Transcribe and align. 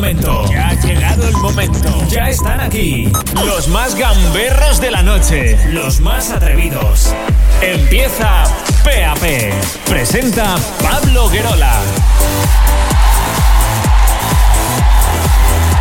Ya 0.00 0.68
ha 0.68 0.74
llegado 0.80 1.28
el 1.28 1.36
momento. 1.36 2.08
Ya 2.08 2.30
están 2.30 2.58
aquí. 2.58 3.12
Los 3.44 3.68
más 3.68 3.94
gamberros 3.94 4.80
de 4.80 4.90
la 4.90 5.02
noche. 5.02 5.58
Los 5.68 6.00
más 6.00 6.30
atrevidos. 6.30 7.14
Empieza 7.60 8.44
PAP. 8.82 9.52
Presenta 9.86 10.56
Pablo 10.82 11.28
Guerola. 11.28 11.82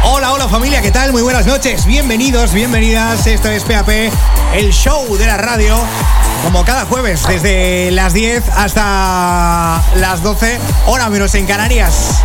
Hola, 0.04 0.34
hola 0.34 0.50
familia, 0.50 0.82
¿qué 0.82 0.92
tal? 0.92 1.14
Muy 1.14 1.22
buenas 1.22 1.46
noches. 1.46 1.86
Bienvenidos, 1.86 2.52
bienvenidas. 2.52 3.26
Esto 3.26 3.50
es 3.50 3.64
PAP, 3.64 3.88
el 4.54 4.74
show 4.74 5.16
de 5.16 5.28
la 5.28 5.38
radio. 5.38 5.78
Como 6.44 6.66
cada 6.66 6.84
jueves, 6.86 7.26
desde 7.26 7.90
las 7.92 8.12
10 8.14 8.50
hasta 8.50 9.82
las 9.96 10.22
12, 10.24 10.60
hora 10.88 11.10
menos 11.10 11.34
en 11.36 11.46
Canarias. 11.46 12.22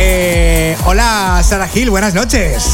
Eh, 0.00 0.76
hola, 0.84 1.42
Sara 1.42 1.66
Gil, 1.66 1.90
buenas 1.90 2.14
noches. 2.14 2.64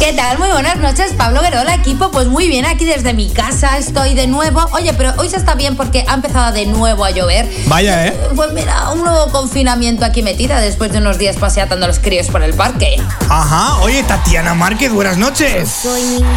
¿Qué 0.00 0.12
tal? 0.12 0.38
Muy 0.38 0.48
buenas 0.48 0.76
noches, 0.78 1.12
Pablo 1.16 1.40
Guerola, 1.40 1.72
equipo. 1.74 2.10
Pues 2.10 2.26
muy 2.26 2.48
bien, 2.48 2.66
aquí 2.66 2.84
desde 2.84 3.14
mi 3.14 3.30
casa 3.30 3.78
estoy 3.78 4.14
de 4.14 4.26
nuevo. 4.26 4.64
Oye, 4.72 4.92
pero 4.94 5.12
hoy 5.18 5.28
se 5.28 5.36
está 5.36 5.54
bien 5.54 5.76
porque 5.76 6.04
ha 6.08 6.14
empezado 6.14 6.52
de 6.52 6.66
nuevo 6.66 7.04
a 7.04 7.10
llover. 7.12 7.48
Vaya, 7.66 8.06
¿eh? 8.06 8.16
Pues 8.34 8.52
mira, 8.52 8.90
un 8.90 9.02
nuevo 9.02 9.30
confinamiento 9.30 10.04
aquí 10.04 10.22
metida 10.22 10.60
después 10.60 10.90
de 10.90 10.98
unos 10.98 11.18
días 11.18 11.36
paseando 11.36 11.76
a 11.76 11.78
los 11.78 12.00
críos 12.00 12.26
por 12.26 12.42
el 12.42 12.54
parque. 12.54 13.00
Ajá, 13.28 13.76
oye, 13.82 14.02
Tatiana 14.02 14.54
Márquez, 14.54 14.92
buenas 14.92 15.16
noches. 15.16 15.82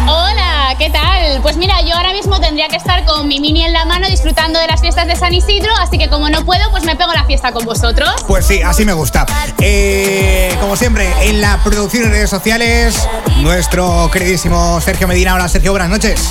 Hola, 0.06 0.76
¿qué 0.78 0.88
tal? 0.90 1.40
Pues 1.42 1.56
mira, 1.56 1.80
yo 1.82 1.96
ahora 1.96 2.12
mismo 2.12 2.40
tendría 2.40 2.68
que 2.68 2.76
estar 2.76 3.04
con 3.06 3.26
mi 3.26 3.40
mini 3.40 3.64
en 3.64 3.72
la 3.72 3.84
mano 3.86 4.08
disfrutando 4.08 4.60
de 4.60 4.68
las 4.68 4.80
fiestas 4.80 5.08
de 5.08 5.16
San 5.16 5.34
Isidro, 5.34 5.72
así 5.80 5.98
que 5.98 6.08
como 6.08 6.30
no 6.30 6.44
puedo, 6.44 6.70
pues 6.70 6.84
me 6.84 6.94
pego 6.94 7.12
la 7.12 7.24
fiesta 7.24 7.50
con 7.50 7.64
vosotros. 7.64 8.10
Pues 8.28 8.46
sí, 8.46 8.62
así 8.62 8.84
me 8.84 8.92
gusta. 8.92 9.26
Eh, 9.58 10.11
como 10.60 10.76
siempre, 10.76 11.08
en 11.22 11.40
la 11.40 11.62
producción 11.62 12.04
y 12.04 12.06
redes 12.06 12.30
sociales, 12.30 13.08
nuestro 13.40 14.10
queridísimo 14.12 14.80
Sergio 14.80 15.06
Medina. 15.08 15.34
Hola, 15.34 15.48
Sergio, 15.48 15.72
buenas 15.72 15.88
noches. 15.88 16.28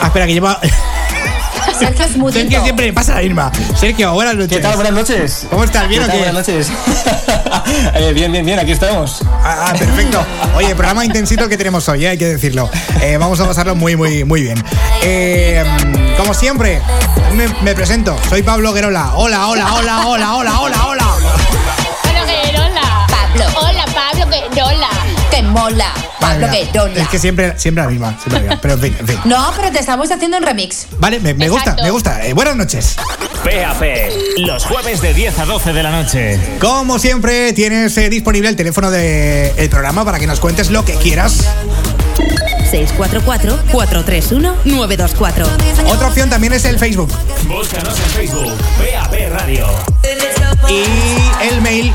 Ah, 0.00 0.06
espera, 0.06 0.26
que 0.26 0.32
lleva. 0.34 0.60
Sergio 1.78 2.04
es 2.04 2.16
mutito. 2.16 2.40
Sergio 2.40 2.62
siempre 2.62 2.86
le 2.86 2.92
pasa 2.92 3.14
la 3.14 3.20
misma. 3.22 3.50
Sergio, 3.78 4.12
buenas 4.12 4.34
noches. 4.34 4.56
¿Qué 4.56 4.62
tal? 4.62 4.74
Buenas 4.76 4.92
noches. 4.92 5.46
¿Cómo 5.50 5.64
estás? 5.64 5.88
¿Bien 5.88 6.02
¿Qué 6.02 6.04
o 6.04 6.08
tal? 6.08 6.16
qué? 6.16 6.24
Buenas 6.30 6.48
noches. 6.48 6.72
Eh, 7.94 8.12
bien, 8.12 8.32
bien, 8.32 8.44
bien, 8.44 8.58
aquí 8.58 8.72
estamos. 8.72 9.22
Ah, 9.42 9.66
ah, 9.68 9.72
perfecto. 9.78 10.24
Oye, 10.54 10.74
programa 10.74 11.04
intensito 11.04 11.48
que 11.48 11.56
tenemos 11.56 11.88
hoy, 11.88 12.04
eh, 12.04 12.08
hay 12.08 12.18
que 12.18 12.26
decirlo. 12.26 12.68
Eh, 13.00 13.16
vamos 13.18 13.38
a 13.40 13.46
pasarlo 13.46 13.74
muy, 13.76 13.96
muy, 13.96 14.24
muy 14.24 14.42
bien. 14.42 14.62
Eh, 15.02 15.64
como 16.16 16.34
siempre, 16.34 16.80
me, 17.34 17.48
me 17.62 17.74
presento. 17.74 18.16
Soy 18.28 18.42
Pablo 18.42 18.72
Guerola. 18.72 19.12
Hola, 19.14 19.46
hola, 19.48 19.74
hola, 19.74 20.06
hola, 20.06 20.34
hola, 20.34 20.60
hola, 20.60 20.86
hola. 20.86 21.06
Pablo. 23.36 23.60
Hola, 23.60 23.84
Pablo 23.86 24.26
Guerola. 24.52 24.88
Que 25.30 25.42
mola. 25.42 25.92
Pablo 26.20 26.46
Vale. 26.46 26.68
Es 26.96 27.08
que 27.08 27.18
siempre, 27.18 27.58
siempre 27.58 27.84
la 27.84 27.90
misma. 27.90 28.08
Siempre 28.18 28.32
la 28.32 28.40
misma. 28.40 28.58
Pero 28.60 28.74
en 28.74 28.80
fin, 28.80 28.96
en 28.98 29.06
fin. 29.08 29.20
No, 29.24 29.52
pero 29.56 29.70
te 29.70 29.78
estamos 29.78 30.10
haciendo 30.10 30.36
un 30.38 30.42
remix. 30.42 30.86
Vale, 30.98 31.20
me, 31.20 31.34
me 31.34 31.48
gusta, 31.48 31.62
Exacto. 31.70 31.82
me 31.84 31.90
gusta. 31.90 32.26
Eh, 32.26 32.32
buenas 32.32 32.56
noches. 32.56 32.96
PAP. 33.44 33.82
Los 34.38 34.64
jueves 34.64 35.00
de 35.00 35.14
10 35.14 35.38
a 35.38 35.44
12 35.46 35.72
de 35.72 35.82
la 35.82 35.90
noche. 35.90 36.40
Como 36.60 36.98
siempre, 36.98 37.52
tienes 37.52 37.96
eh, 37.98 38.08
disponible 38.10 38.48
el 38.48 38.56
teléfono 38.56 38.90
del 38.90 39.68
programa 39.70 40.04
para 40.04 40.18
que 40.18 40.26
nos 40.26 40.40
cuentes 40.40 40.70
lo 40.70 40.84
que 40.84 40.94
quieras. 40.94 41.46
644-431-924. 42.70 45.46
Otra 45.86 46.08
opción 46.08 46.30
también 46.30 46.52
es 46.52 46.64
el 46.64 46.78
Facebook 46.78 47.10
Búscanos 47.48 47.98
en 47.98 48.04
Facebook. 48.10 48.52
PAP 48.78 49.12
Radio. 49.32 49.66
y 50.68 50.84
el 51.48 51.60
mail 51.62 51.92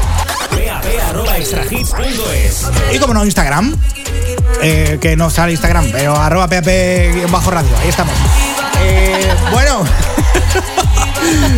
Y 2.93 2.99
como 2.99 3.13
no 3.13 3.23
Instagram. 3.25 3.75
eh, 4.61 4.97
que 5.01 5.15
no 5.15 5.29
sale 5.29 5.51
Instagram, 5.51 5.89
pero 5.91 6.15
arroba 6.15 6.47
pap 6.47 6.65
bajo 7.29 7.51
radio. 7.51 7.69
Ahí 7.81 7.89
estamos. 7.89 8.13
Eh, 8.81 9.33
bueno. 9.51 9.83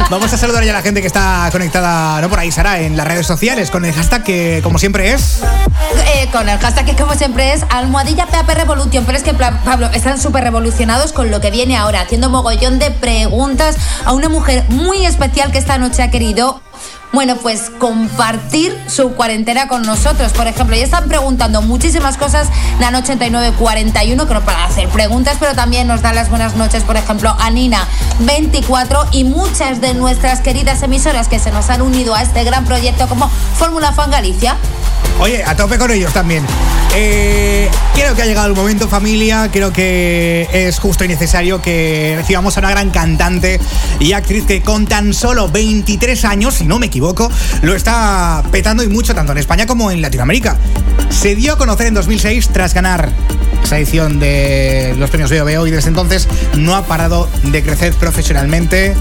Vamos 0.09 0.31
a 0.31 0.37
saludar 0.37 0.63
ya 0.63 0.71
a 0.71 0.75
la 0.75 0.81
gente 0.81 1.01
que 1.01 1.07
está 1.07 1.49
conectada, 1.51 2.21
no 2.21 2.29
por 2.29 2.39
ahí, 2.39 2.51
Sara, 2.51 2.79
en 2.79 2.95
las 2.95 3.05
redes 3.05 3.27
sociales, 3.27 3.69
con 3.69 3.83
el 3.83 3.93
hashtag 3.93 4.23
que, 4.23 4.61
como 4.63 4.79
siempre, 4.79 5.11
es. 5.11 5.41
Eh, 6.15 6.29
con 6.31 6.47
el 6.47 6.57
hashtag 6.57 6.85
que 6.85 6.95
como 6.95 7.15
siempre 7.15 7.51
es 7.51 7.63
almohadilla 7.69 8.27
PAP 8.27 8.47
Revolution. 8.49 9.03
Pero 9.05 9.17
es 9.17 9.23
que, 9.25 9.33
Pablo, 9.33 9.89
están 9.93 10.21
súper 10.21 10.43
revolucionados 10.45 11.11
con 11.11 11.31
lo 11.31 11.41
que 11.41 11.51
viene 11.51 11.75
ahora, 11.75 12.01
haciendo 12.01 12.29
mogollón 12.29 12.79
de 12.79 12.91
preguntas 12.91 13.75
a 14.05 14.13
una 14.13 14.29
mujer 14.29 14.63
muy 14.69 15.05
especial 15.05 15.51
que 15.51 15.57
esta 15.57 15.77
noche 15.77 16.01
ha 16.01 16.11
querido. 16.11 16.61
Bueno, 17.13 17.37
pues 17.37 17.71
compartir 17.79 18.77
su 18.87 19.13
cuarentena 19.13 19.67
con 19.67 19.81
nosotros. 19.83 20.33
Por 20.33 20.45
ejemplo, 20.45 20.75
ya 20.75 20.83
están 20.83 21.07
preguntando 21.07 21.61
muchísimas 21.61 22.17
cosas. 22.17 22.49
Noche 22.79 23.13
8941, 23.13 24.27
que 24.27 24.33
no 24.33 24.41
para 24.43 24.65
hacer 24.65 24.87
preguntas, 24.89 25.37
pero 25.39 25.55
también 25.55 25.87
nos 25.87 26.01
dan 26.01 26.15
las 26.15 26.29
buenas 26.29 26.55
noches, 26.55 26.83
por 26.83 26.97
ejemplo, 26.97 27.35
a 27.39 27.49
Nina 27.49 27.87
24 28.19 29.07
y 29.11 29.23
muchas 29.23 29.81
de 29.81 29.93
nuestras 29.93 30.41
queridas 30.41 30.83
emisoras 30.83 31.27
que 31.27 31.39
se 31.39 31.51
nos 31.51 31.69
han 31.69 31.81
unido 31.81 32.13
a 32.13 32.21
este 32.21 32.43
gran 32.43 32.65
proyecto 32.65 33.07
como 33.07 33.29
Fórmula 33.57 33.93
Fan 33.93 34.11
Galicia. 34.11 34.57
Oye, 35.19 35.43
a 35.43 35.55
tope 35.55 35.77
con 35.77 35.89
ellos 35.91 36.13
también. 36.13 36.43
Eh, 36.95 37.69
creo 37.95 38.15
que 38.15 38.21
ha 38.21 38.25
llegado 38.25 38.47
el 38.47 38.53
momento, 38.53 38.87
familia. 38.87 39.49
Creo 39.51 39.73
que 39.73 40.47
es 40.51 40.79
justo 40.79 41.03
y 41.03 41.07
necesario 41.07 41.61
que 41.61 42.15
recibamos 42.17 42.55
a 42.57 42.59
una 42.59 42.69
gran 42.69 42.91
cantante 42.91 43.59
y 43.99 44.13
actriz 44.13 44.45
que 44.45 44.61
con 44.61 44.85
tan 44.85 45.13
solo 45.13 45.49
23 45.49 46.23
años, 46.25 46.55
si 46.55 46.65
no 46.65 46.79
me 46.79 46.85
equivoco, 46.85 46.96
lo 47.61 47.75
está 47.75 48.43
petando 48.51 48.83
y 48.83 48.87
mucho, 48.87 49.13
tanto 49.13 49.31
en 49.31 49.37
España 49.37 49.65
como 49.65 49.91
en 49.91 50.01
Latinoamérica. 50.01 50.55
Se 51.09 51.35
dio 51.35 51.53
a 51.53 51.57
conocer 51.57 51.87
en 51.87 51.93
2006 51.93 52.49
tras 52.49 52.73
ganar 52.73 53.09
esa 53.63 53.77
edición 53.77 54.19
de 54.19 54.95
los 54.97 55.09
premios 55.09 55.29
Veo 55.29 55.67
y 55.67 55.71
desde 55.71 55.89
entonces 55.89 56.27
no 56.55 56.75
ha 56.75 56.85
parado 56.85 57.29
de 57.43 57.63
crecer 57.63 57.93
profesionalmente. 57.93 58.95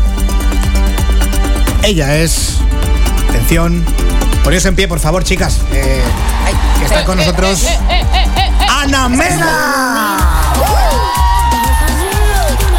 Ella 1.83 2.17
es. 2.17 2.59
Atención. 3.31 3.85
Poneos 4.45 4.65
en 4.67 4.77
pie, 4.77 4.89
por 4.89 5.01
favor, 5.01 5.25
chicas. 5.25 5.61
eh, 5.73 6.01
que 6.79 6.85
está 6.85 7.05
con 7.05 7.17
nosotros. 7.17 7.65
¡Ana 8.69 9.09
Mena! 9.09 10.19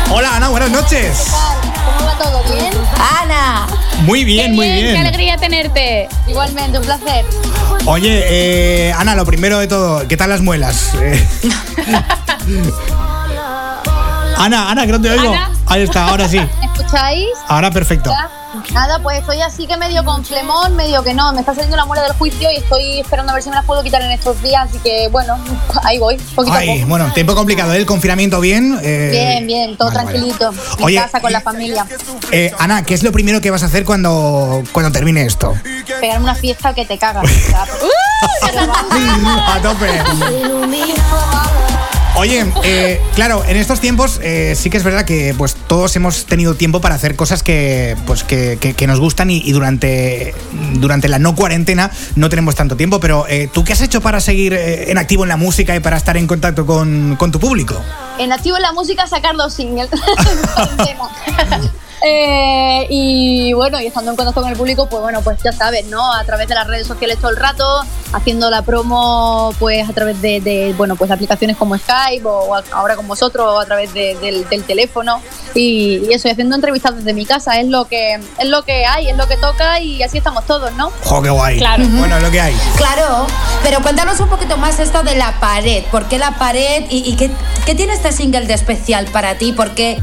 Hola, 0.10 0.36
Ana, 0.38 0.50
buenas 0.50 0.72
noches. 0.72 1.28
Ana, 3.22 3.68
Muy 4.02 4.24
bien, 4.24 4.52
Qué 4.52 4.56
muy 4.56 4.66
Qué 4.68 4.74
bien. 4.84 4.98
alegría 4.98 5.38
tenerte. 5.38 6.08
Igualmente, 6.28 6.78
un 6.80 6.86
placer. 6.86 7.26
Oye, 7.86 8.24
eh, 8.90 8.94
Ana, 8.94 9.16
lo 9.16 9.26
primero 9.26 9.60
de 9.60 9.68
todo, 9.68 10.08
¿qué 10.08 10.18
tal 10.18 10.30
las 10.30 10.42
muelas? 10.42 10.92
Eh, 11.02 11.28
Ana, 14.38 14.70
Ana, 14.70 14.86
que 14.86 14.92
no 14.92 15.02
te 15.02 15.10
oigo. 15.12 15.30
Ana. 15.32 15.52
Ahí 15.66 15.82
está, 15.84 16.08
ahora 16.10 16.28
sí. 16.28 16.38
¿Me 16.60 16.66
escucháis? 16.66 17.28
Ahora 17.48 17.72
perfecto. 17.72 18.10
Ya. 18.12 18.30
Nada, 18.74 18.98
pues 19.00 19.20
estoy 19.20 19.42
así 19.42 19.68
que 19.68 19.78
medio 19.78 20.04
con 20.04 20.24
flemón, 20.26 20.76
medio 20.76 21.04
que 21.04 21.14
no. 21.14 21.32
Me 21.34 21.42
está 21.42 21.54
saliendo 21.54 21.76
la 21.78 21.86
muela 21.86 22.02
del 22.04 22.14
juicio 22.14 22.50
y 22.52 22.56
estoy 22.58 23.00
esperando 23.02 23.32
a 23.32 23.36
ver 23.36 23.44
si 23.44 23.50
me 23.50 23.56
las 23.56 23.66
puedo 23.66 23.84
quitar 23.84 24.02
en 24.02 24.12
estos 24.12 24.42
días. 24.42 24.70
Así 24.70 24.80
que 24.80 25.10
bueno, 25.12 25.38
ahí 25.84 26.00
voy, 26.00 26.18
poquito 26.36 26.56
a 26.56 26.60
Ay, 26.60 26.78
poco. 26.80 26.90
bueno, 26.90 27.12
tiempo 27.14 27.36
complicado, 27.36 27.74
¿eh? 27.74 27.78
el 27.78 27.86
confinamiento 27.86 28.40
bien. 28.40 28.80
eh, 28.82 29.10
Bien, 29.12 29.46
bien, 29.48 29.78
todo 29.78 29.90
vale, 29.90 30.06
vale. 30.06 30.12
tranquilito. 30.18 30.54
En 30.80 30.84
Oye, 30.86 30.96
casa 30.98 31.20
con 31.20 31.32
la 31.34 31.42
familia. 31.42 31.86
Eh, 32.32 32.52
Ana, 32.58 32.84
¿qué 32.84 32.94
es 32.94 33.04
lo 33.04 33.12
primero 33.12 33.42
que 33.42 33.52
vas 33.52 33.64
a 33.64 33.68
hacer 33.68 33.84
cuando, 33.86 34.64
cuando 34.72 34.92
termine 34.92 35.26
esto? 35.26 35.54
Pegarme 36.00 36.24
una 36.24 36.36
fiesta 36.36 36.74
que 36.74 36.86
te 36.86 36.98
cagas. 36.98 37.26
a 38.44 39.60
tope. 39.62 40.02
Oye, 42.18 42.46
eh, 42.64 43.02
claro, 43.14 43.44
en 43.46 43.58
estos 43.58 43.80
tiempos 43.80 44.20
eh, 44.24 44.56
sí 44.56 44.70
que 44.70 44.78
es 44.78 44.84
verdad 44.84 45.06
que 45.06 45.36
pues 45.38 45.56
todos 45.56 45.96
hemos 45.96 46.26
tenido 46.26 46.56
tiempo 46.56 46.82
para 46.82 46.96
hacer 46.96 47.16
cosas 47.16 47.44
que 47.44 47.96
pues 48.08 48.24
que, 48.24 48.88
nos 48.88 49.00
gustan 49.00 49.30
y, 49.30 49.52
durante, 49.52 50.34
durante 50.74 51.08
la 51.10 51.20
no 51.20 51.36
cuarentena 51.36 51.92
no 52.16 52.30
tenemos 52.30 52.56
tanto 52.56 52.76
tiempo, 52.76 53.00
pero 53.00 53.28
eh, 53.28 53.50
¿tú 53.54 53.64
qué 53.64 53.74
has 53.74 53.82
hecho 53.82 54.02
para 54.02 54.20
seguir 54.20 54.54
en 54.54 54.98
activo 54.98 55.24
en 55.24 55.30
la 55.30 55.38
música 55.38 55.76
y 55.76 55.80
para 55.80 55.98
estar 55.98 56.18
en 56.18 56.26
contacto 56.26 56.66
con, 56.66 57.16
con 57.18 57.32
tu 57.32 57.40
público? 57.40 57.82
en 58.20 58.32
activo 58.32 58.56
en 58.56 58.64
la 58.64 58.72
música 58.74 59.08
sacar 59.08 59.36
dos 59.36 59.54
singles. 59.54 59.90
Eh, 62.04 62.86
y 62.90 63.54
bueno, 63.54 63.80
y 63.82 63.88
estando 63.88 64.12
en 64.12 64.18
contacto 64.18 64.42
con 64.42 64.50
el 64.52 64.58
público, 64.58 64.88
pues 64.88 65.02
bueno, 65.02 65.22
pues 65.22 65.42
ya 65.44 65.52
sabes, 65.52 65.86
¿no? 65.88 66.14
A 66.14 66.24
través 66.26 66.48
de 66.48 66.56
las 66.56 66.68
redes 66.68 66.86
sociales 66.88 67.18
todo 67.18 67.32
el 67.32 67.38
rato, 67.38 67.66
haciendo 68.14 68.50
la 68.52 68.62
promo, 68.62 69.54
pues 69.60 69.90
a 69.90 69.94
través 69.94 70.22
de, 70.22 70.40
de, 70.40 70.74
bueno, 70.78 70.96
pues 70.96 71.10
aplicaciones 71.12 71.58
como 71.58 71.78
Skype 71.78 72.24
o 72.26 72.56
a- 72.56 72.64
ahora 72.72 72.96
con 72.96 73.08
vosotros 73.08 73.46
o 73.48 73.60
a 73.60 73.66
través 73.66 73.94
de- 73.94 74.16
del, 74.22 74.48
del 74.48 74.64
teléfono 74.64 75.22
y, 75.56 76.04
y 76.08 76.14
eso, 76.14 76.28
y 76.28 76.32
haciendo 76.32 76.56
entrevistas 76.56 76.96
desde 76.96 77.14
mi 77.14 77.26
casa, 77.26 77.60
es 77.60 77.68
lo 77.68 77.86
que 77.86 78.14
es 78.16 78.46
lo 78.48 78.64
que 78.64 78.86
hay, 78.86 79.10
es 79.10 79.18
lo 79.18 79.28
que 79.28 79.38
toca 79.38 79.80
y 79.80 80.04
así 80.04 80.20
estamos 80.20 80.46
todos, 80.46 80.72
¿no? 80.74 80.92
¡Jo, 81.04 81.22
qué 81.22 81.30
guay! 81.30 81.58
Claro. 81.58 81.84
Bueno, 81.90 82.18
es 82.18 82.24
lo 82.24 82.32
que 82.32 82.42
hay. 82.42 82.56
claro, 82.78 83.26
pero 83.64 83.82
cuéntanos 83.82 84.20
un 84.20 84.30
poquito 84.30 84.56
más 84.58 84.80
esto 84.80 85.02
de 85.04 85.16
la 85.16 85.40
pared. 85.40 85.84
¿Por 85.92 86.06
qué 86.06 86.18
la 86.20 86.32
pared 86.38 86.86
y, 86.90 87.10
y 87.10 87.16
qué, 87.16 87.32
qué 87.66 87.74
tiene 87.76 87.94
este 87.94 88.12
single 88.12 88.46
de 88.46 88.54
especial 88.54 89.06
para 89.08 89.36
ti? 89.38 89.52
¿Por 89.52 89.72
qué 89.74 90.00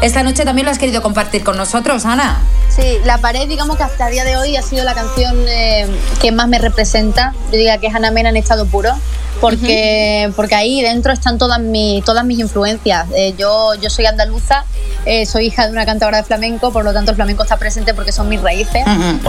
esta 0.00 0.22
noche 0.22 0.44
también 0.44 0.64
lo 0.64 0.70
has 0.70 0.78
querido 0.78 1.02
compartir 1.02 1.42
con 1.42 1.56
nosotros, 1.56 2.04
Ana? 2.04 2.38
Sí, 2.68 2.98
La 3.04 3.18
Pared, 3.18 3.48
digamos 3.48 3.76
que 3.76 3.82
hasta 3.82 4.06
el 4.06 4.12
día 4.12 4.24
de 4.24 4.36
hoy 4.36 4.56
ha 4.56 4.62
sido 4.62 4.84
la 4.84 4.94
canción 4.94 5.36
eh, 5.48 5.86
que 6.20 6.30
más 6.30 6.48
me 6.48 6.58
representa. 6.58 7.34
Yo 7.46 7.52
diría 7.52 7.78
que 7.78 7.88
es 7.88 7.94
Ana 7.94 8.10
Mena 8.10 8.28
en 8.28 8.36
estado 8.36 8.66
puro, 8.66 8.92
porque, 9.40 10.32
porque 10.36 10.54
ahí 10.54 10.82
dentro 10.82 11.12
están 11.12 11.38
todas, 11.38 11.60
mi, 11.60 12.02
todas 12.04 12.24
mis 12.24 12.38
influencias. 12.38 13.06
Eh, 13.14 13.34
yo, 13.38 13.74
yo 13.74 13.90
soy 13.90 14.06
andaluza, 14.06 14.64
eh, 15.04 15.26
soy 15.26 15.46
hija 15.46 15.66
de 15.66 15.72
una 15.72 15.86
cantadora 15.86 16.18
de 16.18 16.24
flamenco, 16.24 16.72
por 16.72 16.84
lo 16.84 16.92
tanto 16.92 17.12
el 17.12 17.16
flamenco 17.16 17.42
está 17.42 17.56
presente 17.56 17.94
porque 17.94 18.12
son 18.12 18.28
mis 18.28 18.40
raíces. 18.40 18.84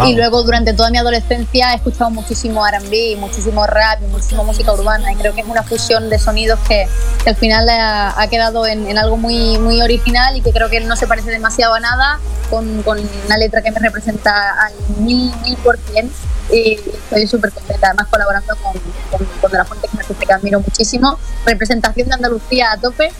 Y 0.06 0.16
luego 0.16 0.44
durante 0.44 0.74
toda 0.74 0.90
mi 0.90 0.98
adolescencia 0.98 1.74
he 1.74 1.76
escuchado 1.76 2.10
muchísimo 2.10 2.66
R&B, 2.66 3.18
muchísimo 3.18 3.66
rap, 3.68 4.00
y 4.02 4.08
muchísimo 4.08 4.44
música 4.44 4.74
urbana. 4.74 5.12
Y 5.12 5.16
creo 5.16 5.34
que 5.34 5.42
es 5.42 5.48
una 5.48 5.64
fusión 5.64 6.10
de 6.10 6.20
sonidos 6.20 6.60
que, 6.68 6.88
que 7.24 7.30
al 7.30 7.36
final 7.36 7.70
ha, 7.70 8.20
ha 8.20 8.28
quedado 8.28 8.66
en, 8.66 8.88
en 8.88 8.98
algo 8.98 9.18
muy, 9.18 9.58
muy 9.60 9.82
original 9.82 10.36
y 10.36 10.42
que 10.42 10.52
creo 10.52 10.70
que 10.70 10.80
no 10.82 10.96
se 10.96 11.08
parece 11.08 11.30
demasiado 11.30 11.74
a 11.76 11.80
nada, 11.80 12.20
con, 12.50 12.82
con 12.84 13.00
una 13.26 13.38
letra 13.38 13.62
que 13.62 13.72
me 13.72 13.80
representa 13.80 14.66
al 14.66 14.74
mil, 14.98 15.32
mil 15.44 15.56
por 15.58 15.78
cien. 15.78 16.12
Y 16.52 16.74
estoy 16.74 17.28
súper 17.28 17.52
contenta, 17.52 17.88
además 17.88 18.08
colaborando 18.10 18.56
con, 18.56 18.74
con, 19.12 19.28
con 19.40 19.52
De 19.52 19.58
La 19.60 19.66
Fuente, 19.66 19.88
que 20.00 20.06
me 20.06 20.13
parece 20.13 20.25
que 20.25 20.34
admiro 20.34 20.60
muchísimo. 20.60 21.18
Representación 21.46 22.07
de 22.07 22.16
Andalucía 22.16 22.72
a 22.72 22.78
tope. 22.78 23.12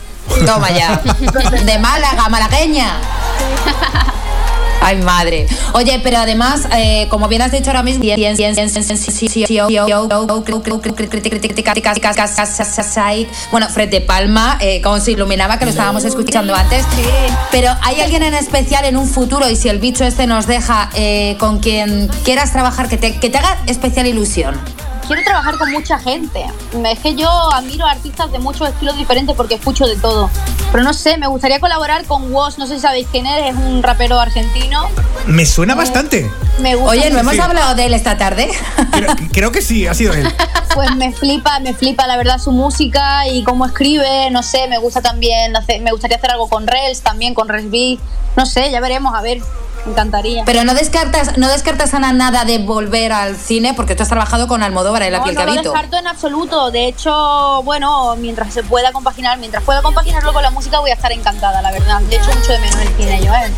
Toma 0.45 0.69
ya. 0.71 1.01
De 1.65 1.79
Málaga, 1.79 2.29
malagueña. 2.29 2.99
Ay, 4.81 4.97
madre. 4.97 5.45
Oye, 5.73 5.99
pero 6.03 6.17
además, 6.17 6.61
eh, 6.75 7.07
como 7.09 7.27
bien 7.27 7.41
has 7.41 7.51
dicho 7.51 7.69
ahora 7.69 7.83
mismo, 7.83 8.03
bueno, 13.51 13.69
Fred 13.69 13.89
de 13.89 14.01
Palma, 14.01 14.57
eh, 14.61 14.81
como 14.81 14.99
se 14.99 15.11
iluminaba, 15.11 15.59
que 15.59 15.65
lo 15.65 15.71
estábamos 15.71 16.05
escuchando 16.05 16.55
antes. 16.55 16.85
Pero 17.51 17.71
hay 17.81 18.01
alguien 18.01 18.23
en 18.23 18.33
especial 18.33 18.85
en 18.85 18.97
un 18.97 19.07
futuro, 19.07 19.49
y 19.49 19.55
si 19.55 19.69
el 19.69 19.79
bicho 19.79 20.05
este 20.05 20.27
nos 20.27 20.47
deja 20.47 20.89
eh, 20.95 21.35
con 21.39 21.59
quien 21.59 22.07
quieras 22.23 22.51
trabajar, 22.51 22.87
que 22.87 22.97
te, 22.97 23.19
que 23.19 23.29
te 23.29 23.37
haga 23.37 23.57
especial 23.67 24.07
ilusión. 24.07 24.55
Quiero 25.09 25.23
trabajar 25.23 25.57
con 25.57 25.71
mucha 25.71 25.97
gente. 25.97 26.45
Es 26.85 27.00
que 27.00 27.15
yo 27.15 27.27
admiro 27.51 27.83
a 27.88 27.91
artistas 27.91 28.31
de 28.31 28.38
muchos 28.38 28.69
estilos 28.69 28.95
diferentes 28.95 29.35
porque 29.35 29.56
escucho 29.56 29.88
de 29.88 29.95
todo. 29.95 30.29
Pero 30.71 30.83
no 30.83 30.94
sé, 30.94 31.17
me 31.17 31.25
gustaría 31.25 31.59
colaborar 31.59 32.06
con 32.06 32.31
Woz, 32.31 32.59
no 32.59 32.67
sé 32.67 32.75
si 32.75 32.81
sabéis 32.81 33.07
quién 33.11 33.25
es, 33.25 33.50
es 33.50 33.56
un 33.56 33.81
rapero 33.81 34.19
argentino. 34.19 34.88
Me 35.25 35.47
suena 35.47 35.73
bastante. 35.73 36.29
Me 36.59 36.75
gusta 36.75 36.91
Oye, 36.91 37.09
¿no 37.09 37.17
hemos 37.19 37.33
Sí. 37.33 37.39
hablado 37.39 37.73
de 37.73 37.88
él 37.88 37.94
esta 37.95 38.17
tarde? 38.19 38.51
Creo, 38.91 39.15
creo 39.33 39.51
que 39.51 39.63
sí, 39.63 39.88
ha 39.88 39.94
sido 39.95 40.13
él. 40.13 40.31
Pues 40.75 40.95
me 40.95 41.11
flipa, 41.11 41.59
me 41.59 41.73
flipa 41.73 42.06
la 42.06 42.15
verdad 42.15 42.38
su 42.38 42.51
música 42.51 43.27
y 43.27 43.44
cómo 43.44 43.65
escribe, 43.65 44.29
no 44.29 44.44
sé, 44.44 44.67
me 44.69 44.77
gusta 44.77 45.01
también, 45.01 45.51
me 45.81 45.91
gustaría 45.91 46.17
hacer 46.17 46.29
algo 46.29 46.47
con 46.47 46.67
Rels 46.67 47.01
también, 47.01 47.33
con 47.33 47.50
Rels 47.50 47.71
B, 47.71 47.97
no 48.38 48.45
sé, 48.45 48.69
ya 48.69 48.79
veremos, 48.79 49.15
a 49.15 49.21
ver, 49.21 49.39
me 49.85 49.91
encantaría. 49.91 50.43
Pero 50.45 50.63
no 50.63 50.73
descartas, 50.73 51.37
no 51.37 51.47
descartas 51.49 51.93
Ana 51.93 52.13
nada 52.13 52.45
de 52.45 52.59
volver 52.59 53.11
al 53.11 53.35
cine 53.35 53.73
porque 53.73 53.95
tú 53.95 54.03
has 54.03 54.09
trabajado 54.09 54.47
con 54.47 54.63
Almodóvar 54.63 55.03
en 55.03 55.13
La 55.13 55.19
No, 55.19 55.23
piel 55.23 55.35
no 55.35 55.45
lo 55.45 55.53
descarto 55.53 55.97
en 55.97 56.07
absoluto. 56.07 56.71
De 56.71 56.87
hecho, 56.87 57.61
bueno, 57.63 58.15
mientras 58.17 58.53
se 58.53 58.63
pueda 58.63 58.91
compaginar, 58.91 59.37
mientras 59.37 59.63
pueda 59.63 59.81
compaginarlo 59.81 60.33
con 60.33 60.43
la 60.43 60.51
música, 60.51 60.79
voy 60.79 60.91
a 60.91 60.93
estar 60.93 61.11
encantada, 61.11 61.61
la 61.61 61.71
verdad. 61.71 62.01
De 62.01 62.15
hecho, 62.15 62.31
mucho 62.33 62.51
de 62.51 62.59
menos 62.59 62.81
el 62.81 62.87
cine 62.95 63.21
yo, 63.23 63.33
¿eh? 63.33 63.51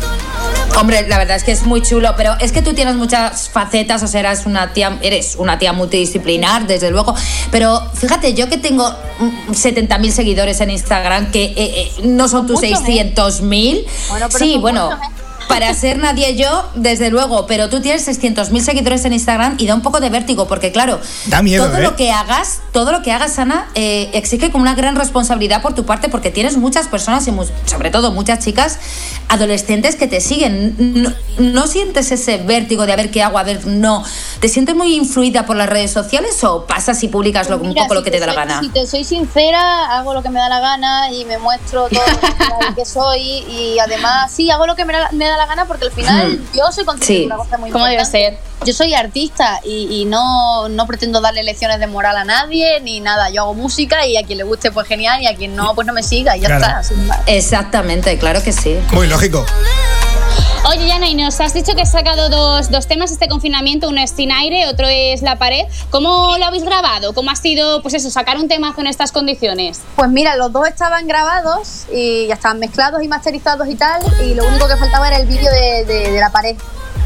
Hombre, 0.78 1.06
la 1.08 1.18
verdad 1.18 1.36
es 1.36 1.44
que 1.44 1.52
es 1.52 1.64
muy 1.64 1.82
chulo, 1.82 2.14
pero 2.16 2.34
es 2.40 2.52
que 2.52 2.62
tú 2.62 2.72
tienes 2.74 2.96
muchas 2.96 3.48
facetas, 3.48 4.02
o 4.02 4.06
sea, 4.06 4.20
eres 4.20 4.46
una 4.46 4.72
tía, 4.72 4.98
eres 5.02 5.36
una 5.36 5.58
tía 5.58 5.72
multidisciplinar, 5.72 6.66
desde 6.66 6.90
luego. 6.90 7.14
Pero 7.50 7.82
fíjate, 7.94 8.34
yo 8.34 8.48
que 8.48 8.58
tengo 8.58 8.88
mm, 8.90 9.50
70.000 9.50 10.10
seguidores 10.10 10.60
en 10.60 10.70
Instagram, 10.70 11.30
que 11.30 11.44
eh, 11.44 11.54
eh, 11.56 11.92
no 12.04 12.28
son 12.28 12.46
tus 12.46 12.62
muchos, 12.62 12.80
¿eh? 12.88 13.12
600.000. 13.14 13.86
Bueno, 14.08 14.26
pero 14.32 14.44
sí, 14.44 14.58
bueno. 14.58 14.90
muchos, 14.90 15.02
¿eh? 15.02 15.21
Para 15.52 15.74
ser 15.74 15.98
nadie 15.98 16.36
yo, 16.36 16.68
desde 16.74 17.10
luego, 17.10 17.46
pero 17.46 17.68
tú 17.68 17.80
tienes 17.80 18.06
600.000 18.08 18.60
seguidores 18.62 19.04
en 19.04 19.12
Instagram 19.12 19.56
y 19.58 19.66
da 19.66 19.74
un 19.74 19.82
poco 19.82 20.00
de 20.00 20.08
vértigo, 20.10 20.46
porque 20.48 20.72
claro, 20.72 21.00
Da 21.26 21.42
miedo, 21.42 21.66
todo 21.66 21.78
¿eh? 21.78 21.82
lo 21.82 21.96
que 21.96 22.10
hagas, 22.10 22.60
todo 22.72 22.90
lo 22.92 23.02
que 23.02 23.12
hagas, 23.12 23.38
Ana, 23.38 23.68
eh, 23.74 24.10
exige 24.14 24.50
como 24.50 24.62
una 24.62 24.74
gran 24.74 24.96
responsabilidad 24.96 25.62
por 25.62 25.74
tu 25.74 25.84
parte, 25.84 26.08
porque 26.08 26.30
tienes 26.30 26.56
muchas 26.56 26.88
personas 26.88 27.26
y 27.28 27.32
mu- 27.32 27.44
sobre 27.66 27.90
todo 27.90 28.12
muchas 28.12 28.38
chicas 28.40 28.78
adolescentes 29.28 29.96
que 29.96 30.06
te 30.08 30.20
siguen. 30.20 30.74
No, 30.78 31.12
no 31.38 31.66
sientes 31.66 32.10
ese 32.12 32.38
vértigo 32.38 32.86
de 32.86 32.92
a 32.92 32.96
ver 32.96 33.10
qué 33.10 33.22
hago, 33.22 33.38
a 33.38 33.42
ver, 33.42 33.66
no. 33.66 34.04
¿Te 34.40 34.48
sientes 34.48 34.74
muy 34.74 34.94
influida 34.94 35.46
por 35.46 35.56
las 35.56 35.68
redes 35.68 35.90
sociales 35.90 36.42
o 36.44 36.66
pasas 36.66 37.02
y 37.02 37.08
publicas 37.08 37.48
lo- 37.48 37.56
un 37.58 37.68
Mira, 37.68 37.82
poco 37.82 37.94
lo 37.94 38.00
si 38.00 38.04
que 38.04 38.10
te 38.10 38.20
da 38.20 38.26
la 38.26 38.34
gana? 38.34 38.60
Si 38.60 38.68
te 38.68 38.86
soy 38.86 39.04
sincera, 39.04 39.96
hago 39.98 40.14
lo 40.14 40.22
que 40.22 40.30
me 40.30 40.40
da 40.40 40.48
la 40.48 40.60
gana 40.60 41.10
y 41.12 41.24
me 41.24 41.38
muestro 41.38 41.88
todo 41.88 42.02
lo 42.68 42.74
que 42.74 42.84
soy 42.84 43.20
y 43.20 43.78
además 43.78 44.30
sí, 44.32 44.50
hago 44.50 44.66
lo 44.66 44.74
que 44.76 44.84
me 44.84 44.92
da, 44.92 45.08
me 45.12 45.26
da 45.26 45.36
la 45.36 45.41
gana 45.46 45.66
porque 45.66 45.86
al 45.86 45.92
final 45.92 46.40
yo 46.54 46.70
soy 46.72 46.84
consciente 46.84 47.06
Sí. 47.06 47.18
de 47.20 47.26
una 47.26 47.36
cosa 47.36 47.58
muy 47.58 47.70
Como 47.70 47.86
debe 47.86 48.04
ser. 48.04 48.38
Yo 48.64 48.72
soy 48.72 48.94
artista 48.94 49.60
y, 49.64 49.88
y 49.90 50.04
no, 50.04 50.68
no 50.68 50.86
pretendo 50.86 51.20
darle 51.20 51.42
lecciones 51.42 51.80
de 51.80 51.86
moral 51.88 52.16
a 52.16 52.24
nadie 52.24 52.80
ni 52.80 53.00
nada. 53.00 53.28
Yo 53.30 53.42
hago 53.42 53.54
música 53.54 54.06
y 54.06 54.16
a 54.16 54.22
quien 54.24 54.38
le 54.38 54.44
guste 54.44 54.70
pues 54.70 54.86
genial 54.86 55.20
y 55.20 55.26
a 55.26 55.34
quien 55.36 55.56
no 55.56 55.74
pues 55.74 55.86
no 55.86 55.92
me 55.92 56.02
siga 56.02 56.36
y 56.36 56.40
ya 56.40 56.46
Claro. 56.46 56.80
está. 56.80 57.22
Exactamente, 57.26 58.16
claro 58.18 58.42
que 58.42 58.52
sí. 58.52 58.78
Muy 58.92 59.06
lógico. 59.08 59.44
Oye, 60.64 60.86
Yana, 60.86 61.08
y 61.08 61.14
nos 61.16 61.40
has 61.40 61.52
dicho 61.54 61.74
que 61.74 61.82
has 61.82 61.90
sacado 61.90 62.28
dos, 62.28 62.70
dos 62.70 62.86
temas 62.86 63.10
este 63.10 63.26
confinamiento, 63.28 63.88
uno 63.88 64.00
es 64.00 64.12
Sin 64.12 64.30
Aire, 64.30 64.68
otro 64.68 64.86
es 64.88 65.20
La 65.20 65.36
Pared. 65.36 65.64
¿Cómo 65.90 66.36
lo 66.38 66.44
habéis 66.44 66.62
grabado? 66.64 67.14
¿Cómo 67.14 67.30
ha 67.32 67.36
sido, 67.36 67.82
pues 67.82 67.94
eso, 67.94 68.10
sacar 68.10 68.36
un 68.38 68.46
temazo 68.46 68.80
en 68.80 68.86
estas 68.86 69.10
condiciones? 69.10 69.80
Pues 69.96 70.08
mira, 70.10 70.36
los 70.36 70.52
dos 70.52 70.68
estaban 70.68 71.08
grabados 71.08 71.86
y 71.92 72.28
ya 72.28 72.34
estaban 72.34 72.60
mezclados 72.60 73.02
y 73.02 73.08
masterizados 73.08 73.68
y 73.68 73.74
tal, 73.74 74.02
y 74.24 74.34
lo 74.34 74.46
único 74.46 74.68
que 74.68 74.76
faltaba 74.76 75.08
era 75.08 75.16
el 75.18 75.26
vídeo 75.26 75.50
de, 75.50 75.84
de- 75.84 76.12
de 76.12 76.20
la 76.20 76.30
pared, 76.30 76.56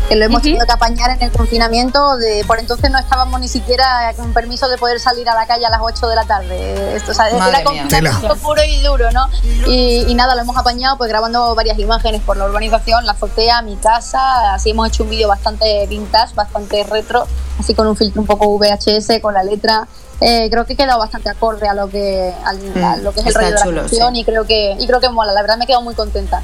que 0.09 0.17
lo 0.17 0.25
hemos 0.25 0.43
tenido 0.43 0.65
que 0.67 0.73
apañar 0.73 1.11
en 1.11 1.23
el 1.23 1.31
confinamiento. 1.33 2.17
De, 2.17 2.45
por 2.47 2.59
entonces 2.59 2.91
no 2.91 2.99
estábamos 2.99 3.41
ni 3.41 3.49
siquiera 3.49 4.13
con 4.17 4.33
permiso 4.33 4.69
de 4.69 4.79
poder 4.79 5.01
salir 5.01 5.29
a 5.29 5.35
la 5.35 5.47
calle 5.47 5.67
a 5.67 5.71
las 5.71 5.81
8 5.83 6.07
de 6.09 6.15
la 6.15 6.25
tarde. 6.25 6.97
Esto, 6.97 7.13
o 7.13 7.15
sea, 7.15 7.25
Madre 7.33 7.61
era 7.61 7.71
mía. 7.71 7.83
confinamiento 7.83 8.21
Tela. 8.21 8.35
puro 8.43 8.63
y 8.65 8.81
duro, 8.83 9.11
¿no? 9.13 9.29
Y, 9.67 10.05
y 10.07 10.15
nada, 10.15 10.35
lo 10.35 10.43
hemos 10.43 10.57
apañado 10.57 10.97
pues 10.97 11.09
grabando 11.09 11.55
varias 11.55 11.79
imágenes 11.79 12.23
por 12.23 12.37
la 12.37 12.47
urbanización, 12.47 13.05
la 13.07 13.13
azotea, 13.13 13.63
mi 13.63 13.77
casa, 13.77 14.55
así 14.55 14.71
hemos 14.71 14.89
hecho 14.89 15.05
un 15.05 15.11
vídeo 15.11 15.29
bastante 15.29 15.87
vintage, 15.87 16.35
bastante 16.35 16.85
retro, 16.85 17.27
así 17.59 17.75
con 17.75 17.87
un 17.87 17.97
filtro 17.97 18.21
un 18.21 18.27
poco 18.27 18.57
VHS, 18.59 19.21
con 19.21 19.35
la 19.35 19.43
letra. 19.43 19.89
Eh, 20.21 20.49
creo 20.51 20.65
que 20.65 20.73
he 20.73 20.77
quedado 20.77 20.99
bastante 20.99 21.29
acorde 21.29 21.69
a 21.69 21.75
lo 21.75 21.89
que, 21.91 22.33
al- 22.45 22.83
a 22.85 22.97
lo 22.97 23.13
que 23.13 23.21
es 23.21 23.27
el 23.27 23.35
rollo 23.35 23.51
de 23.51 23.57
chulo, 23.63 23.73
la 23.73 23.81
canción 23.83 24.15
sí. 24.15 24.21
y 24.21 24.25
creo 24.25 24.45
que 24.47 24.75
y 24.79 24.87
creo 24.87 24.99
que 25.01 25.09
mola, 25.11 25.33
la 25.33 25.43
verdad 25.43 25.59
me 25.59 25.65
he 25.65 25.67
quedado 25.67 25.83
muy 25.83 25.95
contenta. 25.95 26.43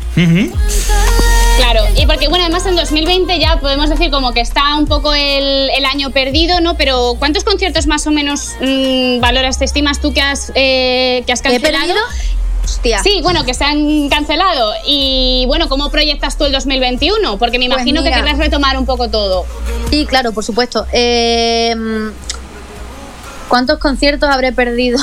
Claro, 1.58 1.82
y 1.96 2.06
porque, 2.06 2.28
bueno, 2.28 2.44
además 2.44 2.66
en 2.66 2.76
2020 2.76 3.38
ya 3.38 3.60
podemos 3.60 3.88
decir 3.90 4.10
como 4.10 4.32
que 4.32 4.40
está 4.40 4.74
un 4.76 4.86
poco 4.86 5.12
el, 5.14 5.70
el 5.70 5.84
año 5.84 6.10
perdido, 6.10 6.60
¿no? 6.60 6.76
Pero 6.76 7.14
¿cuántos 7.18 7.44
conciertos 7.44 7.86
más 7.86 8.06
o 8.06 8.10
menos 8.10 8.50
mm, 8.60 9.20
valoras, 9.20 9.58
te 9.58 9.64
estimas 9.66 10.00
tú 10.00 10.12
que 10.12 10.20
has, 10.22 10.50
eh, 10.54 11.22
que 11.26 11.32
has 11.32 11.40
¿He 11.40 11.44
cancelado? 11.44 11.84
perdido? 11.86 12.04
Hostia. 12.64 13.02
Sí, 13.02 13.20
bueno, 13.22 13.44
que 13.44 13.54
se 13.54 13.64
han 13.64 14.08
cancelado. 14.08 14.72
Y 14.86 15.44
bueno, 15.46 15.68
¿cómo 15.68 15.90
proyectas 15.90 16.38
tú 16.38 16.44
el 16.44 16.52
2021? 16.52 17.36
Porque 17.38 17.58
me 17.58 17.66
Pues 17.66 17.76
imagino 17.78 18.02
que 18.02 18.10
querrás 18.10 18.38
retomar 18.38 18.78
un 18.78 18.86
poco 18.86 19.08
todo. 19.08 19.44
Sí, 19.90 20.06
claro, 20.06 20.32
por 20.32 20.44
supuesto. 20.44 20.86
Eh, 20.92 21.74
¿Cuántos 23.48 23.78
conciertos 23.78 24.28
habré 24.30 24.52
perdido? 24.52 24.98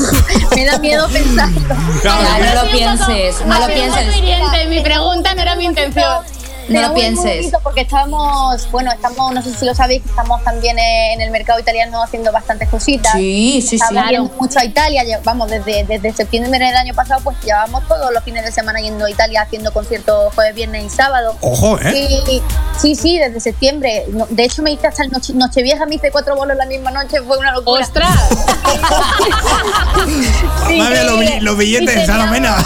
me 0.56 0.64
da 0.64 0.78
miedo 0.78 1.08
pensarlo. 1.08 1.60
Claro, 2.00 2.44
no 2.44 2.64
lo 2.64 2.70
pienses, 2.70 3.44
no 3.44 3.60
lo 3.60 3.66
pienses. 3.66 4.68
mi 4.68 4.80
pregunta 4.80 5.34
no 5.34 5.42
era 5.42 5.56
mi 5.56 5.66
intención. 5.66 6.39
No 6.70 6.88
lo 6.88 6.94
pienses. 6.94 7.52
porque 7.62 7.82
estamos, 7.82 8.70
bueno, 8.70 8.92
estamos, 8.92 9.32
no 9.32 9.42
sé 9.42 9.52
si 9.54 9.64
lo 9.64 9.74
sabéis, 9.74 10.02
estamos 10.04 10.42
también 10.44 10.78
en 10.78 11.20
el 11.20 11.30
mercado 11.30 11.58
italiano 11.60 12.02
haciendo 12.02 12.32
bastantes 12.32 12.68
cositas. 12.68 13.12
Sí, 13.12 13.60
sí, 13.66 13.78
sí. 13.78 13.84
Claro. 13.90 14.10
yendo 14.10 14.30
mucho 14.38 14.58
a 14.58 14.64
Italia, 14.64 15.04
vamos, 15.24 15.50
desde, 15.50 15.84
desde 15.84 16.12
septiembre 16.12 16.64
del 16.64 16.76
año 16.76 16.94
pasado, 16.94 17.20
pues 17.22 17.36
llevamos 17.44 17.86
todos 17.88 18.12
los 18.12 18.22
fines 18.22 18.44
de 18.44 18.52
semana 18.52 18.80
yendo 18.80 19.04
a 19.04 19.10
Italia 19.10 19.42
haciendo 19.42 19.72
conciertos 19.72 20.32
jueves, 20.34 20.54
viernes 20.54 20.84
y 20.84 20.90
sábado. 20.90 21.36
Ojo, 21.40 21.78
¿eh? 21.80 21.92
Y- 22.28 22.42
sí, 22.78 22.94
sí, 22.94 23.18
desde 23.18 23.40
septiembre. 23.40 24.06
De 24.30 24.44
hecho, 24.44 24.62
me 24.62 24.70
hice 24.72 24.86
hasta 24.86 25.04
el 25.04 25.10
noche, 25.10 25.32
Nochevieja, 25.34 25.86
me 25.86 25.96
hice 25.96 26.10
cuatro 26.10 26.36
bolos 26.36 26.56
la 26.56 26.66
misma 26.66 26.90
noche, 26.90 27.20
fue 27.26 27.38
una 27.38 27.52
locura. 27.52 27.82
¡Ostras! 27.82 28.10
Sí, 30.68 30.78
Madre, 30.78 31.40
los, 31.40 31.56
billetes. 31.56 32.08
No, 32.08 32.26
no, 32.40 32.56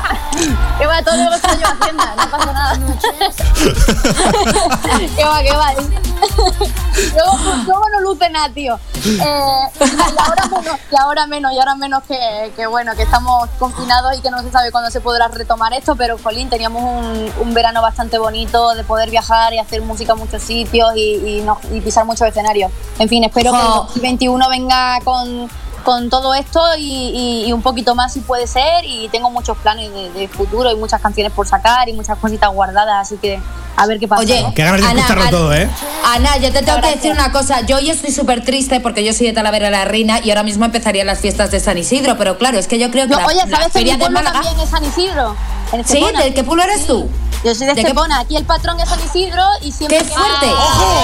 que 0.78 0.86
va, 0.86 1.02
todo 1.02 1.16
lo 1.16 1.30
que 1.30 1.36
estoy 1.36 1.60
yo 1.60 1.66
haciendo, 1.68 1.99
no 2.16 2.30
pasa 2.30 2.52
nada. 2.52 2.78
que 5.16 5.24
va, 5.24 5.42
que 5.42 5.52
va. 5.56 5.72
luego, 7.14 7.38
luego 7.64 7.82
no 7.92 8.00
luce 8.00 8.28
nada, 8.30 8.52
tío. 8.52 8.78
Eh, 9.04 9.68
y 9.80 9.82
ahora 10.20 10.46
menos, 10.46 10.76
y 10.92 10.96
ahora 10.96 11.26
menos, 11.26 11.52
y 11.52 11.58
ahora 11.58 11.74
menos 11.76 12.02
que, 12.04 12.52
que, 12.56 12.66
bueno, 12.66 12.94
que 12.94 13.02
estamos 13.02 13.48
confinados 13.58 14.16
y 14.16 14.20
que 14.20 14.30
no 14.30 14.42
se 14.42 14.50
sabe 14.50 14.70
cuándo 14.70 14.90
se 14.90 15.00
podrá 15.00 15.28
retomar 15.28 15.72
esto, 15.72 15.96
pero 15.96 16.18
Colín, 16.18 16.48
teníamos 16.50 16.82
un, 16.82 17.32
un 17.40 17.54
verano 17.54 17.80
bastante 17.82 18.18
bonito 18.18 18.74
de 18.74 18.84
poder 18.84 19.10
viajar 19.10 19.52
y 19.54 19.58
hacer 19.58 19.82
música 19.82 20.12
a 20.12 20.16
muchos 20.16 20.42
sitios 20.42 20.92
y, 20.96 21.38
y, 21.38 21.42
no- 21.42 21.60
y 21.72 21.80
pisar 21.80 22.04
muchos 22.04 22.28
escenarios. 22.28 22.70
En 22.98 23.08
fin, 23.08 23.24
espero 23.24 23.52
que 23.52 23.58
el 23.58 23.64
Jo. 23.64 23.82
2021 23.84 24.48
venga 24.50 24.98
con 25.04 25.48
con 25.84 26.10
todo 26.10 26.34
esto 26.34 26.60
y, 26.78 26.82
y- 26.84 27.44
y 27.48 27.52
un 27.52 27.62
poquito 27.62 27.94
más 27.94 28.12
si 28.12 28.20
puede 28.20 28.46
ser 28.46 28.84
y 28.84 29.08
tengo 29.08 29.30
muchos 29.30 29.56
planes 29.58 29.92
de, 29.92 30.10
de 30.12 30.28
futuro 30.28 30.70
y 30.70 30.76
muchas 30.76 31.00
canciones 31.00 31.32
por 31.32 31.46
sacar 31.46 31.88
y 31.88 31.92
muchas 31.92 32.18
cositas 32.18 32.50
guardadas, 32.52 33.06
así 33.06 33.16
que 33.16 33.40
a 33.76 33.86
ver 33.86 33.98
qué 33.98 34.06
pasa. 34.08 34.22
Oye, 34.22 34.42
¿no? 34.42 34.52
Qué 34.54 34.62
ganas 34.64 34.80
de 34.80 34.86
Ana, 34.86 35.00
escucharlo 35.00 35.22
Ana- 35.22 35.30
todo, 35.30 35.54
¿eh? 35.54 35.68
Ana, 36.04 36.36
yo 36.38 36.52
te 36.52 36.62
tengo 36.62 36.80
que 36.80 36.90
decir 36.90 37.12
una 37.12 37.32
cosa. 37.32 37.60
Yo 37.62 37.76
hoy 37.76 37.88
estoy 37.88 38.10
súper 38.12 38.44
triste 38.44 38.80
porque 38.80 39.04
yo 39.04 39.12
soy 39.14 39.26
de 39.28 39.32
Talavera 39.32 39.70
la 39.70 39.84
Reina 39.84 40.20
y 40.22 40.30
ahora 40.30 40.42
mismo 40.42 40.64
empezarían 40.66 41.06
las 41.06 41.20
fiestas 41.20 41.50
de 41.50 41.60
San 41.60 41.78
Isidro, 41.78 42.16
pero 42.18 42.36
claro, 42.36 42.58
es 42.58 42.66
que 42.66 42.78
yo 42.78 42.90
creo 42.90 43.04
que 43.06 43.12
No, 43.14 43.20
la, 43.20 43.26
oye, 43.26 43.40
la 43.46 43.56
¿sabes 43.58 43.72
que 43.72 43.84
mi 43.84 43.90
de 43.92 43.98
pueblo 43.98 44.20
también 44.22 44.60
es 44.60 44.68
San 44.68 44.84
Isidro? 44.84 45.34
En 45.72 45.84
¿Sí? 45.86 45.98
Estepona. 45.98 46.24
¿De 46.24 46.34
qué 46.34 46.44
pueblo 46.44 46.62
eres 46.64 46.86
tú? 46.86 47.08
Yo 47.42 47.54
soy 47.54 47.66
de, 47.66 47.74
¿De 47.74 47.80
qué- 47.82 47.88
Estepona, 47.88 48.20
aquí 48.20 48.36
el 48.36 48.44
patrón 48.44 48.78
es 48.80 48.88
San 48.88 49.00
Isidro 49.02 49.42
y 49.62 49.72
siempre... 49.72 49.98
¡Qué 49.98 50.04
que- 50.04 50.10
fuerte! 50.10 50.46
¡Ojo, 50.50 50.96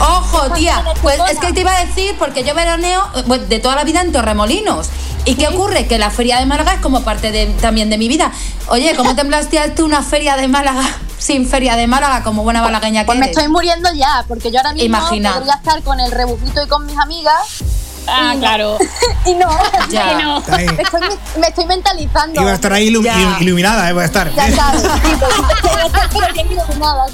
ojo! 0.00 0.38
Ojo, 0.46 0.50
tía, 0.54 0.82
pues 1.02 1.20
es 1.30 1.38
que 1.38 1.52
te 1.52 1.60
iba 1.60 1.76
a 1.76 1.84
decir, 1.84 2.16
porque 2.18 2.44
yo 2.44 2.54
veraneo 2.54 3.02
eh, 3.14 3.24
pues, 3.26 3.48
de 3.48 3.58
toda 3.60 3.76
la 3.76 3.84
vida 3.84 4.00
en 4.00 4.10
Torremolinos. 4.12 4.88
¿Y 5.26 5.36
qué 5.36 5.48
ocurre? 5.48 5.86
Que 5.86 5.98
la 5.98 6.10
feria 6.10 6.38
de 6.38 6.46
Málaga 6.46 6.74
es 6.74 6.80
como 6.80 7.02
parte 7.02 7.30
de- 7.32 7.46
también 7.60 7.88
de 7.90 7.98
mi 7.98 8.08
vida. 8.08 8.30
Oye, 8.68 8.94
¿cómo 8.96 9.14
te 9.14 9.24
planteas 9.24 9.74
tú 9.74 9.84
una 9.84 10.02
feria 10.02 10.36
de 10.36 10.48
Málaga 10.48 10.82
sin 11.18 11.46
feria 11.48 11.76
de 11.76 11.86
Málaga 11.86 12.22
como 12.22 12.42
buena 12.42 12.60
malagueña 12.62 13.02
que 13.02 13.06
Pues 13.06 13.18
me 13.18 13.26
estoy 13.26 13.48
muriendo 13.48 13.90
ya, 13.94 14.24
porque 14.28 14.50
yo 14.50 14.58
ahora 14.58 14.72
mismo 14.72 14.86
Imagina. 14.86 15.34
podría 15.34 15.54
estar 15.54 15.82
con 15.82 16.00
el 16.00 16.10
rebujito 16.10 16.62
y 16.62 16.66
con 16.68 16.84
mis 16.86 16.96
amigas 16.98 17.62
Ah, 18.06 18.32
Y 18.32 18.36
no. 18.36 18.40
claro. 18.40 18.78
y 19.26 19.34
no, 19.34 19.48
Ya. 19.90 20.12
Y 20.12 20.22
no. 20.22 20.40
Me, 20.40 20.64
estoy, 20.64 21.00
me 21.40 21.46
estoy 21.48 21.66
mentalizando. 21.66 22.40
Iba 22.40 22.50
a 22.50 22.54
estar 22.54 22.72
ahí 22.72 22.88
ilu- 22.90 23.02
Ya. 23.04 23.14
ilu- 23.16 23.40
iluminada, 23.42 23.88
¿eh? 23.88 23.92
Voy 23.92 24.02
a 24.02 24.06
estar. 24.06 24.32
Ya 24.34 24.50
sabes, 24.52 24.82
pues, 25.62 26.08
pero 26.12 26.32
bien 26.32 26.46
iluminadas. 26.52 27.12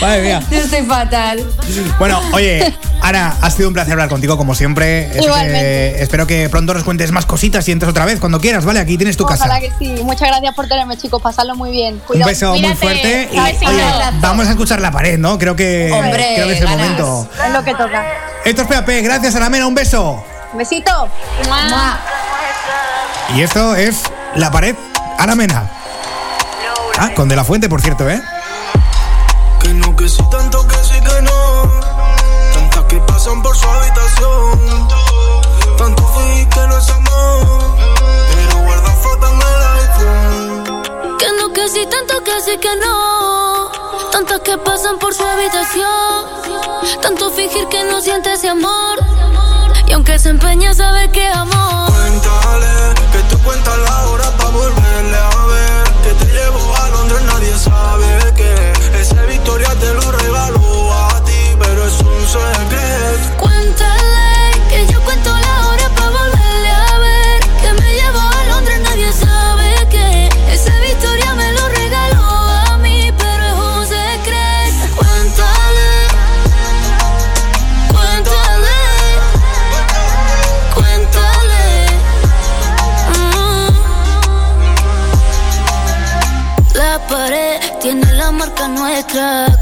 Madre 0.00 0.22
mía. 0.22 0.42
Yo 0.50 0.58
estoy 0.58 0.82
fatal. 0.82 1.44
Bueno, 1.98 2.20
oye, 2.32 2.74
Ana, 3.02 3.36
ha 3.40 3.50
sido 3.50 3.68
un 3.68 3.74
placer 3.74 3.92
hablar 3.92 4.08
contigo 4.08 4.36
como 4.36 4.54
siempre. 4.54 5.10
Igualmente. 5.20 5.58
que- 5.60 6.02
espero 6.02 6.26
que 6.26 6.48
pronto 6.48 6.74
nos 6.74 6.84
cuentes 6.84 7.12
más 7.12 7.26
cositas 7.26 7.66
y 7.68 7.72
entres 7.72 7.90
otra 7.90 8.04
vez 8.04 8.18
cuando 8.20 8.40
quieras, 8.40 8.64
¿vale? 8.64 8.80
Aquí 8.80 8.96
tienes 8.96 9.16
tu 9.16 9.24
casa. 9.26 9.44
Ojalá 9.44 9.60
que 9.60 9.72
sí. 9.78 10.02
Muchas 10.02 10.28
gracias 10.28 10.54
por 10.54 10.66
tenerme, 10.68 10.96
chicos. 10.96 11.20
Pasarlo 11.22 11.54
muy 11.56 11.70
bien. 11.70 11.94
Un 11.94 12.00
Cuidado. 12.00 12.28
beso 12.28 12.50
muy 12.50 12.60
Cuídate. 12.60 12.76
fuerte 12.80 13.28
y 13.32 13.36
Un 13.38 13.44
oye, 13.44 13.82
vamos 14.20 14.46
a 14.46 14.50
escuchar 14.50 14.80
la 14.80 14.90
pared, 14.90 15.18
¿no? 15.18 15.38
Creo 15.38 15.54
que, 15.56 15.90
Hombre, 15.92 16.32
creo 16.34 16.46
que 16.46 16.52
es 16.54 16.60
el 16.60 16.66
ganas. 16.66 16.80
momento. 16.80 17.28
Es 17.46 17.52
lo 17.52 17.64
que 17.64 17.72
toca. 17.74 18.04
Esto 18.44 18.62
es 18.62 18.68
PAP, 18.68 18.88
gracias 19.02 19.34
Ana 19.34 19.50
Mena, 19.58 19.66
un 19.66 19.74
beso. 19.74 20.24
Besito. 20.52 21.08
Mua. 21.48 21.98
Y 23.34 23.42
esto 23.42 23.74
es 23.74 24.04
la 24.36 24.52
pared 24.52 24.76
Ana 25.18 25.34
Mena. 25.34 25.68
Ah, 26.96 27.10
con 27.16 27.28
De 27.28 27.34
La 27.34 27.42
Fuente, 27.42 27.68
por 27.68 27.80
cierto, 27.80 28.08
¿eh? 28.08 28.22
Que 29.58 29.74
no, 29.74 29.96
que 29.96 30.08
sí, 30.08 30.22
tanto 30.30 30.64
que 30.64 30.76
sí 30.76 31.00
que 31.00 31.22
no. 31.22 31.80
Tantas 32.54 32.84
que 32.84 33.00
pasan 33.00 33.42
por 33.42 33.56
su 33.56 33.66
habitación. 33.66 34.88
Tanto 35.76 36.06
fui 36.06 36.46
que 36.46 36.60
no 36.68 36.78
es 36.78 36.90
amor. 36.90 37.76
Pero 38.36 38.58
guarda 38.62 38.90
fotos 38.92 39.32
en 39.32 39.40
el 39.40 39.62
iPhone. 39.80 41.18
Que 41.18 41.26
no, 41.36 41.52
que 41.52 41.68
sí, 41.68 41.84
tanto 41.90 42.22
que 42.22 42.40
sí 42.42 42.56
que 42.58 42.76
no. 42.76 43.72
Tantas 44.12 44.38
que 44.38 44.56
pasan 44.56 45.00
por 45.00 45.12
su 45.12 45.24
habitación. 45.24 46.26
Tanto 47.02 47.28
fingir 47.32 47.66
que 47.66 47.82
no 47.82 48.00
siente 48.00 48.32
ese 48.34 48.48
amor. 48.50 49.17
Y 49.88 49.92
aunque 49.94 50.18
se 50.18 50.28
empeña, 50.28 50.74
sabe 50.74 51.10
que 51.10 51.26
es 51.26 51.34
amor. 51.34 51.90
Cuéntale 51.90 52.94
que 53.10 53.18
tú 53.30 53.38
cuentas 53.42 53.78
la 53.78 54.06
hora 54.08 54.30
pa' 54.36 54.50
volverle 54.50 54.77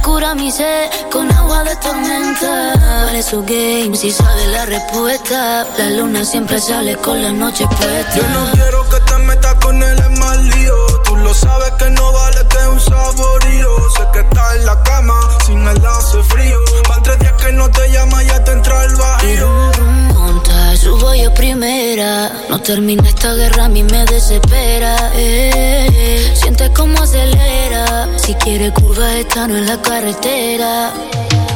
Cura 0.02 0.34
mi 0.34 0.50
sed 0.52 0.90
con 1.10 1.32
agua 1.32 1.64
de 1.64 1.74
tormenta. 1.76 2.74
Vale 3.06 3.22
su 3.22 3.42
game 3.42 3.96
si 3.96 4.10
sabe 4.10 4.48
la 4.48 4.66
respuesta. 4.66 5.66
La 5.78 5.90
luna 5.90 6.26
siempre 6.26 6.60
sale 6.60 6.94
con 6.96 7.22
la 7.22 7.32
noche 7.32 7.66
puesta. 7.66 8.16
Yo 8.16 8.28
no 8.28 8.52
quiero 8.52 8.86
que 8.90 9.00
te 9.00 9.18
metas 9.18 9.54
con 9.54 9.82
él 9.82 10.10
mal 10.18 10.50
lío. 10.50 10.74
Tú 11.04 11.16
lo 11.16 11.32
sabes 11.32 11.70
que 11.78 11.88
no 11.88 12.12
vale 12.12 12.46
que 12.50 12.56
es 12.58 12.66
un 12.66 12.80
saborío. 12.80 13.90
Sé 13.96 14.02
que 14.12 14.20
estás 14.20 14.56
en 14.56 14.66
la 14.66 14.82
cama, 14.82 15.18
sin 15.46 15.66
él 15.66 15.86
hace 15.86 16.22
frío. 16.24 16.58
Van 16.90 17.02
tres 17.02 17.18
días 17.18 17.32
que 17.32 17.52
no 17.52 17.70
te 17.70 17.90
llama, 17.90 18.22
ya 18.24 18.44
te 18.44 18.52
entra 18.52 18.84
el 18.84 18.94
bajío. 18.96 20.05
Subo 20.76 21.14
yo 21.14 21.32
primera. 21.34 22.30
No 22.48 22.60
termina 22.60 23.08
esta 23.08 23.34
guerra, 23.34 23.64
a 23.64 23.68
mí 23.68 23.82
me 23.82 24.04
desespera. 24.04 25.10
eh. 25.14 26.32
Sientes 26.34 26.70
como 26.70 27.02
acelera. 27.02 28.08
Si 28.18 28.34
quiere 28.34 28.72
curva, 28.72 29.12
esta 29.14 29.48
no 29.48 29.56
es 29.56 29.66
la 29.66 29.80
carretera. 29.82 30.92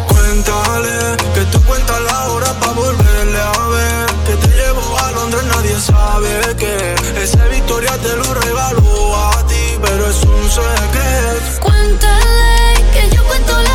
Cuéntale 0.08 1.16
que 1.34 1.40
tú 1.52 1.62
cuentas 1.64 2.00
la 2.02 2.30
hora 2.30 2.52
pa' 2.60 2.72
volverle 2.72 3.38
a 3.38 3.66
ver. 3.68 4.06
Que 4.26 4.34
te 4.36 4.48
llevo 4.56 4.98
a 4.98 5.12
Londres, 5.12 5.44
nadie 5.44 5.76
sabe 5.80 6.56
que 6.56 7.22
ese 7.22 7.48
Victoria 7.50 7.92
te 7.98 8.16
lo 8.16 8.34
regaló 8.34 9.16
a 9.16 9.46
ti, 9.46 9.64
pero 9.82 10.10
es 10.10 10.22
un 10.24 10.50
secreto. 10.50 11.60
Cuéntale 11.62 12.74
que 12.94 13.14
yo 13.16 13.22
cuento 13.24 13.52
la 13.62 13.69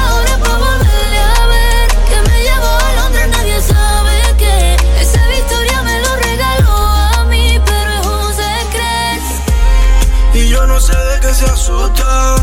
no 10.75 10.81
sé 10.81 10.93
de 10.93 11.19
qué 11.21 11.33
se 11.33 11.45
asusta. 11.45 12.35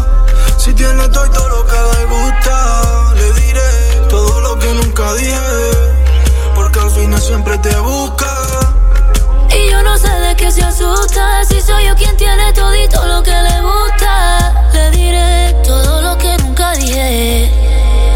Si 0.57 0.73
tiene 0.73 1.07
todo 1.11 1.27
y 1.27 1.31
todo 1.31 1.49
lo 1.51 1.67
que 1.67 1.81
le 1.93 2.05
gusta, 2.07 3.13
le 3.15 3.33
diré 3.35 3.71
todo 4.09 4.41
lo 4.41 4.59
que 4.59 4.73
nunca 4.73 5.13
dije. 5.13 5.61
Porque 6.55 6.79
al 6.81 6.91
final 6.91 7.21
siempre 7.21 7.59
te 7.59 7.79
busca. 7.81 8.33
Y 9.51 9.71
yo 9.71 9.83
no 9.83 9.99
sé 9.99 10.09
de 10.09 10.35
qué 10.37 10.51
se 10.51 10.63
asusta. 10.63 11.45
Si 11.45 11.61
soy 11.61 11.87
yo 11.87 11.95
quien 11.95 12.17
tiene 12.17 12.51
todito 12.55 13.07
lo 13.07 13.23
que 13.23 13.37
le 13.49 13.61
gusta, 13.61 14.71
le 14.73 14.91
diré 14.93 15.55
todo 15.63 16.01
lo 16.01 16.17
que 16.17 16.35
nunca 16.39 16.73
dije. 16.73 17.53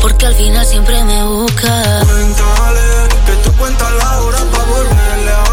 Porque 0.01 0.25
al 0.25 0.35
final 0.35 0.65
siempre 0.65 1.05
me 1.05 1.25
busca. 1.25 1.75
Cuéntale 2.07 2.89
que 3.27 3.33
tú 3.45 3.53
cuentas 3.59 3.93
la 3.93 4.21
hora 4.23 4.39
pa' 4.39 4.65
volverle 4.65 5.31
a 5.31 5.46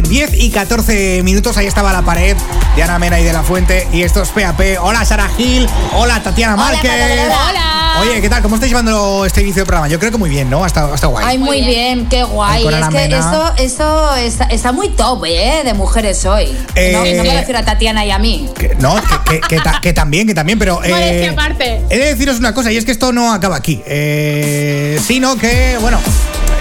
10 0.00 0.34
y 0.34 0.50
14 0.50 1.22
minutos. 1.22 1.56
Ahí 1.56 1.66
estaba 1.66 1.92
la 1.92 2.02
pared 2.02 2.36
de 2.76 2.82
Ana 2.82 2.98
Mena 2.98 3.20
y 3.20 3.24
de 3.24 3.32
la 3.32 3.42
Fuente. 3.42 3.86
Y 3.92 4.02
esto 4.02 4.22
es 4.22 4.30
PAP. 4.30 4.60
Hola, 4.80 5.04
Sara 5.04 5.28
Gil. 5.36 5.66
Hola, 5.94 6.22
Tatiana 6.22 6.56
Márquez. 6.56 6.90
Hola. 6.90 7.78
Oye, 8.00 8.22
¿qué 8.22 8.28
tal? 8.30 8.40
¿Cómo 8.42 8.54
estáis 8.54 8.70
llevando 8.70 9.26
este 9.26 9.42
inicio 9.42 9.62
de 9.62 9.66
programa? 9.66 9.86
Yo 9.86 9.98
creo 9.98 10.10
que 10.10 10.16
muy 10.16 10.30
bien, 10.30 10.48
¿no? 10.48 10.64
Hasta, 10.64 10.84
hasta 10.92 11.06
guay. 11.08 11.24
Ay, 11.28 11.38
muy 11.38 11.60
bien, 11.62 12.06
qué 12.08 12.22
guay. 12.24 12.66
Ay, 12.66 12.74
Es 12.82 12.88
que 12.88 13.04
esto, 13.16 13.52
esto 13.58 14.14
está, 14.16 14.44
está 14.44 14.72
muy 14.72 14.88
top, 14.88 15.22
¿eh? 15.26 15.60
De 15.64 15.74
mujeres 15.74 16.24
hoy. 16.24 16.56
Eh, 16.74 16.92
no, 16.92 17.00
no 17.22 17.24
me 17.30 17.34
refiero 17.38 17.58
a 17.58 17.64
Tatiana 17.64 18.04
y 18.06 18.10
a 18.10 18.18
mí. 18.18 18.48
Que- 18.58 18.74
no, 18.76 18.94
que, 18.96 19.40
que- 19.40 19.40
que 19.46 19.60
ta- 19.60 19.78
que 19.82 19.92
también, 19.92 20.26
que 20.26 20.34
también, 20.34 20.58
pero. 20.58 20.76
Modestia 20.80 21.32
aparte. 21.32 21.82
He 21.90 21.98
de 21.98 22.06
deciros 22.06 22.38
una 22.38 22.54
cosa, 22.54 22.72
y 22.72 22.78
es 22.78 22.84
que 22.86 22.92
esto 22.92 23.12
no 23.12 23.30
acaba 23.32 23.56
aquí. 23.56 23.82
eh, 23.86 24.98
sino 25.06 25.36
que, 25.36 25.76
bueno. 25.80 25.98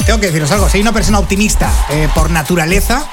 Tengo 0.06 0.20
que 0.20 0.28
deciros 0.28 0.52
algo. 0.52 0.70
Si 0.70 0.78
hay 0.78 0.82
una 0.82 0.94
persona 0.94 1.20
optimista 1.20 1.70
eh, 1.90 2.08
por 2.14 2.30
naturaleza, 2.32 3.04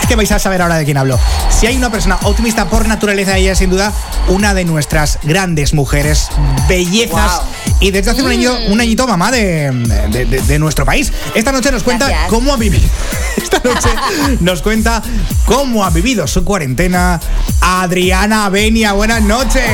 es 0.00 0.06
que 0.06 0.16
vais 0.16 0.30
a 0.32 0.38
saber 0.38 0.62
ahora 0.62 0.76
de 0.76 0.84
quién 0.84 0.96
hablo. 0.96 1.18
Si 1.50 1.66
hay 1.66 1.76
una 1.76 1.90
persona 1.90 2.18
optimista 2.22 2.66
por 2.66 2.86
naturaleza, 2.86 3.36
ella 3.36 3.52
es 3.52 3.58
sin 3.58 3.70
duda 3.70 3.92
una 4.28 4.54
de 4.54 4.64
nuestras 4.64 5.18
grandes 5.22 5.74
mujeres, 5.74 6.28
bellezas. 6.68 7.42
Y 7.80 7.90
desde 7.90 8.10
hace 8.10 8.22
un, 8.22 8.30
año, 8.30 8.56
un 8.68 8.80
añito 8.80 9.06
mamá 9.06 9.30
de, 9.30 9.70
de- 10.10 10.24
de- 10.24 10.40
de 10.42 10.58
nuestro 10.58 10.84
país. 10.84 11.12
Esta 11.34 11.52
noche 11.52 11.70
nos 11.70 11.82
cuenta 11.82 12.06
Gracias. 12.08 12.28
cómo 12.30 12.52
ha 12.52 12.56
vivido. 12.56 12.88
Esta 13.36 13.60
noche 13.62 13.88
nos 14.40 14.62
cuenta 14.62 15.02
cómo 15.44 15.84
ha 15.84 15.90
vivido 15.90 16.26
su 16.26 16.44
cuarentena 16.44 17.20
Adriana 17.60 18.48
Benia. 18.48 18.92
Buenas 18.92 19.22
noches. 19.22 19.64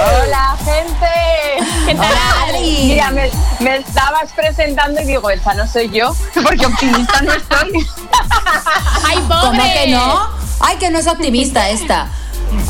Hola, 0.00 0.56
gente. 0.64 1.66
¿Qué 1.86 1.94
tal? 1.94 2.47
Mira, 2.86 3.10
me, 3.10 3.30
me 3.60 3.76
estabas 3.76 4.32
presentando 4.34 5.00
y 5.00 5.04
digo, 5.04 5.28
esa 5.30 5.54
no 5.54 5.66
soy 5.66 5.90
yo, 5.90 6.14
porque 6.42 6.66
optimista 6.66 7.20
no 7.22 7.32
estoy. 7.32 7.72
¡Ay, 9.06 9.18
pobre! 9.28 9.40
¿Cómo 9.58 9.62
que 9.62 9.86
no? 9.88 10.28
Ay, 10.60 10.76
que 10.76 10.90
no 10.90 10.98
es 10.98 11.06
optimista 11.06 11.68
esta. 11.70 12.08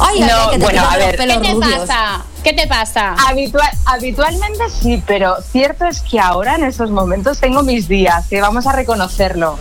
Ay, 0.01 0.21
No, 0.21 0.27
ay, 0.27 0.51
que 0.51 0.59
te 0.59 0.65
bueno, 0.65 0.83
a 0.89 0.97
ver. 0.97 1.17
pelos 1.17 1.37
¿Qué 1.39 1.49
te 1.49 1.55
rubios. 1.55 1.79
pasa? 1.81 2.23
¿Qué 2.43 2.53
te 2.53 2.67
pasa? 2.67 3.15
Habitual, 3.29 3.71
habitualmente 3.85 4.65
sí, 4.71 5.03
pero 5.07 5.37
cierto 5.53 5.87
es 5.87 6.01
que 6.01 6.19
ahora 6.21 6.55
en 6.57 6.65
estos 6.65 6.91
momentos 6.91 7.39
tengo 7.39 7.63
mis 7.63 7.89
días, 7.89 8.27
que 8.29 8.41
vamos 8.41 8.67
a 8.67 8.73
reconocerlo. 8.73 9.59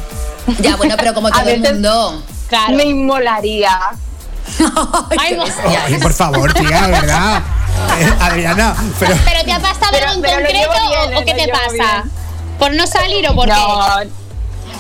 Ya, 0.59 0.75
bueno, 0.75 0.95
pero 0.97 1.13
como 1.13 1.27
A 1.31 1.31
todo 1.31 1.49
el 1.49 1.61
veces- 1.61 1.73
mundo. 1.73 2.23
Claro. 2.47 2.77
Me 2.77 2.83
inmolaría. 2.85 3.77
Ay, 5.19 5.37
por 6.01 6.13
favor, 6.13 6.53
tía, 6.53 6.81
de 6.83 6.91
verdad. 6.91 7.43
Eh, 8.00 8.13
Adriana, 8.19 8.75
pero. 9.00 9.15
¿Pero 9.25 9.43
te 9.46 9.51
ha 9.53 9.60
pasado 9.60 9.88
Pero- 9.91 10.10
algo 10.12 10.25
en 10.25 10.34
concreto 10.34 10.69
bien, 10.89 11.17
o, 11.17 11.25
qué 11.25 11.34
te 11.34 11.48
pasa? 11.48 11.72
bien. 12.03 12.12
¿Por 12.60 12.74
no 12.75 12.86
salir 12.88 13.27
o 13.29 13.36
por 13.36 13.46
qué? 13.46 13.53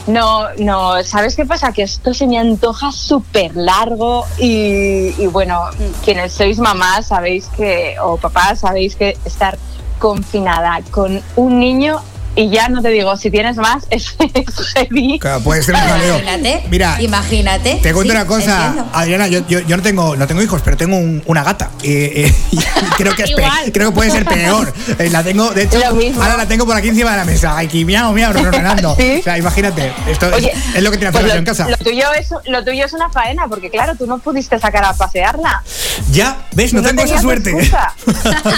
No, 0.07 0.45
no, 0.47 0.47
no. 0.57 1.03
¿Sabes 1.03 1.35
qué 1.35 1.45
pasa? 1.45 1.71
Que 1.71 1.83
esto 1.83 2.13
se 2.13 2.27
me 2.27 2.37
antoja 2.37 2.91
súper 2.91 3.55
largo 3.55 4.25
y, 4.37 5.13
y 5.21 5.27
bueno, 5.27 5.61
quienes 6.03 6.33
sois 6.33 6.59
mamás 6.59 7.07
sabéis 7.07 7.47
que, 7.57 7.95
o 8.01 8.17
papás, 8.17 8.59
sabéis 8.59 8.95
que 8.95 9.17
estar 9.25 9.57
confinada 9.99 10.79
con 10.91 11.21
un 11.35 11.59
niño 11.59 11.99
y 12.37 12.49
ya 12.49 12.69
no 12.69 12.81
te 12.81 12.89
digo, 12.89 13.17
si 13.17 13.29
tienes 13.31 13.57
más, 13.57 13.85
es, 13.89 14.15
es 14.33 14.73
heavy. 14.75 15.19
Claro, 15.19 15.41
puede 15.41 15.61
ser 15.63 15.75
un 15.75 15.81
jaleo. 15.81 16.19
Imagínate. 16.19 16.63
Mira, 16.69 17.01
imagínate. 17.01 17.79
Te 17.81 17.93
cuento 17.93 18.13
Sí, 18.13 18.17
una 18.17 18.25
cosa, 18.27 18.67
entiendo. 18.67 18.89
Adriana, 18.93 19.27
yo, 19.27 19.45
yo, 19.47 19.59
yo 19.61 19.75
no 19.77 19.83
tengo 19.83 20.15
no 20.15 20.27
tengo 20.27 20.41
hijos, 20.41 20.61
pero 20.63 20.77
tengo 20.77 20.95
un- 20.97 21.21
una 21.25 21.43
gata. 21.43 21.71
Eh, 21.83 22.27
eh, 22.27 22.35
y 22.51 22.57
creo 22.97 23.13
que 23.15 23.23
es 23.23 23.31
pe- 23.31 23.41
Igual. 23.41 23.71
creo 23.73 23.89
que 23.89 23.95
puede 23.95 24.11
ser 24.11 24.25
peor. 24.25 24.73
Eh, 24.99 25.09
la 25.09 25.23
tengo, 25.23 25.51
de 25.51 25.63
hecho, 25.63 25.79
ahora 26.21 26.37
la 26.37 26.45
tengo 26.47 26.65
por 26.65 26.75
aquí 26.77 26.89
encima 26.89 27.11
de 27.11 27.17
la 27.17 27.25
mesa. 27.25 27.57
Aquí 27.57 27.83
miau, 27.85 28.13
miau, 28.13 28.31
ronronando. 28.33 28.95
¿Sí? 28.97 29.17
O 29.19 29.23
sea, 29.23 29.37
imagínate, 29.37 29.91
esto 30.07 30.27
es- 30.29 30.35
Oye, 30.35 30.53
es, 30.75 30.83
lo 30.83 30.91
que 30.91 30.97
tiene 30.97 31.11
que 31.11 31.19
pues 31.19 31.33
en 31.35 31.45
casa. 31.45 31.67
lo 31.69 31.77
tuyo 31.77 32.05
es, 32.13 32.29
lo 32.45 32.63
tuyo 32.63 32.85
es 32.85 32.93
una 32.93 33.09
faena, 33.09 33.47
porque 33.47 33.69
claro, 33.69 33.95
tú 33.95 34.05
no 34.05 34.19
pudiste 34.19 34.59
sacar 34.59 34.85
a 34.85 34.93
pasearla. 34.93 35.63
Ya, 36.11 36.37
¿ves? 36.53 36.73
No, 36.73 36.81
tengo 36.83 37.01
esa 37.03 37.19
suerte. 37.19 37.51
Es 37.57 37.71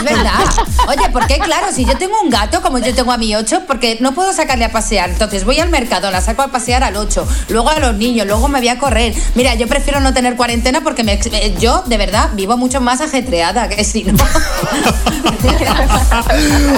verdad. 0.04 0.40
Oye, 0.88 1.10
porque 1.12 1.38
claro, 1.40 1.68
si 1.74 1.86
yo 1.86 1.98
tengo 1.98 2.20
un 2.22 2.30
gato 2.30 2.62
como 2.62 2.80
yo 2.80 2.94
tengo 2.94 3.12
a 3.12 3.18
mi 3.18 3.36
8, 3.36 3.64
porque 3.70 3.98
no 4.02 4.16
puedo 4.16 4.34
sacarle 4.34 4.66
a 4.66 4.72
pasear. 4.72 5.12
Entonces 5.12 5.46
voy 5.46 5.60
al 5.60 5.70
mercado, 5.70 6.10
la 6.10 6.22
saco 6.22 6.42
a 6.42 6.48
pasear 6.48 6.84
al 6.84 6.96
8, 6.96 7.28
luego 7.50 7.70
a 7.70 7.78
los 7.80 7.94
niños, 7.96 8.26
luego 8.26 8.48
me 8.48 8.58
voy 8.60 8.70
a 8.70 8.80
correr. 8.80 9.14
Mira, 9.36 9.54
yo 9.54 9.68
prefiero 9.68 10.00
no 10.00 10.12
tener 10.12 10.36
cuarentena 10.36 10.82
porque 10.82 11.04
me, 11.04 11.14
eh, 11.14 11.56
yo, 11.60 11.84
de 11.86 11.98
verdad, 11.98 12.32
vivo 12.34 12.58
mucho 12.58 12.82
más 12.82 13.00
ajetreada 13.00 13.70
que 13.70 13.84
si 13.84 14.06
no. 14.06 14.18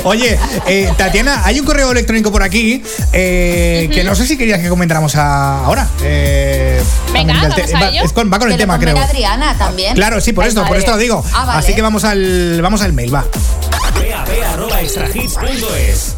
Oye, 0.03 0.37
eh, 0.67 0.91
Tatiana, 0.97 1.41
hay 1.45 1.59
un 1.61 1.65
correo 1.65 1.91
electrónico 1.91 2.29
por 2.31 2.43
aquí 2.43 2.83
eh, 3.13 3.89
que 3.93 4.03
no 4.03 4.13
sé 4.15 4.27
si 4.27 4.37
querías 4.37 4.59
que 4.59 4.67
comentáramos 4.69 5.15
a- 5.15 5.63
ahora. 5.65 5.87
Eh, 6.03 6.81
Venga, 7.13 7.33
vamos 7.33 7.73
a 7.73 7.79
va, 7.79 7.87
ello. 7.89 8.03
es 8.03 8.11
con- 8.13 8.29
va 8.31 8.37
con 8.37 8.49
el 8.49 8.55
Que 8.57 8.63
tema, 8.63 8.77
creo. 8.79 8.97
Adriana 8.97 9.57
también. 9.57 9.95
Claro, 9.95 10.19
sí, 10.19 10.33
por 10.33 10.43
Ay, 10.43 10.49
esto, 10.49 10.65
por 10.65 10.75
esto 10.77 10.91
lo 10.91 10.97
digo. 10.97 11.23
Ah, 11.33 11.45
vale. 11.45 11.59
Así 11.59 11.73
que 11.73 11.81
vamos 11.81 12.03
al, 12.03 12.59
vamos 12.61 12.81
al 12.81 12.91
mail, 12.93 13.13
va. 13.15 13.23
PAP@extrahits.es. 13.71 16.15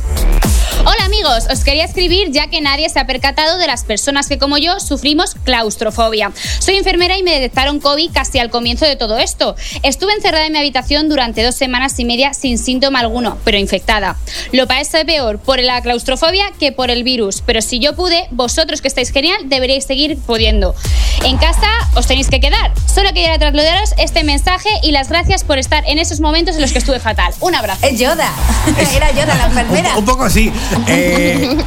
Hola 0.86 1.06
amigos, 1.06 1.48
os 1.50 1.64
quería 1.64 1.86
escribir 1.86 2.32
ya 2.32 2.48
que 2.48 2.60
nadie 2.60 2.90
se 2.90 3.00
ha 3.00 3.08
percatado 3.08 3.58
de 3.58 3.68
las 3.68 3.86
personas 3.86 4.28
que 4.28 4.38
como 4.38 4.58
yo 4.58 4.82
sufrimos 4.82 5.34
claustrofobia. 5.46 6.34
Soy 6.60 6.76
enfermera 6.76 7.18
y 7.18 7.24
me 7.24 7.32
detectaron 7.32 7.80
COVID 7.80 8.12
casi 8.12 8.40
al 8.40 8.50
comienzo 8.50 8.84
de 8.86 8.98
todo 8.98 9.18
esto. 9.18 9.56
Estuve 9.82 10.12
encerrada 10.12 10.46
en 10.46 10.52
mi 10.52 10.60
habitación 10.60 11.08
durante 11.08 11.42
dos 11.42 11.56
semanas 11.56 11.98
y 12.00 12.06
media 12.06 12.34
sin 12.34 12.58
síntoma 12.58 13.00
alguno, 13.00 13.38
pero 13.46 13.58
infectada. 13.58 14.18
Lo 14.52 14.68
pasé 14.68 15.06
peor 15.06 15.40
por 15.40 15.62
la 15.62 15.82
claustrofobia 15.82 16.52
que 16.60 16.74
por 16.74 16.92
el 16.92 17.06
virus, 17.06 17.42
pero 17.46 17.62
si 17.62 17.80
yo 17.80 17.96
pude, 17.96 18.28
vosotros 18.32 18.82
que 18.82 18.90
estáis 18.90 19.12
genial 19.12 19.38
deberíais 19.46 19.86
seguir 19.86 20.18
pudiendo. 20.18 20.76
En 21.24 21.38
casa 21.38 21.70
os 21.96 22.08
tenéis 22.08 22.30
que 22.30 22.42
quedar. 22.42 22.74
Solo 22.94 23.14
quería 23.14 23.40
trasladaros 23.40 23.94
este 23.98 24.26
mensaje 24.26 24.70
y 24.84 24.92
las 24.92 25.08
gracias 25.08 25.46
por 25.46 25.60
estar 25.60 25.86
en 25.88 25.98
esos 25.98 26.20
momentos 26.20 26.56
en 26.56 26.62
los 26.62 26.74
que 26.74 26.80
estuve 26.80 27.00
fatal. 27.00 27.34
Un 27.40 27.56
abrazo. 27.56 27.86
Es 27.88 27.98
Yoda. 27.98 28.34
Era 28.94 29.12
Yoda 29.12 29.36
la 29.36 29.46
enfermera. 29.46 29.92
Un, 29.94 30.00
un 30.00 30.06
poco 30.06 30.30
sí. 30.30 30.52
Eh, 30.88 31.58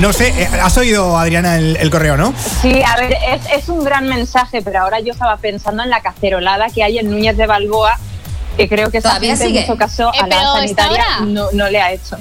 no 0.00 0.12
sé, 0.12 0.28
eh, 0.28 0.48
has 0.62 0.76
oído, 0.76 1.18
Adriana, 1.18 1.56
el, 1.56 1.76
el 1.76 1.90
correo, 1.90 2.16
¿no? 2.16 2.32
Sí, 2.62 2.82
a 2.82 2.96
ver, 2.96 3.16
es, 3.32 3.42
es 3.62 3.68
un 3.68 3.82
gran 3.84 4.06
mensaje, 4.08 4.62
pero 4.62 4.80
ahora 4.80 5.00
yo 5.00 5.12
estaba 5.12 5.36
pensando 5.38 5.82
en 5.82 5.90
la 5.90 6.00
cacerolada 6.00 6.68
que 6.68 6.84
hay 6.84 6.98
en 6.98 7.10
Núñez 7.10 7.36
de 7.36 7.46
Balboa, 7.46 7.98
que 8.56 8.68
creo 8.68 8.90
que 8.90 8.98
esa 8.98 9.08
¿Todavía 9.10 9.30
gente 9.30 9.46
sigue? 9.46 9.60
en 9.60 9.66
mucho 9.66 9.78
caso 9.78 10.10
Eh, 10.14 10.18
a 10.20 10.26
la 10.26 10.36
pero 10.36 10.40
¿está 10.64 10.82
sanitaria 10.84 11.04
no, 11.26 11.48
no 11.52 11.68
le 11.68 11.80
ha 11.80 11.92
hecho. 11.92 12.16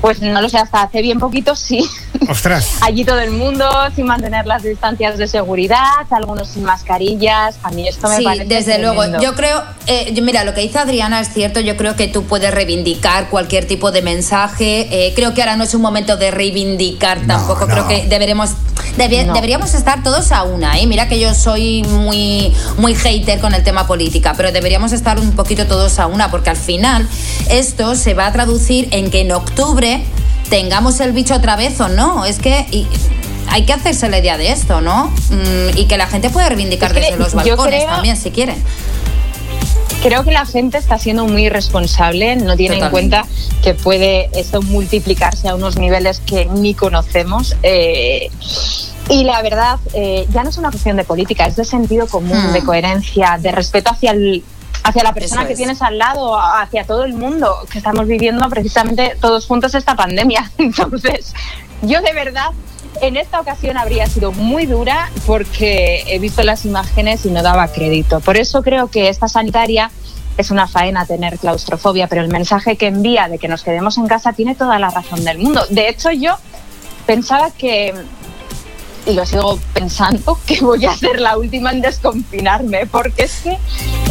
Pues 0.00 0.20
no 0.20 0.40
lo 0.42 0.48
sé, 0.48 0.58
hasta 0.58 0.82
hace 0.82 1.00
bien 1.02 1.18
poquito 1.18 1.56
sí. 1.56 1.88
Ostras. 2.28 2.78
Allí 2.82 3.04
todo 3.04 3.18
el 3.20 3.30
mundo 3.30 3.68
sin 3.94 4.06
mantener 4.06 4.46
las 4.46 4.62
distancias 4.62 5.18
de 5.18 5.26
seguridad, 5.26 5.78
algunos 6.10 6.48
sin 6.48 6.64
mascarillas. 6.64 7.56
A 7.62 7.70
mí 7.70 7.86
esto 7.88 8.08
me 8.08 8.16
Sí, 8.18 8.24
parece 8.24 8.44
desde 8.46 8.74
tremendo. 8.74 8.94
luego. 8.94 9.22
Yo 9.22 9.34
creo, 9.34 9.62
eh, 9.86 10.12
yo- 10.14 10.22
mira, 10.22 10.44
lo 10.44 10.54
que 10.54 10.60
dice 10.62 10.78
Adriana 10.78 11.20
es 11.20 11.32
cierto. 11.32 11.60
Yo 11.60 11.76
creo 11.76 11.96
que 11.96 12.08
tú 12.08 12.24
puedes 12.24 12.52
reivindicar 12.52 13.28
cualquier 13.30 13.66
tipo 13.66 13.90
de 13.92 14.02
mensaje. 14.02 14.88
Eh, 14.90 15.12
creo 15.14 15.34
que 15.34 15.42
ahora 15.42 15.56
no 15.56 15.64
es 15.64 15.74
un 15.74 15.82
momento 15.82 16.16
de 16.16 16.30
reivindicar 16.30 17.20
No, 17.22 17.34
tampoco. 17.36 17.66
no. 17.66 17.72
Creo 17.74 17.88
que 17.88 18.06
deberemos, 18.08 18.50
debe- 18.96 19.24
No. 19.24 19.32
deberíamos 19.34 19.74
estar 19.74 20.02
todos 20.02 20.32
a 20.32 20.42
una. 20.44 20.78
¿eh? 20.78 20.86
Mira 20.86 21.08
que 21.08 21.18
yo 21.20 21.34
soy 21.34 21.82
muy, 21.84 22.52
muy 22.78 22.94
hater 22.94 23.40
con 23.40 23.54
el 23.54 23.62
tema 23.64 23.86
política, 23.86 24.34
pero 24.36 24.52
deberíamos 24.52 24.92
estar 24.92 25.18
un 25.18 25.32
poquito 25.32 25.66
todos 25.66 25.98
a 25.98 26.06
una, 26.06 26.30
porque 26.30 26.50
al 26.50 26.56
final 26.56 27.08
esto 27.50 27.94
se 27.94 28.14
va 28.14 28.26
a 28.26 28.32
traducir 28.32 28.88
en 28.92 29.10
que 29.10 29.20
en 29.22 29.32
octubre 29.32 29.63
tengamos 30.50 31.00
el 31.00 31.12
bicho 31.12 31.34
otra 31.34 31.56
vez 31.56 31.80
o 31.80 31.88
no. 31.88 32.24
Es 32.24 32.38
que. 32.38 32.66
y- 32.70 32.86
hay 33.46 33.66
que 33.66 33.72
hacerse 33.74 34.08
la 34.08 34.18
idea 34.18 34.36
de 34.38 34.50
esto, 34.50 34.80
¿no? 34.80 35.12
Mm, 35.30 35.76
y 35.78 35.84
que 35.86 35.96
la 35.98 36.06
gente 36.06 36.28
puede 36.30 36.48
reivindicar 36.48 36.90
Es 36.90 36.94
que 36.96 37.00
desde 37.04 37.16
los 37.18 37.34
balcones 37.34 37.82
creo- 37.84 37.94
también, 37.94 38.16
si 38.16 38.30
quieren. 38.30 38.56
Creo 40.02 40.24
que 40.24 40.32
la 40.32 40.44
gente 40.44 40.76
está 40.76 40.98
siendo 40.98 41.24
muy 41.26 41.46
irresponsable, 41.46 42.36
no 42.36 42.56
tiene 42.56 42.78
en 42.78 42.90
cuenta 42.90 43.24
que 43.62 43.74
puede 43.74 44.28
esto 44.34 44.60
multiplicarse 44.60 45.48
a 45.48 45.54
unos 45.54 45.76
niveles 45.76 46.20
que 46.20 46.46
ni 46.46 46.74
conocemos. 46.74 47.54
eh, 47.62 48.28
y 49.08 49.24
la 49.24 49.40
verdad, 49.42 49.78
eh, 49.92 50.26
ya 50.32 50.42
no 50.42 50.48
es 50.50 50.56
una 50.56 50.70
cuestión 50.70 50.96
de 50.96 51.04
política, 51.04 51.46
es 51.46 51.56
de 51.56 51.64
sentido 51.66 52.06
común, 52.06 52.48
Hmm. 52.50 52.52
de 52.54 52.62
coherencia, 52.64 53.38
de 53.40 53.52
respeto 53.52 53.90
hacia 53.92 54.12
el 54.12 54.42
hacia 54.84 55.02
la 55.02 55.12
persona 55.12 55.40
Eso 55.40 55.48
que 55.48 55.52
es. 55.54 55.58
tienes 55.58 55.82
al 55.82 55.98
lado, 55.98 56.38
hacia 56.38 56.84
todo 56.84 57.04
el 57.04 57.14
mundo, 57.14 57.56
que 57.70 57.78
estamos 57.78 58.06
viviendo 58.06 58.48
precisamente 58.48 59.16
todos 59.20 59.46
juntos 59.46 59.74
esta 59.74 59.96
pandemia. 59.96 60.50
Entonces, 60.58 61.34
yo 61.82 62.00
de 62.00 62.12
verdad 62.12 62.50
en 63.00 63.16
esta 63.16 63.40
ocasión 63.40 63.76
habría 63.76 64.06
sido 64.06 64.30
muy 64.30 64.66
dura 64.66 65.10
porque 65.26 66.04
he 66.06 66.18
visto 66.18 66.42
las 66.42 66.64
imágenes 66.64 67.26
y 67.26 67.30
no 67.30 67.42
daba 67.42 67.68
crédito. 67.68 68.20
Por 68.20 68.36
eso 68.36 68.62
creo 68.62 68.88
que 68.88 69.08
esta 69.08 69.26
sanitaria 69.26 69.90
es 70.36 70.50
una 70.50 70.66
faena 70.66 71.06
tener 71.06 71.38
claustrofobia, 71.38 72.06
pero 72.08 72.22
el 72.22 72.28
mensaje 72.28 72.76
que 72.76 72.86
envía 72.86 73.28
de 73.28 73.38
que 73.38 73.48
nos 73.48 73.62
quedemos 73.62 73.98
en 73.98 74.06
casa 74.06 74.32
tiene 74.32 74.54
toda 74.54 74.78
la 74.78 74.90
razón 74.90 75.24
del 75.24 75.38
mundo. 75.38 75.64
De 75.70 75.88
hecho, 75.88 76.10
yo 76.10 76.36
pensaba 77.06 77.50
que, 77.50 77.94
y 79.06 79.12
lo 79.12 79.24
sigo 79.26 79.58
pensando, 79.72 80.38
que 80.46 80.60
voy 80.60 80.84
a 80.86 80.96
ser 80.96 81.20
la 81.20 81.36
última 81.36 81.70
en 81.72 81.80
desconfinarme, 81.80 82.86
porque 82.86 83.24
es 83.24 83.34
que 83.42 83.58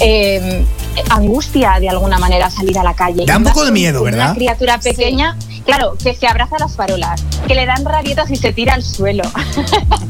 eh, 0.01 0.65
angustia 1.09 1.79
de 1.79 1.89
alguna 1.89 2.17
manera 2.19 2.49
salir 2.49 2.77
a 2.77 2.83
la 2.83 2.93
calle. 2.93 3.25
Da 3.25 3.37
un 3.37 3.43
poco 3.43 3.65
de 3.65 3.71
miedo, 3.71 4.03
¿verdad? 4.03 4.25
Una 4.27 4.35
criatura 4.35 4.79
pequeña, 4.79 5.37
claro, 5.65 5.95
que 6.01 6.15
se 6.15 6.27
abraza 6.27 6.55
a 6.57 6.59
las 6.59 6.75
farolas, 6.75 7.23
que 7.47 7.55
le 7.55 7.65
dan 7.65 7.83
rabietas 7.85 8.29
y 8.31 8.35
se 8.35 8.53
tira 8.53 8.73
al 8.75 8.83
suelo. 8.83 9.23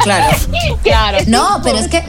Claro. 0.03 0.35
Claro. 0.83 1.17
Es 1.19 1.29
No, 1.29 1.61
pero 1.63 1.77
es 1.77 1.87
que 1.87 2.03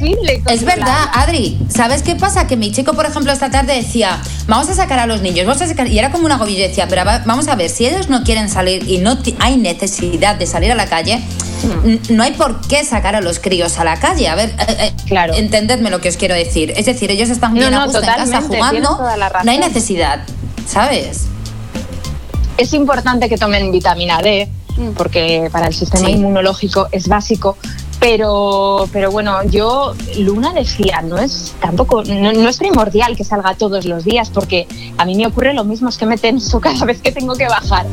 es 0.48 0.64
verdad. 0.64 1.06
Adri. 1.12 1.58
¿Sabes 1.68 2.02
qué 2.02 2.16
pasa? 2.16 2.48
Que 2.48 2.56
mi 2.56 2.72
chico, 2.72 2.92
por 2.94 3.06
ejemplo, 3.06 3.30
esta 3.30 3.50
tarde 3.50 3.72
decía, 3.76 4.20
vamos 4.48 4.68
a 4.68 4.74
sacar 4.74 4.98
a 4.98 5.06
los 5.06 5.20
niños, 5.22 5.46
vamos 5.46 5.62
a 5.62 5.68
sacar... 5.68 5.86
Y 5.86 5.96
era 5.96 6.10
como 6.10 6.24
un 6.26 6.32
agobio. 6.32 6.56
Yo 6.58 6.66
decía, 6.66 6.88
pero 6.88 7.04
va- 7.04 7.22
vamos 7.24 7.46
a 7.46 7.54
ver, 7.54 7.70
si 7.70 7.86
ellos 7.86 8.08
no 8.08 8.24
quieren 8.24 8.48
salir 8.48 8.88
y 8.90 8.98
no 8.98 9.16
hay 9.38 9.58
necesidad 9.58 10.34
de 10.34 10.46
salir 10.46 10.72
a 10.72 10.74
la 10.74 10.86
calle, 10.86 11.22
no 12.10 12.22
hay 12.22 12.32
por 12.32 12.60
qué 12.66 12.84
sacar 12.84 13.14
a 13.16 13.20
los 13.20 13.38
críos 13.38 13.78
a 13.78 13.84
la 13.84 13.96
calle. 13.98 14.28
A 14.28 14.34
ver, 14.34 14.50
eh, 14.58 14.76
eh, 14.78 14.92
Claro. 15.06 15.34
entendedme 15.34 15.90
lo 15.90 16.00
que 16.00 16.08
os 16.08 16.16
quiero 16.16 16.34
decir. 16.34 16.72
Es 16.76 16.86
decir, 16.86 17.10
ellos 17.10 17.30
están 17.30 17.52
No, 17.54 17.60
bien 17.60 17.74
a 17.74 17.78
no, 17.78 17.84
gusto 17.84 18.00
en 18.00 18.06
casa 18.06 18.24
totalmente, 18.40 18.56
jugando, 18.56 18.98
no 19.44 19.50
hay 19.50 19.58
necesidad, 19.58 20.20
¿sabes? 20.66 21.26
Es 22.56 22.72
importante 22.72 23.28
que 23.28 23.36
tomen 23.36 23.70
vitamina 23.72 24.18
D, 24.22 24.48
porque 24.96 25.48
para 25.52 25.66
el 25.66 25.74
sistema 25.74 26.06
Sí. 26.06 26.12
inmunológico 26.12 26.88
es 26.92 27.08
básico. 27.08 27.56
Pero, 28.08 28.86
pero 28.92 29.10
bueno, 29.10 29.42
yo, 29.44 29.94
Luna 30.18 30.52
decía, 30.52 31.00
no 31.00 31.16
es 31.16 31.54
tampoco, 31.58 32.04
no, 32.04 32.34
no 32.34 32.48
es 32.50 32.58
primordial 32.58 33.16
que 33.16 33.24
salga 33.24 33.54
todos 33.54 33.86
los 33.86 34.04
días, 34.04 34.28
porque 34.28 34.68
a 34.98 35.06
mí 35.06 35.14
me 35.14 35.26
ocurre 35.26 35.54
lo 35.54 35.64
mismo, 35.64 35.88
es 35.88 35.96
que 35.96 36.04
me 36.04 36.18
tenso 36.18 36.60
cada 36.60 36.84
vez 36.84 37.00
que 37.00 37.12
tengo 37.12 37.34
que 37.34 37.48
bajar. 37.48 37.86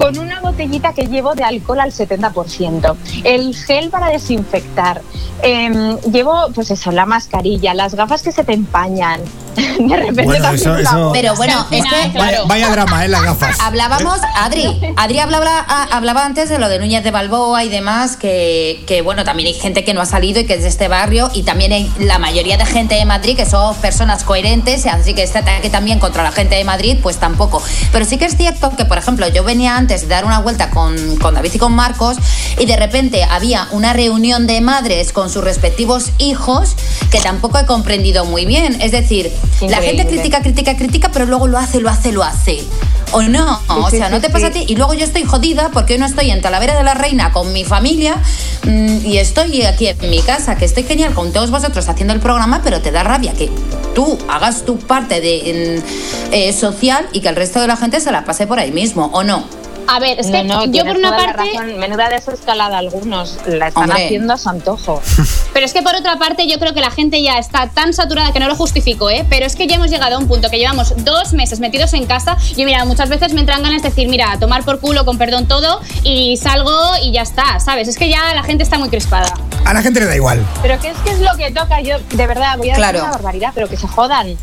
Con 0.00 0.16
una 0.18 0.40
botellita 0.40 0.92
que 0.92 1.06
llevo 1.06 1.34
de 1.34 1.42
alcohol 1.42 1.80
al 1.80 1.90
70%, 1.90 2.94
el 3.24 3.56
gel 3.56 3.90
para 3.90 4.06
desinfectar, 4.10 5.02
em, 5.42 5.98
llevo, 6.12 6.32
pues 6.54 6.70
eso, 6.70 6.92
la 6.92 7.04
mascarilla, 7.04 7.74
las 7.74 7.96
gafas 7.96 8.22
que 8.22 8.30
se 8.30 8.44
te 8.44 8.52
empañan. 8.52 9.20
De 9.56 9.96
repente 9.96 10.24
Bueno, 10.24 10.44
también 10.44 10.54
eso- 10.70 10.76
eso-. 10.76 11.10
Pero 11.12 11.34
bueno, 11.34 11.66
es 11.70 11.82
que 11.84 12.18
Vaya, 12.18 12.44
vaya 12.44 12.70
drama, 12.70 13.04
¿eh? 13.04 13.08
Las 13.08 13.22
gafas. 13.22 13.58
Hablábamos, 13.60 14.20
Adri, 14.36 14.64
Adri 14.96 15.18
hablaba, 15.18 15.64
a- 15.66 15.96
hablaba 15.96 16.24
antes 16.24 16.48
de 16.50 16.58
lo 16.58 16.68
de 16.68 16.78
Núñez 16.78 17.02
de 17.02 17.10
Balboa 17.10 17.64
y 17.64 17.68
demás, 17.70 18.16
que, 18.16 18.84
que, 18.86 19.00
bueno, 19.02 19.24
también 19.24 19.46
hay 19.48 19.55
gente 19.56 19.84
que 19.84 19.94
no 19.94 20.00
ha 20.00 20.06
salido 20.06 20.40
y 20.40 20.44
que 20.44 20.54
es 20.54 20.62
de 20.62 20.68
este 20.68 20.88
barrio, 20.88 21.30
y 21.34 21.42
también 21.42 21.72
hay 21.72 21.90
la 21.98 22.18
mayoría 22.18 22.56
de 22.56 22.66
gente 22.66 22.94
de 22.94 23.04
Madrid 23.04 23.36
que 23.36 23.46
son 23.46 23.74
personas 23.76 24.24
coherentes, 24.24 24.86
así 24.86 25.14
que 25.14 25.22
este 25.22 25.38
ataque 25.38 25.70
también 25.70 25.98
contra 25.98 26.22
la 26.22 26.32
gente 26.32 26.56
de 26.56 26.64
Madrid, 26.64 26.98
pues 27.02 27.18
tampoco. 27.18 27.62
Pero 27.92 28.04
sí 28.04 28.18
que 28.18 28.26
es 28.26 28.36
cierto 28.36 28.74
que, 28.76 28.84
por 28.84 28.98
ejemplo, 28.98 29.28
yo 29.28 29.44
venía 29.44 29.76
antes 29.76 30.02
de 30.02 30.08
dar 30.08 30.24
una 30.24 30.40
vuelta 30.40 30.70
con, 30.70 31.16
con 31.16 31.34
David 31.34 31.52
y 31.54 31.58
con 31.58 31.72
Marcos, 31.72 32.16
y 32.58 32.66
de 32.66 32.76
repente 32.76 33.24
había 33.24 33.68
una 33.72 33.92
reunión 33.92 34.46
de 34.46 34.60
madres 34.60 35.12
con 35.12 35.30
sus 35.30 35.42
respectivos 35.44 36.12
hijos 36.18 36.76
que 37.10 37.20
tampoco 37.20 37.58
he 37.58 37.66
comprendido 37.66 38.24
muy 38.24 38.46
bien. 38.46 38.80
Es 38.80 38.92
decir, 38.92 39.32
la 39.60 39.78
gente 39.78 40.02
Increíble. 40.02 40.06
critica, 40.06 40.42
critica, 40.42 40.76
critica, 40.76 41.10
pero 41.12 41.26
luego 41.26 41.46
lo 41.46 41.58
hace, 41.58 41.80
lo 41.80 41.90
hace, 41.90 42.12
lo 42.12 42.22
hace. 42.22 42.64
¿O 43.12 43.22
no? 43.22 43.60
o 43.68 43.90
sea, 43.90 44.08
¿no 44.08 44.20
te 44.20 44.30
pasa 44.30 44.48
a 44.48 44.50
ti? 44.50 44.64
Y 44.66 44.74
luego 44.74 44.94
yo 44.94 45.04
estoy 45.04 45.24
jodida 45.24 45.70
porque 45.72 45.94
hoy 45.94 45.98
no 45.98 46.06
estoy 46.06 46.30
en 46.30 46.40
Talavera 46.42 46.76
de 46.76 46.82
la 46.82 46.94
Reina 46.94 47.32
con 47.32 47.52
mi 47.52 47.64
familia 47.64 48.16
mm, 48.64 49.06
y 49.06 49.18
aquí 49.64 49.86
en 49.86 50.10
mi 50.10 50.20
casa, 50.20 50.56
que 50.56 50.64
estoy 50.64 50.82
genial 50.82 51.14
con 51.14 51.32
todos 51.32 51.50
vosotros 51.50 51.88
haciendo 51.88 52.12
el 52.12 52.20
programa, 52.20 52.60
pero 52.64 52.80
te 52.80 52.90
da 52.90 53.02
rabia 53.04 53.32
que 53.32 53.48
tú 53.94 54.18
hagas 54.28 54.64
tu 54.64 54.76
parte 54.78 55.20
de 55.20 55.80
mm, 55.82 56.32
eh, 56.34 56.52
social 56.52 57.08
y 57.12 57.20
que 57.20 57.28
el 57.28 57.36
resto 57.36 57.60
de 57.60 57.68
la 57.68 57.76
gente 57.76 58.00
se 58.00 58.10
la 58.10 58.24
pase 58.24 58.46
por 58.46 58.58
ahí 58.58 58.72
mismo, 58.72 59.06
¿o 59.12 59.22
no? 59.22 59.44
A 59.88 59.98
ver, 60.00 60.18
es 60.20 60.26
que 60.26 60.42
No, 60.44 60.66
no, 60.66 60.72
yo 60.72 60.84
por 60.84 60.96
una 60.96 61.10
parte... 61.16 61.32
razón. 61.32 61.78
Menuda 61.78 62.08
desescalada 62.08 62.78
algunos, 62.78 63.38
la 63.46 63.68
están 63.68 63.84
Hombre. 63.84 64.04
haciendo 64.06 64.32
a 64.34 64.36
su 64.38 64.48
antojo. 64.48 65.00
Pero 65.52 65.64
es 65.66 65.72
que 65.72 65.82
por 65.82 65.94
otra 65.94 66.18
parte 66.18 66.46
yo 66.48 66.58
creo 66.58 66.74
que 66.74 66.80
la 66.80 66.90
gente 66.90 67.22
ya 67.22 67.38
está 67.38 67.68
tan 67.68 67.92
saturada 67.92 68.32
que 68.32 68.40
no 68.40 68.48
lo 68.48 68.56
justifico, 68.56 69.08
¿eh? 69.10 69.24
Pero 69.30 69.46
es 69.46 69.56
que 69.56 69.66
ya 69.66 69.76
hemos 69.76 69.90
llegado 69.90 70.16
a 70.16 70.18
un 70.18 70.28
punto 70.28 70.50
que 70.50 70.58
llevamos 70.58 70.92
dos 71.04 71.32
meses 71.32 71.60
metidos 71.60 71.92
en 71.94 72.06
casa. 72.06 72.36
Yo 72.56 72.64
mira, 72.64 72.84
muchas 72.84 73.08
veces 73.08 73.32
me 73.32 73.40
entran 73.40 73.62
ganas 73.62 73.82
de 73.82 73.88
decir, 73.88 74.08
mira, 74.08 74.32
a 74.32 74.38
tomar 74.38 74.64
por 74.64 74.80
culo 74.80 75.04
con 75.04 75.18
perdón 75.18 75.46
todo 75.46 75.80
y 76.02 76.36
salgo 76.36 76.76
y 77.02 77.12
ya 77.12 77.22
está, 77.22 77.58
¿sabes? 77.60 77.88
Es 77.88 77.96
que 77.96 78.08
ya 78.08 78.34
la 78.34 78.42
gente 78.42 78.62
está 78.64 78.78
muy 78.78 78.88
crispada. 78.88 79.32
A 79.64 79.72
la 79.74 79.82
gente 79.82 80.00
le 80.00 80.06
da 80.06 80.14
igual. 80.16 80.44
Pero 80.62 80.78
¿qué 80.80 80.88
es, 80.90 80.96
qué 81.04 81.10
es 81.10 81.20
lo 81.20 81.34
que 81.36 81.50
toca? 81.50 81.80
Yo, 81.80 81.96
de 82.10 82.26
verdad, 82.26 82.56
voy 82.58 82.70
a 82.70 82.74
Claro. 82.74 82.92
decir 82.98 83.08
una 83.08 83.12
barbaridad, 83.16 83.52
pero 83.54 83.68
que 83.68 83.76
se 83.76 83.86
jodan. 83.88 84.36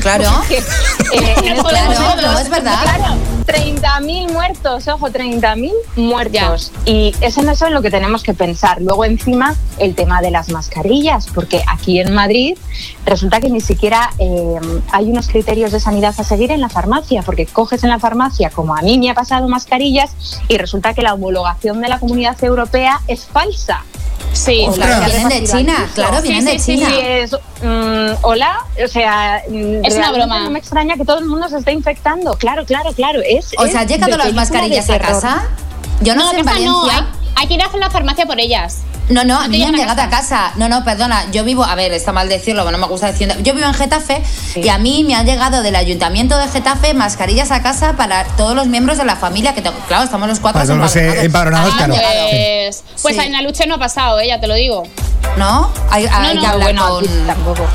Claro. 0.00 0.30
Eh, 1.12 1.34
estos 1.42 1.72
Claro, 1.72 2.22
no, 2.22 2.38
es 2.38 2.48
verdad. 2.48 2.82
Claro, 2.84 3.16
30.000 3.44 4.32
muertos, 4.32 4.86
ojo, 4.86 5.08
30.000 5.08 5.72
muertos. 5.96 6.70
Y 6.84 7.12
eso 7.20 7.42
no 7.42 7.50
es 7.50 7.62
en 7.62 7.74
lo 7.74 7.82
que 7.82 7.90
tenemos 7.90 8.22
que 8.22 8.32
pensar. 8.32 8.80
Luego, 8.80 9.04
encima, 9.04 9.56
el 9.78 9.96
tema 9.96 10.20
de 10.20 10.30
las 10.30 10.50
mascarillas, 10.50 11.26
porque 11.34 11.64
aquí 11.66 11.98
en 11.98 12.14
Madrid 12.14 12.56
resulta 13.04 13.40
que 13.40 13.50
ni 13.50 13.60
siquiera 13.60 14.10
eh, 14.20 14.60
hay 14.92 15.10
unos 15.10 15.26
criterios 15.26 15.72
de 15.72 15.80
sanidad 15.80 16.14
a 16.16 16.22
seguir 16.22 16.52
en 16.52 16.60
la 16.60 16.68
farmacia, 16.68 17.22
porque 17.22 17.46
coges 17.46 17.82
en 17.82 17.90
la 17.90 17.98
farmacia, 17.98 18.50
como 18.50 18.76
a 18.76 18.82
mí 18.82 18.96
me 18.98 19.10
ha 19.10 19.14
pasado, 19.14 19.48
mascarillas 19.48 20.12
y 20.46 20.58
resulta 20.58 20.94
que 20.94 21.02
la 21.02 21.14
homologación 21.14 21.80
de 21.80 21.88
la 21.88 21.98
comunidad 21.98 22.36
europea 22.44 23.00
es 23.08 23.26
falsa. 23.26 23.84
Sí, 24.32 24.66
Claro, 24.74 25.04
vienen 25.06 25.28
de 25.28 25.44
China, 25.44 25.90
claro, 25.94 26.16
Sí, 26.20 26.28
vienen 26.28 26.44
de 26.44 26.52
sí, 26.52 26.58
sí, 26.58 26.78
China. 26.78 26.88
Sí, 26.88 26.96
es, 27.00 27.32
mm, 27.62 28.24
hola, 28.24 28.64
o 28.82 28.88
sea, 28.88 29.42
mm, 29.48 29.84
Es 29.84 29.94
una 29.96 30.12
broma. 30.12 30.44
No 30.44 30.50
me 30.50 30.58
extraña 30.58 30.96
que 30.96 31.04
todo 31.04 31.18
el 31.18 31.26
mundo 31.26 31.48
se 31.48 31.58
esté 31.58 31.72
infectando. 31.72 32.32
Claro, 32.34 32.64
claro, 32.64 32.92
claro. 32.92 33.20
Es, 33.24 33.52
O 33.58 33.64
es 33.64 33.72
sea, 33.72 33.80
¿han 33.82 33.88
llegado 33.88 34.16
las 34.16 34.32
mascarillas 34.32 34.88
a 34.90 34.98
casa? 34.98 35.42
Yo 36.00 36.14
no, 36.14 36.24
No, 36.24 36.30
sé 36.30 36.38
en 36.38 36.44
casa 36.46 36.58
no, 36.60 36.86
Valencia. 36.86 37.06
Hay, 37.36 37.46
que 37.46 37.54
ir 37.54 37.62
a 37.62 37.76
la 37.76 37.90
farmacia 37.90 38.26
por 38.26 38.38
ellas. 38.40 38.78
No, 39.08 39.24
no, 39.24 39.40
a 39.40 39.48
mí 39.48 39.58
me 39.58 39.64
han 39.66 39.74
llegado 39.74 40.02
a 40.02 40.08
casa. 40.08 40.52
No, 40.54 40.68
no, 40.68 40.84
perdona. 40.84 41.28
Yo 41.32 41.42
vivo, 41.42 41.64
a 41.64 41.74
ver, 41.74 41.92
está 41.92 42.12
mal 42.12 42.28
decirlo, 42.28 42.62
pero 42.64 42.76
no 42.76 42.78
me 42.78 42.86
gusta 42.86 43.08
decir. 43.10 43.28
Yo 43.42 43.54
vivo 43.54 43.66
en 43.66 43.74
Getafe 43.74 44.22
y 44.54 44.68
a 44.68 44.78
mí 44.78 45.02
me 45.02 45.16
han 45.16 45.26
llegado 45.26 45.62
del 45.62 45.74
ayuntamiento 45.74 46.38
de 46.38 46.46
Getafe 46.46 46.94
mascarillas 46.94 47.50
a 47.50 47.60
casa 47.60 47.94
para 47.94 48.22
todos 48.36 48.54
los 48.54 48.68
miembros 48.68 48.98
de 48.98 49.04
la 49.04 49.16
familia. 49.16 49.52
Que 49.52 49.62
tengo- 49.62 49.76
claro, 49.88 50.04
estamos 50.04 50.28
los 50.28 50.38
cuatro. 50.38 50.58
Para 50.60 50.66
todos 50.66 50.78
los 50.78 50.94
eh, 50.94 51.24
empadronados, 51.24 51.72
Ah, 51.74 51.76
claro. 51.86 51.94
pues, 52.30 52.84
pues 53.02 53.16
Sí. 53.16 53.20
en 53.22 53.32
la 53.32 53.42
lucha 53.42 53.66
no 53.66 53.74
ha 53.74 53.78
pasado, 53.78 54.20
¿eh? 54.20 54.28
ya 54.28 54.38
te 54.40 54.46
lo 54.46 54.54
digo. 54.54 54.84
¿No? 55.36 55.70
Hay, 55.90 56.06
hay 56.06 56.34
no, 56.36 56.40
que 56.40 56.46
hablar 56.46 56.66
bueno, 56.68 56.88
con. 56.88 57.04
aquí 57.04 57.08
tampoco. 57.26 57.66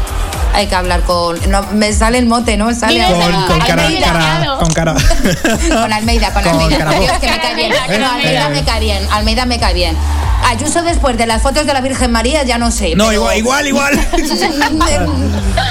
Hay 0.56 0.68
que 0.68 0.76
hablar 0.76 1.02
con. 1.04 1.38
No, 1.52 1.64
me 1.74 1.92
sale 1.94 2.18
el 2.18 2.26
mote, 2.26 2.56
¿no? 2.58 2.66
Me 2.68 2.76
sale. 2.76 3.04
Con, 3.04 3.44
con 3.48 3.60
cara, 3.60 3.84
Almeida, 3.86 4.06
cara- 4.08 4.20
claro. 4.20 4.58
con 4.60 4.74
cara. 4.74 4.96
Con 5.82 5.94
Almeida, 5.94 6.32
con, 6.34 6.44
Con 6.44 6.52
Almeida. 6.62 6.90
Dios, 7.00 7.12
que 7.20 7.30
me 7.30 7.40
cae 7.40 7.56
bien. 7.56 7.72
Almeida, 7.74 7.98
No, 8.00 8.06
con 8.08 8.16
Almeida 8.20 8.46
Almeida. 8.46 8.50
me 8.50 8.64
cae 8.66 8.80
bien. 8.80 9.08
Almeida 9.12 9.46
me 9.46 9.60
cae 9.60 9.74
bien. 9.74 9.96
Ayuso 10.48 10.82
después 10.84 11.18
de 11.18 11.26
las 11.26 11.42
fotos 11.42 11.66
de 11.66 11.74
la 11.74 11.82
Virgen 11.82 12.12
María, 12.12 12.44
ya 12.44 12.58
no 12.58 12.72
sé. 12.72 12.96
No, 12.96 13.08
pero- 13.08 13.34
igual, 13.34 13.38
igual, 13.38 13.68
igual. 13.68 13.94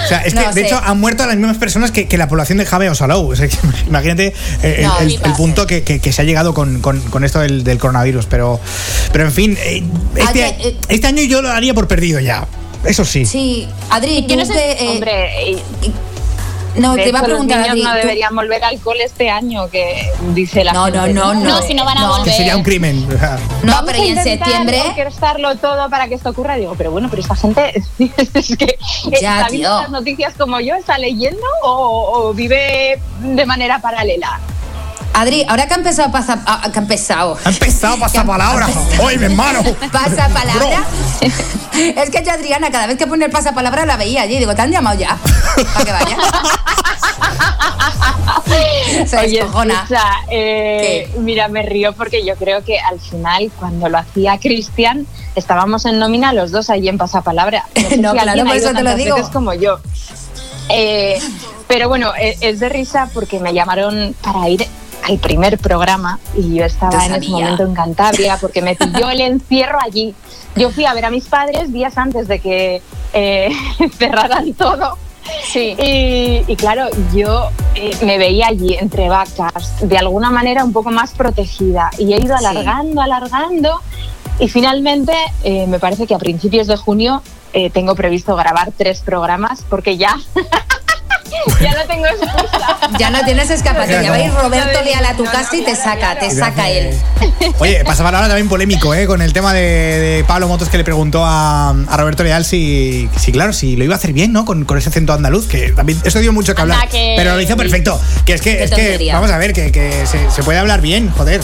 O 0.05 0.07
sea, 0.09 0.18
es 0.23 0.35
que 0.35 0.40
No 0.40 0.47
de 0.53 0.53
sé. 0.53 0.66
hecho 0.66 0.81
han 0.85 1.01
muerto 1.01 1.25
las 1.27 1.37
mismas 1.37 1.57
personas 1.57 1.90
que, 1.90 2.07
que 2.09 2.18
la 2.18 2.29
población 2.29 2.59
de 2.59 2.66
Jave 2.66 2.90
o 2.90 2.94
Salou. 2.94 3.33
O 3.33 3.37
sea, 3.37 3.49
que 3.49 3.57
imagínate 3.87 4.35
eh, 4.62 4.75
el, 4.79 4.85
No, 4.87 4.99
el- 4.99 5.07
flipas. 5.07 5.27
el 5.31 5.33
punto 5.37 5.66
que, 5.66 5.83
que- 5.83 6.01
que 6.01 6.12
se 6.12 6.23
ha 6.23 6.25
llegado 6.25 6.53
con, 6.55 6.81
con- 6.81 7.01
con 7.01 7.25
esto 7.25 7.40
del, 7.40 7.64
del 7.64 7.79
coronavirus. 7.79 8.27
Pero, 8.27 8.61
pero 9.12 9.25
en 9.25 9.33
fin, 9.33 9.57
eh, 9.61 9.83
este, 10.16 10.47
eh, 10.47 10.77
este 10.88 11.07
año 11.07 11.23
yo 11.23 11.40
lo 11.40 11.49
daría 11.49 11.73
por 11.75 11.88
perdido 11.88 12.20
ya. 12.20 12.47
Eso 12.85 13.05
sí. 13.05 13.25
Sí, 13.25 13.68
Adri, 13.90 14.23
tú 14.27 14.37
no 14.37 14.47
que, 14.47 14.73
eh, 14.73 14.88
Hombre, 14.90 15.53
y- 15.83 15.92
no, 16.81 16.94
de 16.97 17.05
te 17.05 17.09
iba 17.11 17.20
a 17.20 17.23
preguntar, 17.23 17.59
los 17.61 17.68
Adri. 17.68 17.79
niños 17.81 17.94
no 17.94 18.01
tú- 18.01 18.07
deberían 18.07 18.35
volver 18.35 18.64
al 18.64 18.81
cole 18.81 19.05
este 19.05 19.31
año, 19.31 19.68
que 19.70 20.11
dice 20.35 20.64
la 20.64 20.73
No, 20.73 20.90
no, 20.90 21.03
gente. 21.05 21.14
no, 21.14 21.33
no. 21.35 21.40
No, 21.44 21.62
si 21.62 21.73
no 21.73 21.85
van 21.85 21.99
a 21.99 22.01
No. 22.03 22.12
Que 22.14 22.18
volver. 22.20 22.35
sería 22.35 22.57
un 22.57 22.62
crimen. 22.64 23.09
No, 23.62 23.73
Vamos 23.75 23.85
pero 23.92 24.03
a 24.03 24.05
y 24.05 24.09
en 24.11 24.23
septiembre. 24.25 24.83
orquestarlo 24.83 25.55
todo 25.57 25.88
para 25.88 26.09
que 26.09 26.14
esto 26.16 26.31
ocurra. 26.31 26.57
Digo, 26.57 26.75
pero 26.77 26.90
bueno, 26.90 27.09
pero 27.09 27.23
esta 27.23 27.37
gente 27.37 27.73
es 28.35 28.57
que 28.57 28.77
Ya, 29.20 29.42
está 29.42 29.49
viendo 29.51 29.68
tío. 29.70 29.81
las 29.83 29.90
noticias 29.90 30.35
como 30.37 30.59
yo, 30.61 30.75
está 30.75 30.99
leyendo 30.99 31.47
o, 31.62 32.11
o 32.29 32.35
vive 32.35 32.99
de 33.20 33.47
manera 33.47 33.79
paralela. 33.81 34.40
Adri, 35.14 35.44
ahora 35.48 35.66
que 35.68 35.74
ha 35.74 35.77
empezado 35.77 36.11
pasa, 36.11 36.42
ah, 36.44 36.68
que 36.72 36.79
ha 36.79 36.83
empezado. 36.83 37.38
Ha 37.44 37.50
empezado 37.50 37.96
pasapalabra. 37.98 38.66
Oye, 39.00 39.16
mi 39.18 39.27
hermano. 39.27 39.61
Pasapalabra. 39.92 40.85
es 41.22 42.11
que 42.11 42.24
yo, 42.24 42.33
Adriana, 42.33 42.70
cada 42.72 42.88
vez 42.88 42.98
que 42.98 43.07
pone 43.07 43.24
el 43.24 43.31
pasapalabra 43.31 43.87
la 43.87 43.96
veía 43.96 44.22
allí. 44.22 44.38
Digo, 44.38 44.55
¿te 44.57 44.62
han 44.62 44.72
llamado 44.72 44.98
ya? 44.98 45.16
Para 45.72 45.85
que 45.85 45.92
vaya. 45.92 46.16
Se 49.07 49.18
Oye, 49.18 49.40
escucha, 49.40 50.03
eh, 50.31 51.11
mira, 51.18 51.48
me 51.48 51.62
río 51.62 51.92
porque 51.94 52.24
yo 52.24 52.37
creo 52.37 52.64
que 52.64 52.79
al 52.79 53.00
final, 53.00 53.50
cuando 53.59 53.88
lo 53.88 53.98
hacía 53.98 54.38
Cristian, 54.38 55.07
estábamos 55.35 55.85
en 55.85 55.98
nómina 55.98 56.33
los 56.33 56.50
dos 56.50 56.70
ahí 56.70 56.88
en 56.88 56.98
pasapalabra. 56.98 57.64
sé 57.74 57.96
No, 57.98 58.12
si 58.12 58.18
claro, 58.18 58.44
por 58.44 58.57
eso 58.57 58.72
te 58.72 58.83
lo 58.83 58.94
digo. 58.94 59.16
como 59.33 59.55
yo. 59.55 59.79
Eh, 60.68 61.18
pero 61.68 61.88
bueno, 61.88 62.12
eh, 62.18 62.37
es 62.40 62.61
de 62.61 62.68
risa 62.68 63.09
porque 63.14 63.40
me 63.40 63.53
llamaron 63.53 64.14
para 64.22 64.48
ir 64.48 64.66
al 65.04 65.18
primer 65.18 65.58
programa 65.58 66.18
y 66.36 66.54
yo 66.54 66.64
estaba 66.64 67.04
en 67.06 67.14
ese 67.14 67.28
momento 67.30 67.62
en 67.64 67.74
Cantabria 67.74 68.38
porque 68.40 68.62
me 68.62 68.74
pilló 68.74 69.10
el 69.10 69.20
encierro 69.20 69.78
allí. 69.84 70.14
Yo 70.56 70.70
fui 70.70 70.84
a 70.86 70.94
ver 70.94 71.04
a 71.04 71.10
mis 71.10 71.26
padres 71.26 71.72
días 71.72 71.98
antes 71.98 72.26
de 72.28 72.38
que 72.40 72.82
eh, 73.12 73.50
cerraran 73.98 74.52
todo. 74.54 74.96
Sí. 75.50 75.74
Y, 75.78 76.44
y 76.50 76.56
claro, 76.56 76.88
yo 77.14 77.48
eh, 77.74 77.96
me 78.04 78.18
veía 78.18 78.48
allí 78.48 78.74
entre 78.74 79.08
vacas, 79.08 79.86
de 79.88 79.96
alguna 79.98 80.30
manera 80.30 80.64
un 80.64 80.72
poco 80.72 80.90
más 80.90 81.12
protegida. 81.12 81.90
Y 81.98 82.12
he 82.12 82.18
ido 82.20 82.36
Sí. 82.38 82.44
alargando, 82.44 83.00
alargando. 83.00 83.80
Y 84.38 84.48
finalmente, 84.48 85.12
eh, 85.44 85.66
me 85.66 85.78
parece 85.78 86.06
que 86.06 86.14
a 86.14 86.18
principios 86.18 86.66
de 86.66 86.76
junio 86.76 87.22
eh, 87.52 87.70
tengo 87.70 87.94
previsto 87.94 88.34
grabar 88.36 88.72
tres 88.76 89.00
programas 89.00 89.64
porque 89.70 89.96
ya, 89.96 90.16
ya 91.60 91.72
no 91.74 91.84
tengo 91.87 92.06
excusa. 92.06 92.78
Ya 92.98 93.10
no 93.10 93.24
tienes 93.24 93.50
escapatoria. 93.50 94.02
Ya 94.02 94.10
Va 94.10 94.16
a 94.16 94.20
ir. 94.24 94.32
Roberto 94.32 94.82
Leal 94.82 95.04
a 95.04 95.14
tu 95.16 95.24
no, 95.24 95.32
casa 95.32 95.56
y 95.56 95.62
te 95.64 95.72
claro, 95.72 95.82
saca, 96.00 96.18
te 96.18 96.30
saca 96.30 96.68
él. 96.70 96.96
Oye, 97.58 97.84
pasapalabra 97.84 98.28
también 98.28 98.48
polémico, 98.48 98.94
¿eh? 98.94 99.06
Con 99.06 99.22
el 99.22 99.32
tema 99.32 99.52
de, 99.52 99.60
de 99.60 100.24
Pablo 100.24 100.48
Motos 100.48 100.68
que 100.68 100.76
le 100.78 100.84
preguntó 100.84 101.24
a, 101.24 101.70
a 101.70 101.96
Roberto 101.96 102.22
Leal 102.22 102.44
si, 102.44 103.08
si, 103.18 103.32
claro, 103.32 103.52
si 103.52 103.76
lo 103.76 103.84
iba 103.84 103.94
a 103.94 103.98
hacer 103.98 104.12
bien, 104.12 104.32
¿no? 104.32 104.44
Con, 104.44 104.64
con 104.64 104.78
ese 104.78 104.90
acento 104.90 105.12
andaluz, 105.12 105.46
que 105.48 105.70
también 105.72 106.00
eso 106.04 106.18
dio 106.20 106.32
mucho 106.32 106.54
que 106.54 106.62
Anda, 106.62 106.74
hablar. 106.74 106.88
que- 106.90 107.14
Pero 107.16 107.34
lo 107.34 107.40
hizo 107.40 107.56
perfecto. 107.56 108.00
Que 108.24 108.34
es 108.34 108.40
que, 108.40 108.64
es 108.64 108.70
que 108.70 109.10
vamos 109.12 109.30
a 109.30 109.38
ver, 109.38 109.52
que, 109.52 109.72
que 109.72 110.06
se, 110.06 110.30
se 110.30 110.42
puede 110.42 110.58
hablar 110.58 110.80
bien, 110.80 111.10
joder. 111.10 111.40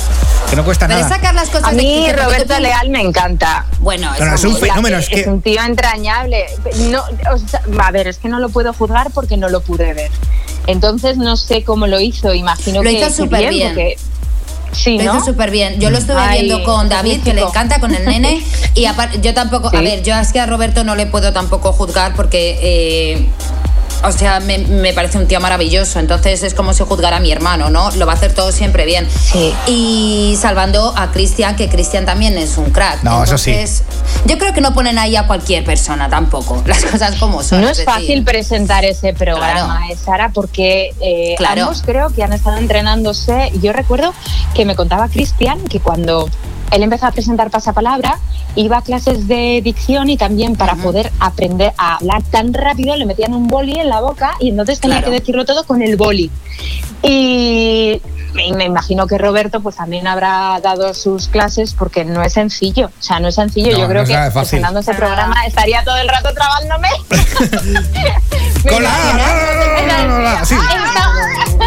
Que 0.49 0.57
no 0.57 0.65
cuesta 0.65 0.87
Pero 0.87 0.99
es 1.01 1.05
nada. 1.07 1.17
sacar 1.17 1.35
las 1.35 1.49
cosas 1.49 1.69
A 1.69 1.71
de 1.73 1.77
mí 1.83 2.05
que- 2.07 2.13
Roberto 2.13 2.59
Leal 2.61 2.91
me 2.91 3.01
encanta. 3.01 3.67
Bueno, 3.79 4.11
Pero 4.19 4.35
eso 4.35 4.49
es 4.49 4.55
un 4.55 4.61
fenómeno, 4.61 4.99
es 4.99 5.09
que- 5.09 5.25
un 5.29 5.41
tío 5.43 5.63
entrañable. 5.63 6.45
No, 6.91 7.03
o 7.33 7.39
sea, 7.39 7.63
a 7.81 7.91
ver, 7.91 8.09
es 8.09 8.19
que 8.19 8.29
no 8.29 8.39
lo 8.41 8.49
puedo 8.51 8.73
juzgar 8.73 9.11
porque 9.13 9.37
no 9.37 9.49
lo 9.49 9.61
pude 9.71 9.95
ver. 9.95 10.11
Entonces 10.67 11.17
no 11.17 11.37
sé 11.37 11.63
cómo 11.65 11.87
lo 11.87 12.01
hizo, 12.01 12.35
imagino 12.35 12.83
Lo 12.83 12.91
que 12.91 12.97
hizo 12.99 13.07
que 13.07 13.13
súper 13.13 13.49
bien. 13.51 13.69
porque- 13.75 13.97
Sí, 14.73 14.99
Lo 14.99 15.05
¿no? 15.05 15.17
hizo 15.17 15.27
súper 15.27 15.51
bien. 15.51 15.81
Yo 15.81 15.91
lo 15.91 15.99
estuve 15.99 16.17
Ay, 16.21 16.43
viendo 16.43 16.63
con 16.65 16.89
David, 16.89 17.23
que 17.25 17.35
le 17.35 17.43
encanta, 17.43 17.81
con 17.81 17.93
el 17.93 18.05
nene. 18.05 18.41
Y 18.75 18.85
aparte, 18.85 19.19
yo 19.21 19.35
tampoco. 19.35 19.69
A 19.77 19.81
ver, 19.81 20.03
yo 20.05 20.15
es 20.15 20.33
que 20.33 20.39
a 20.39 20.47
Roberto 20.47 20.85
no 20.85 20.95
le 20.95 21.07
puedo 21.07 21.33
tampoco 21.33 21.73
juzgar 21.73 22.15
porque. 22.15 22.57
eh, 22.63 23.27
o 24.05 24.13
sea, 24.13 24.41
me, 24.41 24.59
me 24.59 24.93
parece 24.93 25.19
un 25.19 25.27
tío 25.27 25.41
maravilloso. 25.41 25.99
Entonces 25.99 26.43
es 26.43 26.55
como 26.55 26.73
si 26.73 26.83
juzgara 26.85 27.17
a 27.19 27.21
mi 27.21 27.31
hermano, 27.33 27.71
¿no? 27.71 27.91
Lo 27.93 28.07
va 28.07 28.13
a 28.13 28.15
hacer 28.17 28.35
todo 28.35 28.53
siempre 28.53 28.85
bien. 28.87 29.09
Sí. 29.11 29.55
Y 29.67 30.37
salvando 30.41 30.93
a 30.97 31.11
Cristian, 31.13 31.57
que 31.57 31.69
Cristian 31.69 32.07
también 32.07 32.37
es 32.39 32.57
un 32.59 32.71
crack. 32.71 33.03
No, 33.03 33.25
eso 33.25 33.37
sí. 33.39 33.55
Yo 34.27 34.39
creo 34.39 34.53
que 34.53 34.61
no 34.61 34.73
ponen 34.75 34.99
ahí 34.99 35.17
a 35.17 35.27
cualquier 35.27 35.65
persona 35.65 36.09
tampoco. 36.09 36.63
Las 36.67 36.85
cosas 36.85 37.17
como 37.17 37.43
son. 37.43 37.61
No 37.63 37.69
es 37.69 37.85
fácil 37.85 38.25
presentar 38.25 38.85
ese 38.85 39.13
programa, 39.13 39.77
Claro. 39.79 39.93
eh, 39.93 39.97
Sara, 39.97 40.31
porque 40.31 40.95
eh, 41.01 41.35
Claro. 41.39 41.63
ambos 41.63 41.83
creo 41.85 42.11
que 42.11 42.23
han 42.23 42.33
estado 42.33 42.57
entrenándose. 42.59 43.51
Yo 43.63 43.73
recuerdo 43.73 44.13
que 44.55 44.65
me 44.65 44.75
contaba 44.77 45.09
Cristian 45.09 45.61
que 45.69 45.81
cuando 45.81 46.29
él 46.71 46.83
empezó 46.83 47.07
a 47.07 47.11
presentar 47.13 47.51
pasapalabra, 47.51 48.19
iba 48.57 48.79
a 48.79 48.83
clases 48.83 49.29
de 49.29 49.61
dicción 49.63 50.11
y 50.11 50.17
también 50.17 50.57
para 50.57 50.75
poder 50.77 51.11
aprender 51.21 51.73
a 51.77 51.97
hablar 51.97 52.23
tan 52.25 52.53
rápido 52.55 52.97
le 52.97 53.07
metían 53.07 53.35
un 53.35 53.47
boli 53.49 53.79
en 53.79 53.89
la 53.89 54.01
boca 54.01 54.33
y 54.41 54.51
entonces 54.51 54.81
tenía 54.81 54.99
Claro. 54.99 55.13
que 55.13 55.21
decirlo 55.21 55.45
todo 55.45 55.65
con 55.65 55.83
el 55.83 55.97
boli. 55.97 56.31
Y 57.03 58.01
me, 58.35 58.53
me 58.53 58.65
imagino 58.65 59.07
que 59.07 59.19
Roberto 59.19 59.61
pues 59.61 59.77
también 59.77 60.07
habrá 60.07 60.59
dado 60.63 60.95
sus 60.95 61.29
clases 61.29 61.75
porque 61.75 62.05
no 62.05 62.23
es 62.23 62.33
sencillo, 62.35 62.87
o 62.87 63.03
sea, 63.03 63.21
no 63.21 63.29
es 63.29 63.35
sencillo. 63.35 63.73
No, 63.73 63.79
Yo 63.79 63.83
no 63.85 63.89
creo 63.89 64.03
es 64.03 64.09
que 64.09 64.31
presentando 64.33 64.81
ese 64.81 64.95
programa 64.95 65.45
estaría 65.47 65.83
todo 65.85 65.97
el 65.97 66.09
rato 66.09 66.33
trabándome. 66.35 66.89
Me 68.65 68.71
Con 68.71 68.83
la-. 68.83 70.43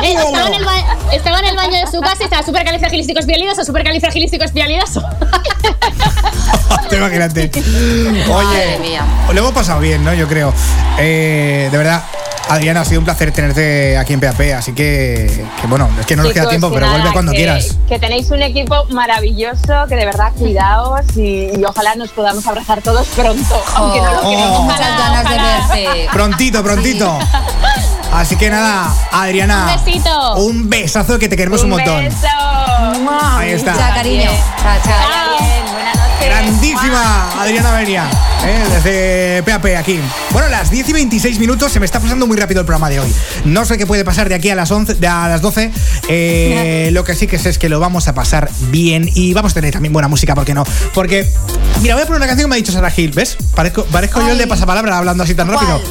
Estaba, 0.03 0.47
en 0.47 0.53
el 0.55 0.65
ba- 0.65 0.97
estaba 1.13 1.39
en 1.39 1.45
el 1.45 1.55
baño 1.55 1.79
de 1.79 1.87
su 1.91 1.99
casa 2.01 2.17
y 2.21 2.23
estaba 2.25 2.43
súper 2.43 2.63
califragilístico 2.65 3.19
espialidoso, 3.19 3.63
súper 3.63 3.83
califragilístico 3.83 4.43
espialidoso. 4.43 5.01
Te 6.89 6.97
imagínate. 6.97 7.49
Madre 8.27 8.33
Oye, 8.33 8.79
mía. 8.79 9.03
lo 9.31 9.39
hemos 9.39 9.51
pasado 9.53 9.79
bien, 9.79 10.03
¿no? 10.03 10.13
Yo 10.13 10.27
creo. 10.27 10.53
Eh, 10.97 11.69
de 11.71 11.77
verdad, 11.77 12.03
Adriana, 12.49 12.81
ha 12.81 12.85
sido 12.85 12.99
un 12.99 13.05
placer 13.05 13.31
tenerte 13.31 13.97
aquí 13.97 14.13
en 14.13 14.19
PAP, 14.19 14.41
así 14.55 14.73
que, 14.73 15.45
que 15.59 15.67
bueno, 15.67 15.89
es 15.99 16.05
que 16.05 16.15
no 16.15 16.23
nos 16.23 16.33
queda 16.33 16.49
tiempo, 16.49 16.67
que 16.69 16.75
pero 16.75 16.85
nada, 16.85 16.97
vuelve 16.99 17.13
cuando 17.13 17.31
que- 17.31 17.37
quieras. 17.37 17.77
Que 17.87 17.97
tenéis 17.99 18.29
un 18.31 18.41
equipo 18.41 18.85
maravilloso, 18.91 19.85
que 19.89 19.95
de 19.95 20.05
verdad 20.05 20.31
cuidaos 20.37 21.01
y, 21.15 21.49
y 21.57 21.63
ojalá 21.65 21.95
nos 21.95 22.09
podamos 22.11 22.45
abrazar 22.45 22.81
todos 22.81 23.07
pronto, 23.07 23.63
aunque 23.75 24.01
no 24.01 24.11
lo 24.13 24.19
Oh. 24.21 24.29
queremos. 24.29 24.61
Muchas 24.63 24.97
ganas 24.99 25.29
de 25.29 25.35
verte. 25.85 26.09
Prontito, 26.11 26.63
prontito. 26.63 27.19
Así 28.11 28.35
que 28.35 28.49
nada, 28.49 28.93
Adriana. 29.11 29.73
Un 29.75 29.85
besito. 29.85 30.35
Un 30.35 30.69
besazo 30.69 31.17
que 31.17 31.27
te 31.29 31.35
queremos 31.37 31.63
un, 31.63 31.71
montón. 31.71 32.03
beso. 32.03 32.27
Ahí 33.37 33.51
está. 33.51 33.73
Chao, 33.75 33.93
cariño. 33.95 34.29
Chao, 34.61 34.77
chao. 34.83 35.31
Noches. 35.39 35.52
Grandísima 36.43 37.41
Adriana 37.41 37.71
Benia, 37.71 38.09
¿eh? 38.45 38.63
desde 38.69 39.43
PAP 39.43 39.77
aquí. 39.77 39.97
Bueno, 40.31 40.49
las 40.49 40.69
10 40.69 40.89
y 40.89 40.93
26 40.93 41.39
minutos, 41.39 41.71
se 41.71 41.79
me 41.79 41.85
está 41.85 42.01
pasando 42.01 42.27
muy 42.27 42.35
rápido 42.35 42.59
el 42.59 42.65
programa 42.65 42.89
de 42.89 42.99
hoy. 42.99 43.15
No 43.45 43.63
sé 43.63 43.77
qué 43.77 43.87
puede 43.87 44.03
pasar 44.03 44.27
de 44.27 44.35
aquí 44.35 44.49
a 44.49 44.55
las 44.55 44.69
11, 44.69 44.95
de 44.95 45.07
a 45.07 45.29
las 45.29 45.41
12. 45.41 45.71
eh, 46.09 46.89
lo 46.93 47.05
que 47.05 47.15
sí 47.15 47.27
que 47.27 47.39
sé 47.39 47.49
es 47.49 47.57
que 47.57 47.69
lo 47.69 47.79
vamos 47.79 48.09
a 48.09 48.13
pasar 48.13 48.49
bien 48.71 49.09
y 49.15 49.33
vamos 49.33 49.53
a 49.53 49.55
tener 49.55 49.71
también 49.71 49.93
buena 49.93 50.09
música, 50.09 50.35
¿por 50.35 50.43
qué 50.43 50.53
no? 50.53 50.65
Porque, 50.93 51.31
mira, 51.81 51.95
voy 51.95 52.03
a 52.03 52.05
poner 52.05 52.17
una 52.21 52.27
canción 52.27 52.45
que 52.45 52.49
me 52.49 52.55
ha 52.55 52.57
dicho 52.57 52.71
Sara 52.71 52.89
Gil, 52.89 53.11
¿ves? 53.11 53.37
Parezco, 53.55 53.83
parezco 53.85 54.21
yo 54.21 54.29
el 54.31 54.37
de 54.37 54.47
pasapalabra 54.47 54.97
hablando 54.97 55.23
así 55.23 55.35
tan 55.35 55.47
¿Cuál? 55.47 55.59
rápido. 55.59 55.81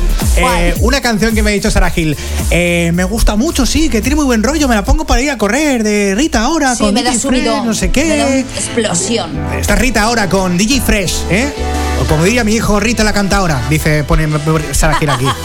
¿Cuál? 0.41 0.61
Eh, 0.63 0.75
una 0.81 1.01
canción 1.01 1.35
que 1.35 1.43
me 1.43 1.51
ha 1.51 1.55
dicho 1.55 1.71
Sara 1.71 1.91
Gil. 1.91 2.17
eh, 2.51 2.91
me 2.95 3.05
gusta 3.05 3.37
mucho, 3.37 3.67
sí, 3.67 3.89
que 3.89 4.01
tiene 4.01 4.17
muy 4.17 4.25
buen 4.25 4.43
rollo, 4.43 4.69
me 4.69 4.75
la 4.75 4.85
pongo 4.85 5.05
para 5.07 5.21
ir 5.21 5.31
a 5.31 5.39
correr 5.39 5.83
de 5.83 6.15
Rita 6.15 6.41
ahora 6.41 6.75
Sí, 6.75 6.85
con 6.85 6.95
me 6.95 7.03
DJ. 7.03 7.19
Fresh, 7.19 7.65
no 7.65 7.75
sé 7.75 7.91
Me 7.95 8.09
da 8.17 8.25
una 8.27 8.27
qué. 8.35 8.41
explosión. 8.41 9.31
Está 9.61 9.77
Rita 9.77 10.03
ahora 10.03 10.29
con 10.29 10.57
DJ 10.57 10.81
Fresh, 10.81 11.15
¿eh? 11.31 11.53
O 12.01 12.05
como 12.07 12.25
diría 12.25 12.43
mi 12.45 12.55
hijo, 12.55 12.81
Rita 12.81 13.05
la 13.05 13.13
canta 13.13 13.37
ahora, 13.37 13.61
dice, 13.69 14.05
pone 14.05 14.27
Sara 14.73 14.95
Gil 14.99 15.11
aquí. 15.11 15.27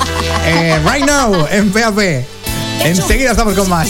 Eh, 0.49 0.79
right 0.85 1.05
now, 1.05 1.45
en 1.51 1.71
PAP. 1.73 1.99
Enseguida 2.85 3.31
estamos 3.31 3.53
con 3.53 3.67
más. 3.67 3.89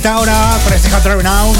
Rita 0.00 0.14
ahora, 0.14 0.58
con 0.64 0.72
este 0.72 0.88
Hot 0.88 1.04
Now. 1.22 1.52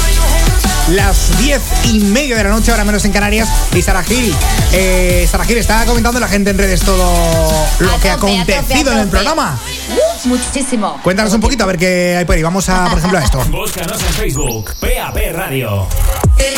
Las 0.93 1.37
10 1.37 1.61
y 1.93 1.99
media 1.99 2.35
de 2.35 2.43
la 2.43 2.49
noche, 2.49 2.71
ahora 2.71 2.83
menos 2.83 3.05
en 3.05 3.11
Canarias. 3.11 3.47
Y 3.71 3.83
Sara 3.83 4.01
Gil. 4.01 4.33
Eh, 4.71 5.27
Sara 5.29 5.45
Gil 5.45 5.59
está 5.59 5.85
comentando 5.85 6.19
la 6.19 6.27
gente 6.27 6.49
en 6.49 6.57
redes 6.57 6.81
todo 6.81 6.97
lo 7.77 7.91
A 7.93 7.99
que 7.99 8.09
ha 8.09 8.13
acontecido 8.13 8.93
en 8.93 8.97
el 8.97 9.09
programa. 9.09 9.59
Muchísimo. 10.23 10.99
Cuéntanos 11.03 11.31
un 11.33 11.39
poquito 11.39 11.65
a 11.65 11.67
ver 11.67 11.77
qué 11.77 12.15
hay 12.17 12.25
por 12.25 12.35
ahí. 12.35 12.41
Vamos 12.41 12.67
a, 12.69 12.85
por 12.89 12.97
ejemplo, 12.97 13.19
a 13.19 13.23
esto. 13.23 13.45
Búscanos 13.51 14.01
en 14.01 14.13
Facebook, 14.13 14.71
PAP 14.79 15.17
Radio. 15.33 15.87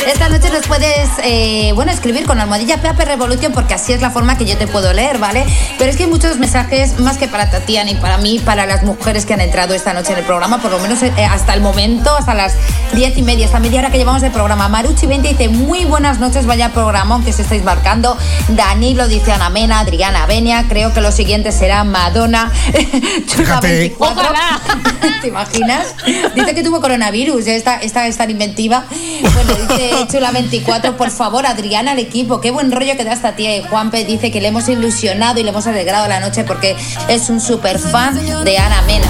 Esta 0.06 0.28
noche 0.28 0.50
nos 0.50 0.66
puedes, 0.66 1.08
eh, 1.22 1.72
bueno, 1.74 1.90
escribir 1.90 2.24
con 2.26 2.40
almohadilla 2.40 2.80
PAP 2.80 3.00
Revolution 3.00 3.52
porque 3.52 3.74
así 3.74 3.92
es 3.92 4.00
la 4.00 4.10
forma 4.10 4.38
que 4.38 4.44
yo 4.44 4.56
te 4.56 4.66
puedo 4.66 4.92
leer, 4.92 5.18
¿vale? 5.18 5.44
Pero 5.78 5.90
es 5.90 5.96
que 5.96 6.04
hay 6.04 6.10
muchos 6.10 6.38
mensajes, 6.38 7.00
más 7.00 7.18
que 7.18 7.28
para 7.28 7.50
Tatiana 7.50 7.90
y 7.90 7.94
para 7.94 8.18
mí, 8.18 8.38
para 8.38 8.66
las 8.66 8.82
mujeres 8.82 9.26
que 9.26 9.34
han 9.34 9.40
entrado 9.40 9.74
esta 9.74 9.92
noche 9.92 10.12
en 10.12 10.18
el 10.18 10.24
programa, 10.24 10.60
por 10.62 10.70
lo 10.70 10.78
menos 10.78 11.02
eh, 11.02 11.12
hasta 11.24 11.54
el 11.54 11.60
momento, 11.60 12.14
hasta 12.16 12.34
las 12.34 12.54
diez 12.94 13.16
y 13.18 13.22
media, 13.22 13.46
esta 13.46 13.60
media 13.60 13.80
hora 13.80 13.90
que 13.90 13.98
llevamos 13.98 14.22
de 14.22 14.30
programa. 14.30 14.68
Maruchi 14.68 15.06
20 15.06 15.28
dice, 15.28 15.48
muy 15.48 15.84
buenas 15.84 16.18
noches, 16.18 16.46
vaya 16.46 16.70
programa, 16.70 17.16
aunque 17.16 17.32
se 17.32 17.42
estáis 17.42 17.64
marcando. 17.64 18.16
Danilo 18.48 19.08
dice 19.08 19.32
Ana 19.32 19.50
Mena, 19.50 19.80
Adriana 19.80 20.26
Benia, 20.26 20.64
creo 20.68 20.92
que 20.94 21.00
lo 21.00 21.12
siguiente 21.12 21.52
será 21.52 21.84
Madonna. 21.84 22.50
Chula 23.26 23.60
Fíjate. 23.60 23.68
24. 23.68 24.22
Ojalá. 24.22 24.60
¿Te 25.20 25.28
imaginas? 25.28 25.94
Dice 26.34 26.54
que 26.54 26.62
tuvo 26.62 26.80
coronavirus, 26.80 27.46
¿eh? 27.46 27.56
esta, 27.56 27.76
esta 27.76 28.06
es 28.06 28.16
tan 28.16 28.30
inventiva. 28.30 28.84
Bueno, 29.20 29.54
dice 29.54 29.73
Chula 30.10 30.30
24, 30.30 30.96
por 30.96 31.10
favor, 31.10 31.46
Adriana, 31.46 31.92
al 31.92 31.98
equipo, 31.98 32.40
qué 32.40 32.50
buen 32.50 32.70
rollo 32.70 32.96
que 32.96 33.04
da 33.04 33.12
esta 33.12 33.34
tía. 33.36 33.56
Y 33.56 33.62
Juanpe 33.62 34.04
dice 34.04 34.30
que 34.30 34.40
le 34.40 34.48
hemos 34.48 34.68
ilusionado 34.68 35.40
y 35.40 35.42
le 35.42 35.50
hemos 35.50 35.66
alegrado 35.66 36.06
la 36.08 36.20
noche 36.20 36.44
porque 36.44 36.76
es 37.08 37.28
un 37.30 37.40
super 37.40 37.78
fan 37.78 38.14
de 38.44 38.58
Ana 38.58 38.82
Mena. 38.82 39.06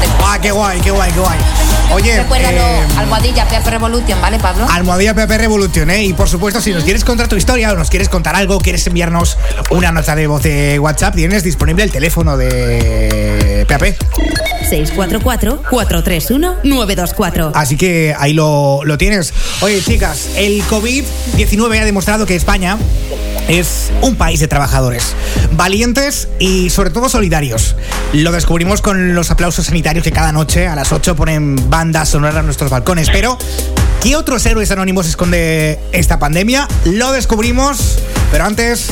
De 0.00 0.06
Ah, 0.24 0.38
qué 0.40 0.50
guay, 0.50 0.80
qué 0.80 0.90
guay, 0.90 1.12
qué 1.12 1.20
guay. 1.20 1.38
Oye, 1.92 2.16
Recuérdalo, 2.18 2.58
eh, 2.58 2.80
almohadilla, 2.98 3.48
PAP 3.48 3.66
Revolution, 3.68 4.20
¿vale, 4.20 4.38
Pablo? 4.38 4.66
Almohadilla 4.70 5.14
PP 5.14 5.38
Revolution, 5.38 5.90
¿eh? 5.90 6.04
Y 6.04 6.12
por 6.12 6.28
supuesto, 6.28 6.60
si 6.60 6.72
nos 6.72 6.84
quieres 6.84 7.04
contar 7.04 7.28
tu 7.28 7.36
historia 7.36 7.72
o 7.72 7.76
nos 7.76 7.90
quieres 7.90 8.08
contar 8.08 8.36
algo, 8.36 8.60
quieres 8.60 8.86
enviarnos 8.86 9.38
una 9.70 9.92
nota 9.92 10.14
de 10.14 10.26
voz 10.26 10.42
de 10.42 10.78
WhatsApp, 10.78 11.14
tienes 11.14 11.42
disponible 11.42 11.84
el 11.84 11.90
teléfono 11.90 12.36
de 12.36 13.64
PAP. 13.68 13.82
644-431-924. 14.70 17.52
Así 17.54 17.76
que 17.76 18.14
ahí 18.18 18.32
lo, 18.32 18.80
lo 18.84 18.98
tienes. 18.98 19.32
Oye, 19.60 19.80
chicas, 19.80 20.30
el 20.36 20.62
COVID-19 20.64 21.80
ha 21.80 21.84
demostrado 21.84 22.26
que 22.26 22.34
España 22.34 22.76
es 23.48 23.92
un 24.02 24.16
país 24.16 24.40
de 24.40 24.48
trabajadores, 24.48 25.14
valientes 25.52 26.28
y 26.38 26.70
sobre 26.70 26.90
todo 26.90 27.08
solidarios. 27.08 27.76
Lo 28.12 28.32
descubrimos 28.32 28.82
con 28.82 29.14
los 29.14 29.30
aplausos 29.30 29.66
sanitarios 29.66 30.04
que 30.04 30.12
cada 30.12 30.32
noche 30.32 30.66
a 30.66 30.74
las 30.74 30.92
8 30.92 31.14
ponen 31.14 31.70
bandas 31.76 32.08
sonoras 32.08 32.36
a 32.36 32.42
nuestros 32.42 32.70
balcones. 32.70 33.10
Pero, 33.10 33.36
¿qué 34.02 34.16
otros 34.16 34.46
héroes 34.46 34.70
anónimos 34.70 35.06
esconde 35.06 35.78
esta 35.92 36.18
pandemia? 36.18 36.66
Lo 36.86 37.12
descubrimos, 37.12 37.98
pero 38.30 38.44
antes, 38.44 38.86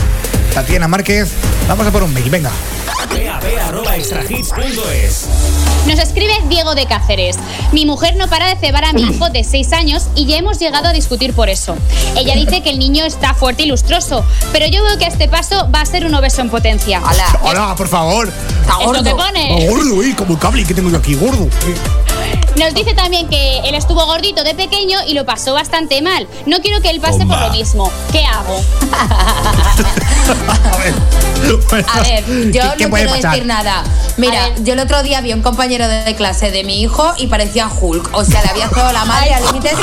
Tatiana 0.53 0.87
Márquez, 0.87 1.31
vamos 1.66 1.87
a 1.87 1.90
por 1.90 2.03
un 2.03 2.12
mail, 2.12 2.29
venga. 2.29 2.51
Nos 5.87 5.99
escribe 5.99 6.35
Diego 6.51 6.75
de 6.75 6.85
Cáceres. 6.87 7.37
Mi 7.73 7.87
mujer 7.87 8.16
no 8.16 8.29
para 8.29 8.49
de 8.49 8.57
cebar 8.57 8.85
a 8.85 8.92
mi 8.92 9.01
hijo 9.01 9.31
de 9.31 9.44
6 9.44 9.73
años 9.73 10.09
y 10.14 10.27
ya 10.27 10.37
hemos 10.37 10.59
llegado 10.59 10.88
a 10.88 10.92
discutir 10.92 11.33
por 11.33 11.49
eso. 11.49 11.77
Ella 12.18 12.35
dice 12.35 12.62
que 12.62 12.68
el 12.68 12.79
niño 12.79 13.07
está 13.07 13.33
fuerte 13.33 13.62
y 13.62 13.66
lustroso, 13.66 14.27
pero 14.53 14.66
yo 14.66 14.85
veo 14.85 14.99
que 14.99 15.07
a 15.07 15.09
este 15.09 15.27
paso 15.27 15.70
va 15.75 15.81
a 15.81 15.87
ser 15.87 16.05
un 16.05 16.14
obeso 16.14 16.42
en 16.42 16.51
potencia. 16.51 17.01
Hola. 17.01 17.38
Hola, 17.44 17.75
por 17.77 17.88
favor. 17.88 18.29
Está 18.29 18.75
Es 18.83 18.87
lo 18.87 19.03
que 19.03 19.11
gordo. 19.12 19.25
pone. 19.25 19.68
Gordo, 19.70 20.03
eh, 20.03 20.14
como 20.14 20.35
el 20.35 20.38
cable 20.38 20.64
que 20.64 20.75
tengo 20.75 20.90
yo 20.90 20.99
aquí, 20.99 21.14
gordo. 21.14 21.49
Nos 22.59 22.73
dice 22.75 22.94
también 22.94 23.29
que 23.29 23.59
él 23.61 23.75
estuvo 23.75 24.05
gordito 24.07 24.44
de 24.44 24.55
pequeño 24.55 24.99
y 25.07 25.14
lo 25.14 25.25
pasó 25.27 25.55
bastante 25.55 26.01
mal. 26.03 26.27
No 26.47 26.59
quiero 26.61 26.81
que 26.81 26.90
él 26.90 27.01
pase 27.01 27.27
por 27.27 27.40
lo 27.40 27.51
mismo. 27.51 27.90
¿Qué 28.12 28.25
hago? 28.25 28.62
A 30.73 30.77
ver, 30.79 30.94
bueno, 31.68 31.87
A 31.92 32.01
ver, 32.01 32.25
yo 32.53 32.62
¿qué- 32.62 32.77
qué 32.79 32.85
no 32.88 32.94
quiero 32.97 33.11
pasar? 33.11 33.31
decir 33.33 33.47
nada. 33.47 33.85
Mira, 34.16 34.55
yo 34.62 34.73
el 34.73 34.81
otro 34.81 35.03
día 35.03 35.20
vi 35.20 35.33
a 35.33 35.35
un 35.37 35.42
compañero 35.42 35.87
de 35.88 36.14
clase 36.14 36.51
de 36.51 36.64
mi 36.64 36.81
hijo 36.81 37.12
y 37.18 37.27
parecía 37.27 37.68
Hulk. 37.68 38.11
O 38.14 38.25
sea, 38.25 38.42
le 38.42 38.49
había 38.51 38.68
pegado 38.68 38.92
la 38.92 39.05
madre 39.05 39.35
a 39.35 39.40
límites 39.40 39.75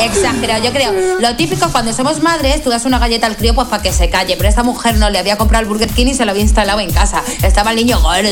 exagerados. 0.00 0.64
Yo 0.64 0.72
creo, 0.72 0.92
lo 1.18 1.34
típico 1.36 1.68
cuando 1.70 1.92
somos 1.92 2.22
madres, 2.22 2.62
tú 2.62 2.70
das 2.70 2.84
una 2.84 2.98
galleta 2.98 3.26
al 3.26 3.36
crío 3.36 3.54
pues 3.54 3.66
para 3.68 3.82
que 3.82 3.92
se 3.92 4.08
calle. 4.10 4.36
Pero 4.36 4.48
esta 4.48 4.62
mujer 4.62 4.96
no 4.96 5.10
le 5.10 5.18
había 5.18 5.36
comprado 5.36 5.62
el 5.62 5.68
Burger 5.68 5.88
King 5.90 6.06
y 6.08 6.14
se 6.14 6.24
lo 6.24 6.30
había 6.32 6.42
instalado 6.42 6.80
en 6.80 6.92
casa. 6.92 7.22
Estaba 7.42 7.70
el 7.70 7.76
niño 7.76 8.00
gordo. 8.00 8.28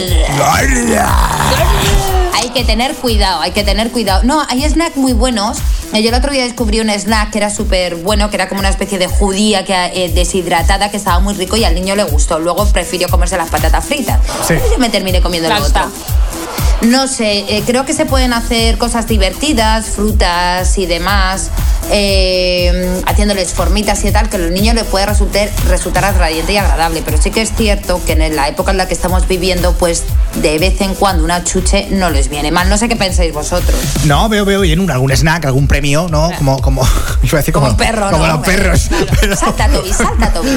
Hay 2.34 2.50
que 2.50 2.64
tener 2.64 2.94
cuidado, 2.94 3.40
hay 3.40 3.50
que 3.50 3.64
tener 3.66 3.90
cuidado. 3.90 4.22
No, 4.24 4.42
hay 4.48 4.66
snacks 4.68 4.96
muy 4.96 5.12
buenos. 5.12 5.58
Eh, 5.92 6.02
Yo 6.02 6.08
el 6.08 6.14
otro 6.14 6.32
día 6.32 6.44
descubrí 6.44 6.80
un 6.80 6.88
snack 6.88 7.30
que 7.30 7.38
era 7.38 7.50
súper 7.50 7.96
bueno, 7.96 8.30
que 8.30 8.36
era 8.36 8.48
como 8.48 8.60
una 8.60 8.70
especie 8.70 8.98
de 8.98 9.06
judía 9.06 9.64
que, 9.64 9.74
eh, 9.74 10.10
deshidratada 10.14 10.90
que 10.90 10.96
estaba 10.96 11.18
muy 11.18 11.34
rico 11.34 11.56
y 11.56 11.64
al 11.64 11.74
niño 11.74 11.94
le 11.94 12.04
gustó. 12.04 12.38
Luego 12.38 12.64
prefirió 12.66 13.08
comerse 13.08 13.36
las 13.36 13.50
patatas 13.50 13.84
fritas. 13.84 14.20
Sí. 14.46 14.54
Y 14.54 14.72
yo 14.72 14.78
me 14.78 14.88
terminé 14.88 15.20
comiendo 15.20 15.50
otro. 15.50 15.66
está. 15.66 15.88
No 16.82 17.08
sé, 17.08 17.44
eh, 17.48 17.62
creo 17.66 17.84
que 17.84 17.94
se 17.94 18.04
pueden 18.04 18.32
hacer 18.32 18.78
cosas 18.78 19.06
divertidas, 19.06 19.86
frutas 19.86 20.76
y 20.78 20.86
demás, 20.86 21.50
eh, 21.90 23.00
haciéndoles 23.06 23.52
formitas 23.52 24.04
y 24.04 24.10
tal, 24.10 24.28
que 24.28 24.36
a 24.36 24.38
los 24.40 24.50
niños 24.50 24.74
les 24.74 24.84
puede 24.84 25.06
resultar, 25.06 25.48
resultar 25.68 26.04
atrayente 26.04 26.52
y 26.52 26.56
agradable. 26.56 27.02
Pero 27.04 27.20
sí 27.20 27.30
que 27.30 27.42
es 27.42 27.52
cierto 27.56 28.00
que 28.04 28.12
en 28.12 28.34
la 28.36 28.48
época 28.48 28.70
en 28.70 28.76
la 28.78 28.86
que 28.88 28.94
estamos 28.94 29.26
viviendo, 29.28 29.72
pues 29.74 30.04
de 30.36 30.58
vez 30.58 30.80
en 30.80 30.94
cuando 30.94 31.24
una 31.24 31.44
chuche 31.44 31.88
no 31.90 32.10
les 32.10 32.28
viene 32.28 32.50
mal. 32.50 32.68
No 32.68 32.78
sé 32.78 32.88
qué 32.88 32.96
pensáis 32.96 33.32
vosotros. 33.32 33.76
No, 34.04 34.28
veo, 34.28 34.44
veo 34.44 34.60
bien 34.60 34.80
un, 34.80 34.90
algún 34.90 35.12
snack, 35.12 35.44
algún 35.46 35.66
premio, 35.68 36.06
¿no? 36.10 36.30
Como, 36.38 36.60
como, 36.60 36.82
iba 37.22 37.38
a 37.38 37.40
decir 37.40 37.54
como, 37.54 37.66
Como 37.66 37.76
perro, 37.78 38.10
como 38.10 38.26
¿no? 38.26 38.36
los 38.36 38.46
perros. 38.46 38.86
Claro. 38.88 39.06
pero- 39.20 39.36
Salta, 39.36 39.68
Toby, 39.68 39.92
salta, 39.92 40.32
Toby. 40.32 40.48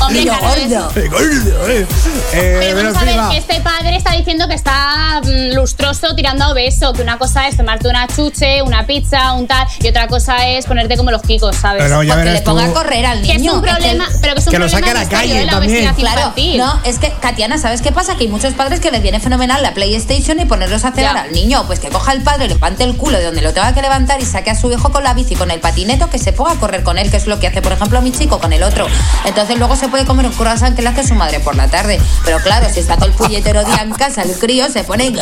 Hombre, 0.00 0.22
es- 0.22 0.26
gordo. 0.70 0.90
Gordo, 1.10 1.68
eh. 1.70 1.86
Eh, 2.32 2.56
Pero 2.60 2.76
pero 2.76 2.92
vamos 2.92 3.02
a 3.02 3.04
ver, 3.04 3.20
que 3.30 3.36
este 3.38 3.60
padre 3.60 3.96
está 3.96 4.12
diciendo 4.12 4.46
que 4.48 4.54
está 4.54 5.20
mm, 5.24 5.54
lustroso 5.54 6.14
tirando 6.14 6.44
a 6.44 6.50
obeso, 6.52 6.92
que 6.92 7.02
una 7.02 7.18
cosa 7.18 7.48
es 7.48 7.56
tomarte 7.56 7.88
una 7.88 8.06
chuche, 8.06 8.62
una 8.62 8.86
pizza, 8.86 9.32
un 9.32 9.46
tal, 9.46 9.66
y 9.80 9.88
otra 9.88 10.06
cosa 10.08 10.46
es 10.46 10.66
ponerte 10.66 10.96
como 10.96 11.10
los 11.10 11.22
kikos, 11.22 11.56
¿sabes? 11.56 11.82
Pero 11.82 12.02
ya 12.02 12.14
Porque 12.14 12.30
le 12.32 12.40
ponga 12.42 12.64
tú. 12.66 12.70
a 12.70 12.74
correr 12.74 13.06
al 13.06 13.22
que 13.22 13.34
niño. 13.38 13.52
es 13.52 13.58
un 13.58 13.64
Es 13.64 13.70
que 13.74 13.76
problema, 13.80 14.04
el- 14.12 14.20
pero 14.20 14.34
que 14.34 14.40
es 14.40 14.46
un 14.46 14.52
Que 14.52 14.58
lo 14.58 14.66
problema 14.66 14.86
saque 14.86 14.98
a 14.98 15.02
la 15.04 15.08
calle 15.08 15.42
¿eh? 15.42 15.44
la 15.46 15.52
también. 15.52 15.72
obesidad 15.88 15.94
Claro, 15.96 16.20
infantil. 16.20 16.58
no, 16.58 16.80
es 16.84 16.98
que, 16.98 17.10
Tatiana, 17.10 17.58
¿sabes 17.58 17.82
qué 17.82 17.92
pasa? 17.92 18.14
Que 18.16 18.24
hay 18.24 18.28
muchos 18.28 18.54
padres 18.54 18.80
que 18.80 18.90
les 18.90 19.02
viene 19.02 19.20
fenomenal 19.20 19.62
la 19.62 19.74
PlayStation 19.74 20.38
y 20.40 20.44
ponerlos 20.44 20.84
a 20.84 20.92
cenar 20.92 21.14
Ya. 21.16 21.22
al 21.22 21.32
niño. 21.32 21.64
Pues 21.66 21.80
que 21.80 21.88
coja 21.88 22.12
el 22.12 22.22
padre, 22.22 22.46
levante 22.48 22.84
el 22.84 22.96
culo 22.96 23.18
de 23.18 23.24
donde 23.24 23.40
lo 23.42 23.52
tenga 23.52 23.72
que 23.74 23.82
levantar 23.82 24.20
y 24.20 24.24
saque 24.26 24.50
a 24.50 24.54
su 24.54 24.70
hijo 24.72 24.90
con 24.90 25.02
la 25.02 25.14
bici, 25.14 25.34
con 25.34 25.50
el 25.50 25.60
patineto, 25.60 26.08
que 26.10 26.18
se 26.18 26.32
ponga 26.32 26.52
a 26.52 26.56
correr 26.56 26.82
con 26.82 26.98
él, 26.98 27.10
que 27.10 27.16
es 27.16 27.26
lo 27.26 27.38
que 27.40 27.46
hace, 27.48 27.62
por 27.62 27.72
ejemplo, 27.72 28.00
mi 28.02 28.12
chico 28.12 28.38
con 28.38 28.52
el 28.52 28.62
otro. 28.62 28.86
Entonces 29.24 29.58
luego 29.58 29.74
se 29.76 29.87
puede 29.88 30.04
comer 30.04 30.26
un 30.26 30.32
croissant 30.32 30.74
que 30.74 30.82
le 30.82 30.88
hace 30.88 31.06
su 31.06 31.14
madre 31.14 31.40
por 31.40 31.56
la 31.56 31.68
tarde. 31.68 32.00
Pero 32.24 32.38
claro, 32.38 32.68
si 32.72 32.80
está 32.80 32.96
todo 32.96 33.06
el 33.06 33.12
puñetero 33.12 33.64
día 33.64 33.82
en 33.82 33.92
casa, 33.92 34.22
el 34.22 34.38
crío 34.38 34.68
se 34.70 34.84
pone... 34.84 35.12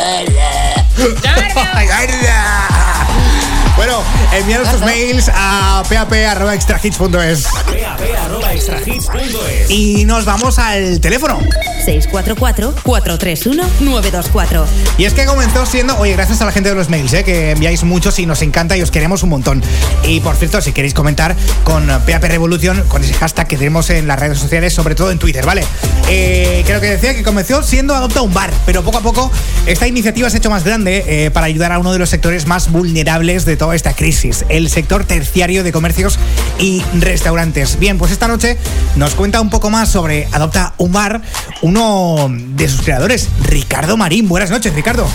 Bueno, 3.75 4.01
enviaros 4.33 4.71
tus 4.71 4.81
mails 4.81 5.31
a 5.33 5.81
pap.extrahits.es 5.89 7.43
PAP.extrahits.es 7.43 9.69
y 9.69 10.05
nos 10.05 10.25
vamos 10.25 10.59
al 10.59 10.99
teléfono. 10.99 11.39
644-431-924. 11.85 14.65
Y 14.97 15.05
es 15.05 15.13
que 15.13 15.25
comenzó 15.25 15.65
siendo, 15.65 15.97
oye, 15.97 16.11
gracias 16.13 16.41
a 16.41 16.45
la 16.45 16.51
gente 16.51 16.69
de 16.69 16.75
los 16.75 16.89
mails, 16.89 17.13
¿eh? 17.13 17.23
que 17.23 17.51
enviáis 17.51 17.83
muchos 17.83 18.19
y 18.19 18.25
nos 18.25 18.41
encanta 18.41 18.75
y 18.77 18.81
os 18.81 18.91
queremos 18.91 19.23
un 19.23 19.29
montón. 19.29 19.63
Y 20.03 20.19
por 20.19 20.35
cierto, 20.35 20.61
si 20.61 20.73
queréis 20.73 20.93
comentar 20.93 21.35
con 21.63 21.87
PAP 21.87 22.23
Revolution, 22.23 22.83
con 22.87 23.03
ese 23.03 23.13
hashtag 23.13 23.47
que 23.47 23.57
tenemos 23.57 23.89
en 23.89 24.07
las 24.07 24.19
redes 24.19 24.39
sociales, 24.39 24.73
sobre 24.73 24.95
todo 24.95 25.11
en 25.11 25.19
Twitter, 25.19 25.45
¿vale? 25.45 25.63
Eh, 26.09 26.63
creo 26.65 26.79
que 26.79 26.89
decía 26.89 27.13
que 27.13 27.23
comenzó 27.23 27.61
siendo 27.63 27.95
Adopta 27.95 28.21
un 28.21 28.33
Bar, 28.33 28.51
pero 28.65 28.83
poco 28.83 28.99
a 28.99 29.01
poco 29.01 29.31
esta 29.65 29.87
iniciativa 29.87 30.29
se 30.29 30.37
ha 30.37 30.39
hecho 30.39 30.49
más 30.49 30.63
grande 30.63 31.03
eh, 31.07 31.31
para 31.31 31.47
ayudar 31.47 31.71
a 31.71 31.79
uno 31.79 31.93
de 31.93 31.99
los 31.99 32.09
sectores 32.09 32.47
más 32.47 32.71
vulnerables 32.71 33.45
de 33.45 33.56
toda 33.57 33.75
esta 33.75 33.93
crisis, 33.93 34.45
el 34.49 34.69
sector 34.69 35.03
terciario 35.03 35.63
de 35.63 35.71
comercios 35.71 36.17
y 36.59 36.83
restaurantes. 36.99 37.79
Bien, 37.79 37.97
pues 37.97 38.11
esta 38.11 38.27
noche 38.27 38.57
nos 38.95 39.15
cuenta 39.15 39.41
un 39.41 39.49
poco 39.49 39.69
más 39.69 39.89
sobre 39.89 40.27
Adopta 40.31 40.73
un 40.77 40.91
Bar, 40.91 41.21
uno 41.61 42.27
de 42.29 42.69
sus 42.69 42.81
creadores, 42.81 43.29
Ricardo 43.43 43.97
Marín. 43.97 44.27
Buenas 44.27 44.49
noches, 44.49 44.73
Ricardo. 44.73 45.07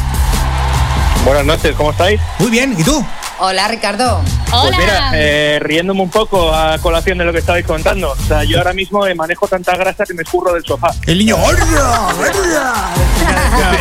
Buenas 1.25 1.47
noches, 1.47 1.75
¿cómo 1.77 1.93
estáis? 1.93 2.21
Muy 2.39 2.51
bien, 2.51 2.75
¿y 2.79 2.83
tú? 2.83 3.05
Hola, 3.45 3.67
Ricardo. 3.67 4.23
Hola. 4.53 4.63
Pues 4.63 4.79
mira, 4.79 5.11
eh, 5.15 5.59
riéndome 5.61 6.01
un 6.03 6.11
poco 6.11 6.55
a 6.55 6.79
colación 6.79 7.19
de 7.19 7.25
lo 7.25 7.33
que 7.33 7.41
estabais 7.41 7.67
contando. 7.67 8.13
O 8.13 8.17
sea, 8.29 8.45
yo 8.45 8.59
ahora 8.59 8.73
mismo 8.73 9.05
manejo 9.17 9.49
tanta 9.49 9.77
grasa 9.77 10.05
que 10.05 10.15
me 10.15 10.23
escurro 10.23 10.55
del 10.55 10.65
sofá. 10.65 10.95
El 11.09 11.19
niño 11.19 11.37
gordo, 11.37 12.09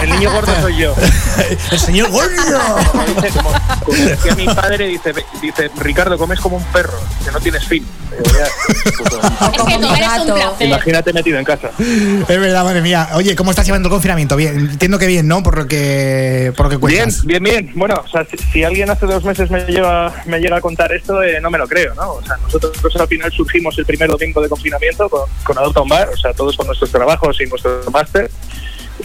El 0.01 0.09
niño 0.09 0.31
gordo 0.31 0.51
soy 0.61 0.77
yo. 0.77 0.95
El 1.71 1.79
señor 1.79 2.09
gordo. 2.09 2.59
Como 2.91 3.03
dice, 3.03 3.29
como, 3.29 3.51
como 3.85 3.97
decía 3.97 4.35
mi 4.35 4.45
padre, 4.45 4.87
dice, 4.87 5.13
dice, 5.39 5.69
Ricardo, 5.77 6.17
comes 6.17 6.39
como 6.39 6.57
un 6.57 6.63
perro, 6.65 6.99
que 7.23 7.31
no 7.31 7.39
tienes 7.39 7.63
fin. 7.67 7.85
Es 8.11 9.63
que 9.63 9.75
un 9.75 9.81
placer. 9.81 10.67
imagínate 10.67 11.13
metido 11.13 11.37
en 11.37 11.45
casa. 11.45 11.69
Es 11.77 12.27
verdad, 12.27 12.63
madre 12.63 12.81
mía. 12.81 13.09
Oye, 13.13 13.35
¿cómo 13.35 13.51
estás 13.51 13.65
llevando 13.65 13.89
el 13.89 13.91
confinamiento? 13.91 14.35
Bien, 14.35 14.57
entiendo 14.57 14.97
que 14.97 15.07
bien, 15.07 15.27
¿no? 15.27 15.43
Por 15.43 15.57
lo 15.57 15.67
que, 15.67 16.51
por 16.57 16.65
lo 16.65 16.69
que 16.71 16.87
Bien, 16.87 17.03
cuentas. 17.03 17.25
bien, 17.25 17.43
bien. 17.43 17.71
Bueno, 17.75 18.01
o 18.03 18.07
sea, 18.07 18.25
si, 18.25 18.37
si 18.37 18.63
alguien 18.63 18.89
hace 18.89 19.05
dos 19.05 19.23
meses 19.23 19.50
me 19.51 19.65
lleva, 19.65 20.13
me 20.25 20.39
llega 20.39 20.57
a 20.57 20.61
contar 20.61 20.91
esto, 20.93 21.21
eh, 21.21 21.39
no 21.41 21.51
me 21.51 21.57
lo 21.57 21.67
creo, 21.67 21.93
¿no? 21.95 22.13
O 22.13 22.23
sea, 22.23 22.37
nosotros 22.37 22.73
al 22.95 23.07
final 23.07 23.31
surgimos 23.31 23.77
el 23.77 23.85
primer 23.85 24.09
domingo 24.09 24.41
de 24.41 24.49
confinamiento 24.49 25.09
con, 25.09 25.29
con 25.43 25.57
Adopta 25.57 25.81
un 25.81 25.89
Bar, 25.89 26.09
o 26.09 26.17
sea, 26.17 26.33
todos 26.33 26.55
con 26.57 26.67
nuestros 26.67 26.91
trabajos 26.91 27.39
y 27.41 27.45
nuestro 27.45 27.83
máster, 27.91 28.31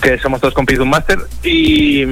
que 0.01 0.19
somos 0.19 0.41
todos 0.41 0.55
compis 0.55 0.79
de 0.79 0.85
un 0.85 0.91
máster. 0.91 1.19
Y, 1.43 2.03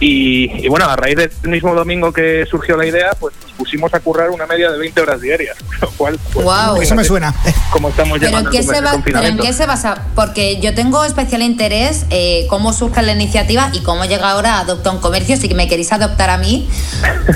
y, 0.00 0.64
y 0.64 0.68
bueno, 0.68 0.86
a 0.88 0.96
raíz 0.96 1.16
del 1.16 1.30
mismo 1.50 1.74
domingo 1.74 2.12
que 2.12 2.44
surgió 2.50 2.76
la 2.76 2.86
idea, 2.86 3.10
pues 3.18 3.34
nos 3.42 3.52
pusimos 3.52 3.92
a 3.94 4.00
currar 4.00 4.30
una 4.30 4.46
media 4.46 4.70
de 4.70 4.78
20 4.78 5.00
horas 5.00 5.20
diarias, 5.20 5.56
lo 5.80 5.90
cual... 5.90 6.18
Pues, 6.32 6.44
Guau. 6.44 6.80
Eso 6.82 6.94
me 6.94 7.04
suena. 7.04 7.34
Como 7.70 7.88
estamos 7.88 8.18
¿Pero 8.18 8.38
en, 8.38 8.46
qué 8.50 8.58
el 8.58 8.64
se 8.64 8.80
va, 8.80 9.00
pero 9.04 9.20
en 9.22 9.38
qué 9.38 9.52
se 9.52 9.66
basa? 9.66 10.02
Porque 10.14 10.60
yo 10.60 10.74
tengo 10.74 11.04
especial 11.04 11.42
interés 11.42 12.06
eh, 12.10 12.46
cómo 12.48 12.72
surge 12.72 13.02
la 13.02 13.12
iniciativa 13.12 13.70
y 13.72 13.80
cómo 13.80 14.04
llega 14.04 14.30
ahora 14.30 14.54
a 14.54 14.60
Adopta 14.60 14.90
un 14.90 14.98
Comercio. 15.00 15.36
Si 15.36 15.48
que 15.48 15.54
me 15.54 15.68
queréis 15.68 15.92
adoptar 15.92 16.30
a 16.30 16.38
mí, 16.38 16.68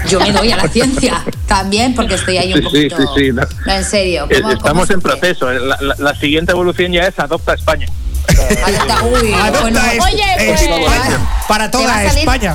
yo 0.09 0.21
me 0.21 0.33
doy 0.33 0.53
a 0.53 0.57
la 0.57 0.69
ciencia 0.69 1.25
también, 1.47 1.95
porque 1.95 2.15
estoy 2.15 2.39
ahí 2.39 2.53
un 2.53 2.61
Sí, 2.63 2.83
sí, 2.83 2.89
poquito... 2.89 3.15
sí, 3.15 3.21
sí, 3.27 3.33
no. 3.33 3.43
No, 3.67 3.73
en 3.73 3.85
serio. 3.85 4.27
Eh, 4.31 4.41
¿cómo- 4.41 4.43
cómo 4.43 4.53
Estamos 4.53 4.91
en 4.91 5.01
proceso. 5.01 5.51
La, 5.53 5.77
la- 5.81 5.95
la 5.99 6.15
siguiente 6.15 6.53
evolución 6.53 6.93
ya 6.93 7.07
es 7.07 7.19
Adopta 7.19 7.55
España. 7.55 7.87
Adopta- 8.29 9.03
uy, 9.05 9.33
Adopta 9.35 9.61
bueno, 9.62 9.81
es- 9.93 10.05
Oye, 10.05 10.24
pues- 10.37 10.62
España. 10.62 11.18
Para 11.49 11.70
toda 11.70 11.95
salir- 11.95 12.18
España. 12.18 12.55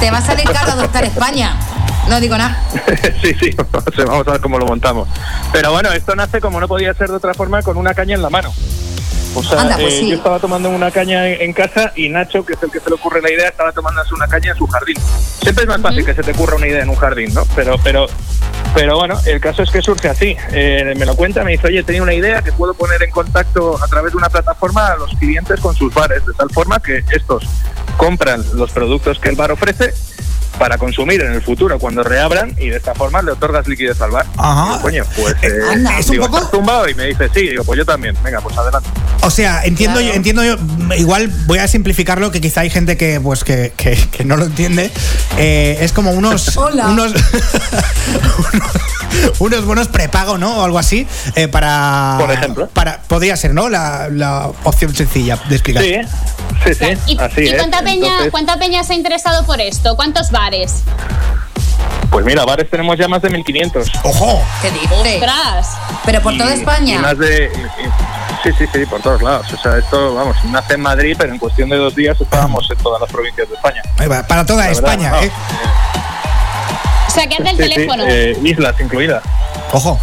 Te 0.00 0.10
va 0.10 0.18
a 0.18 0.22
salir 0.22 0.44
caro 0.50 0.72
adoptar 0.72 1.04
España. 1.04 1.56
No 2.08 2.20
digo 2.20 2.38
nada. 2.38 2.56
sí, 3.22 3.34
sí, 3.38 3.54
o 3.58 3.92
sea, 3.94 4.04
vamos 4.06 4.26
a 4.28 4.32
ver 4.32 4.40
cómo 4.40 4.58
lo 4.58 4.64
montamos. 4.66 5.06
Pero 5.52 5.72
bueno, 5.72 5.92
esto 5.92 6.14
nace 6.16 6.40
como 6.40 6.58
no 6.60 6.66
podía 6.68 6.94
ser 6.94 7.08
de 7.08 7.16
otra 7.16 7.34
forma 7.34 7.62
con 7.62 7.76
una 7.76 7.92
caña 7.94 8.14
en 8.14 8.22
la 8.22 8.30
mano. 8.30 8.52
O 9.34 9.42
sea, 9.42 9.60
Anda, 9.60 9.76
pues 9.76 9.94
eh, 9.94 9.98
sí. 10.00 10.10
yo 10.10 10.16
estaba 10.16 10.38
tomando 10.38 10.70
una 10.70 10.90
caña 10.90 11.28
en, 11.28 11.40
en 11.42 11.52
casa 11.52 11.92
y 11.94 12.08
Nacho, 12.08 12.44
que 12.44 12.54
es 12.54 12.62
el 12.62 12.70
que 12.70 12.80
se 12.80 12.88
le 12.88 12.96
ocurre 12.96 13.20
la 13.22 13.30
idea, 13.30 13.48
estaba 13.48 13.72
tomándose 13.72 14.14
una 14.14 14.26
caña 14.26 14.52
en 14.52 14.56
su 14.56 14.66
jardín. 14.66 14.96
Siempre 15.42 15.64
es 15.64 15.68
más 15.68 15.80
fácil 15.80 16.04
que 16.04 16.14
se 16.14 16.22
te 16.22 16.30
ocurra 16.32 16.56
una 16.56 16.66
idea 16.66 16.82
en 16.82 16.88
un 16.88 16.96
jardín, 16.96 17.32
¿no? 17.34 17.44
Pero, 17.54 17.76
pero, 17.84 18.06
pero 18.74 18.96
bueno, 18.96 19.18
el 19.26 19.40
caso 19.40 19.62
es 19.62 19.70
que 19.70 19.80
surge 19.82 20.08
así. 20.08 20.36
Eh, 20.52 20.94
me 20.96 21.06
lo 21.06 21.14
cuenta, 21.14 21.44
me 21.44 21.52
dice, 21.52 21.68
oye, 21.68 21.82
tenía 21.82 22.02
una 22.02 22.14
idea 22.14 22.42
que 22.42 22.52
puedo 22.52 22.74
poner 22.74 23.02
en 23.02 23.10
contacto 23.10 23.82
a 23.82 23.86
través 23.86 24.12
de 24.12 24.18
una 24.18 24.28
plataforma 24.28 24.88
a 24.88 24.96
los 24.96 25.14
clientes 25.14 25.60
con 25.60 25.74
sus 25.74 25.92
bares, 25.94 26.24
de 26.26 26.32
tal 26.32 26.50
forma 26.50 26.80
que 26.80 27.04
estos 27.12 27.44
compran 27.96 28.42
los 28.54 28.70
productos 28.72 29.18
que 29.18 29.28
el 29.28 29.36
bar 29.36 29.52
ofrece 29.52 29.92
para 30.58 30.78
consumir 30.78 31.20
en 31.20 31.32
el 31.32 31.42
futuro 31.42 31.78
cuando 31.78 32.02
reabran 32.02 32.54
y 32.58 32.68
de 32.68 32.76
esta 32.76 32.94
forma 32.94 33.22
le 33.22 33.32
otorgas 33.32 33.66
liquidez 33.68 34.00
al 34.00 34.10
bar. 34.10 34.26
Ajá. 34.36 34.64
Digo, 34.70 34.80
coño, 34.82 35.04
pues 35.16 35.34
eh, 35.42 35.50
Anda. 35.72 35.98
Es 35.98 36.06
un 36.06 36.12
digo, 36.12 36.24
poco- 36.26 36.38
¿estás 36.38 36.50
tumbado? 36.52 36.88
Y 36.88 36.94
me 36.94 37.04
dice, 37.06 37.28
sí, 37.34 37.40
digo, 37.48 37.64
pues 37.64 37.78
yo 37.78 37.84
también. 37.84 38.16
Venga, 38.22 38.40
pues 38.40 38.56
adelante. 38.56 38.88
O 39.22 39.30
sea, 39.30 39.64
entiendo 39.64 39.96
Claro. 39.98 40.08
yo, 40.12 40.16
entiendo 40.16 40.44
yo, 40.44 40.56
mm, 40.58 40.92
igual 40.98 41.28
voy 41.46 41.58
a 41.58 41.68
simplificarlo, 41.68 42.30
que 42.30 42.40
quizá 42.40 42.60
hay 42.62 42.70
gente 42.70 42.96
que 42.96 43.20
pues 43.20 43.44
que, 43.44 43.72
que- 43.76 43.96
que 44.10 44.24
no 44.24 44.36
lo 44.36 44.46
entiende. 44.46 44.90
Eh, 45.36 45.78
es 45.80 45.92
como 45.92 46.10
unos 46.12 46.56
Hola. 46.56 46.86
unos 46.88 47.12
unos, 49.40 49.64
bonos 49.64 49.88
prepago, 49.88 50.38
¿no? 50.38 50.58
O 50.58 50.64
algo 50.64 50.78
así. 50.78 51.06
eh, 51.34 51.48
para. 51.48 52.16
Por 52.18 52.30
ejemplo. 52.30 52.68
Para, 52.68 53.00
podría 53.02 53.36
ser, 53.36 53.54
¿no? 53.54 53.68
La, 53.68 54.08
la 54.10 54.50
opción 54.64 54.94
sencilla 54.94 55.38
de 55.48 55.54
explicar. 55.54 55.82
Sí, 55.82 55.94
sí, 56.64 56.74
sí. 56.74 56.86
¿Y, 57.14 57.18
así 57.18 57.40
y 57.42 57.48
es. 57.48 57.54
cuánta, 57.56 57.82
peña, 57.82 58.06
Entonces, 58.08 58.30
cuánta 58.30 58.58
peña 58.58 58.84
se 58.84 58.92
ha 58.92 58.96
interesado 58.96 59.44
por 59.46 59.60
esto? 59.60 59.96
¿Cuántos 59.96 60.30
bares? 60.38 60.84
Pues 62.10 62.24
mira, 62.24 62.44
bares 62.44 62.70
tenemos 62.70 62.96
ya 62.96 63.06
más 63.08 63.20
de 63.20 63.28
1500. 63.30 63.90
¡Ojo! 64.02 64.42
¿Qué 64.62 64.70
dices? 64.70 64.90
¡Ostras! 64.92 65.76
Pero 66.06 66.22
por 66.22 66.32
Y- 66.32 66.38
toda 66.38 66.54
y 66.54 66.58
España. 66.58 67.00
más 67.00 67.18
de. 67.18 67.46
y- 67.46 68.48
sí, 68.48 68.54
sí, 68.58 68.64
sí, 68.72 68.86
por 68.86 69.00
todos 69.02 69.20
lados. 69.20 69.52
O 69.52 69.56
sea, 69.58 69.76
esto, 69.76 70.14
vamos, 70.14 70.36
nace 70.44 70.74
en 70.74 70.80
Madrid, 70.80 71.16
pero 71.18 71.32
en 71.32 71.38
cuestión 71.38 71.68
de 71.68 71.76
dos 71.76 71.94
días 71.94 72.18
estábamos 72.20 72.68
en 72.70 72.78
todas 72.78 73.00
las 73.00 73.10
provincias 73.10 73.48
de 73.48 73.54
España. 73.56 73.82
Ahí 73.98 74.06
va, 74.08 74.22
Para 74.22 74.46
toda 74.46 74.62
La 74.62 74.68
verdad, 74.68 74.84
España, 74.90 75.10
no. 75.10 75.16
¿eh? 75.22 75.30
O 77.08 77.10
sea, 77.10 77.26
que 77.26 77.34
hace 77.34 77.50
el 77.50 77.56
Sí, 77.56 77.62
sí, 77.64 77.68
teléfono. 77.70 78.04
eh, 78.06 78.38
islas 78.44 78.74
incluidas. 78.80 79.22
Ojo. 79.72 79.98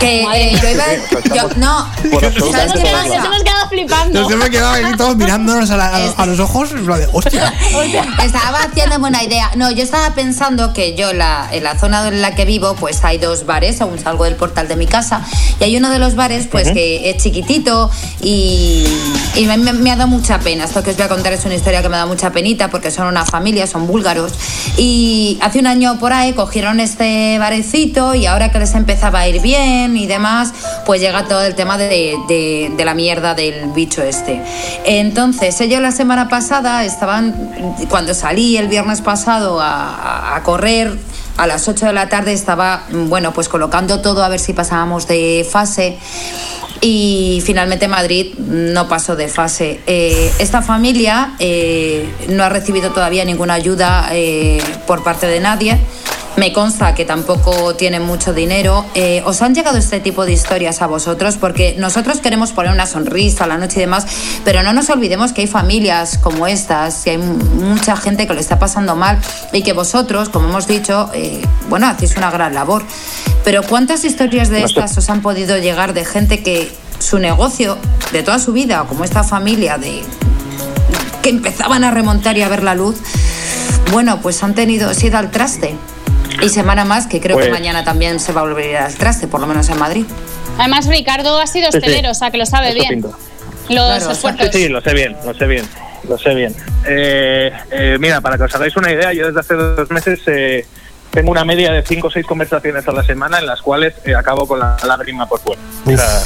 Que 0.00 0.22
Madre 0.24 0.52
eh, 0.52 0.58
yo 0.60 0.68
iba. 0.70 0.84
yo- 1.34 1.48
no. 1.56 1.86
¿Sabes 2.20 2.34
qué 2.34 2.38
todos 2.40 2.52
Nos 2.52 2.80
pasa? 2.80 3.26
hemos 3.26 3.42
quedado 3.42 3.68
flipando. 3.68 4.20
Nos 4.22 4.32
hemos 4.32 4.48
quedado 4.50 4.72
ahí 4.74 4.84
todos 4.96 5.16
mirándonos 5.16 5.70
a, 5.70 5.76
la- 5.76 5.96
a- 5.96 6.10
a 6.22 6.26
los 6.26 6.38
ojos. 6.40 6.70
¡Hostia! 7.12 7.52
Estaba 8.24 8.58
haciendo 8.60 8.98
buena 8.98 9.22
idea. 9.22 9.50
No, 9.56 9.70
yo 9.70 9.82
estaba 9.82 10.14
pensando 10.14 10.72
que 10.72 10.94
yo 10.94 11.12
la, 11.12 11.48
en 11.52 11.64
la 11.64 11.78
zona 11.78 12.06
en 12.08 12.20
la 12.20 12.34
que 12.34 12.44
vivo, 12.44 12.74
pues 12.78 13.02
hay 13.04 13.18
dos 13.18 13.46
bares, 13.46 13.80
aún 13.80 13.98
salgo 13.98 14.24
del 14.24 14.36
portal 14.36 14.68
de 14.68 14.76
mi 14.76 14.86
casa, 14.86 15.22
y 15.60 15.64
hay 15.64 15.76
uno 15.76 15.90
de 15.90 15.98
los 15.98 16.14
bares, 16.14 16.46
pues 16.50 16.70
que 16.72 17.10
es 17.10 17.22
chiquitito 17.22 17.90
y, 18.20 18.86
y 19.34 19.46
me, 19.46 19.56
me- 19.56 19.72
me 19.72 19.90
ha 19.90 19.96
dado 19.96 20.08
mucha 20.08 20.38
pena. 20.40 20.64
Esto 20.64 20.82
que 20.82 20.90
os 20.90 20.96
voy 20.96 21.06
a 21.06 21.08
contar 21.08 21.32
es 21.32 21.44
una 21.44 21.54
historia 21.54 21.82
que 21.82 21.88
me 21.88 21.96
da 21.96 22.06
mucha 22.06 22.30
penita 22.30 22.68
porque 22.68 22.90
son 22.90 23.06
una 23.06 23.24
familia, 23.24 23.66
son 23.66 23.86
búlgaros, 23.86 24.32
y 24.76 25.38
hace 25.40 25.58
un 25.58 25.66
año 25.66 25.98
por 25.98 26.12
ahí 26.12 26.32
cogieron 26.34 26.80
este 26.80 27.38
barecito 27.38 28.14
y 28.14 28.26
ahora 28.26 28.50
que 28.50 28.58
les 28.58 28.74
empezaba 28.74 29.20
a 29.20 29.28
ir 29.28 29.40
bien 29.40 29.85
y 29.94 30.06
demás, 30.06 30.54
pues 30.86 31.02
llega 31.02 31.28
todo 31.28 31.42
el 31.42 31.54
tema 31.54 31.76
de, 31.76 32.14
de- 32.26 32.84
la 32.84 32.94
mierda 32.94 33.34
del 33.34 33.72
bicho 33.72 34.02
este. 34.02 34.40
Entonces, 34.86 35.60
ellos 35.60 35.82
la 35.82 35.92
semana 35.92 36.28
pasada 36.28 36.84
estaban, 36.84 37.34
cuando 37.90 38.14
salí 38.14 38.56
el 38.56 38.68
viernes 38.68 39.02
pasado 39.02 39.60
a 39.60 40.40
correr, 40.44 40.96
a 41.36 41.46
las 41.46 41.68
8 41.68 41.86
de 41.86 41.92
la 41.92 42.08
tarde 42.08 42.32
estaba, 42.32 42.84
bueno, 42.90 43.32
pues 43.32 43.48
colocando 43.50 44.00
todo 44.00 44.24
a 44.24 44.28
ver 44.28 44.40
si 44.40 44.54
pasábamos 44.54 45.06
de 45.06 45.46
fase. 45.48 45.98
Y 46.80 47.42
finalmente 47.44 47.88
Madrid 47.88 48.34
no 48.38 48.86
pasó 48.86 49.16
de 49.16 49.28
fase. 49.28 49.80
Eh, 49.86 50.30
esta 50.38 50.60
familia 50.62 51.34
eh, 51.38 52.06
no 52.28 52.44
ha 52.44 52.48
recibido 52.50 52.90
todavía 52.90 53.24
ninguna 53.24 53.54
ayuda 53.54 54.08
eh, 54.12 54.62
por 54.86 55.02
parte 55.02 55.26
de 55.26 55.40
nadie. 55.40 55.78
Me 56.36 56.52
consta 56.52 56.94
que 56.94 57.06
tampoco 57.06 57.74
tienen 57.76 58.02
mucho 58.02 58.34
dinero. 58.34 58.84
Eh, 58.94 59.22
¿Os 59.24 59.40
han 59.40 59.54
llegado 59.54 59.78
este 59.78 60.00
tipo 60.00 60.26
de 60.26 60.32
historias 60.32 60.82
a 60.82 60.86
vosotros? 60.86 61.38
Porque 61.38 61.76
nosotros 61.78 62.20
queremos 62.20 62.52
poner 62.52 62.72
una 62.72 62.84
sonrisa 62.86 63.44
a 63.44 63.46
la 63.46 63.56
noche 63.56 63.76
y 63.78 63.80
demás, 63.80 64.06
pero 64.44 64.62
no 64.62 64.74
nos 64.74 64.90
olvidemos 64.90 65.32
que 65.32 65.40
hay 65.42 65.46
familias 65.46 66.18
como 66.18 66.46
estas, 66.46 67.04
que 67.04 67.12
hay 67.12 67.18
mu- 67.18 67.38
mucha 67.64 67.96
gente 67.96 68.26
que 68.26 68.34
lo 68.34 68.40
está 68.40 68.58
pasando 68.58 68.94
mal 68.96 69.18
y 69.54 69.62
que 69.62 69.72
vosotros, 69.72 70.28
como 70.28 70.48
hemos 70.50 70.66
dicho, 70.66 71.08
eh, 71.14 71.40
bueno, 71.70 71.86
hacéis 71.86 72.16
una 72.18 72.30
gran 72.30 72.52
labor. 72.52 72.82
Pero 73.42 73.62
¿cuántas 73.62 74.04
historias 74.04 74.50
de 74.50 74.62
estas 74.62 74.98
os 74.98 75.08
han 75.08 75.22
podido 75.22 75.56
llegar 75.56 75.94
de 75.94 76.04
gente 76.04 76.42
que 76.42 76.70
su 76.98 77.18
negocio 77.18 77.78
de 78.12 78.22
toda 78.22 78.38
su 78.38 78.52
vida, 78.52 78.84
como 78.86 79.04
esta 79.04 79.24
familia 79.24 79.78
de 79.78 80.02
que 81.22 81.30
empezaban 81.30 81.82
a 81.82 81.90
remontar 81.92 82.36
y 82.36 82.42
a 82.42 82.48
ver 82.50 82.62
la 82.62 82.74
luz, 82.74 82.96
bueno, 83.90 84.20
pues 84.20 84.42
han 84.42 84.54
tenido, 84.54 84.92
se 84.92 85.06
ha 85.06 85.08
ido 85.08 85.18
al 85.18 85.30
traste. 85.30 85.74
Y 86.42 86.48
semana 86.48 86.84
más, 86.84 87.06
que 87.06 87.20
creo 87.20 87.36
que 87.36 87.44
Pues- 87.44 87.52
mañana 87.52 87.84
también 87.84 88.20
se 88.20 88.32
va 88.32 88.42
a 88.42 88.44
volver 88.44 88.76
al 88.76 88.94
traste, 88.94 89.26
por 89.28 89.40
lo 89.40 89.46
menos 89.46 89.68
en 89.68 89.78
Madrid. 89.78 90.04
Además, 90.58 90.86
Ricardo 90.86 91.38
ha 91.40 91.46
sido 91.46 91.66
Sí, 91.66 91.72
sí. 91.72 91.78
hostelero, 91.78 92.10
o 92.10 92.14
sea, 92.14 92.30
que 92.30 92.38
lo 92.38 92.46
sabe 92.46 92.70
Eso 92.70 92.78
bien. 92.88 93.00
Los 93.02 93.14
Claro, 93.98 94.10
esfuerzos. 94.12 94.48
Sí, 94.52 94.62
sí, 94.64 94.68
lo 94.68 94.80
sé 94.80 94.94
bien, 94.94 95.16
lo 95.24 95.34
sé 95.34 95.46
bien, 95.46 95.64
lo 96.08 96.18
sé 96.18 96.34
bien. 96.34 96.54
Eh, 96.86 97.50
eh, 97.70 97.96
mira, 97.98 98.20
para 98.20 98.36
que 98.36 98.44
os 98.44 98.54
hagáis 98.54 98.76
una 98.76 98.92
idea, 98.92 99.12
yo 99.12 99.26
desde 99.26 99.40
hace 99.40 99.54
dos 99.54 99.90
meses 99.90 100.20
eh, 100.26 100.66
tengo 101.10 101.30
una 101.32 101.44
media 101.44 101.72
de 101.72 101.82
cinco 101.82 102.06
o 102.06 102.10
seis 102.10 102.24
conversaciones 102.26 102.86
a 102.86 102.92
la 102.92 103.02
semana 103.02 103.38
en 103.38 103.46
las 103.46 103.60
cuales 103.62 103.94
eh, 104.04 104.14
acabo 104.14 104.46
con 104.46 104.60
la 104.60 104.76
lágrima 104.86 105.26
por 105.26 105.40
fuera. 105.40 105.60
O 105.84 105.90
sea, 105.96 106.20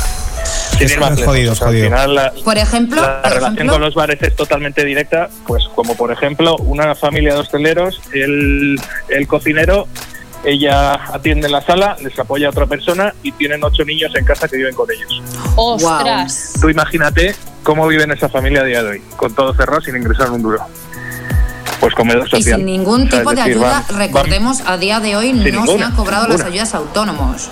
ir 0.85 0.99
más 1.01 1.11
lejos. 1.11 1.25
jodido, 1.25 1.53
O 1.53 1.55
sea, 1.55 1.67
jodido. 1.69 1.85
Al 1.87 1.91
final, 1.93 2.15
la, 2.15 2.33
Por 2.45 2.59
ejemplo, 2.59 3.01
la 3.03 3.23
por 3.23 3.31
relación 3.33 3.55
ejemplo, 3.55 3.73
con 3.75 3.81
los 3.83 3.95
bares 3.95 4.23
es 4.23 4.37
totalmente 4.37 4.85
directa, 4.85 5.29
pues 5.47 5.65
como 5.75 5.95
por 5.97 6.11
ejemplo 6.13 6.57
una 6.57 6.95
familia 6.95 7.35
de 7.35 7.41
hosteleros, 7.41 8.01
el, 8.13 8.81
el 9.09 9.27
cocinero, 9.27 9.87
ella 10.45 10.95
atiende 11.13 11.47
en 11.47 11.53
la 11.53 11.61
sala, 11.61 11.97
les 12.03 12.19
apoya 12.19 12.47
a 12.47 12.51
otra 12.51 12.67
persona 12.67 13.13
y 13.23 13.33
tienen 13.33 13.63
ocho 13.63 13.85
niños 13.85 14.11
en 14.17 14.25
casa 14.25 14.49
que 14.49 14.57
viven 14.57 14.75
con 14.75 14.89
ellos. 14.91 15.23
¡Ostras! 15.57 16.55
Tú 16.61 16.69
imagínate 16.71 17.35
cómo 17.63 17.87
viven 17.87 18.11
esa 18.11 18.29
familia 18.29 18.63
a 18.63 18.65
día 18.65 18.83
de 18.83 18.89
hoy, 18.91 19.03
con 19.17 19.35
todo 19.35 19.53
cerrado 19.55 19.81
sin 19.83 19.97
ingresar 19.97 20.31
un 20.31 20.41
duro. 20.43 20.59
Pues 21.79 21.95
comedor 21.95 22.27
y 22.27 22.31
social. 22.31 22.57
sin 22.59 22.67
ningún 22.67 23.07
O 23.07 23.11
sea, 23.11 23.19
tipo 23.21 23.31
de 23.31 23.37
decir, 23.37 23.53
ayuda, 23.53 23.85
van- 23.89 23.99
recordemos, 23.99 24.61
a 24.67 24.77
día 24.77 25.01
de 25.01 25.17
hoy 25.17 25.33
no 25.33 25.43
se 25.45 25.51
ninguna, 25.53 25.87
han 25.87 25.97
cobrado 25.97 26.23
las 26.29 26.37
ninguna. 26.39 26.53
ayudas 26.53 26.75
a 26.75 26.79
autónomos. 26.79 27.49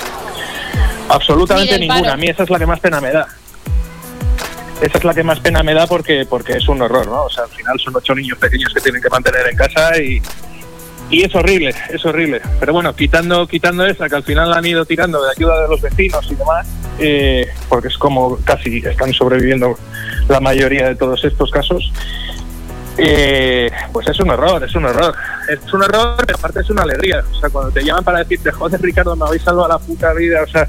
Absolutamente 1.09 1.79
ninguna. 1.79 2.01
paro. 2.01 2.13
A 2.13 2.17
mí 2.17 2.29
esa 2.29 2.43
es 2.43 2.51
la 2.51 2.59
que 2.59 2.67
más 2.67 2.81
pena 2.81 3.01
me 3.01 3.13
da. 3.13 3.27
Esa 4.81 4.99
es 4.99 5.05
la 5.05 5.13
que 5.13 5.25
más 5.25 5.41
pena 5.41 5.63
me 5.63 5.75
da 5.75 5.87
porque, 5.87 6.25
porque 6.29 6.53
es 6.53 6.69
un 6.69 6.81
horror, 6.81 7.07
¿no? 7.07 7.25
O 7.25 7.31
sea, 7.31 7.45
al 7.45 7.51
final 7.51 7.79
son 7.81 7.97
ocho 7.97 8.15
niños 8.15 8.39
pequeños 8.39 8.73
que 8.73 8.81
tienen 8.81 9.03
que 9.03 9.09
mantener 9.09 9.49
en 9.49 9.57
casa 9.57 9.99
y, 10.01 10.23
y 11.11 11.25
es 11.25 11.35
horrible, 11.35 11.75
es 11.91 12.05
horrible. 12.05 12.41
Pero 12.61 12.73
bueno, 12.73 12.95
quitando, 12.95 13.47
quitando 13.49 13.85
esa, 13.87 14.09
que 14.09 14.15
al 14.15 14.23
final 14.23 14.53
han 14.53 14.65
ido 14.65 14.85
tirando 14.85 15.23
de 15.25 15.31
ayuda 15.31 15.63
de 15.63 15.69
los 15.69 15.81
vecinos 15.81 16.25
y 16.31 16.35
demás, 16.37 16.67
eh, 16.99 17.49
porque 17.69 17.89
es 17.89 17.99
como 17.99 18.37
casi 18.45 18.79
están 18.79 19.13
sobreviviendo 19.13 19.77
la 20.29 20.41
mayoría 20.41 20.89
de 20.89 20.95
todos 20.95 21.25
estos 21.25 21.51
casos. 21.51 21.93
Eh, 22.99 23.71
pues 23.93 24.09
es 24.09 24.19
un 24.21 24.31
error, 24.31 24.63
es 24.63 24.75
un 24.75 24.85
error. 24.85 25.15
Es 25.49 25.73
un 25.73 25.83
error, 25.83 26.17
pero 26.25 26.39
aparte 26.39 26.61
es 26.61 26.71
una 26.71 26.83
alegría. 26.83 27.25
O 27.33 27.41
sea, 27.41 27.49
cuando 27.49 27.71
te 27.71 27.83
llaman 27.83 28.05
para 28.05 28.19
decirte, 28.19 28.53
joder, 28.53 28.81
Ricardo, 28.81 29.17
me 29.17 29.25
habéis 29.27 29.43
salvado 29.43 29.69
la 29.69 29.79
puta 29.79 30.13
vida, 30.13 30.43
o 30.43 30.49
sea, 30.49 30.69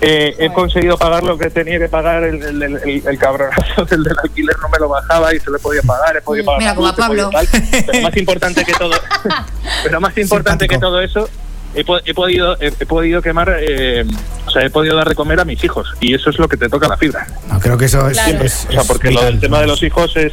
eh, 0.00 0.34
he 0.38 0.52
conseguido 0.52 0.98
pagar 0.98 1.22
lo 1.22 1.38
que 1.38 1.50
tenía 1.50 1.78
que 1.78 1.88
pagar, 1.88 2.24
el, 2.24 2.42
el, 2.42 2.62
el, 2.62 3.02
el 3.06 3.18
cabronazo 3.18 3.84
del, 3.90 4.02
del 4.02 4.16
alquiler 4.22 4.56
no 4.60 4.68
me 4.68 4.78
lo 4.78 4.88
bajaba 4.88 5.34
y 5.34 5.38
se 5.40 5.50
lo 5.50 5.56
he 5.56 5.60
podido 5.60 5.82
pagar, 5.84 6.16
he 6.16 6.20
podido 6.22 6.44
pagar. 6.46 6.60
Mira, 6.60 6.74
como 6.74 6.88
a 6.88 6.96
Pablo. 6.96 7.30
tal. 7.30 7.48
Pero 7.86 8.00
más 8.02 8.16
importante 8.16 8.64
que 8.64 8.72
todo, 8.74 8.92
pero 9.84 10.00
más 10.00 10.18
importante 10.18 10.68
que 10.68 10.78
todo 10.78 11.00
eso, 11.00 11.28
he, 11.74 11.84
he 12.04 12.14
podido 12.14 12.56
he, 12.60 12.66
he 12.78 12.86
podido 12.86 13.22
quemar, 13.22 13.56
eh, 13.60 14.04
o 14.46 14.50
sea, 14.50 14.62
he 14.64 14.70
podido 14.70 14.96
dar 14.96 15.08
de 15.08 15.14
comer 15.14 15.40
a 15.40 15.44
mis 15.44 15.62
hijos 15.64 15.88
y 16.00 16.14
eso 16.14 16.30
es 16.30 16.38
lo 16.38 16.48
que 16.48 16.56
te 16.56 16.68
toca 16.68 16.88
la 16.88 16.96
fibra. 16.96 17.26
No, 17.48 17.58
creo 17.60 17.76
que 17.78 17.86
eso 17.86 18.08
es. 18.08 18.18
Claro. 18.18 18.44
es- 18.44 18.66
O 18.68 18.72
sea, 18.72 18.82
porque 18.84 19.10
lo 19.10 19.22
del 19.24 19.40
tema 19.40 19.60
de 19.60 19.66
los 19.68 19.82
hijos 19.82 20.16
es 20.16 20.32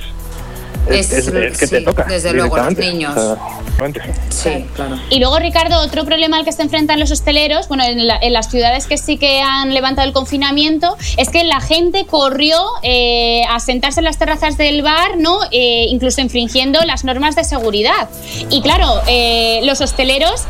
es, 0.90 1.12
Es- 1.12 1.30
que 1.58 1.68
te 1.68 1.80
sí, 1.80 1.86
toca. 1.86 2.04
desde 2.06 2.34
luego, 2.34 2.58
los 2.58 2.78
niños. 2.78 3.16
O 3.16 3.36
sea, 3.36 3.60
realmente. 3.78 4.02
Sí, 4.30 4.66
claro. 4.76 5.00
Y 5.10 5.20
luego, 5.20 5.38
Ricardo, 5.40 5.80
otro 5.82 6.06
problema 6.06 6.38
al 6.38 6.46
que 6.46 6.52
se 6.52 6.62
enfrentan 6.64 7.00
los 7.00 7.12
hosteleros, 7.12 7.68
bueno, 7.68 7.84
en, 7.84 8.08
la- 8.08 8.18
en 8.22 8.34
las 8.34 8.50
ciudades 8.50 8.88
que 8.88 8.98
sí 8.98 9.18
que 9.18 9.42
han 9.42 9.74
levantado 9.74 10.08
el 10.08 10.14
confinamiento, 10.14 10.96
es 11.18 11.30
que 11.30 11.44
la 11.44 11.60
gente 11.62 12.06
corrió 12.06 12.58
eh, 12.84 13.44
a 13.50 13.60
sentarse 13.60 14.00
en 14.00 14.06
las 14.06 14.18
terrazas 14.18 14.58
del 14.58 14.82
bar, 14.82 15.18
¿no? 15.18 15.40
Eh, 15.52 15.86
incluso 15.90 16.22
infringiendo 16.22 16.82
las 16.86 17.04
normas 17.04 17.36
de 17.36 17.44
seguridad. 17.44 18.10
Y 18.50 18.62
claro, 18.62 19.02
eh, 19.08 19.62
los 19.64 19.82
hosteleros 19.82 20.42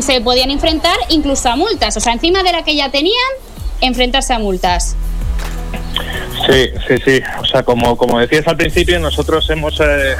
se 0.00 0.20
podían 0.20 0.50
enfrentar 0.50 0.96
incluso 1.08 1.48
a 1.48 1.56
multas. 1.56 1.96
O 1.96 2.00
sea, 2.00 2.12
encima 2.12 2.42
de 2.42 2.52
la 2.52 2.64
que 2.64 2.74
ya 2.76 2.90
tenían, 2.90 3.14
enfrentarse 3.80 4.32
a 4.32 4.38
multas. 4.38 4.96
Sí, 6.46 6.70
sí, 6.86 6.94
sí. 7.04 7.22
O 7.40 7.44
sea, 7.46 7.62
como, 7.62 7.96
como 7.96 8.18
decías 8.18 8.46
al 8.48 8.56
principio, 8.56 8.98
nosotros 9.00 9.48
hemos 9.50 9.80
eh, 9.80 10.14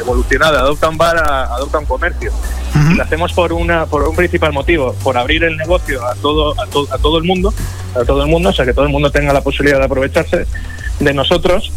evolucionado 0.00 0.54
de 0.54 0.58
adopta 0.60 0.88
un 0.88 0.98
bar 0.98 1.16
a 1.18 1.44
adopta 1.54 1.78
un 1.78 1.84
comercio. 1.86 2.32
Y 2.92 2.94
lo 2.96 3.02
hacemos 3.04 3.32
por 3.32 3.52
una 3.52 3.86
por 3.86 4.02
un 4.08 4.16
principal 4.16 4.52
motivo, 4.52 4.94
por 5.02 5.16
abrir 5.16 5.44
el 5.44 5.56
negocio 5.56 6.04
a 6.06 6.14
todo, 6.16 6.60
a, 6.60 6.66
to- 6.66 6.88
a 6.92 6.98
todo 6.98 7.18
el 7.18 7.24
mundo, 7.24 7.54
a 7.94 8.04
todo 8.04 8.22
el 8.22 8.28
mundo, 8.28 8.50
o 8.50 8.52
sea, 8.52 8.64
que 8.64 8.74
todo 8.74 8.84
el 8.84 8.90
mundo 8.92 9.10
tenga 9.10 9.32
la 9.32 9.40
posibilidad 9.40 9.78
de 9.78 9.84
aprovecharse 9.84 10.46
de 11.00 11.14
nosotros. 11.14 11.72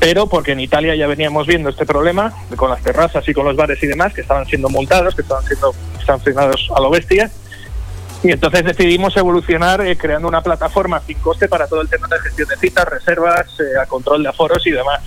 Pero 0.00 0.26
porque 0.26 0.50
en 0.52 0.58
Italia 0.60 0.96
ya 0.96 1.06
veníamos 1.06 1.46
viendo 1.46 1.68
este 1.68 1.86
problema 1.86 2.32
con 2.56 2.70
las 2.70 2.82
terrazas 2.82 3.28
y 3.28 3.32
con 3.32 3.44
los 3.44 3.54
bares 3.54 3.80
y 3.84 3.86
demás, 3.86 4.12
que 4.12 4.22
estaban 4.22 4.46
siendo 4.46 4.68
multados, 4.68 5.14
que 5.14 5.22
estaban 5.22 5.44
siendo 5.44 5.72
sancionados 6.04 6.70
a 6.74 6.80
lo 6.80 6.90
bestia. 6.90 7.30
Y 8.22 8.30
entonces 8.30 8.64
decidimos 8.64 9.16
evolucionar 9.16 9.84
eh, 9.84 9.96
creando 9.96 10.28
una 10.28 10.42
plataforma 10.42 11.00
sin 11.00 11.18
coste 11.18 11.48
para 11.48 11.66
todo 11.66 11.80
el 11.80 11.88
tema 11.88 12.06
de 12.06 12.20
gestión 12.20 12.48
de 12.48 12.56
citas, 12.56 12.88
reservas, 12.88 13.46
eh, 13.58 13.80
a 13.80 13.86
control 13.86 14.22
de 14.22 14.28
aforos 14.28 14.64
y 14.66 14.70
demás, 14.70 15.02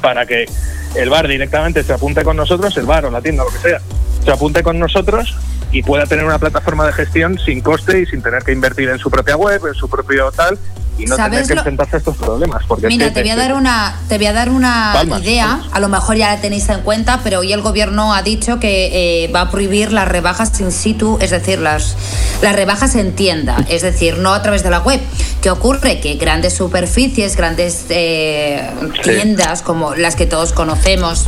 para 0.00 0.26
que 0.26 0.46
el 0.94 1.10
bar 1.10 1.28
directamente 1.28 1.82
se 1.82 1.92
apunte 1.92 2.22
con 2.24 2.36
nosotros, 2.36 2.76
el 2.76 2.86
bar 2.86 3.04
o 3.04 3.10
la 3.10 3.20
tienda, 3.20 3.44
lo 3.44 3.50
que 3.50 3.58
sea, 3.58 3.80
se 4.24 4.30
apunte 4.30 4.62
con 4.62 4.78
nosotros 4.78 5.36
y 5.72 5.82
pueda 5.82 6.04
tener 6.06 6.24
una 6.24 6.38
plataforma 6.38 6.86
de 6.86 6.92
gestión 6.92 7.38
sin 7.38 7.60
coste 7.60 8.02
y 8.02 8.06
sin 8.06 8.22
tener 8.22 8.42
que 8.42 8.52
invertir 8.52 8.88
en 8.88 8.98
su 8.98 9.10
propia 9.10 9.36
web, 9.36 9.64
en 9.66 9.74
su 9.74 9.88
propio 9.88 10.32
tal, 10.32 10.58
y 10.98 11.06
no 11.06 11.16
tener 11.16 11.32
¿Sabes 11.32 11.48
que 11.48 11.54
enfrentarse 11.54 11.96
a 11.96 11.98
estos 11.98 12.16
problemas. 12.16 12.64
Porque 12.66 12.86
es 12.86 12.92
Mira, 12.92 13.06
que 13.06 13.12
te 13.12 13.22
voy 13.22 13.30
a 13.30 13.36
dar 13.36 13.54
una, 13.54 13.96
te 14.08 14.18
voy 14.18 14.26
a 14.26 14.32
dar 14.32 14.50
una 14.50 14.90
Palmas, 14.92 15.22
idea. 15.22 15.62
A 15.72 15.80
lo 15.80 15.88
mejor 15.88 16.16
ya 16.16 16.34
la 16.34 16.40
tenéis 16.40 16.68
en 16.68 16.82
cuenta, 16.82 17.20
pero 17.22 17.40
hoy 17.40 17.52
el 17.52 17.62
gobierno 17.62 18.14
ha 18.14 18.22
dicho 18.22 18.58
que 18.58 19.24
eh, 19.24 19.28
va 19.28 19.42
a 19.42 19.50
prohibir 19.50 19.92
las 19.92 20.08
rebajas 20.08 20.60
in 20.60 20.72
situ, 20.72 21.18
es 21.20 21.30
decir, 21.30 21.58
las, 21.58 21.96
las 22.42 22.54
rebajas 22.54 22.96
en 22.96 23.14
tienda, 23.14 23.64
es 23.68 23.82
decir, 23.82 24.18
no 24.18 24.34
a 24.34 24.42
través 24.42 24.62
de 24.62 24.70
la 24.70 24.80
web. 24.80 25.00
¿Qué 25.40 25.50
ocurre? 25.50 26.00
Que 26.00 26.14
grandes 26.14 26.54
superficies, 26.54 27.36
grandes 27.36 27.86
eh, 27.88 28.68
tiendas 29.02 29.62
como 29.62 29.94
las 29.94 30.16
que 30.16 30.26
todos 30.26 30.52
conocemos. 30.52 31.26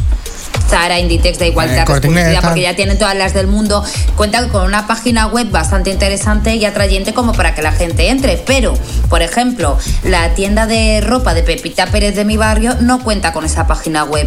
Zara, 0.68 0.98
Inditex, 0.98 1.38
da 1.38 1.46
igual, 1.46 1.70
Eh, 1.70 1.84
te 2.00 2.40
porque 2.42 2.62
ya 2.62 2.76
tienen 2.76 2.98
todas 2.98 3.16
las 3.16 3.34
del 3.34 3.46
mundo, 3.46 3.84
cuentan 4.16 4.48
con 4.48 4.64
una 4.64 4.86
página 4.86 5.26
web 5.26 5.50
bastante 5.50 5.90
interesante 5.90 6.54
y 6.56 6.64
atrayente 6.64 7.14
como 7.14 7.32
para 7.32 7.54
que 7.54 7.62
la 7.62 7.72
gente 7.72 8.08
entre. 8.08 8.36
Pero, 8.46 8.74
por 9.12 9.20
ejemplo, 9.20 9.76
la 10.04 10.30
tienda 10.34 10.66
de 10.66 11.02
ropa 11.02 11.34
de 11.34 11.42
Pepita 11.42 11.84
Pérez 11.88 12.16
de 12.16 12.24
mi 12.24 12.38
barrio 12.38 12.76
no 12.80 13.04
cuenta 13.04 13.34
con 13.34 13.44
esa 13.44 13.66
página 13.66 14.04
web 14.04 14.26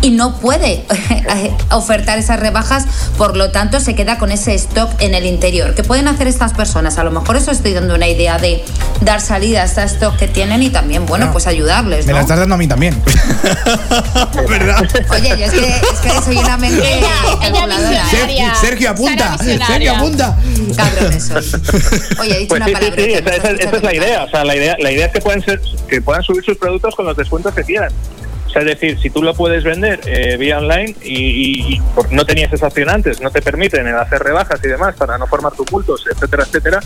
y 0.00 0.08
no 0.08 0.36
puede 0.38 0.86
ofertar 1.70 2.16
esas 2.18 2.40
rebajas, 2.40 2.86
por 3.18 3.36
lo 3.36 3.50
tanto 3.50 3.78
se 3.78 3.94
queda 3.94 4.16
con 4.16 4.32
ese 4.32 4.54
stock 4.54 4.90
en 5.00 5.12
el 5.14 5.26
interior. 5.26 5.74
¿Qué 5.74 5.84
pueden 5.84 6.08
hacer 6.08 6.28
estas 6.28 6.54
personas? 6.54 6.96
A 6.96 7.04
lo 7.04 7.10
mejor 7.10 7.36
eso 7.36 7.50
estoy 7.50 7.74
dando 7.74 7.94
una 7.94 8.08
idea 8.08 8.38
de 8.38 8.64
dar 9.02 9.20
salida 9.20 9.60
a 9.60 9.64
este 9.66 9.82
stock 9.84 10.16
que 10.16 10.28
tienen 10.28 10.62
y 10.62 10.70
también, 10.70 11.04
bueno, 11.04 11.30
pues 11.30 11.46
ayudarles. 11.46 12.06
Me 12.06 12.14
la 12.14 12.22
estás 12.22 12.38
dando 12.38 12.54
a 12.54 12.58
mí 12.58 12.66
también. 12.66 12.98
¿Verdad? 14.48 14.82
Oye, 15.10 15.28
yo 15.38 15.44
es 15.44 15.52
que, 15.52 15.66
es 15.68 16.00
que 16.02 16.22
soy 16.24 16.38
una 16.38 16.56
mente 16.56 16.78
Ella- 16.98 17.08
ella 17.42 17.52
calculadora. 17.52 17.90
¿eh? 17.98 18.02
visionaria. 18.02 18.54
Sergio, 18.54 18.90
apunta. 18.92 19.36
Sergio, 19.38 19.92
apunta. 19.94 20.36
Cabrones. 20.74 21.30
Oye, 22.18 22.34
he 22.36 22.38
dicho 22.38 22.48
Pues 22.48 22.60
una 22.62 22.66
sí, 22.66 22.72
sí, 22.72 22.74
palabra. 22.74 23.02
sí, 23.04 23.12
esa, 23.12 23.30
esa- 23.36 23.50
esa 23.68 23.76
es 23.76 23.82
la 23.82 23.94
idea. 23.94 24.21
O 24.24 24.28
sea, 24.30 24.44
la 24.44 24.56
idea, 24.56 24.76
la 24.78 24.90
idea 24.92 25.06
es 25.06 25.12
que 25.12 25.20
puedan 25.20 25.42
ser, 25.42 25.60
que 25.88 26.00
puedan 26.00 26.22
subir 26.22 26.44
sus 26.44 26.56
productos 26.56 26.94
con 26.94 27.06
los 27.06 27.16
descuentos 27.16 27.54
que 27.54 27.62
quieran. 27.64 27.90
O 28.46 28.50
sea, 28.50 28.60
es 28.62 28.68
decir, 28.68 28.98
si 29.00 29.08
tú 29.08 29.22
lo 29.22 29.34
puedes 29.34 29.64
vender 29.64 30.00
eh, 30.06 30.36
vía 30.36 30.58
online 30.58 30.94
y, 31.02 31.74
y- 31.76 31.82
no 32.10 32.24
tenías 32.26 32.52
esa 32.52 32.66
opción 32.66 32.90
antes, 32.90 33.20
no 33.22 33.30
te 33.30 33.40
permiten 33.40 33.86
el 33.86 33.96
hacer 33.96 34.22
rebajas 34.22 34.60
y 34.62 34.68
demás 34.68 34.94
para 34.96 35.16
no 35.16 35.26
formar 35.26 35.52
tumultos, 35.52 36.04
etcétera, 36.10 36.42
etcétera, 36.44 36.80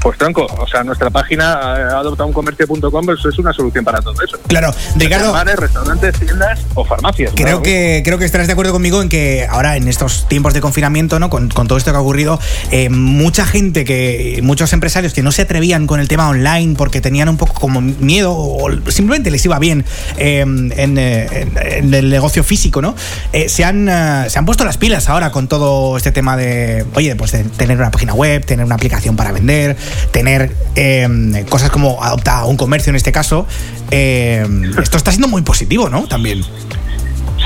pues 0.00 0.18
tronco, 0.18 0.46
o 0.46 0.66
sea, 0.68 0.84
nuestra 0.84 1.10
página 1.10 1.98
adoptauncomercio.com 1.98 3.06
es 3.10 3.38
una 3.38 3.52
solución 3.52 3.84
para 3.84 4.00
todo 4.00 4.14
eso. 4.22 4.38
Claro, 4.46 4.72
Ricardo. 4.96 5.32
Bares, 5.32 5.56
restaurantes, 5.56 6.18
tiendas 6.18 6.60
o 6.74 6.84
farmacias. 6.84 7.32
Creo 7.34 7.58
¿no? 7.58 7.62
que, 7.62 8.02
creo 8.04 8.18
que 8.18 8.24
estarás 8.24 8.46
de 8.46 8.52
acuerdo 8.52 8.72
conmigo 8.72 9.02
en 9.02 9.08
que 9.08 9.46
ahora 9.48 9.76
en 9.76 9.88
estos 9.88 10.28
tiempos 10.28 10.54
de 10.54 10.60
confinamiento, 10.60 11.18
¿no? 11.18 11.30
con, 11.30 11.48
con 11.50 11.66
todo 11.68 11.78
esto 11.78 11.90
que 11.90 11.96
ha 11.96 12.00
ocurrido, 12.00 12.38
eh, 12.70 12.88
mucha 12.88 13.46
gente 13.46 13.84
que, 13.84 14.40
muchos 14.42 14.72
empresarios 14.72 15.12
que 15.12 15.22
no 15.22 15.32
se 15.32 15.42
atrevían 15.42 15.86
con 15.86 16.00
el 16.00 16.08
tema 16.08 16.28
online 16.28 16.74
porque 16.76 17.00
tenían 17.00 17.28
un 17.28 17.36
poco 17.36 17.54
como 17.54 17.80
miedo 17.80 18.32
o 18.36 18.68
simplemente 18.90 19.30
les 19.30 19.44
iba 19.44 19.58
bien 19.58 19.84
eh, 20.18 20.40
en, 20.40 20.98
eh, 20.98 21.26
en- 21.30 21.56
en 21.56 21.94
el 21.94 22.10
negocio 22.10 22.44
físico, 22.44 22.80
¿no? 22.82 22.94
Eh, 23.32 23.48
se, 23.48 23.64
han, 23.64 23.88
eh, 23.88 24.26
se 24.28 24.38
han 24.38 24.44
puesto 24.46 24.64
las 24.64 24.76
pilas 24.78 25.08
ahora 25.08 25.30
con 25.30 25.48
todo 25.48 25.96
este 25.96 26.12
tema 26.12 26.36
de, 26.36 26.84
oye, 26.94 27.14
pues 27.16 27.32
de 27.32 27.44
tener 27.44 27.76
una 27.78 27.90
página 27.90 28.14
web, 28.14 28.44
tener 28.44 28.64
una 28.64 28.74
aplicación 28.76 29.16
para 29.16 29.32
vender, 29.32 29.76
tener 30.10 30.50
eh, 30.74 31.44
cosas 31.48 31.70
como 31.70 32.02
adopta 32.02 32.44
un 32.44 32.56
comercio 32.56 32.90
en 32.90 32.96
este 32.96 33.12
caso. 33.12 33.46
Eh, 33.90 34.46
esto 34.82 34.96
está 34.96 35.10
siendo 35.10 35.28
muy 35.28 35.42
positivo, 35.42 35.88
¿no? 35.88 36.06
También. 36.06 36.42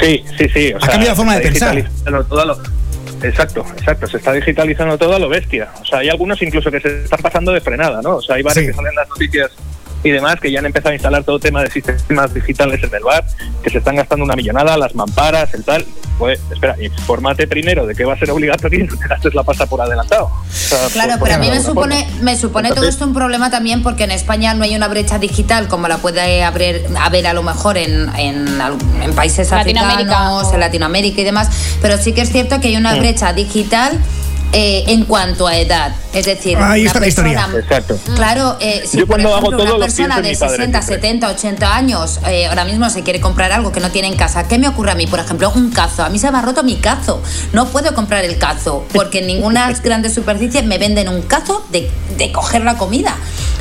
Sí, 0.01 0.24
sí, 0.38 0.48
sí. 0.53 0.72
o 0.72 0.76
Ha 0.76 0.80
cambiado 0.88 1.09
la 1.11 1.14
forma 1.16 1.34
de 1.36 1.40
pensar. 1.42 1.76
Exacto, 3.22 3.66
exacto. 3.76 4.07
Se 4.07 4.16
está 4.16 4.32
digitalizando 4.32 4.96
todo 4.96 5.14
a 5.14 5.18
lo 5.18 5.28
bestia. 5.28 5.68
O 5.82 5.84
sea, 5.84 5.98
hay 5.98 6.09
algunos 6.09 6.40
incluso 6.40 6.70
que 6.70 6.80
se 6.80 7.05
están 7.05 7.20
pasando 7.20 7.53
de 7.53 7.61
frenada, 7.61 8.01
¿no? 8.03 8.16
O 8.16 8.22
sea, 8.22 8.36
hay 8.36 8.42
Sí. 8.55 8.66
que 8.66 8.72
salen 8.72 8.90
en 8.92 8.96
las 8.96 9.09
noticias 9.09 9.51
y 10.03 10.11
demás 10.11 10.36
que 10.40 10.51
ya 10.51 10.59
han 10.61 10.66
empezado 10.66 10.90
a 10.90 10.94
instalar 10.94 11.24
todo 11.24 11.38
tema 11.38 11.62
de 11.62 11.70
sistemas 11.70 12.32
digitales 12.32 12.82
en 12.82 12.94
el 12.94 13.03
bar, 13.03 13.24
que 13.62 13.70
se 13.70 13.78
están 13.78 13.96
gastando 13.96 14.24
una 14.24 14.34
millonada, 14.36 14.76
las 14.76 14.94
mamparas, 14.94 15.53
el 15.55 15.64
tal. 15.64 15.84
Pues, 16.18 16.38
espera, 16.53 16.76
infórmate 16.78 17.46
primero 17.48 17.86
de 17.86 17.94
que 17.94 18.05
va 18.05 18.12
a 18.12 18.18
ser 18.18 18.30
obligatorio 18.30 18.80
y 18.80 18.86
no 18.86 18.94
te 18.94 19.09
gastes 19.09 19.34
la 19.34 19.42
pasta 19.42 19.64
por 19.64 19.80
adelantado. 19.80 20.26
O 20.26 20.44
sea, 20.53 20.78
Claro, 20.92 21.12
por- 21.18 21.28
pero 21.28 21.36
a 21.36 21.38
mí 21.38 21.48
me 21.48 21.62
supone, 21.62 22.05
forma. 22.05 22.22
me 22.22 22.36
supone 22.36 22.68
todo 22.72 22.86
esto 22.86 23.07
un 23.07 23.14
problema 23.14 23.51
también 23.51 23.82
porque 23.82 24.05
en 24.05 24.11
España 24.11 24.53
no 24.53 24.64
hay 24.64 24.76
una 24.76 24.88
brecha 24.88 25.18
digital 25.18 25.66
como 25.68 25.88
la 25.88 25.96
puede 25.96 26.42
haber, 26.44 26.86
haber 27.01 27.26
a 27.26 27.32
lo 27.32 27.42
mejor 27.42 27.78
en, 27.78 28.11
en, 28.18 28.59
países 29.14 29.51
Latinoamérica 29.51 30.12
africanos, 30.12 30.48
o- 30.48 30.55
en 30.55 30.61
Latinoamérica 30.61 31.20
y 31.22 31.24
demás, 31.24 31.48
pero 31.80 31.96
sí 31.96 32.12
que 32.12 32.20
es 32.20 32.30
cierto 32.30 32.61
que 32.61 32.68
hay 32.68 32.76
una 32.76 32.94
Mm. 32.96 32.98
brecha 32.98 33.32
digital 33.32 33.98
eh, 34.53 34.84
en 34.88 35.05
cuanto 35.05 35.46
a 35.46 35.57
edad. 35.57 35.94
Es 36.12 36.26
decir, 36.26 36.59
Ahí 36.59 36.80
una 36.82 36.88
está 36.88 37.01
la 37.01 37.07
historia. 37.07 37.46
persona- 37.46 37.59
Exacto. 37.61 37.98
Claro, 38.16 38.57
eh, 38.61 38.82
si 38.86 38.98
Yo 38.98 39.07
por 39.07 39.16
cuando 39.16 39.28
hago 39.28 39.38
ejemplo 39.38 39.59
todo 39.59 39.66
una 39.76 39.78
lo 39.78 39.84
persona 39.84 40.16
de 40.16 40.22
mi 40.30 40.36
padre 40.36 40.57
60, 40.57 40.82
siempre. 40.82 41.09
70, 41.09 41.28
80 41.28 41.76
años 41.76 42.18
eh, 42.26 42.46
ahora 42.46 42.64
mismo 42.64 42.90
se 42.90 43.03
quiere 43.03 43.20
comprar 43.20 43.53
algo 43.53 43.70
que 43.70 43.80
no 43.80 43.90
tiene 43.90 44.09
en 44.09 44.16
casa, 44.16 44.48
¿qué 44.48 44.59
me 44.59 44.66
ocurre 44.68 44.90
a 44.90 44.94
mí? 44.96 45.07
Por 45.07 45.20
ejemplo, 45.20 45.53
un 45.55 45.70
cazo. 45.70 46.03
A 46.03 46.09
mí 46.09 46.18
se 46.18 46.30
me 46.32 46.38
ha 46.38 46.42
roto 46.42 46.62
mi 46.64 46.76
cazo. 46.76 47.22
No 47.53 47.66
puedo 47.68 47.94
comprar 47.94 48.24
el 48.24 48.38
cazo 48.38 48.84
porque 48.92 49.20
en 49.20 49.28
ninguna 49.28 49.70
grandes 49.84 50.14
superficies 50.14 50.64
me 50.64 50.78
venden 50.78 51.09
un 51.09 51.22
cazo 51.22 51.64
de, 51.70 51.88
de 52.18 52.32
coger 52.32 52.62
la 52.64 52.76
comida. 52.76 53.14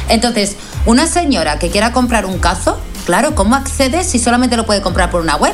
Entonces, 0.07 0.55
una 0.87 1.05
señora 1.05 1.59
que 1.59 1.69
quiera 1.69 1.93
comprar 1.93 2.25
un 2.25 2.39
cazo, 2.39 2.79
claro, 3.05 3.35
¿cómo 3.35 3.55
accede 3.55 4.03
si 4.03 4.17
solamente 4.17 4.57
lo 4.57 4.65
puede 4.65 4.81
comprar 4.81 5.11
por 5.11 5.21
una 5.21 5.35
web? 5.35 5.53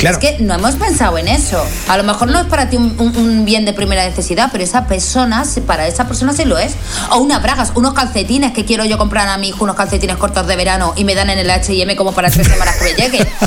Claro. 0.00 0.18
Es 0.18 0.24
que 0.24 0.42
no 0.42 0.54
hemos 0.54 0.74
pensado 0.76 1.18
en 1.18 1.28
eso. 1.28 1.64
A 1.88 1.96
lo 1.96 2.02
mejor 2.04 2.28
no 2.28 2.40
es 2.40 2.46
para 2.46 2.68
ti 2.70 2.76
un, 2.76 2.94
un- 2.98 3.16
un 3.16 3.44
bien 3.44 3.64
de 3.64 3.72
primera 3.72 4.04
necesidad, 4.08 4.48
pero 4.50 4.64
esa 4.64 4.86
persona, 4.86 5.44
sí- 5.44 5.60
para 5.60 5.86
esa 5.86 6.06
persona 6.06 6.32
sí 6.32 6.44
lo 6.44 6.58
es. 6.58 6.72
O 7.10 7.18
unas 7.18 7.42
bragas, 7.42 7.72
unos 7.74 7.94
calcetines 7.94 8.52
que 8.52 8.64
quiero 8.64 8.84
yo 8.84 8.98
comprar 8.98 9.28
a 9.28 9.36
mi 9.38 9.48
hijo, 9.50 9.64
unos 9.64 9.76
calcetines 9.76 10.16
cortos 10.16 10.46
de 10.46 10.56
verano 10.56 10.94
y 10.96 11.04
me 11.04 11.14
dan 11.14 11.30
en 11.30 11.38
el 11.38 11.50
H&M 11.50 11.94
como 11.96 12.12
para 12.12 12.30
tres 12.30 12.46
semanas 12.46 12.76
que 12.76 12.84
me 12.84 12.94
lleguen. 12.94 13.28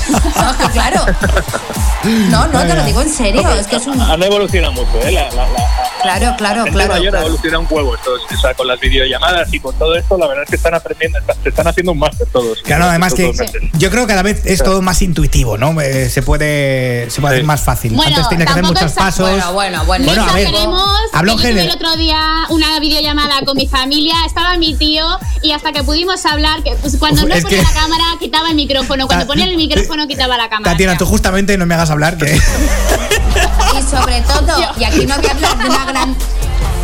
No, 0.44 0.52
es 0.52 0.58
que 0.58 0.68
claro. 0.74 1.06
No, 2.30 2.48
no, 2.48 2.62
te 2.66 2.74
lo 2.76 2.84
digo 2.84 3.02
en 3.02 3.10
serio. 3.10 3.48
Es 3.56 3.68
que 3.68 3.78
es 3.78 3.88
un... 3.88 4.00
Han 4.02 4.22
evolucionado 4.24 4.74
mucho, 4.74 5.00
¿eh? 5.04 5.12
La, 5.12 5.30
la- 5.32 5.48
la- 5.48 5.70
Claro, 6.04 6.36
claro, 6.38 6.58
la 6.58 6.64
gente 6.66 6.72
claro. 6.74 6.94
mayor 6.96 7.12
claro. 7.12 7.28
evoluciona 7.28 7.60
un 7.60 7.68
huevo. 7.70 7.96
Estos, 7.96 8.20
o 8.30 8.42
sea, 8.42 8.54
con 8.56 8.68
las 8.68 8.78
videollamadas 8.78 9.54
y 9.54 9.60
con 9.62 9.74
todo 9.80 9.96
esto, 9.96 10.18
la 10.18 10.28
verdad 10.28 10.44
es 10.44 10.50
que 10.50 10.58
están 10.58 10.74
aprendiendo, 10.74 11.18
se 11.42 11.48
están 11.48 11.66
haciendo 11.66 11.94
un 11.94 12.00
máster 12.00 12.28
todos. 12.28 12.62
Claro, 12.62 12.84
además 12.90 13.14
que 13.14 13.28
meses. 13.28 13.50
yo 13.78 13.90
creo 13.90 14.02
que 14.06 14.10
cada 14.10 14.22
vez 14.22 14.42
es 14.46 14.62
todo 14.62 14.82
más 14.82 15.02
intuitivo, 15.02 15.58
¿no? 15.58 15.80
Eh, 15.80 16.10
se 16.10 16.22
puede 16.22 16.43
puede, 16.44 17.10
se 17.10 17.22
puede 17.22 17.36
hacer 17.36 17.46
más 17.46 17.62
fácil. 17.62 17.94
Bueno, 17.94 18.16
Antes 18.16 18.30
tenías 18.30 18.46
que 18.48 18.52
hacer 18.52 18.64
tampoco 18.64 18.86
muchos 18.86 18.98
pasos. 18.98 19.30
Bueno, 19.30 19.54
bueno, 19.54 19.86
bueno. 19.86 20.06
Bueno, 20.06 20.26
no 20.26 20.32
a 20.32 20.34
ver, 20.36 20.48
hablo 21.14 21.32
yo 21.34 21.38
tuve 21.38 21.62
el 21.64 21.72
otro 21.72 21.96
día 21.96 22.20
una 22.50 22.80
videollamada 22.80 23.42
con 23.46 23.56
mi 23.58 23.68
familia, 23.68 24.16
estaba 24.26 24.58
mi 24.58 24.74
tío 24.76 25.06
y 25.42 25.52
hasta 25.52 25.72
que 25.72 25.84
pudimos 25.84 26.26
hablar, 26.26 26.64
que 26.64 26.72
pues, 26.76 26.98
cuando 26.98 27.24
Uf, 27.24 27.30
no 27.30 27.36
ponía 27.36 27.50
que- 27.50 27.64
la 27.64 27.74
cámara 27.74 28.04
quitaba 28.20 28.50
el 28.50 28.56
micrófono, 28.56 29.08
cuando 29.08 29.26
Ta- 29.26 29.28
ponía 29.28 29.46
el 29.46 29.56
micrófono 29.58 30.08
quitaba 30.08 30.38
la 30.38 30.50
cámara. 30.50 30.72
Tatiana, 30.72 30.98
tú 30.98 31.06
justamente 31.06 31.58
no 31.58 31.66
me 31.66 31.76
hagas 31.76 31.90
hablar, 31.90 32.18
que 32.18 32.34
Y 32.36 33.82
sobre 33.90 34.22
todo, 34.22 34.58
y 34.78 34.84
aquí 34.84 35.06
no 35.06 35.16
quiero 35.16 35.36
hablar 35.36 35.58
de 35.58 35.70
una 35.70 35.86
gran. 35.86 36.16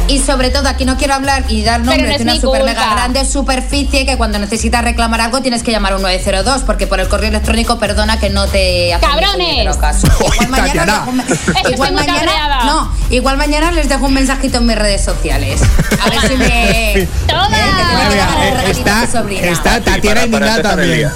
Y 0.10 0.20
sobre 0.20 0.50
todo, 0.50 0.68
aquí 0.68 0.86
no 0.86 0.98
quiero 0.98 1.14
hablar 1.14 1.44
y 1.50 1.64
dar 1.64 1.82
nombres 1.82 2.12
no 2.12 2.18
de 2.18 2.24
una 2.24 2.34
super 2.36 2.62
culpa. 2.62 2.66
mega 2.66 2.94
grande 2.96 3.26
superficie 3.26 4.08
que 4.08 4.18
cuando 4.18 4.40
necesitas 4.40 4.84
reclamar 4.84 5.22
algo 5.22 5.42
tienes 5.42 5.62
que 5.62 5.72
llamar 5.72 5.94
a 5.94 5.96
un 5.98 6.02
902 6.02 6.64
porque 6.64 6.88
por 6.88 7.00
el 7.00 7.08
correo 7.08 7.30
electrónico 7.30 7.78
perdona 7.78 8.20
que 8.20 8.32
no 8.32 8.48
te 8.48 8.92
hacen 8.94 9.08
¡Cabrones! 9.08 9.78
caso. 9.78 10.08
Igual 10.20 10.50
mañana, 10.50 11.06
dejo 11.46 11.70
igual 11.70 11.94
mañana 11.94 12.64
no, 12.66 12.92
igual 13.12 13.38
mañana 13.38 13.72
les 13.72 13.88
dejo 13.88 14.06
un 14.08 14.14
mensajito 14.16 14.58
en 14.58 14.66
mis 14.66 14.76
redes 14.78 15.04
sociales. 15.04 15.62
A 16.02 16.10
ver 16.10 16.22
si 16.28 16.36
me 16.38 17.08
¡Toma! 17.28 17.50
Eh, 17.58 18.64
que 18.66 18.70
eh, 18.70 18.72
está, 18.72 19.04
está 19.04 19.82
Tatiana 19.82 20.26
indignada 20.26 20.62
también. 20.62 21.10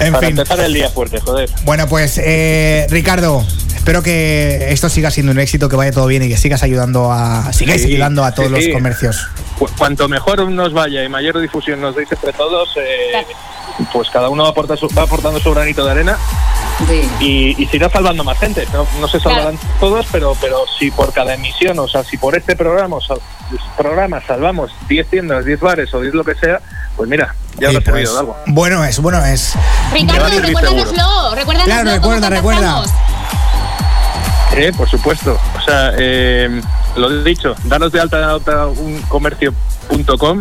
En 0.00 0.12
Para 0.12 0.28
fin. 0.28 0.38
empezar 0.38 0.60
el 0.60 0.72
día 0.72 0.88
fuerte, 0.90 1.20
joder. 1.20 1.50
Bueno, 1.64 1.88
pues 1.88 2.20
eh, 2.22 2.86
Ricardo, 2.88 3.44
espero 3.88 4.02
que 4.02 4.70
esto 4.70 4.90
siga 4.90 5.10
siendo 5.10 5.32
un 5.32 5.38
éxito, 5.38 5.70
que 5.70 5.74
vaya 5.76 5.90
todo 5.92 6.06
bien 6.06 6.22
y 6.22 6.28
que 6.28 6.36
sigas 6.36 6.62
ayudando 6.62 7.10
a 7.10 7.50
sigáis 7.54 7.80
Sí, 7.80 7.94
ayudando 7.94 8.22
a 8.22 8.32
todos 8.34 8.48
sí, 8.48 8.54
los 8.54 8.64
sí. 8.64 8.72
comercios. 8.72 9.26
Cu- 9.58 9.70
Cuanto 9.78 10.10
mejor 10.10 10.46
nos 10.50 10.74
vaya 10.74 11.02
y 11.04 11.08
mayor 11.08 11.40
difusión 11.40 11.80
nos 11.80 11.96
deis 11.96 12.12
entre 12.12 12.34
todos, 12.34 12.68
eh, 12.76 13.12
pues 13.90 14.10
cada 14.10 14.28
uno 14.28 14.44
aporta 14.44 14.76
su- 14.76 14.88
va 14.90 15.04
aportando 15.04 15.40
su 15.40 15.50
granito 15.54 15.86
de 15.86 15.90
arena 15.92 16.18
Sí. 16.86 17.08
y, 17.18 17.62
y 17.62 17.66
se 17.66 17.76
irá 17.78 17.88
salvando 17.88 18.24
más 18.24 18.38
gente. 18.38 18.68
No, 18.74 18.86
no 19.00 19.08
se 19.08 19.20
salvarán 19.20 19.58
todos, 19.80 20.04
pero, 20.12 20.36
pero 20.38 20.64
si 20.78 20.90
por 20.90 21.10
cada 21.14 21.32
emisión, 21.32 21.78
o 21.78 21.88
sea, 21.88 22.04
si 22.04 22.18
por 22.18 22.36
este 22.36 22.56
programa, 22.56 22.96
o 22.96 23.00
sal- 23.00 23.22
programa 23.78 24.20
salvamos 24.26 24.70
10 24.90 25.08
tiendas, 25.08 25.46
10 25.46 25.60
bares 25.60 25.94
o 25.94 26.00
10 26.02 26.12
lo 26.12 26.24
que 26.24 26.34
sea, 26.34 26.60
pues 26.94 27.08
mira, 27.08 27.34
ya 27.58 27.72
lo 27.72 27.78
he 27.78 27.80
pues, 27.80 27.84
servido 27.86 28.12
de 28.12 28.20
algo. 28.20 28.36
bueno 28.48 28.84
es, 28.84 28.98
bueno 29.00 29.24
es. 29.24 29.54
Ricardo, 29.94 30.24
va 30.24 30.28
recuérdanoslo, 30.42 31.34
recuérdanoslo. 31.34 31.64
Claro, 31.64 32.02
¿cómo 32.02 32.14
recuerda, 32.16 32.28
recuerda. 32.28 32.82
Eh, 34.58 34.72
por 34.76 34.90
supuesto. 34.90 35.38
O 35.56 35.60
sea, 35.60 35.92
eh, 35.96 36.60
lo 36.96 37.12
he 37.12 37.22
dicho, 37.22 37.54
danos 37.64 37.92
de 37.92 38.00
alta 38.00 38.18
en 38.18 38.24
adoptauncomercio.com 38.24 40.40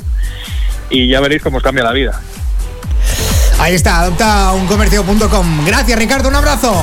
y 0.90 1.08
ya 1.08 1.20
veréis 1.20 1.44
cómo 1.44 1.58
os 1.58 1.64
cambia 1.64 1.84
la 1.84 1.92
vida. 1.92 2.20
Ahí 3.60 3.76
está, 3.76 4.00
adopta 4.00 4.54
un 4.54 4.66
comercio.com. 4.66 5.66
Gracias, 5.66 6.00
Ricardo, 6.00 6.30
un 6.30 6.36
abrazo. 6.36 6.74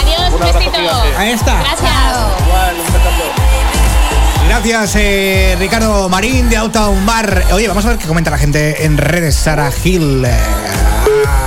Adiós, 0.00 0.28
un 0.28 0.34
Un 0.36 0.42
abrazo. 0.44 0.70
Ahí 1.16 1.30
está. 1.30 1.60
Gracias. 1.60 1.90
Gracias, 4.46 4.94
eh, 4.96 5.56
Ricardo 5.58 6.08
Marín 6.08 6.48
de 6.48 6.56
Auta 6.56 6.88
un 6.88 7.04
Bar. 7.04 7.46
Oye, 7.52 7.66
vamos 7.66 7.84
a 7.84 7.88
ver 7.88 7.98
qué 7.98 8.06
comenta 8.06 8.30
la 8.30 8.38
gente 8.38 8.84
en 8.84 8.96
redes. 8.96 9.34
Sara 9.34 9.72
Gil. 9.72 10.24
eh, 10.24 10.30
ah, 11.26 11.46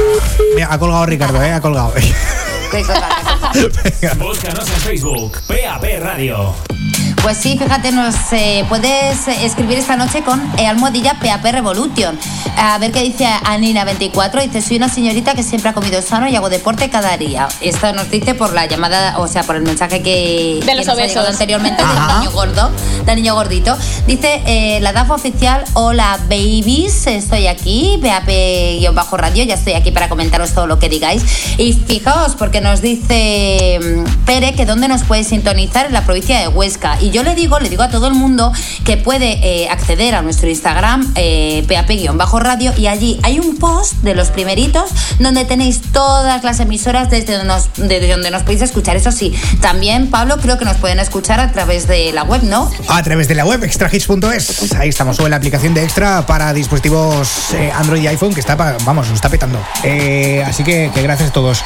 mira, 0.54 0.68
ha 0.70 0.78
colgado 0.78 1.06
Ricardo, 1.06 1.42
¿eh? 1.42 1.54
Ha 1.54 1.62
colgado. 1.62 1.94
Búscanos 4.18 4.70
en 4.70 4.80
Facebook, 4.82 5.42
PAP 5.46 5.84
Radio. 6.00 7.01
Pues 7.22 7.38
sí, 7.38 7.56
fíjate, 7.56 7.92
nos 7.92 8.16
eh, 8.32 8.66
puedes 8.68 9.28
escribir 9.28 9.78
esta 9.78 9.96
noche 9.96 10.24
con 10.24 10.42
eh, 10.58 10.66
almohadilla 10.66 11.20
PAP 11.20 11.44
Revolution. 11.52 12.18
A 12.58 12.80
ver 12.80 12.92
qué 12.92 13.02
dice 13.04 13.26
Anina24. 13.26 14.42
Dice, 14.42 14.62
soy 14.64 14.78
una 14.78 14.90
señorita 14.90 15.36
que 15.36 15.44
siempre 15.44 15.70
ha 15.70 15.74
comido 15.74 16.02
sano 16.02 16.28
y 16.28 16.36
hago 16.36 16.50
deporte 16.50 16.90
cada 16.90 17.16
día. 17.18 17.48
Esto 17.62 17.94
nos 17.94 18.10
dice 18.10 18.34
por 18.34 18.54
la 18.54 18.66
llamada, 18.66 19.20
o 19.20 19.28
sea, 19.28 19.44
por 19.44 19.56
el 19.56 19.62
mensaje 19.62 20.02
que, 20.02 20.62
De 20.66 20.74
los 20.74 20.84
que 20.84 20.86
nos 20.86 20.88
ha 20.88 20.94
obesos. 20.94 21.28
anteriormente 21.28 21.84
Ajá. 21.84 22.08
del 22.08 22.20
niño 22.22 22.32
gordo, 22.32 22.72
del 23.06 23.16
niño 23.18 23.36
gordito. 23.36 23.78
Dice, 24.08 24.42
eh, 24.48 24.80
la 24.82 24.92
DAF 24.92 25.12
oficial, 25.12 25.64
hola 25.74 26.18
babies, 26.24 27.06
estoy 27.06 27.46
aquí, 27.46 28.00
PAP-radio, 28.02 29.44
ya 29.44 29.54
estoy 29.54 29.74
aquí 29.74 29.92
para 29.92 30.10
comentaros 30.10 30.54
todo 30.54 30.66
lo 30.66 30.80
que 30.80 30.90
digáis. 30.90 31.24
Y 31.60 31.74
fijaos, 31.74 32.34
porque 32.36 32.62
nos 32.62 32.82
dice 32.82 33.80
mm, 33.80 34.26
Pere 34.26 34.54
que 34.54 34.66
dónde 34.66 34.88
nos 34.88 35.04
puede 35.04 35.24
sintonizar 35.24 35.86
en 35.86 35.94
la 35.94 36.04
provincia 36.04 36.40
de 36.40 36.48
Huesca. 36.48 36.98
Y 37.00 37.11
yo 37.12 37.24
le 37.24 37.36
digo, 37.36 37.59
le 37.59 37.70
digo 37.70 37.84
a 37.84 37.89
todo 37.89 38.07
el 38.07 38.14
mundo 38.14 38.51
que 38.86 38.97
puede 38.97 39.39
eh, 39.43 39.70
acceder 39.70 40.16
a 40.16 40.22
nuestro 40.22 40.49
Instagram, 40.49 41.12
eh, 41.16 41.66
PAP-radio, 41.68 42.74
y 42.78 42.88
allí 42.88 43.20
hay 43.24 43.39
un 43.39 43.57
post 43.57 43.93
de 44.01 44.16
los 44.16 44.30
primeritos 44.30 44.91
donde 45.20 45.45
tenéis 45.45 45.82
todas 45.91 46.43
las 46.43 46.59
emisoras 46.59 47.09
desde 47.09 47.38
donde 47.38 47.47
nos, 47.47 48.32
nos 48.32 48.43
podéis 48.43 48.62
escuchar. 48.62 48.95
Eso 48.95 49.12
sí, 49.12 49.34
también, 49.62 50.09
Pablo, 50.09 50.38
creo 50.38 50.57
que 50.57 50.66
nos 50.66 50.78
pueden 50.78 50.99
escuchar 50.99 51.39
a 51.39 51.51
través 51.51 51.88
de 51.88 52.12
la 52.12 52.24
web, 52.24 52.43
¿no? 52.43 52.72
A 52.88 53.03
través 53.03 53.28
de 53.28 53.36
la 53.36 53.45
web 53.45 53.64
extrahits.es. 53.64 54.74
Ahí 54.74 54.89
estamos, 54.89 55.20
o 55.20 55.26
en 55.26 55.32
la 55.32 55.38
aplicación 55.38 55.74
de 55.74 55.84
Extra 55.84 56.26
para 56.26 56.53
dispositivos 56.53 57.53
eh, 57.53 57.72
Android 57.76 58.01
y 58.03 58.07
iPhone, 58.07 58.34
que 58.34 58.39
está, 58.39 58.55
vamos, 58.55 59.09
lo 59.09 59.16
está 59.16 59.30
petando. 59.30 59.59
Eh, 59.84 60.43
así 60.45 60.64
que, 60.64 60.91
que 60.93 61.01
gracias 61.01 61.30
a 61.30 61.34
todos. 61.34 61.64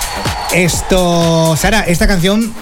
Esto, 0.54 1.56
Sara, 1.58 1.82
esta 1.82 2.08
canción 2.08 2.54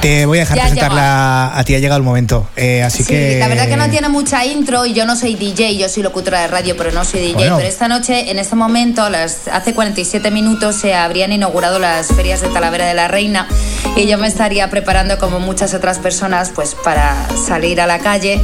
te 0.00 0.26
voy 0.26 0.38
a 0.38 0.40
dejar 0.42 0.56
Ya 0.56 0.62
presentarla 0.64 1.58
a 1.58 1.64
ti, 1.64 1.74
ha 1.74 1.78
llegado 1.78 1.98
el 1.98 2.04
momento. 2.04 2.48
Eh, 2.56 2.82
así 2.82 3.02
sí, 3.02 3.12
que. 3.12 3.38
la 3.38 3.48
verdad 3.48 3.68
que 3.68 3.76
no 3.76 3.88
tiene 3.88 4.08
mucha 4.08 4.44
intro 4.44 4.86
y 4.86 4.92
yo 4.92 5.04
no 5.04 5.16
soy 5.16 5.34
DJ, 5.34 5.76
yo 5.76 5.88
soy 5.88 6.02
locutora 6.02 6.40
de 6.40 6.48
radio, 6.48 6.76
pero 6.76 6.92
no 6.92 7.04
soy 7.04 7.20
DJ. 7.20 7.34
Bueno. 7.34 7.56
Pero 7.56 7.68
esta 7.68 7.88
noche, 7.88 8.30
en 8.30 8.38
este 8.38 8.56
momento, 8.56 9.08
las, 9.10 9.48
hace 9.48 9.74
47 9.74 10.30
minutos, 10.30 10.76
se 10.76 10.94
habrían 10.94 11.32
inaugurado 11.32 11.78
las 11.78 12.08
ferias 12.08 12.40
de 12.40 12.48
Talavera 12.48 12.86
de 12.86 12.94
la 12.94 13.08
Reina 13.08 13.48
y 13.96 14.06
yo 14.06 14.18
me 14.18 14.28
estaría 14.28 14.68
preparando, 14.70 15.18
como 15.18 15.40
muchas 15.40 15.74
otras 15.74 15.98
personas, 15.98 16.52
pues 16.54 16.74
para 16.74 17.14
salir 17.46 17.80
a 17.80 17.86
la 17.86 17.98
calle 17.98 18.40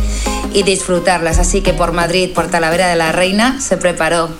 y 0.52 0.62
disfrutarlas. 0.62 1.38
Así 1.38 1.60
que 1.60 1.72
por 1.72 1.92
Madrid, 1.92 2.30
por 2.34 2.50
Talavera 2.50 2.88
de 2.88 2.96
la 2.96 3.12
Reina, 3.12 3.60
se 3.60 3.76
preparó. 3.76 4.30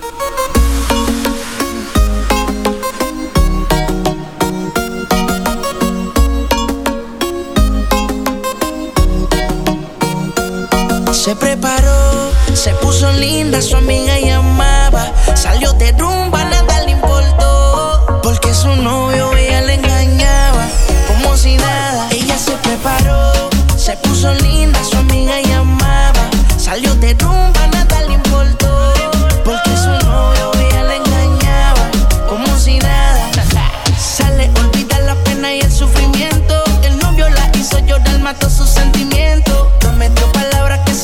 Se 11.25 11.35
preparó, 11.35 12.31
se 12.53 12.75
puso 12.83 13.11
linda, 13.12 13.62
su 13.62 13.75
amiga 13.79 14.20
llamaba. 14.20 15.11
Salió 15.35 15.72
de 15.72 15.91
rumba, 15.93 16.45
nada 16.45 16.83
le 16.83 16.91
importó. 16.91 18.20
Porque 18.22 18.53
su 18.53 18.68
novio 18.77 19.35
ella 19.35 19.62
le 19.62 19.72
engañaba. 19.77 20.66
Como 21.09 21.35
si 21.35 21.57
nada, 21.57 22.09
ella 22.11 22.37
se 22.37 22.53
preparó, 22.59 23.49
se 23.75 23.97
puso 24.03 24.35
linda, 24.35 24.79
su 24.85 24.99
amiga 24.99 25.41
llamaba. 25.41 26.29
Salió 26.59 26.95
de 26.97 27.14
rumba, 27.14 27.68
nada 27.68 28.03
le 28.03 28.12
importó. 28.12 28.93
Porque 29.47 29.70
su 29.79 30.07
novio 30.07 30.51
ella 30.61 30.83
le 30.83 30.97
engañaba. 30.97 31.91
Como 32.29 32.55
si 32.59 32.79
nada, 32.81 33.31
sale, 33.99 34.51
olvida 34.61 34.99
la 34.99 35.14
pena 35.25 35.55
y 35.55 35.61
el 35.61 35.72
sufrimiento. 35.72 36.62
El 36.83 36.99
novio 36.99 37.31
la 37.31 37.51
hizo 37.59 37.79
llorar, 37.79 38.18
mató 38.18 38.51
sus 38.51 38.64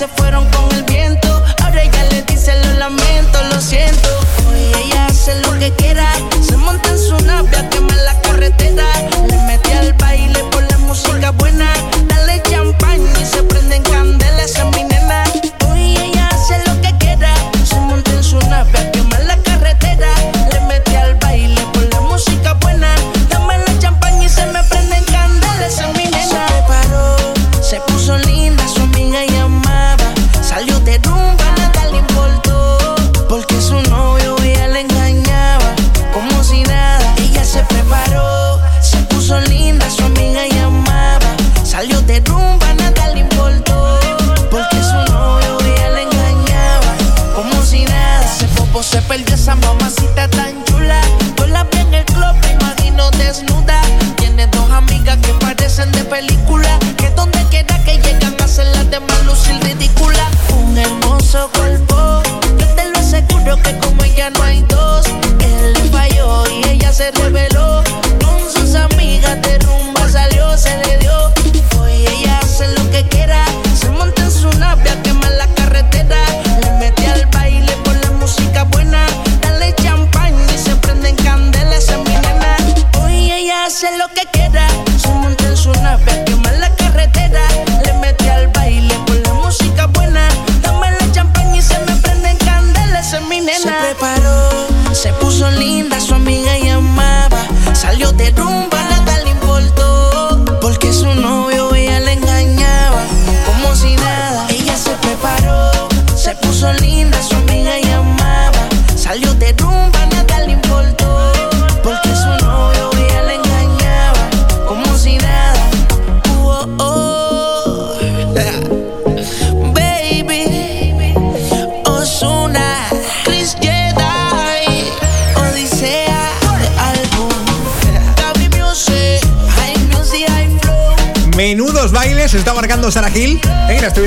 se 0.01 0.09
fueron 0.09 0.49
con 0.49 0.70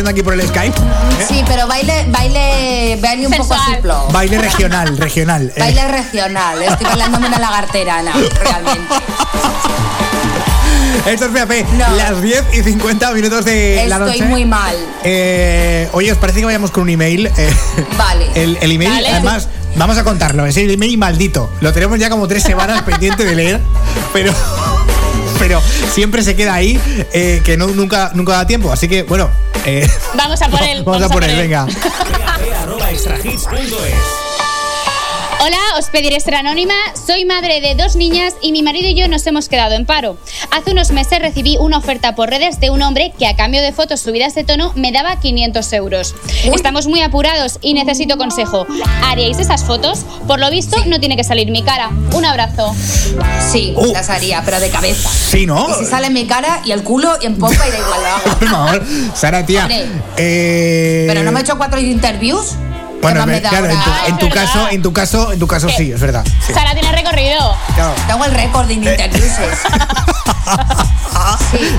viendo 0.04 0.10
aquí 0.12 0.22
por 0.22 0.34
el 0.34 0.46
Skype. 0.48 0.78
Eh, 0.78 1.26
Sí, 1.28 1.44
pero 1.48 1.66
baile, 1.68 2.06
baile, 2.10 2.98
baile 3.02 3.28
un 3.28 3.34
poco 3.34 3.54
así, 3.54 3.72
flow. 3.82 4.10
Baile 4.12 4.38
regional, 4.42 4.98
regional. 4.98 5.52
eh. 5.56 5.60
Baile 5.60 5.88
regional. 5.88 6.62
Estoy 6.62 6.86
bailándome 6.88 7.28
una 7.28 7.40
lagartera, 7.40 8.00
Ana, 8.00 8.12
realmente. 8.42 8.94
Esto 11.06 11.26
es 11.26 11.32
PAP, 11.32 11.52
No. 11.74 11.96
las 11.98 12.22
10 12.22 12.44
y 12.54 12.64
50 12.64 13.12
minutos 13.12 13.44
de 13.46 13.86
la 13.88 14.00
noche. 14.00 14.14
Estoy 14.14 14.28
muy 14.28 14.46
mal. 14.46 14.76
Eh, 15.04 15.90
oye, 15.94 16.12
¿os 16.12 16.18
parece 16.18 16.40
que 16.40 16.46
vayamos 16.46 16.72
con 16.72 16.84
un 16.84 16.90
email? 16.90 17.28
Eh, 17.28 17.54
Vale. 17.98 18.28
el, 18.36 18.58
el 18.62 18.72
email, 18.72 18.92
Dale. 18.92 19.10
además, 19.10 19.48
vamos 19.76 19.98
a 19.98 20.04
contarlo. 20.04 20.46
Es 20.46 20.56
el 20.58 20.70
email 20.72 20.98
maldito. 20.98 21.50
Lo 21.62 21.74
tenemos 21.74 22.00
ya 22.00 22.10
como 22.10 22.28
tres 22.28 22.44
semanas 22.44 22.82
pendiente 22.84 23.24
de 23.26 23.36
leer, 23.36 23.62
pero. 24.14 24.34
Pero 25.40 25.62
siempre 25.94 26.24
se 26.24 26.36
queda 26.38 26.54
ahí, 26.54 26.80
eh, 27.12 27.42
que 27.44 27.58
no, 27.58 27.68
nunca, 27.68 28.12
nunca 28.14 28.34
da 28.34 28.48
tiempo. 28.48 28.72
Así 28.72 28.88
que, 28.88 29.04
bueno. 29.04 29.30
Eh, 29.66 29.88
Vamos 30.16 30.42
a 30.42 30.50
por 30.50 30.62
él. 30.64 30.84
vamos 30.84 31.02
a 31.04 31.10
por 31.10 31.24
él, 31.24 31.36
venga. 31.36 31.68
arroba 32.62 32.92
extrahits.es. 32.92 33.94
Hola, 35.40 35.58
os 35.78 35.88
pediré 35.88 36.20
ser 36.22 36.36
anónima. 36.36 36.74
Soy 37.06 37.26
madre 37.26 37.60
de 37.60 37.76
dos 37.76 37.98
niñas 37.98 38.34
y 38.42 38.54
mi 38.54 38.64
marido 38.64 38.88
y 38.88 38.96
yo 38.96 39.10
nos 39.10 39.28
hemos 39.28 39.50
quedado 39.50 39.76
en 39.76 39.86
paro. 39.86 40.16
Hace 40.52 40.72
unos 40.72 40.92
meses 40.92 41.20
recibí 41.20 41.58
una 41.58 41.78
oferta 41.80 42.16
por 42.16 42.30
redes 42.30 42.62
de 42.62 42.70
un 42.70 42.82
hombre 42.82 43.12
que 43.20 43.28
a 43.28 43.36
cambio 43.36 43.62
de 43.62 43.74
fotos 43.74 44.00
subidas 44.00 44.36
de 44.36 44.46
tono 44.46 44.72
me 44.76 44.94
daba 44.94 45.20
500 45.20 45.74
euros. 45.74 46.16
Estamos 46.44 46.88
muy 46.88 47.02
apurados 47.02 47.58
y 47.62 47.74
necesito 47.74 48.18
consejo. 48.18 48.66
¿Haríais 49.04 49.40
esas 49.40 49.64
fotos? 49.64 50.06
Por 50.28 50.40
lo 50.40 50.50
visto 50.50 50.78
no 50.88 51.00
tiene 51.00 51.16
que 51.16 51.24
salir 51.24 51.50
mi 51.52 51.64
cara. 51.64 51.90
Un 52.12 52.26
abrazo. 52.26 52.76
Sí, 53.52 53.74
Oh. 53.78 53.88
las 53.94 54.10
haría, 54.10 54.42
pero 54.44 54.60
de 54.60 54.70
cabeza. 54.70 55.10
Sí, 55.10 55.46
¿no? 55.46 55.68
Y 55.70 55.74
si 55.74 55.86
sale 55.90 56.08
en 56.08 56.14
mi 56.14 56.26
cara 56.28 56.62
y 56.66 56.72
el 56.72 56.84
culo 56.84 57.18
y 57.22 57.26
en 57.28 57.38
popa 57.38 57.54
y 57.68 57.72
da 57.72 57.78
igual 57.78 58.02
lo 58.02 58.08
hago. 58.08 58.40
Por 58.40 58.48
favor, 58.50 58.84
Sara, 59.16 59.46
tía. 59.46 59.62
Hombre. 59.64 59.86
eh, 60.18 61.06
Pero 61.08 61.24
no 61.24 61.32
me 61.32 61.40
he 61.40 61.44
hecho 61.44 61.58
cuatro 61.58 61.80
interviews. 61.80 62.54
Bueno, 63.02 63.20
¿Qué 63.20 63.20
más 63.20 63.28
me 63.28 63.34
me- 63.34 63.42
da 63.42 63.50
claro, 63.50 63.66
en 63.70 63.78
tu, 63.80 63.90
en 64.08 64.18
tu 64.18 64.30
caso, 64.30 64.68
en 64.70 64.82
tu 64.82 64.94
caso, 64.94 65.32
en 65.34 65.40
tu 65.40 65.48
caso 65.48 65.70
sí, 65.70 65.92
es 65.92 66.00
verdad. 66.00 66.24
sí. 66.46 66.54
Sara 66.54 66.74
tiene 66.74 66.92
recorrido. 66.92 67.56
Claro. 67.76 67.94
Tengo 68.08 68.26
el 68.26 68.32
récord 68.32 68.68
de 68.68 68.74
interviews. 68.76 69.32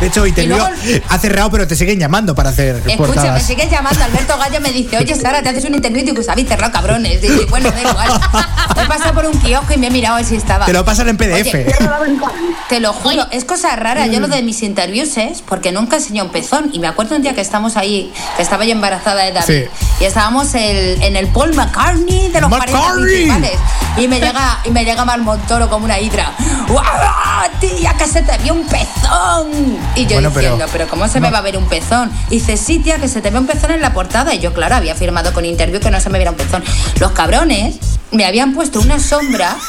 De 0.01 0.07
hecho, 0.07 0.27
interview 0.27 0.57
Y 0.57 0.59
luego- 0.59 1.03
ha 1.09 1.19
cerrado, 1.19 1.51
pero 1.51 1.67
te 1.67 1.75
siguen 1.77 1.99
llamando 1.99 2.35
para 2.35 2.51
hacer 2.51 2.83
Escucha, 2.87 3.33
me 3.33 3.41
sigues 3.41 3.71
llamando. 3.71 4.03
Alberto 4.05 4.39
Gallo 4.39 4.61
me 4.61 4.71
dice, 4.71 4.97
oye 4.99 5.15
Sara, 5.15 5.43
te 5.43 5.49
haces 5.49 5.65
un 5.65 5.75
interview 5.75 6.01
y 6.01 6.05
digo, 6.05 6.15
"Pues 6.17 6.29
habéis 6.29 6.49
cerrado 6.49 6.73
cabrones. 6.73 7.15
Y 7.23 7.29
digo, 7.29 7.47
bueno, 7.51 7.71
da 7.71 7.81
igual. 7.81 8.21
He 8.83 8.87
pasado 8.87 9.15
por 9.15 9.27
un 9.27 9.39
kiosco 9.41 9.73
y 9.75 9.79
me 9.79 9.89
he 9.89 9.91
mirado 9.91 10.15
a 10.15 10.19
ver 10.19 10.27
si 10.27 10.37
estaba. 10.37 10.67
Te 10.67 10.73
lo 10.73 10.85
pasan 10.85 11.09
en 11.09 11.17
PDF. 11.17 11.55
Oye, 11.55 11.77
te 12.69 12.81
lo 12.81 12.93
juro, 12.93 13.27
es 13.31 13.45
cosa 13.45 13.75
rara. 13.77 14.07
Yo 14.07 14.21
lo 14.21 14.29
de 14.29 14.43
mis 14.43 14.62
interviews 14.62 15.17
es 15.17 15.43
porque 15.43 15.73
nunca 15.73 15.97
enseñé 15.97 16.23
un 16.23 16.31
pezón. 16.31 16.71
Y 16.73 16.79
me 16.79 16.87
acuerdo 16.87 17.17
un 17.17 17.23
día 17.23 17.35
que 17.35 17.41
estamos 17.41 17.77
ahí, 17.77 18.12
que 18.37 18.43
estaba 18.43 18.65
yo 18.65 18.73
embarazada 18.73 19.23
de 19.25 19.33
David. 19.33 19.47
Sí. 19.47 19.65
Y 20.01 20.05
estábamos 20.05 20.55
el- 20.55 21.03
en 21.03 21.17
el 21.17 21.27
Paul 21.29 21.55
McCartney 21.55 22.29
de 22.31 22.41
los 22.41 22.49
40 22.51 22.79
McCartney. 22.79 23.05
principales. 23.27 23.59
Y 23.97 24.09
me 24.09 24.19
llega, 24.21 24.59
y 24.65 24.71
me 24.71 24.85
llega 24.85 25.05
Mar 25.05 25.21
Montoro 25.21 25.69
como 25.71 25.85
una 25.85 25.99
hidra. 26.01 26.33
¡Guau, 26.69 26.85
tía, 27.61 27.95
que 27.97 28.07
se 28.07 28.23
te 28.23 28.37
vio 28.39 28.53
un 28.55 28.66
pezón! 28.66 29.78
Y 29.96 30.07
yo 30.07 30.14
Bueno, 30.14 30.30
pero- 30.32 30.50
diciendo, 30.52 30.66
pero, 30.72 30.88
¿cómo 30.88 31.09
se 31.09 31.20
me 31.20 31.30
va 31.30 31.38
a 31.38 31.42
ver 31.42 31.57
un 31.57 31.66
pezón? 31.66 32.11
Y 32.30 32.36
dice, 32.36 32.57
sí, 32.57 32.78
tía, 32.78 32.98
que 32.98 33.09
se 33.09 33.20
te 33.20 33.30
ve 33.30 33.38
un 33.38 33.46
pezón 33.46 33.70
en 33.72 33.80
la 33.82 33.92
portada. 33.92 34.34
Y 34.34 34.38
yo, 34.38 34.52
claro, 34.52 34.76
había 34.76 34.94
firmado 34.94 35.32
con 35.32 35.44
interview 35.44 35.80
que 35.80 35.90
no 35.90 36.00
se 36.00 36.11
me 36.11 36.18
viera 36.18 36.30
un 36.30 36.36
pezón. 36.36 36.62
Los 37.00 37.12
cabrones 37.12 37.76
me 38.15 38.25
habían 38.25 38.53
puesto 38.55 38.81
una 38.81 38.99
sombra. 38.99 39.57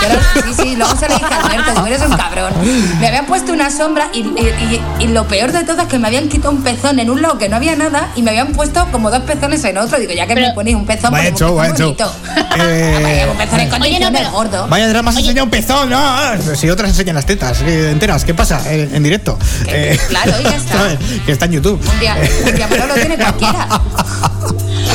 Que 0.00 0.06
era- 0.06 0.20
sí, 0.46 0.54
sí, 0.62 0.76
luego 0.76 0.96
se 0.96 1.08
lo 1.08 1.14
dije 1.14 1.26
a 1.32 1.40
Alberto, 1.40 1.80
tú 1.80 1.86
eres 1.86 2.00
un 2.02 2.16
cabrón. 2.16 2.52
Me 3.00 3.06
habían 3.08 3.26
puesto 3.26 3.52
una 3.52 3.70
sombra 3.70 4.08
y, 4.12 4.20
y- 4.20 4.82
y- 5.00 5.04
y 5.04 5.06
lo 5.08 5.26
peor 5.28 5.52
de 5.52 5.62
todo 5.64 5.82
es 5.82 5.88
que 5.88 5.98
me 5.98 6.08
habían 6.08 6.28
quitado 6.28 6.50
un 6.50 6.62
pezón 6.62 6.98
en 6.98 7.08
un 7.10 7.20
lado 7.22 7.38
que 7.38 7.48
no 7.48 7.56
había 7.56 7.76
nada 7.76 8.10
y 8.16 8.22
me 8.22 8.30
habían 8.30 8.48
puesto 8.52 8.86
como 8.90 9.10
dos 9.10 9.20
pezones 9.22 9.62
en 9.64 9.78
otro. 9.78 9.98
Digo, 9.98 10.12
ya 10.14 10.26
que 10.26 10.34
me 10.34 10.52
ponéis 10.52 10.76
un 10.76 10.86
pezón, 10.86 11.12
Vaya 11.12 11.32
show, 11.34 11.50
un 11.52 11.56
vaya 11.58 11.74
show. 11.76 11.86
bonito. 11.94 12.12
Eh, 12.58 13.00
Vaya, 13.02 13.30
un 13.30 13.36
pezón 13.38 13.60
en 13.60 13.66
Oye, 13.66 13.68
no, 13.68 13.78
condiciones 13.78 14.20
pero- 14.20 14.30
gordo. 14.32 14.66
Vaya 14.68 14.88
drama, 14.88 15.12
se 15.12 15.20
enseña 15.20 15.42
un 15.44 15.50
pezón, 15.50 15.90
¿no? 15.90 15.98
Ah, 16.00 16.36
Si 16.56 16.68
otras 16.70 16.90
enseñan 16.90 17.14
las 17.14 17.26
tetas 17.26 17.60
eh, 17.62 17.90
enteras, 17.90 18.24
¿qué 18.24 18.34
pasa? 18.34 18.60
Eh, 18.66 18.88
en 18.92 19.02
directo. 19.02 19.38
Eh, 19.68 19.98
claro, 20.08 20.32
ya 20.42 20.56
está. 20.56 20.98
Que 21.24 21.32
está 21.32 21.44
en 21.44 21.52
YouTube. 21.52 21.80
Un 21.92 22.00
día, 22.00 22.16
un 22.46 22.54
día 22.54 22.66
pero 22.68 22.86
lo 22.86 22.94
tiene 22.94 23.16
cualquiera. 23.16 23.68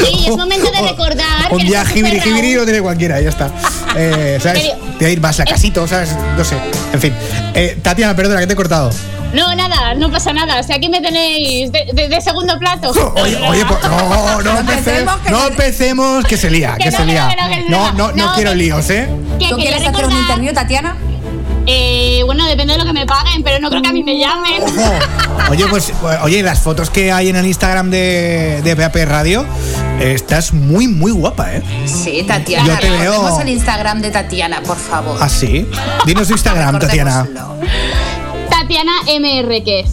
Sí, 0.04 0.26
es 0.28 0.36
momento 0.36 0.70
de 0.72 0.82
recordar 0.82 1.52
Un 1.52 1.60
que 1.60 1.66
día 1.66 1.82
hace 1.82 1.94
jibiri 2.06 2.22
jibiri 2.22 2.54
lo 2.56 2.64
tiene 2.66 2.82
cualquiera, 2.82 3.20
ya 3.22 3.30
está. 3.30 3.50
Eh, 3.96 4.40
¿Sabes? 4.42 4.72
Te 4.98 5.12
ir 5.12 5.22
más 5.22 5.40
a 5.40 5.46
casito, 5.46 5.88
¿sabes? 5.88 6.16
No 6.36 6.44
sé. 6.44 6.56
En 6.94 7.00
fin. 7.00 7.14
Eh, 7.54 7.78
Tatiana, 7.80 8.16
perdona, 8.16 8.40
que 8.40 8.48
te 8.48 8.54
he 8.54 8.56
cortado. 8.56 8.90
No, 9.36 9.54
nada, 9.56 9.94
no 9.94 10.12
pasa 10.12 10.34
nada. 10.34 10.60
O 10.60 10.64
sea, 10.64 10.78
aquí 10.78 10.90
me 10.90 11.00
tenéis 11.00 11.72
de, 11.72 11.86
de- 11.94 12.10
de 12.10 12.22
segundo 12.22 12.58
plato. 12.58 12.90
Oye, 13.16 13.38
oye, 13.48 13.64
pues, 13.68 13.80
no, 13.84 14.42
no 14.42 14.60
empecemos, 14.60 15.16
no 15.30 15.46
empecemos, 15.48 16.26
que 16.26 16.38
se 16.38 16.50
lía, 16.50 16.74
que, 16.80 16.86
Que 16.86 16.92
no, 16.92 16.98
se 16.98 17.04
que 17.06 17.12
lía. 17.12 17.24
no, 17.24 17.30
que 17.30 17.36
no, 17.36 17.50
que 17.66 17.70
No, 17.70 17.78
no. 17.92 17.92
no, 17.92 18.12
no 18.14 18.26
No, 18.30 18.34
quiero 18.34 18.50
que- 18.52 18.56
líos, 18.58 18.90
¿eh? 18.90 19.08
Que 19.40 19.50
¿Tú 19.50 19.58
quieres 19.58 19.76
hacer 19.82 19.90
un 20.06 20.12
recordar- 20.12 20.22
interview, 20.22 20.54
Tatiana? 20.56 20.98
Eh, 21.66 22.22
bueno, 22.26 22.46
depende 22.46 22.74
de 22.74 22.80
lo 22.80 22.86
que 22.86 22.94
me 22.94 23.06
paguen, 23.06 23.42
pero 23.44 23.60
no 23.60 23.70
creo 23.70 23.82
que 23.82 23.90
a 23.90 23.94
mí 23.94 24.04
me 24.04 24.18
llamen. 24.18 24.64
Oye, 25.50 25.66
pues, 25.70 25.92
oye, 26.24 26.44
las 26.44 26.60
fotos 26.62 26.90
que 26.90 27.12
hay 27.12 27.30
en 27.30 27.36
el 27.36 27.46
Instagram 27.46 27.90
de, 27.90 28.62
de 28.64 28.76
PAP 28.76 28.96
Radio, 29.06 29.46
eh, 30.00 30.14
estás 30.14 30.54
muy, 30.54 30.88
muy 30.88 31.12
guapa, 31.12 31.54
¿eh? 31.56 31.64
Sí, 31.86 32.24
Tatiana. 32.28 32.66
Yo 32.68 32.80
te 32.80 32.90
veo- 32.90 33.12
recordemos 33.14 33.40
el 33.42 33.50
Instagram 33.50 34.02
de 34.02 34.12
Tatiana, 34.12 34.62
por 34.62 34.78
favor. 34.78 35.18
¿Ah, 35.22 35.30
sí? 35.30 35.66
Dinos 36.06 36.28
tu 36.28 36.34
Instagram, 36.34 36.80
Tatiana. 36.80 37.28
Tatiana 38.50 38.92
MRQ. 39.20 39.86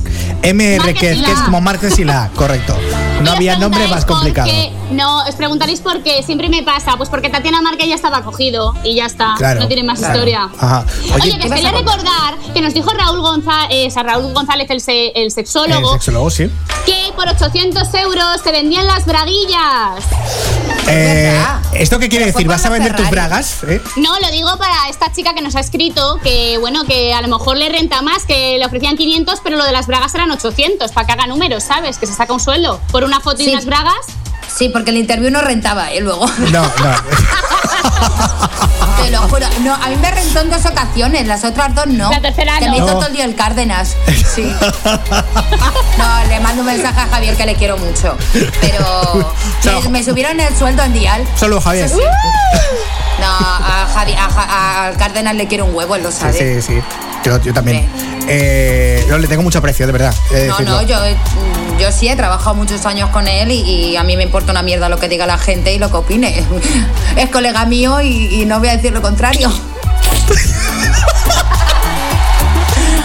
MR, 0.42 0.94
que, 0.94 1.22
que 1.22 1.32
es 1.32 1.40
como 1.44 1.60
Marques 1.60 1.98
y 1.98 2.04
la, 2.04 2.30
correcto. 2.34 2.76
No 3.22 3.32
había 3.32 3.56
nombre 3.58 3.86
más 3.88 4.04
complicado. 4.06 4.48
qué- 4.48 4.72
no, 4.90 5.18
os 5.24 5.34
preguntaréis 5.36 5.80
por 5.80 6.02
qué. 6.02 6.22
Siempre 6.22 6.48
me 6.48 6.62
pasa. 6.64 6.96
Pues 6.96 7.08
porque 7.10 7.28
Tatiana 7.28 7.60
Márquez 7.62 7.86
ya 7.88 7.94
estaba 7.94 8.22
cogido 8.22 8.74
y 8.82 8.94
ya 8.96 9.06
está. 9.06 9.34
Claro, 9.36 9.60
no 9.60 9.68
tiene 9.68 9.84
más 9.84 9.98
claro. 9.98 10.14
historia. 10.14 10.48
Ajá. 10.58 10.84
Oye, 11.04 11.12
Oye, 11.14 11.32
que 11.32 11.38
¿qué 11.38 11.46
os 11.48 11.54
quería 11.54 11.70
recordar 11.72 12.34
que 12.54 12.60
nos 12.60 12.74
dijo 12.74 12.90
Raúl 12.92 13.20
González, 13.20 13.94
Raúl 13.94 14.32
González 14.32 14.68
el, 14.70 14.80
se- 14.80 15.12
el 15.14 15.28
Eh, 15.28 15.30
sexólogo, 15.30 15.92
sexólogo, 15.92 16.30
sí. 16.30 16.50
que 16.86 17.12
por 17.14 17.28
800 17.28 17.92
euros 17.94 18.40
se 18.42 18.50
vendían 18.50 18.86
las 18.86 19.04
braguillas. 19.06 20.04
Eh, 20.88 21.40
¿Esto 21.74 21.98
qué 22.00 22.08
quiere 22.08 22.24
Pero 22.26 22.36
decir? 22.36 22.48
¿Vas 22.48 22.64
a 22.66 22.70
vender 22.70 22.96
tus 22.96 23.08
bragas? 23.10 23.62
eh? 23.68 23.80
No, 23.96 24.18
lo 24.18 24.30
digo 24.32 24.48
para 24.58 24.88
esta 24.88 25.12
chica 25.12 25.34
que 25.34 25.40
nos 25.42 25.54
ha 25.54 25.60
escrito 25.60 26.18
que, 26.24 26.58
bueno, 26.58 26.84
que 26.84 27.12
a 27.14 27.20
lo 27.22 27.28
mejor 27.28 27.56
le 27.58 27.68
renta 27.68 28.02
más, 28.02 28.24
que 28.24 28.56
le 28.58 28.66
ofrecían 28.66 28.96
500, 28.96 29.40
pero 29.44 29.56
lo 29.56 29.64
de 29.64 29.72
las 29.72 29.86
bragas 29.86 30.12
eran 30.14 30.29
800, 30.30 30.92
para 30.92 31.06
que 31.06 31.12
haga 31.12 31.26
números, 31.26 31.62
¿sabes? 31.64 31.98
Que 31.98 32.06
se 32.06 32.14
saca 32.14 32.32
un 32.32 32.40
sueldo 32.40 32.80
por 32.92 33.04
una 33.04 33.20
foto 33.20 33.42
y 33.42 33.46
Sí. 33.46 33.50
unas 33.52 33.64
bragas. 33.66 33.96
Sí, 34.56 34.68
porque 34.68 34.90
el 34.90 34.96
interview 34.96 35.30
no 35.30 35.40
rentaba, 35.42 35.92
¿eh? 35.92 36.00
Luego. 36.00 36.26
No, 36.50 36.62
no. 36.62 36.70
Te 39.04 39.10
lo 39.10 39.20
juro. 39.22 39.46
No, 39.62 39.74
a 39.74 39.88
mí 39.88 39.96
me 39.96 40.10
rentó 40.10 40.40
en 40.40 40.50
dos 40.50 40.64
ocasiones, 40.66 41.26
las 41.26 41.44
otras 41.44 41.74
dos 41.74 41.86
no. 41.86 42.10
La 42.10 42.20
tercera 42.20 42.60
no. 42.60 42.70
me 42.70 42.76
hizo 42.78 42.86
todo 42.86 43.06
el 43.06 43.12
día 43.12 43.24
el 43.24 43.34
Cárdenas. 43.34 43.96
Sí. 44.34 44.52
No, 45.98 46.24
le 46.28 46.40
mando 46.40 46.62
un 46.62 46.66
mensaje 46.66 46.98
a 46.98 47.06
Javier 47.08 47.36
que 47.36 47.44
le 47.44 47.54
quiero 47.56 47.76
mucho. 47.76 48.16
Pero 48.60 49.34
me, 49.82 49.88
me 49.90 50.04
subieron 50.04 50.40
el 50.40 50.56
sueldo 50.56 50.82
en 50.82 50.94
Dial. 50.94 51.26
Solo 51.36 51.60
Javier. 51.60 51.88
Sí, 51.88 51.96
sí. 51.96 52.02
No, 53.20 53.26
a 53.26 53.86
Javi, 53.92 54.14
a 54.14 54.86
al 54.86 54.96
Cárdenas 54.96 55.34
le 55.34 55.46
quiero 55.46 55.66
un 55.66 55.74
huevo, 55.74 55.96
él 55.96 56.02
lo 56.02 56.10
sabe. 56.10 56.32
Sí, 56.32 56.62
sí. 56.62 56.82
Yo, 57.24 57.38
yo 57.42 57.52
también. 57.52 57.86
Eh, 58.28 59.04
yo 59.08 59.18
le 59.18 59.28
tengo 59.28 59.42
mucho 59.42 59.58
aprecio, 59.58 59.86
de 59.86 59.92
verdad. 59.92 60.14
No, 60.30 60.36
decirlo. 60.36 60.70
no, 60.70 60.82
yo, 60.82 61.04
eh, 61.04 61.16
yo 61.80 61.90
sí 61.90 62.08
he 62.08 62.16
trabajado 62.16 62.54
muchos 62.54 62.84
años 62.84 63.08
con 63.10 63.26
él 63.26 63.50
y, 63.50 63.96
a 63.96 64.04
mí 64.04 64.16
me 64.16 64.24
importa 64.24 64.52
una 64.52 64.62
mierda 64.62 64.88
lo 64.88 64.98
que 64.98 65.08
diga 65.08 65.26
la 65.26 65.38
gente 65.38 65.72
y 65.72 65.78
lo 65.78 65.90
que 65.90 65.96
opine. 65.96 66.44
Es 67.16 67.30
colega 67.30 67.64
mío 67.64 68.00
y, 68.00 68.42
y 68.42 68.44
no 68.44 68.58
voy 68.58 68.68
a 68.68 68.76
decir 68.76 68.92
lo 68.92 69.02
contrario. 69.02 69.50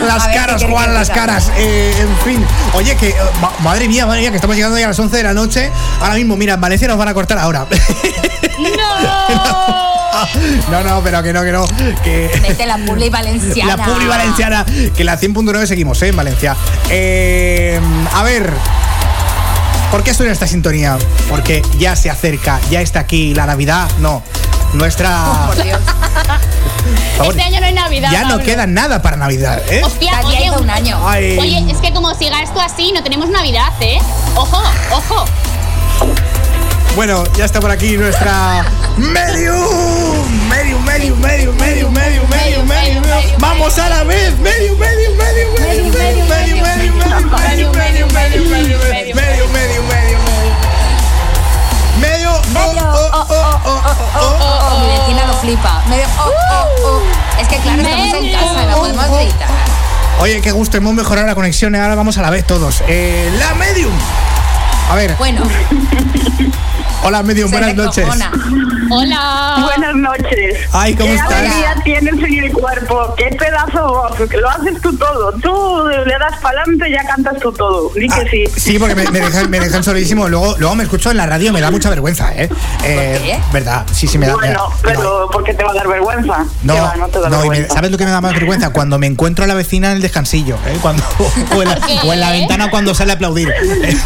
Las 0.07 0.27
ver, 0.27 0.35
caras, 0.35 0.55
¿qué 0.61 0.67
quiere 0.67 0.73
Juan, 0.73 0.93
las 0.93 1.09
caras. 1.09 1.51
Eh, 1.57 1.93
en 1.99 2.17
fin. 2.25 2.45
Oye, 2.73 2.95
que. 2.97 3.09
eh, 3.09 3.15
ma- 3.41 3.51
madre 3.59 3.87
mía, 3.87 4.05
madre 4.05 4.21
mía, 4.21 4.29
que 4.29 4.35
estamos 4.37 4.55
llegando 4.55 4.77
ya 4.77 4.85
a 4.85 4.89
las 4.89 4.99
11 4.99 5.17
de 5.17 5.23
la 5.23 5.33
noche. 5.33 5.71
Ahora 6.01 6.15
mismo, 6.15 6.35
mira, 6.35 6.55
en 6.55 6.61
Valencia 6.61 6.87
nos 6.87 6.97
van 6.97 7.07
a 7.07 7.13
cortar 7.13 7.37
ahora. 7.37 7.65
no, 10.71 10.83
no, 10.83 11.01
pero 11.03 11.21
que 11.23 11.33
no, 11.33 11.43
que 11.43 11.51
no. 11.51 11.65
Que. 12.03 12.39
Vete 12.41 12.65
la 12.65 12.77
publi 12.77 13.09
valenciana. 13.09 13.75
La 13.77 13.85
Publi 13.85 14.07
Valenciana, 14.07 14.65
que 14.95 15.03
la 15.03 15.19
100.9 15.19 15.65
seguimos, 15.65 16.01
¿eh? 16.03 16.09
En 16.09 16.15
Valencia. 16.15 16.55
Eh, 16.89 17.79
a 18.13 18.23
ver. 18.23 18.51
¿Por 19.91 20.03
qué 20.03 20.13
suena 20.13 20.33
esta 20.33 20.47
sintonía? 20.47 20.97
Porque 21.29 21.61
ya 21.77 21.95
se 21.95 22.09
acerca, 22.09 22.59
ya 22.69 22.81
está 22.81 23.01
aquí 23.01 23.33
la 23.33 23.45
Navidad. 23.45 23.87
No, 23.99 24.23
nuestra. 24.73 25.21
Por 25.47 25.63
Dios. 25.63 25.79
Favor, 27.17 27.31
Este 27.31 27.43
año 27.43 27.59
no 27.61 27.65
hay 27.67 27.73
Navidad. 27.73 28.11
ya 28.11 28.23
no 28.25 28.39
queda 28.39 28.67
nada 28.67 29.01
para 29.01 29.15
Navidad, 29.15 29.61
¿eh? 29.69 29.81
Hostia, 29.85 30.19
oye, 30.25 30.51
un 30.51 30.69
año. 30.69 30.99
Ay. 31.07 31.37
Oye, 31.39 31.65
es 31.71 31.77
que 31.77 31.93
como 31.93 32.13
siga 32.13 32.41
esto 32.41 32.59
así, 32.59 32.91
no 32.91 33.01
tenemos 33.03 33.29
Navidad, 33.29 33.71
¿eh? 33.79 33.99
Ojo, 34.35 34.61
ojo. 34.91 35.25
Bueno, 36.95 37.23
ya 37.37 37.45
está 37.45 37.59
por 37.59 37.71
aquí 37.71 37.97
nuestra 37.97 38.65
medium. 38.97 39.55
Medium, 40.49 40.83
medium, 40.85 41.19
medium, 41.21 41.55
medium, 41.57 41.93
medium, 41.93 42.27
medium, 42.29 42.67
medium. 42.67 43.03
Vamos 43.39 43.77
a 43.79 43.89
la 43.89 44.03
vez. 44.03 44.37
Medium, 44.39 44.77
medium, 44.77 45.17
medium, 45.17 45.53
medium, 45.53 45.91
medium, 45.91 46.27
medium, 46.27 46.61
medium, 46.61 46.61
medium, 46.61 47.71
medium, 47.71 47.71
medium, 47.71 48.11
medium, 48.13 48.49
medium, 48.49 48.49
medium, 48.49 49.15
medium, 49.15 49.51
medium, 49.53 49.85
medium. 49.91 50.25
Oh, 53.65 53.69
oh, 53.69 53.81
oh, 53.85 53.95
oh, 54.15 54.19
oh, 54.19 54.37
oh. 54.39 54.75
Oh, 54.75 54.79
mi 54.79 54.87
vecina 54.97 55.25
lo 55.25 55.33
flipa. 55.33 55.83
Medio, 55.89 56.05
oh, 56.19 56.29
oh, 56.29 56.87
oh. 56.87 57.41
Es 57.41 57.47
que 57.47 57.57
claro, 57.57 57.81
estamos 57.81 58.13
en 58.13 58.31
casa 58.31 58.65
la 58.65 58.75
podemos 58.75 59.05
gritar. 59.19 59.49
Oye, 60.19 60.41
qué 60.41 60.51
gusto, 60.51 60.77
hemos 60.77 60.93
mejorado 60.93 61.27
la 61.27 61.35
conexión 61.35 61.75
y 61.75 61.77
ahora 61.77 61.95
vamos 61.95 62.17
a 62.17 62.21
la 62.21 62.29
vez 62.29 62.45
todos. 62.45 62.83
Eh, 62.87 63.29
la 63.37 63.53
medium. 63.55 63.91
A 64.89 64.95
ver, 64.95 65.15
Bueno, 65.17 65.41
hola 67.05 67.23
medium, 67.23 67.49
se 67.49 67.57
buenas 67.57 67.75
noches. 67.75 68.05
Hola. 68.89 69.61
Buenas 69.65 69.95
noches. 69.95 70.57
Ay, 70.71 70.93
¿cómo 70.93 71.09
¿Qué 71.09 71.15
estás? 71.15 71.33
alegría 71.33 71.75
tienes 71.83 72.13
en 72.13 72.43
el 72.43 72.51
cuerpo? 72.53 73.15
¿Qué 73.17 73.35
pedazo 73.35 73.77
de 73.79 73.87
voz? 74.19 74.29
Que 74.29 74.37
lo 74.37 74.49
haces 74.49 74.79
tú 74.81 74.95
todo. 74.95 75.31
Tú 75.33 75.87
le 76.05 76.13
das 76.19 76.37
para 76.39 76.61
adelante 76.61 76.89
y 76.89 76.93
ya 76.93 77.03
cantas 77.07 77.39
tú 77.41 77.51
todo. 77.51 77.89
Di 77.95 78.07
que 78.07 78.13
Ah, 78.15 78.23
sí. 78.29 78.43
sí, 78.55 78.77
porque 78.79 78.93
me, 78.95 79.09
me 79.09 79.21
dejan, 79.21 79.49
me 79.49 79.59
dejan 79.59 79.83
solísimo. 79.83 80.29
Luego, 80.29 80.55
luego 80.59 80.75
me 80.75 80.83
escucho 80.83 81.09
en 81.09 81.17
la 81.17 81.25
radio, 81.25 81.51
me 81.51 81.61
da 81.61 81.71
mucha 81.71 81.89
vergüenza, 81.89 82.31
¿eh? 82.35 82.47
eh 82.83 83.19
qué? 83.23 83.39
¿Verdad? 83.51 83.85
Sí, 83.91 84.07
sí, 84.07 84.19
me 84.19 84.27
da. 84.27 84.35
Bueno, 84.35 84.69
me 84.83 84.93
da- 84.93 84.99
pero 84.99 85.29
¿por 85.31 85.43
qué 85.43 85.53
te 85.55 85.63
va 85.63 85.71
a 85.71 85.73
dar 85.73 85.87
vergüenza? 85.87 86.45
No, 86.61 86.95
no 86.95 87.07
te 87.07 87.19
da 87.19 87.29
no, 87.29 87.37
y 87.37 87.41
me- 87.41 87.49
vergüenza. 87.49 87.73
¿sabes 87.73 87.91
lo 87.91 87.97
que 87.97 88.05
me 88.05 88.11
da 88.11 88.21
más 88.21 88.33
vergüenza? 88.33 88.69
Cuando 88.69 88.99
me 88.99 89.07
encuentro 89.07 89.43
a 89.45 89.47
la 89.47 89.55
vecina 89.55 89.89
en 89.89 89.97
el 89.97 90.01
descansillo, 90.03 90.57
¿eh? 90.67 90.77
Cuando, 90.81 91.03
o, 91.55 91.61
en 91.63 91.69
la, 91.69 91.79
o 92.05 92.13
en 92.13 92.19
la 92.19 92.31
ventana 92.31 92.69
cuando 92.69 92.93
sale 92.93 93.13
a 93.13 93.15
aplaudir. 93.15 93.49
¿eh? 93.83 93.97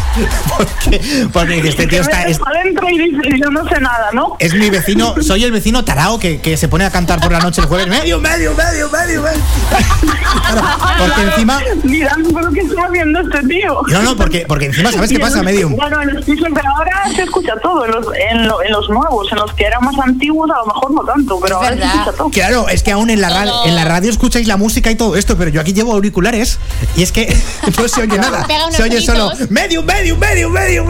Porque, 0.56 1.26
porque 1.32 1.52
dices, 1.54 1.70
este 1.70 1.86
tío 1.86 2.00
está. 2.00 2.22
Es, 2.22 2.40
adentro 2.44 2.88
y 2.94 3.40
yo 3.40 3.50
no 3.50 3.68
sé 3.68 3.80
nada, 3.80 4.10
¿no? 4.12 4.36
es 4.38 4.54
mi 4.54 4.70
vecino, 4.70 5.14
soy 5.22 5.44
el 5.44 5.52
vecino 5.52 5.84
tarao 5.84 6.18
que, 6.18 6.40
que 6.40 6.56
se 6.56 6.68
pone 6.68 6.84
a 6.84 6.90
cantar 6.90 7.20
por 7.20 7.32
la 7.32 7.40
noche 7.40 7.60
el 7.60 7.66
jueves. 7.68 7.86
Medio, 7.88 8.18
medio, 8.20 8.54
medio, 8.54 8.88
medio, 8.90 9.22
medio. 9.22 9.40
Claro, 9.70 10.62
porque 10.98 11.22
encima. 11.22 11.60
Mira, 11.84 12.16
¿pero 12.34 12.50
qué 12.52 12.60
está 12.60 12.84
haciendo 12.86 13.20
este 13.20 13.42
tío? 13.48 13.80
No, 13.88 14.02
no, 14.02 14.16
porque, 14.16 14.44
porque 14.46 14.66
encima, 14.66 14.90
¿sabes 14.92 15.10
qué 15.10 15.18
pasa, 15.18 15.42
Medium? 15.42 15.76
Bueno, 15.76 16.00
en 16.02 16.14
los 16.14 16.26
de 16.26 16.34
ahora 16.76 17.04
se 17.14 17.22
escucha 17.22 17.54
todo, 17.62 17.84
en 17.84 17.90
los, 17.92 18.06
en, 18.30 18.48
lo- 18.48 18.62
en 18.62 18.72
los 18.72 18.88
nuevos, 18.88 19.30
en 19.32 19.38
los 19.38 19.52
que 19.54 19.64
eran 19.64 19.84
más 19.84 19.94
antiguos 19.98 20.50
a 20.50 20.58
lo 20.58 20.66
mejor 20.66 20.90
no 20.92 21.02
tanto, 21.04 21.38
pero 21.40 21.56
ahora 21.56 21.74
se 21.76 21.84
escucha 21.84 22.12
todo. 22.12 22.30
Claro, 22.30 22.68
es 22.68 22.82
que 22.82 22.92
aún 22.92 23.10
en 23.10 23.20
la, 23.20 23.28
radio, 23.30 23.52
en 23.66 23.74
la 23.76 23.84
radio 23.84 24.10
escucháis 24.10 24.46
la 24.46 24.56
música 24.56 24.90
y 24.90 24.94
todo 24.96 25.16
esto, 25.16 25.36
pero 25.36 25.50
yo 25.50 25.60
aquí 25.60 25.72
llevo 25.72 25.92
auriculares 25.92 26.58
y 26.96 27.02
es 27.02 27.12
que 27.12 27.34
no 27.78 27.88
se 27.88 28.02
oye 28.02 28.18
nada. 28.18 28.46
Se 28.70 28.82
oye 28.82 29.00
solo 29.00 29.28
gritos. 29.30 29.50
medium, 29.50 29.84
medium, 29.84 30.18
medium, 30.18 30.52
medium. 30.52 30.86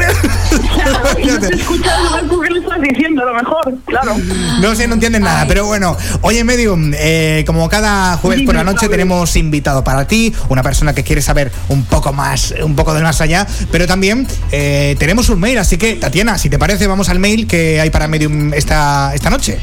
Tú 2.28 2.41
que 2.41 2.51
le 2.51 2.61
estás 2.61 2.81
diciendo, 2.81 3.22
a 3.22 3.26
lo 3.26 3.35
mejor, 3.35 3.78
claro. 3.87 4.16
No 4.61 4.74
sé, 4.74 4.87
no 4.87 4.95
entienden 4.95 5.22
nada, 5.22 5.47
pero 5.47 5.66
bueno. 5.66 5.97
Oye, 6.22 6.45
Medium, 6.45 6.93
eh, 6.95 7.45
como 7.47 7.68
cada 7.68 8.16
jueves 8.16 8.43
por 8.43 8.55
la 8.55 8.64
noche 8.64 8.89
tenemos 8.89 9.37
invitado 9.37 9.85
para 9.85 10.07
ti, 10.07 10.35
una 10.49 10.62
persona 10.62 10.95
que 10.95 11.03
quiere 11.03 11.22
saber 11.22 11.51
un 11.68 11.85
poco 11.85 12.12
más, 12.12 12.55
un 12.62 12.76
poco 12.76 12.95
del 12.95 13.03
más 13.03 13.20
allá, 13.20 13.47
pero 13.70 13.87
también 13.87 14.26
eh, 14.53 14.97
tenemos 14.99 15.28
un 15.28 15.41
mail, 15.41 15.59
así 15.59 15.76
que, 15.78 15.95
Tatiana, 15.95 16.39
si 16.39 16.51
te 16.51 16.59
parece, 16.59 16.87
vamos 16.87 17.09
al 17.09 17.18
mail 17.18 17.47
que 17.47 17.81
hay 17.81 17.91
para 17.91 18.09
Medium 18.09 18.53
esta, 18.55 19.12
esta 19.14 19.31
noche. 19.31 19.59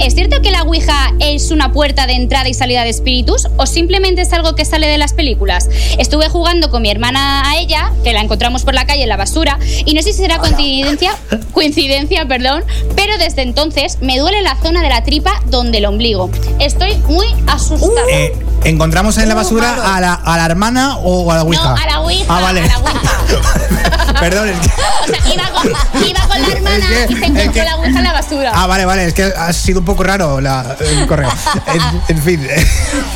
¿Es 0.00 0.14
cierto 0.14 0.40
que 0.42 0.50
la 0.50 0.62
Ouija 0.62 1.12
es 1.20 1.50
una 1.50 1.72
puerta 1.72 2.06
de 2.06 2.14
entrada 2.14 2.48
y 2.48 2.54
salida 2.54 2.82
de 2.84 2.90
espíritus 2.90 3.48
o 3.56 3.66
simplemente 3.66 4.22
es 4.22 4.32
algo 4.32 4.54
que 4.54 4.64
sale 4.64 4.86
de 4.86 4.98
las 4.98 5.12
películas? 5.12 5.68
Estuve 5.98 6.28
jugando 6.28 6.70
con 6.70 6.82
mi 6.82 6.90
hermana 6.90 7.48
a 7.50 7.56
ella, 7.58 7.92
que 8.04 8.12
la 8.12 8.20
encontramos 8.20 8.62
por 8.62 8.74
la 8.74 8.86
calle 8.86 9.02
en 9.02 9.08
la 9.08 9.16
basura, 9.16 9.58
y 9.84 9.94
no 9.94 10.02
sé 10.02 10.12
si 10.12 10.18
será 10.20 10.38
coincidencia, 10.38 11.12
coincidencia, 11.52 12.26
perdón, 12.26 12.64
pero 12.96 13.18
desde 13.18 13.42
entonces 13.42 13.98
me 14.00 14.18
duele 14.18 14.42
la 14.42 14.56
zona 14.62 14.82
de 14.82 14.88
la 14.88 15.02
tripa 15.04 15.32
donde 15.46 15.78
el 15.78 15.86
ombligo. 15.86 16.30
Estoy 16.58 16.96
muy 17.08 17.26
asustada. 17.46 18.06
Eh, 18.10 18.32
¿Encontramos 18.64 19.16
en 19.18 19.28
la 19.28 19.34
basura 19.34 19.96
a 19.96 20.00
la, 20.00 20.14
a 20.14 20.36
la 20.36 20.44
hermana 20.46 20.96
o 20.98 21.30
a 21.30 21.36
la 21.36 21.42
Ouija? 21.44 21.62
no, 21.62 21.76
a 21.76 21.86
la 21.86 22.00
Ouija, 22.00 22.24
Ah, 22.28 22.40
vale. 22.40 22.60
a 22.62 22.66
la 22.66 22.78
Ouija. 22.78 23.18
Perdón, 24.20 24.48
es 24.48 24.58
que... 24.58 24.66
O 24.68 25.06
sea, 25.06 25.32
iba 25.34 25.50
con, 25.50 26.08
iba 26.08 26.20
con 26.26 26.42
la 26.42 26.48
hermana 26.48 26.86
Es 27.00 27.06
que- 27.06 27.12
y 27.12 27.16
se 27.16 27.24
encontró 27.26 27.42
es 27.42 27.50
que- 27.52 27.62
la 27.64 27.76
Ouija 27.76 27.98
en 27.98 28.04
la 28.04 28.12
basura. 28.12 28.52
Ah, 28.54 28.66
vale, 28.66 28.84
vale, 28.84 29.04
es 29.04 29.14
que 29.14 29.22
ha 29.24 29.52
sido 29.58 29.80
un 29.80 29.84
poco 29.86 30.02
raro 30.02 30.40
la, 30.40 30.76
el 30.80 31.06
correo. 31.06 31.30
En, 31.66 32.02
en 32.16 32.22
fin. 32.22 32.46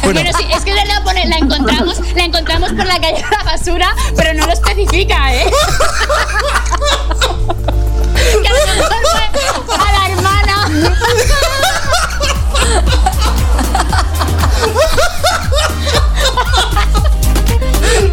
Bueno, 0.02 0.20
Bueno, 0.22 0.38
sí, 0.38 0.44
es 0.54 0.62
que 0.64 0.70
es 0.70 0.76
verdad, 0.76 1.02
pone- 1.04 1.26
la 1.26 1.36
encontramos, 1.36 1.98
la 2.14 2.24
encontramos 2.24 2.70
por 2.72 2.84
la 2.86 2.98
calle 3.00 3.22
de 3.22 3.30
la 3.30 3.42
basura, 3.44 3.94
pero 4.16 4.34
no 4.34 4.46
lo 4.46 4.52
especifica, 4.52 5.34
¿eh? 5.34 5.50
que 8.42 8.48
a 8.48 8.52
lo 8.52 8.58
mejor 8.74 8.92
fue 9.66 9.76
a 9.76 9.92
la 9.92 10.08
hermana. 10.12 10.68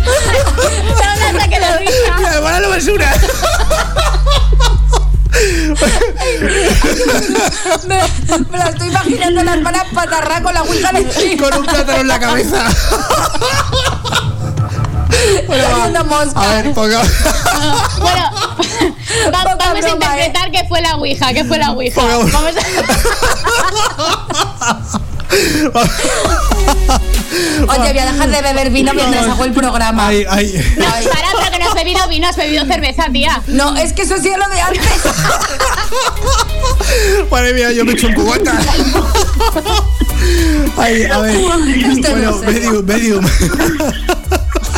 No, 0.09 1.33
no, 1.33 1.49
que 1.49 1.59
de 1.59 1.77
risa. 1.79 2.19
la 2.21 2.33
hermana 2.35 2.57
a 2.57 2.59
la 2.61 2.67
basura. 2.69 3.11
Me, 7.87 8.01
me 8.51 8.57
la 8.57 8.69
estoy 8.69 8.87
imaginando 8.87 9.43
la 9.43 9.53
hermana 9.53 9.85
patarra 9.93 10.41
con 10.41 10.53
la 10.53 10.63
ouija 10.63 10.89
encima. 10.89 11.49
Con 11.49 11.59
un 11.59 11.65
plátano 11.65 12.01
en 12.01 12.07
la 12.07 12.19
cabeza. 12.19 12.67
Bueno, 15.47 16.03
mosca. 16.05 16.41
A 16.41 16.47
ver, 16.61 16.73
ponga. 16.73 17.01
Bueno, 17.99 18.23
va- 19.33 19.43
Poca 19.43 19.55
vamos 19.57 19.83
a 19.85 19.87
broma, 19.89 19.89
interpretar 20.05 20.51
que 20.51 20.63
fue 20.67 20.81
la 20.81 20.95
Ouija, 20.95 21.33
que 21.33 21.43
fue 21.45 21.57
la 21.57 21.71
Ouija. 21.71 21.99
Ponga- 22.01 22.31
Vamos 22.31 22.53
a... 22.55 22.59
Oye, 27.69 27.89
voy 27.93 27.99
a 27.99 28.11
dejar 28.11 28.29
de 28.29 28.41
beber 28.41 28.69
vino 28.71 28.93
mientras 28.93 29.27
hago 29.27 29.43
el 29.45 29.53
programa. 29.53 30.07
Ay, 30.07 30.25
ay. 30.29 30.73
No, 30.77 30.85
para, 30.85 31.27
pero 31.37 31.51
que 31.51 31.59
no 31.59 31.67
has 31.69 31.75
bebido 31.75 32.07
vino, 32.07 32.27
has 32.27 32.35
bebido 32.35 32.65
cerveza, 32.65 33.05
tía. 33.11 33.41
No, 33.47 33.75
es 33.77 33.93
que 33.93 34.01
eso 34.03 34.15
sí 34.21 34.29
es 34.29 34.37
lo 34.37 34.47
de 34.49 34.59
antes. 34.61 34.81
Madre 37.29 37.53
mía, 37.53 37.71
yo 37.71 37.85
me 37.85 37.91
echo 37.93 38.07
un 38.07 38.13
cubata. 38.15 38.57
Ay, 40.77 41.03
a 41.03 41.19
ver. 41.19 41.37
Bueno, 41.39 42.37
medium, 42.41 42.85
medium. 42.85 43.25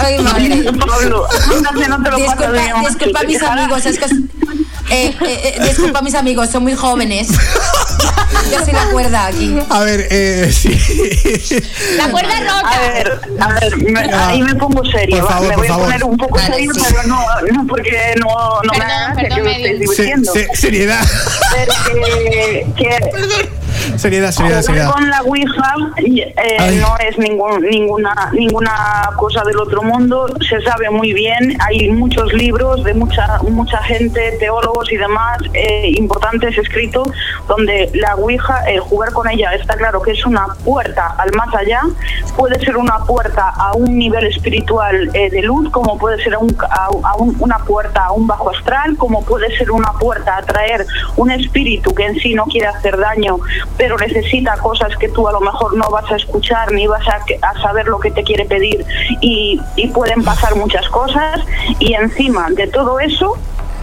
Ay, 0.03 0.19
madre. 0.23 0.63
Pablo, 0.79 1.27
ándate, 1.55 1.87
no 1.89 2.03
te 2.03 2.11
lo 2.11 2.17
pasas 2.19 2.37
Disculpa, 2.37 2.51
bien. 2.51 2.75
disculpa 2.87 3.23
mis 3.23 3.41
amigos, 3.43 3.85
es 3.85 3.99
que... 3.99 4.05
eh, 4.05 4.15
eh, 4.89 5.15
eh, 5.21 5.57
disculpa 5.67 6.01
mis 6.01 6.15
amigos, 6.15 6.49
son 6.49 6.63
muy 6.63 6.75
jóvenes. 6.75 7.27
Yo 8.51 8.63
soy 8.65 8.73
la 8.73 8.85
cuerda 8.91 9.27
aquí. 9.27 9.55
A 9.69 9.79
ver, 9.81 10.07
eh, 10.09 10.51
sí. 10.53 11.57
La 11.97 12.09
cuerda 12.09 12.37
A 12.37 12.39
rota. 12.63 12.79
ver, 12.79 13.21
a 13.39 13.47
ver, 13.59 13.77
me- 13.77 13.99
Ah. 14.13 14.29
ahí 14.29 14.41
me 14.41 14.55
pongo 14.55 14.83
seria, 14.85 15.21
Por 15.21 15.29
favor, 15.29 15.47
me 15.47 15.53
por 15.53 15.57
voy 15.57 15.67
a 15.67 15.69
favor. 15.71 15.85
poner 15.85 16.03
un 16.03 16.17
poco 16.17 16.35
Vale, 16.37 16.53
serio, 16.55 16.73
sí. 16.73 16.81
pero 16.89 17.03
no, 17.07 17.23
no 17.53 17.67
porque 17.67 18.15
no, 18.19 18.27
no 18.27 18.73
me 18.73 18.79
Perdón, 18.79 18.87
gracia 18.87 19.13
perdón, 19.15 19.37
que 19.37 19.43
me 19.43 19.51
estéis 19.51 19.79
Medi. 19.79 19.87
Se- 19.87 20.03
divirtiendo. 20.03 20.33
se- 20.33 20.47
seriedad. 20.55 21.05
Pero 21.53 21.73
que, 21.85 22.67
que 22.77 23.49
Seriedad, 23.97 24.31
seriedad, 24.31 24.61
jugar 24.61 24.63
seriedad. 24.63 24.91
con 24.91 25.09
la 25.09 25.21
Ouija 25.23 25.75
eh, 25.97 26.79
no 26.81 26.95
es 27.07 27.17
ningún, 27.17 27.61
ninguna, 27.63 28.29
ninguna 28.33 29.09
cosa 29.17 29.43
del 29.43 29.57
otro 29.57 29.81
mundo, 29.83 30.27
se 30.47 30.61
sabe 30.61 30.89
muy 30.89 31.13
bien, 31.13 31.57
hay 31.67 31.89
muchos 31.91 32.31
libros 32.33 32.83
de 32.83 32.93
mucha, 32.93 33.39
mucha 33.49 33.77
gente, 33.83 34.37
teólogos 34.39 34.91
y 34.91 34.97
demás 34.97 35.37
eh, 35.53 35.93
importantes 35.97 36.57
escritos 36.57 37.09
donde 37.47 37.89
la 37.93 38.15
Ouija, 38.15 38.63
el 38.69 38.79
jugar 38.79 39.11
con 39.11 39.29
ella, 39.29 39.53
está 39.53 39.75
claro 39.75 40.01
que 40.01 40.11
es 40.11 40.25
una 40.25 40.47
puerta 40.63 41.15
al 41.17 41.31
más 41.33 41.53
allá, 41.55 41.81
puede 42.37 42.59
ser 42.59 42.77
una 42.77 42.99
puerta 42.99 43.49
a 43.49 43.73
un 43.73 43.97
nivel 43.97 44.25
espiritual 44.27 45.09
eh, 45.13 45.29
de 45.29 45.41
luz, 45.41 45.69
como 45.71 45.97
puede 45.97 46.21
ser 46.23 46.35
a 46.35 46.39
un- 46.39 46.55
a- 46.69 46.89
a 47.09 47.15
un- 47.17 47.35
una 47.39 47.59
puerta 47.59 48.05
a 48.05 48.11
un 48.11 48.27
bajo 48.27 48.49
astral, 48.51 48.95
como 48.97 49.23
puede 49.25 49.55
ser 49.57 49.71
una 49.71 49.91
puerta 49.93 50.37
a 50.37 50.41
traer 50.43 50.85
un 51.17 51.31
espíritu 51.31 51.93
que 51.93 52.05
en 52.05 52.15
sí 52.19 52.33
no 52.33 52.45
quiere 52.45 52.67
hacer 52.67 52.97
daño 52.97 53.37
pero 53.77 53.97
necesita 53.97 54.57
cosas 54.57 54.95
que 54.97 55.09
tú 55.09 55.27
a 55.27 55.31
lo 55.31 55.41
mejor 55.41 55.75
no 55.75 55.89
vas 55.89 56.09
a 56.11 56.15
escuchar 56.15 56.71
ni 56.71 56.87
vas 56.87 57.05
a, 57.07 57.61
saber 57.61 57.87
lo 57.87 57.99
que 57.99 58.11
te 58.11 58.23
quiere 58.23 58.45
pedir 58.45 58.85
y 59.21 59.59
pueden 59.93 60.23
pasar 60.23 60.55
muchas 60.55 60.87
cosas. 60.89 61.41
Y 61.79 61.93
encima 61.93 62.49
de 62.51 62.67
todo 62.67 62.99
eso 62.99 63.37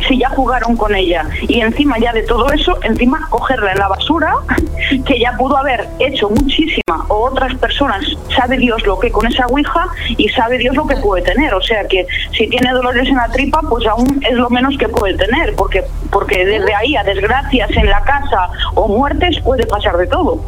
si 0.07 0.18
ya 0.18 0.28
jugaron 0.30 0.76
con 0.76 0.94
ella 0.94 1.26
y 1.42 1.61
encima 1.61 1.99
ya 1.99 2.12
de 2.12 2.22
todo 2.22 2.51
eso, 2.53 2.78
encima 2.82 3.26
cogerla 3.30 3.72
en 3.72 3.78
la 3.78 3.88
basura, 3.88 4.34
que 5.07 5.18
ya 5.18 5.32
pudo 5.36 5.57
haber 5.57 5.88
hecho 5.99 6.28
muchísima 6.30 7.05
o 7.09 7.28
otras 7.30 7.55
personas, 7.57 8.05
sabe 8.34 8.59
Dios 8.59 8.84
lo 8.86 8.99
que 8.99 9.11
con 9.11 9.26
esa 9.26 9.46
ouija 9.46 9.88
y 10.16 10.28
sabe 10.28 10.59
Dios 10.59 10.74
lo 10.76 10.86
que 10.86 10.96
puede 10.96 11.22
tener. 11.22 11.55
O 11.55 11.62
sea 11.62 11.86
que 11.86 12.07
si 12.36 12.49
tiene 12.49 12.72
dolores 12.72 13.09
en 13.09 13.16
la 13.16 13.28
tripa, 13.28 13.61
pues 13.68 13.86
aún 13.86 14.22
es 14.28 14.34
lo 14.34 14.51
menos 14.51 14.76
que 14.78 14.88
puede 14.88 15.14
tener, 15.14 15.55
porque, 15.57 15.84
porque 16.11 16.44
desde 16.44 16.74
ahí 16.74 16.96
a 16.96 17.05
desgracias 17.05 17.70
en 17.70 17.88
la 17.88 18.03
casa 18.03 18.51
o 18.74 18.88
muertes 18.88 19.40
puede 19.40 19.66
pasar 19.66 19.96
de 19.96 20.07
todo. 20.07 20.40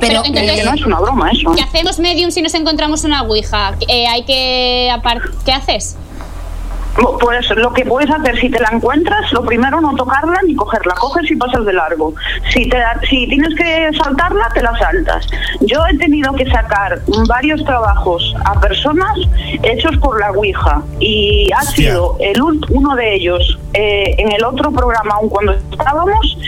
Pero, 0.00 0.22
entonces, 0.24 0.60
que 0.60 0.64
no 0.64 0.74
es 0.74 0.86
una 0.86 1.00
broma 1.00 1.30
eso. 1.30 1.52
¿Qué 1.54 1.62
hacemos 1.62 1.98
medium 1.98 2.30
si 2.30 2.42
nos 2.42 2.54
encontramos 2.54 3.04
una 3.04 3.22
ouija? 3.22 3.74
Eh, 3.88 4.06
hay 4.06 4.24
que 4.24 4.90
¿Qué 5.44 5.52
haces? 5.52 5.96
Pues 6.94 7.50
lo 7.56 7.72
que 7.72 7.84
puedes 7.84 8.10
hacer 8.10 8.38
si 8.38 8.48
te 8.48 8.60
la 8.60 8.68
encuentras, 8.72 9.32
lo 9.32 9.44
primero 9.44 9.80
no 9.80 9.94
tocarla 9.96 10.38
ni 10.46 10.54
cogerla, 10.54 10.94
coges 10.94 11.28
y 11.30 11.36
pasas 11.36 11.64
de 11.64 11.72
largo. 11.72 12.14
Si 12.50 12.68
te 12.68 12.78
si 13.08 13.26
tienes 13.26 13.54
que 13.56 13.90
saltarla, 13.98 14.48
te 14.54 14.62
la 14.62 14.76
saltas. 14.78 15.26
Yo 15.62 15.84
he 15.90 15.98
tenido 15.98 16.32
que 16.34 16.48
sacar 16.50 17.00
varios 17.26 17.64
trabajos 17.64 18.34
a 18.44 18.60
personas 18.60 19.18
hechos 19.62 19.96
por 19.98 20.20
la 20.20 20.30
Ouija 20.30 20.82
y 21.00 21.50
ha 21.52 21.62
sido 21.62 22.16
el 22.20 22.40
uno 22.42 22.94
de 22.94 23.14
ellos 23.14 23.58
eh, 23.72 24.14
en 24.18 24.32
el 24.32 24.44
otro 24.44 24.70
programa, 24.70 25.14
aún 25.14 25.28
cuando 25.28 25.52
estábamos, 25.52 26.38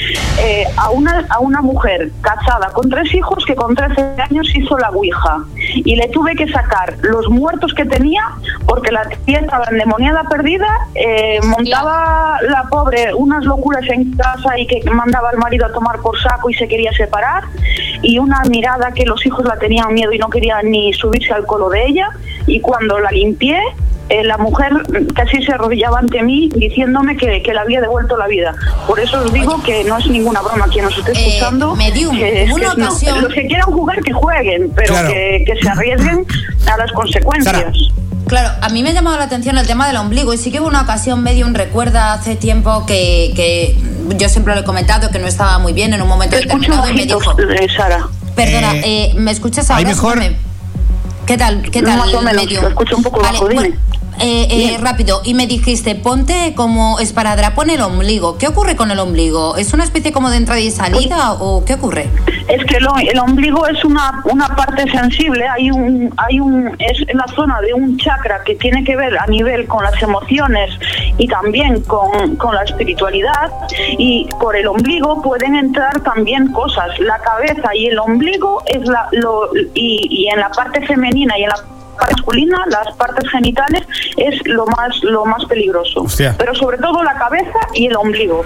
eh, 0.40 0.64
a 0.76 0.90
una 0.90 1.26
a 1.30 1.40
una 1.40 1.60
mujer 1.60 2.10
casada 2.20 2.68
con 2.72 2.88
tres 2.88 3.12
hijos 3.14 3.44
que 3.44 3.56
con 3.56 3.74
13 3.74 4.22
años 4.22 4.46
hizo 4.54 4.78
la 4.78 4.90
Ouija 4.90 5.38
y 5.56 5.96
le 5.96 6.08
tuve 6.08 6.36
que 6.36 6.46
sacar 6.48 6.96
los 7.02 7.28
muertos 7.28 7.74
que 7.74 7.84
tenía 7.84 8.22
porque 8.66 8.92
la 8.92 9.08
tía 9.24 9.40
estaba 9.40 9.64
endemoniada 9.70 10.24
perdida, 10.36 10.66
eh, 10.94 11.40
montaba 11.44 12.38
la 12.48 12.64
pobre 12.68 13.14
unas 13.14 13.44
locuras 13.44 13.84
en 13.88 14.12
casa 14.16 14.58
y 14.58 14.66
que 14.66 14.82
mandaba 14.90 15.30
al 15.30 15.38
marido 15.38 15.66
a 15.66 15.72
tomar 15.72 15.98
por 16.00 16.20
saco 16.20 16.50
y 16.50 16.54
se 16.54 16.68
quería 16.68 16.92
separar 16.92 17.44
y 18.02 18.18
una 18.18 18.42
mirada 18.50 18.92
que 18.92 19.04
los 19.06 19.24
hijos 19.24 19.44
la 19.46 19.56
tenían 19.58 19.94
miedo 19.94 20.12
y 20.12 20.18
no 20.18 20.28
querían 20.28 20.70
ni 20.70 20.92
subirse 20.92 21.32
al 21.32 21.46
colo 21.46 21.70
de 21.70 21.86
ella 21.86 22.10
y 22.46 22.60
cuando 22.60 22.98
la 22.98 23.10
limpié 23.10 23.58
eh, 24.08 24.22
la 24.22 24.36
mujer 24.38 24.70
casi 25.16 25.42
se 25.42 25.52
arrodillaba 25.52 25.98
ante 25.98 26.22
mí 26.22 26.48
diciéndome 26.54 27.16
que, 27.16 27.42
que 27.42 27.52
le 27.52 27.58
había 27.58 27.80
devuelto 27.80 28.16
la 28.16 28.28
vida. 28.28 28.54
Por 28.86 29.00
eso 29.00 29.18
os 29.20 29.32
digo 29.32 29.60
que 29.64 29.82
no 29.82 29.98
es 29.98 30.06
ninguna 30.06 30.42
broma 30.42 30.66
quien 30.68 30.84
nos 30.84 30.96
esté 30.96 31.10
escuchando. 31.12 31.74
medium, 31.74 32.16
que 32.16 32.46
una 32.52 32.70
que 32.74 32.80
no. 32.82 32.86
ocasión- 32.88 33.20
los 33.22 33.32
que 33.34 33.46
quieran 33.48 33.66
jugar 33.72 34.00
que 34.02 34.12
jueguen, 34.12 34.70
pero 34.76 34.92
Claro. 34.94 35.08
que, 35.08 35.42
que 35.46 35.56
se 35.60 35.68
arriesguen 35.68 36.24
a 36.72 36.76
las 36.76 36.92
consecuencias. 36.92 37.76
Claro, 38.26 38.50
a 38.60 38.68
mí 38.70 38.82
me 38.82 38.90
ha 38.90 38.92
llamado 38.92 39.16
la 39.18 39.24
atención 39.24 39.56
el 39.56 39.66
tema 39.66 39.86
del 39.86 39.96
ombligo 39.98 40.34
y 40.34 40.38
sí 40.38 40.50
que 40.50 40.58
hubo 40.60 40.66
una 40.66 40.82
ocasión, 40.82 41.22
Medium 41.22 41.54
recuerda 41.54 42.12
hace 42.12 42.34
tiempo 42.34 42.84
que, 42.84 43.32
que 43.36 43.78
yo 44.16 44.28
siempre 44.28 44.54
lo 44.54 44.62
he 44.62 44.64
comentado 44.64 45.10
que 45.10 45.18
no 45.20 45.28
estaba 45.28 45.58
muy 45.60 45.72
bien 45.72 45.94
en 45.94 46.02
un 46.02 46.08
momento 46.08 46.36
determinado 46.36 46.90
y 46.90 46.94
me 46.94 47.06
dijo... 47.06 47.20
Sara. 47.76 48.08
Perdona, 48.34 48.74
eh, 48.84 49.12
¿me 49.16 49.30
escuchas 49.30 49.70
ahora? 49.70 49.78
ahí 49.78 49.84
mejor. 49.86 50.20
¿Qué 51.24 51.38
tal? 51.38 51.62
¿Qué 51.70 51.82
tal? 51.82 51.98
Más 51.98 52.14
o 52.14 52.20
menos, 52.20 52.42
Medium? 52.44 52.62
lo 52.64 52.68
escucho 52.68 52.96
un 52.96 53.02
poco 53.04 53.20
Vale, 53.20 53.32
bajo, 53.32 53.48
dime. 53.48 53.60
bueno, 53.60 53.76
eh, 54.20 54.46
eh, 54.50 54.78
rápido, 54.80 55.20
y 55.24 55.34
me 55.34 55.46
dijiste, 55.46 55.94
ponte 55.94 56.54
como 56.54 56.98
esparadrapo 57.00 57.62
en 57.62 57.70
el 57.70 57.80
ombligo. 57.82 58.38
¿Qué 58.38 58.48
ocurre 58.48 58.76
con 58.76 58.90
el 58.90 58.98
ombligo? 58.98 59.56
¿Es 59.56 59.72
una 59.74 59.84
especie 59.84 60.12
como 60.12 60.30
de 60.30 60.36
entrada 60.38 60.60
y 60.60 60.70
salida 60.70 61.32
o 61.34 61.64
qué 61.64 61.74
ocurre? 61.74 62.08
Es 62.48 62.64
que 62.64 62.78
lo- 62.80 62.96
el 62.96 63.18
ombligo 63.18 63.66
es 63.66 63.84
una, 63.84 64.22
una 64.24 64.48
parte 64.54 64.88
sensible, 64.90 65.46
hay 65.48 65.70
un, 65.70 66.12
hay 66.16 66.38
un, 66.40 66.68
es 66.78 66.98
la 67.14 67.26
zona 67.34 67.60
de 67.60 67.74
un 67.74 67.96
chakra 67.98 68.42
que 68.44 68.54
tiene 68.54 68.84
que 68.84 68.96
ver 68.96 69.18
a 69.18 69.26
nivel 69.26 69.66
con 69.66 69.82
las 69.82 70.00
emociones 70.02 70.70
y 71.18 71.26
también 71.26 71.80
con, 71.82 72.36
con 72.36 72.54
la 72.54 72.62
espiritualidad 72.62 73.50
y 73.98 74.26
por 74.40 74.56
el 74.56 74.66
ombligo 74.68 75.20
pueden 75.22 75.56
entrar 75.56 76.00
también 76.00 76.52
cosas. 76.52 76.88
La 77.00 77.18
cabeza 77.18 77.74
y 77.74 77.86
el 77.86 77.98
ombligo 77.98 78.62
es 78.66 78.86
la, 78.86 79.08
lo, 79.12 79.50
y, 79.74 80.06
y 80.08 80.28
en 80.28 80.40
la 80.40 80.50
parte 80.50 80.84
femenina 80.86 81.36
y 81.38 81.42
en 81.42 81.48
la 81.48 81.56
masculina, 82.00 82.64
las 82.68 82.94
partes 82.96 83.28
genitales 83.30 83.82
es 84.16 84.40
lo 84.46 84.66
más, 84.66 85.02
lo 85.02 85.24
más 85.24 85.44
peligroso. 85.46 86.02
Hostia. 86.02 86.34
Pero 86.38 86.54
sobre 86.54 86.78
todo 86.78 87.02
la 87.02 87.14
cabeza 87.18 87.58
y 87.74 87.86
el 87.86 87.96
ombligo. 87.96 88.44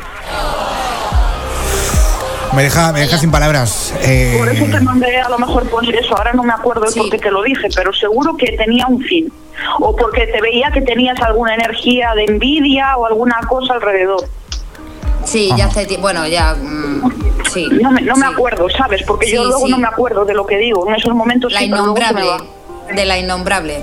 Me 2.53 2.65
deja, 2.65 2.93
me 2.93 3.01
deja 3.01 3.17
sin 3.17 3.31
palabras. 3.31 3.95
Eh, 4.03 4.35
Por 4.37 4.49
eso 4.49 4.65
te 4.65 4.81
mandé 4.81 5.21
a 5.21 5.29
lo 5.29 5.39
mejor 5.39 5.69
poner 5.71 5.95
eso. 5.95 6.17
Ahora 6.17 6.33
no 6.33 6.43
me 6.43 6.53
acuerdo 6.53 6.85
de 6.87 6.93
por 7.01 7.09
qué 7.09 7.19
te 7.19 7.31
lo 7.31 7.43
dije, 7.45 7.69
pero 7.77 7.93
seguro 7.93 8.37
que 8.37 8.53
tenía 8.57 8.87
un 8.89 9.01
fin. 9.03 9.33
O 9.79 9.95
porque 9.95 10.27
te 10.27 10.41
veía 10.41 10.71
que 10.73 10.81
tenías 10.81 11.21
alguna 11.23 11.55
energía 11.55 12.13
de 12.17 12.25
envidia 12.25 12.97
o 12.97 13.07
alguna 13.07 13.39
cosa 13.49 13.75
alrededor. 13.75 14.25
Sí, 15.23 15.51
ya 15.57 15.67
hace 15.67 15.87
tiempo. 15.87 16.03
Bueno, 16.07 16.27
ya. 16.27 16.55
mm, 16.55 17.13
sí. 17.53 17.69
No 17.81 17.93
me, 17.93 18.01
no 18.01 18.17
me 18.17 18.27
acuerdo, 18.27 18.69
¿sabes? 18.69 19.05
Porque 19.05 19.31
yo 19.31 19.43
Sí, 19.45 19.49
luego 19.49 19.67
sí. 19.67 19.71
no 19.71 19.79
me 19.79 19.87
acuerdo 19.87 20.25
de 20.25 20.35
lo 20.35 20.45
que 20.45 20.57
digo. 20.59 20.89
En 20.89 20.97
esos 20.97 21.15
momentos 21.15 21.53
La 21.53 21.61
sí, 21.61 21.69
pero 21.71 21.85
luego 21.85 21.97
se 21.99 22.03
me 22.15 22.21
innombrable. 22.21 22.51
De 22.95 23.05
la 23.07 23.19
innombrable. 23.19 23.83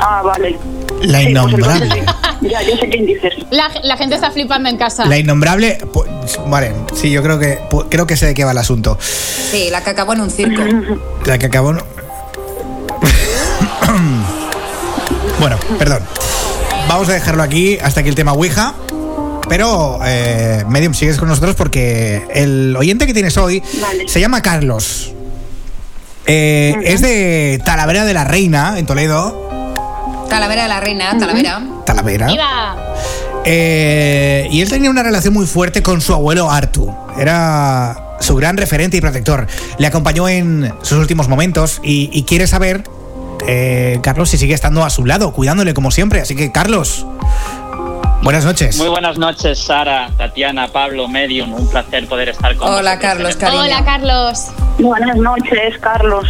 Ah, 0.00 0.22
vale. 0.24 0.58
La 1.02 1.18
Sí, 1.20 1.24
pues 1.24 1.30
innombrable. 1.30 1.84
entonces. 1.84 2.14
Ya, 2.40 2.62
ya 2.62 2.76
sé 2.78 2.88
quién 2.88 3.04
dices. 3.06 3.32
La, 3.50 3.68
la 3.82 3.96
gente 3.96 4.14
está 4.14 4.30
flipando 4.30 4.68
en 4.68 4.76
casa. 4.76 5.04
La 5.06 5.18
innombrable. 5.18 5.78
pues, 5.92 6.08
vale, 6.46 6.72
sí, 6.94 7.10
yo 7.10 7.22
creo 7.22 7.38
que 7.38 7.58
creo 7.88 8.06
que 8.06 8.16
sé 8.16 8.26
de 8.26 8.34
qué 8.34 8.44
va 8.44 8.52
el 8.52 8.58
asunto. 8.58 8.96
Sí, 9.00 9.68
la 9.70 9.82
que 9.82 9.90
acabó 9.90 10.12
en 10.12 10.20
un 10.20 10.30
circo. 10.30 10.62
La 11.26 11.38
que 11.38 11.46
acabó. 11.46 11.72
no- 11.72 11.82
bueno, 15.40 15.56
perdón. 15.78 16.02
Vamos 16.88 17.08
a 17.08 17.12
dejarlo 17.12 17.42
aquí 17.42 17.78
hasta 17.82 18.00
aquí 18.00 18.08
el 18.08 18.14
tema 18.14 18.32
Ouija. 18.32 18.74
Pero, 19.48 19.98
eh, 20.04 20.64
Medium, 20.68 20.92
sigues 20.94 21.16
con 21.18 21.28
nosotros 21.28 21.54
porque 21.56 22.22
el 22.34 22.76
oyente 22.76 23.06
que 23.06 23.14
tienes 23.14 23.36
hoy 23.38 23.62
se 24.06 24.20
llama 24.20 24.42
Carlos. 24.42 25.12
Eh, 26.28 26.76
Es 26.84 27.00
de 27.00 27.60
Talavera 27.64 28.04
de 28.04 28.12
la 28.14 28.24
Reina, 28.24 28.78
en 28.78 28.86
Toledo. 28.86 29.48
Talavera 30.28 30.64
de 30.64 30.68
la 30.68 30.80
Reina, 30.80 31.16
Talavera. 31.18 31.62
Talavera. 31.86 32.26
¡Viva! 32.26 32.76
Eh, 33.44 34.46
y 34.50 34.60
él 34.60 34.68
tenía 34.68 34.90
una 34.90 35.02
relación 35.02 35.32
muy 35.32 35.46
fuerte 35.46 35.82
con 35.82 36.02
su 36.02 36.12
abuelo 36.12 36.50
Artu. 36.50 36.94
Era 37.18 38.16
su 38.20 38.36
gran 38.36 38.58
referente 38.58 38.98
y 38.98 39.00
protector. 39.00 39.46
Le 39.78 39.86
acompañó 39.86 40.28
en 40.28 40.70
sus 40.82 40.98
últimos 40.98 41.28
momentos 41.28 41.80
y, 41.82 42.10
y 42.12 42.24
quiere 42.24 42.46
saber, 42.46 42.84
eh, 43.46 44.00
Carlos, 44.02 44.28
si 44.28 44.36
sigue 44.36 44.52
estando 44.52 44.84
a 44.84 44.90
su 44.90 45.06
lado, 45.06 45.32
cuidándole 45.32 45.72
como 45.72 45.90
siempre. 45.90 46.20
Así 46.20 46.36
que, 46.36 46.52
Carlos, 46.52 47.06
buenas 48.22 48.44
noches. 48.44 48.76
Muy 48.78 48.88
buenas 48.88 49.18
noches, 49.18 49.58
Sara, 49.58 50.10
Tatiana, 50.16 50.68
Pablo, 50.68 51.08
Medium. 51.08 51.52
Un 51.54 51.68
placer 51.68 52.06
poder 52.08 52.30
estar 52.30 52.54
con 52.56 52.68
Hola, 52.68 52.76
vosotros 52.96 53.00
Carlos, 53.00 53.30
este- 53.30 53.44
cariño. 53.44 53.62
Hola, 53.62 53.84
Carlos. 53.84 54.44
Buenas 54.78 55.16
noches, 55.16 55.78
Carlos. 55.80 56.26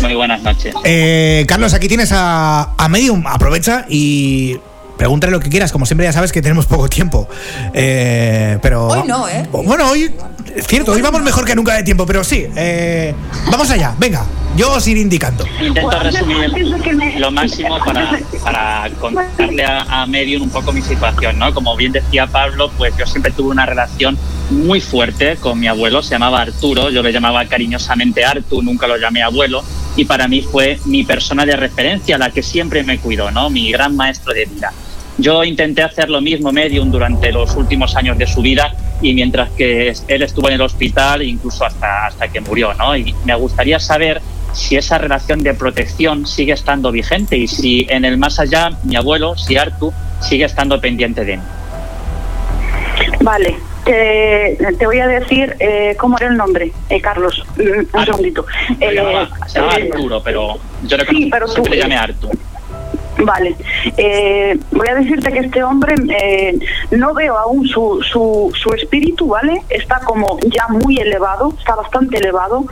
Muy 0.00 0.14
buenas 0.14 0.42
noches. 0.42 0.74
Eh, 0.84 1.44
Carlos, 1.48 1.74
aquí 1.74 1.88
tienes 1.88 2.12
a, 2.12 2.74
a 2.76 2.88
Medium. 2.88 3.26
Aprovecha 3.26 3.84
y 3.88 4.58
pregúntale 5.02 5.32
lo 5.32 5.40
que 5.40 5.48
quieras. 5.50 5.72
Como 5.72 5.84
siempre, 5.84 6.06
ya 6.06 6.12
sabes 6.12 6.30
que 6.30 6.40
tenemos 6.40 6.66
poco 6.66 6.88
tiempo. 6.88 7.28
Eh, 7.74 8.56
pero. 8.62 8.86
Hoy 8.86 9.02
no, 9.04 9.28
¿eh? 9.28 9.44
Bueno, 9.50 9.90
hoy. 9.90 10.14
Es 10.54 10.68
cierto, 10.68 10.92
hoy 10.92 11.02
vamos 11.02 11.22
mejor 11.22 11.44
que 11.44 11.56
nunca 11.56 11.74
de 11.74 11.82
tiempo, 11.82 12.06
pero 12.06 12.22
sí. 12.22 12.46
eh, 12.54 13.12
vamos 13.50 13.68
allá, 13.70 13.96
venga. 13.98 14.24
Yo 14.54 14.70
os 14.70 14.86
iré 14.86 15.00
indicando. 15.00 15.44
Intento 15.60 15.98
resumir 15.98 17.18
lo 17.18 17.30
máximo 17.32 17.78
para, 17.84 18.20
para 18.44 18.90
contarle 19.00 19.64
a, 19.64 20.02
a 20.02 20.06
Medium 20.06 20.42
un 20.42 20.50
poco 20.50 20.72
mi 20.72 20.82
situación, 20.82 21.38
¿no? 21.38 21.52
Como 21.52 21.74
bien 21.74 21.90
decía 21.90 22.26
Pablo, 22.26 22.70
pues 22.76 22.94
yo 22.96 23.06
siempre 23.06 23.32
tuve 23.32 23.50
una 23.50 23.66
relación 23.66 24.16
muy 24.50 24.80
fuerte 24.80 25.36
con 25.36 25.58
mi 25.58 25.68
abuelo, 25.68 26.02
se 26.02 26.10
llamaba 26.10 26.42
Arturo, 26.42 26.90
yo 26.90 27.02
le 27.02 27.12
llamaba 27.12 27.46
cariñosamente 27.46 28.24
Artu, 28.24 28.60
nunca 28.62 28.86
lo 28.86 28.98
llamé 28.98 29.22
abuelo, 29.22 29.64
y 29.96 30.04
para 30.04 30.28
mí 30.28 30.42
fue 30.42 30.78
mi 30.84 31.02
persona 31.04 31.46
de 31.46 31.56
referencia, 31.56 32.18
la 32.18 32.30
que 32.30 32.42
siempre 32.42 32.82
me 32.82 32.98
cuidó, 32.98 33.30
¿no? 33.30 33.48
Mi 33.48 33.72
gran 33.72 33.96
maestro 33.96 34.34
de 34.34 34.44
vida. 34.44 34.70
Yo 35.18 35.44
intenté 35.44 35.82
hacer 35.82 36.08
lo 36.08 36.20
mismo 36.20 36.52
Medium 36.52 36.90
durante 36.90 37.30
los 37.32 37.54
últimos 37.56 37.94
años 37.96 38.16
de 38.18 38.26
su 38.26 38.40
vida 38.40 38.72
y 39.02 39.12
mientras 39.14 39.50
que 39.50 39.92
él 40.08 40.22
estuvo 40.22 40.48
en 40.48 40.54
el 40.54 40.60
hospital, 40.62 41.22
incluso 41.22 41.64
hasta, 41.64 42.06
hasta 42.06 42.28
que 42.28 42.40
murió, 42.40 42.72
¿no? 42.74 42.96
Y 42.96 43.14
me 43.24 43.34
gustaría 43.34 43.78
saber 43.78 44.20
si 44.52 44.76
esa 44.76 44.98
relación 44.98 45.42
de 45.42 45.54
protección 45.54 46.26
sigue 46.26 46.52
estando 46.52 46.90
vigente 46.92 47.36
y 47.36 47.46
si 47.48 47.86
en 47.90 48.04
el 48.04 48.16
más 48.16 48.38
allá 48.40 48.70
mi 48.84 48.96
abuelo, 48.96 49.36
si 49.36 49.56
Artu, 49.56 49.92
sigue 50.20 50.44
estando 50.44 50.80
pendiente 50.80 51.24
de 51.24 51.36
mí. 51.36 51.42
Vale, 53.20 53.56
te, 53.84 54.56
te 54.78 54.86
voy 54.86 54.98
a 54.98 55.06
decir 55.06 55.56
eh, 55.58 55.96
cómo 55.98 56.16
era 56.18 56.28
el 56.28 56.36
nombre, 56.36 56.72
eh, 56.88 57.00
Carlos. 57.00 57.42
Mm, 57.56 57.96
Un 57.98 58.04
segundito. 58.04 58.46
Se 58.78 58.84
Eh, 58.88 58.94
llamaba 58.94 59.28
eh, 59.54 59.88
Arturo, 59.92 60.22
pero 60.22 60.58
yo 60.84 60.96
le 60.96 61.06
sí, 61.06 61.28
pero 61.30 61.46
tú- 61.46 61.64
le 61.68 61.76
llamé 61.78 61.96
Artu. 61.96 62.30
Vale, 63.24 63.54
eh, 63.96 64.58
voy 64.72 64.88
a 64.88 64.94
decirte 64.96 65.30
que 65.32 65.38
este 65.40 65.62
hombre 65.62 65.94
eh, 66.20 66.58
no 66.90 67.14
veo 67.14 67.36
aún 67.38 67.66
su, 67.66 68.00
su, 68.02 68.50
su 68.54 68.70
espíritu, 68.74 69.28
¿vale? 69.28 69.62
Está 69.68 70.00
como 70.00 70.38
ya 70.40 70.66
muy 70.68 70.96
elevado, 70.98 71.52
está 71.58 71.74
bastante 71.76 72.18
elevado. 72.18 72.64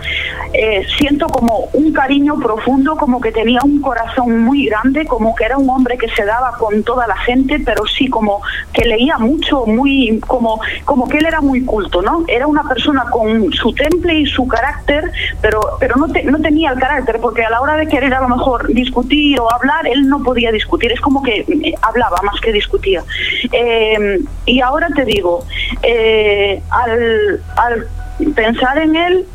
Eh, 0.53 0.85
siento 0.99 1.29
como 1.29 1.69
un 1.73 1.93
cariño 1.93 2.37
profundo, 2.41 2.97
como 2.97 3.21
que 3.21 3.31
tenía 3.31 3.61
un 3.65 3.81
corazón 3.81 4.43
muy 4.43 4.67
grande, 4.67 5.07
como 5.07 5.35
que 5.35 5.45
era 5.45 5.57
un 5.57 5.71
hombre 5.71 5.97
que 5.97 6.09
se 6.09 6.25
daba 6.25 6.53
con 6.59 6.83
toda 6.83 7.07
la 7.07 7.17
gente, 7.19 7.61
pero 7.65 7.87
sí 7.87 8.09
como 8.09 8.41
que 8.73 8.85
leía 8.85 9.19
mucho, 9.19 9.67
muy 9.67 10.19
como 10.27 10.61
como 10.85 11.09
que 11.09 11.19
él 11.19 11.27
era 11.27 11.41
muy 11.41 11.65
culto, 11.65 12.03
¿no? 12.03 12.25
Era 12.27 12.47
una 12.49 12.65
persona 12.65 13.05
con 13.11 13.53
su 13.53 13.73
temple 13.73 14.15
y 14.21 14.27
su 14.27 14.49
carácter, 14.49 15.05
pero 15.41 15.61
pero 15.79 15.95
no 15.97 16.09
te- 16.09 16.25
no 16.25 16.41
tenía 16.41 16.71
el 16.73 16.79
carácter 16.81 17.21
porque 17.21 17.45
a 17.45 17.51
la 17.51 17.61
hora 17.61 17.77
de 17.77 17.87
querer 17.87 18.13
a 18.15 18.21
lo 18.21 18.29
mejor 18.29 18.67
discutir 18.73 19.39
o 19.39 19.53
hablar, 19.53 19.87
él 19.87 20.09
no 20.09 20.23
podía 20.23 20.40
discutir, 20.51 20.93
es 20.93 21.01
como 21.01 21.23
que 21.23 21.41
eh, 21.41 21.75
hablaba 21.83 22.17
más 22.23 22.41
que 22.41 22.53
discutía. 22.53 23.05
Eh, 23.53 24.21
y 24.47 24.61
ahora 24.61 24.89
te 24.95 25.05
digo, 25.05 25.45
eh, 25.83 26.63
al, 26.71 27.41
al 27.57 27.87
pensar 28.35 28.79
en 28.79 28.97
él, 28.97 29.27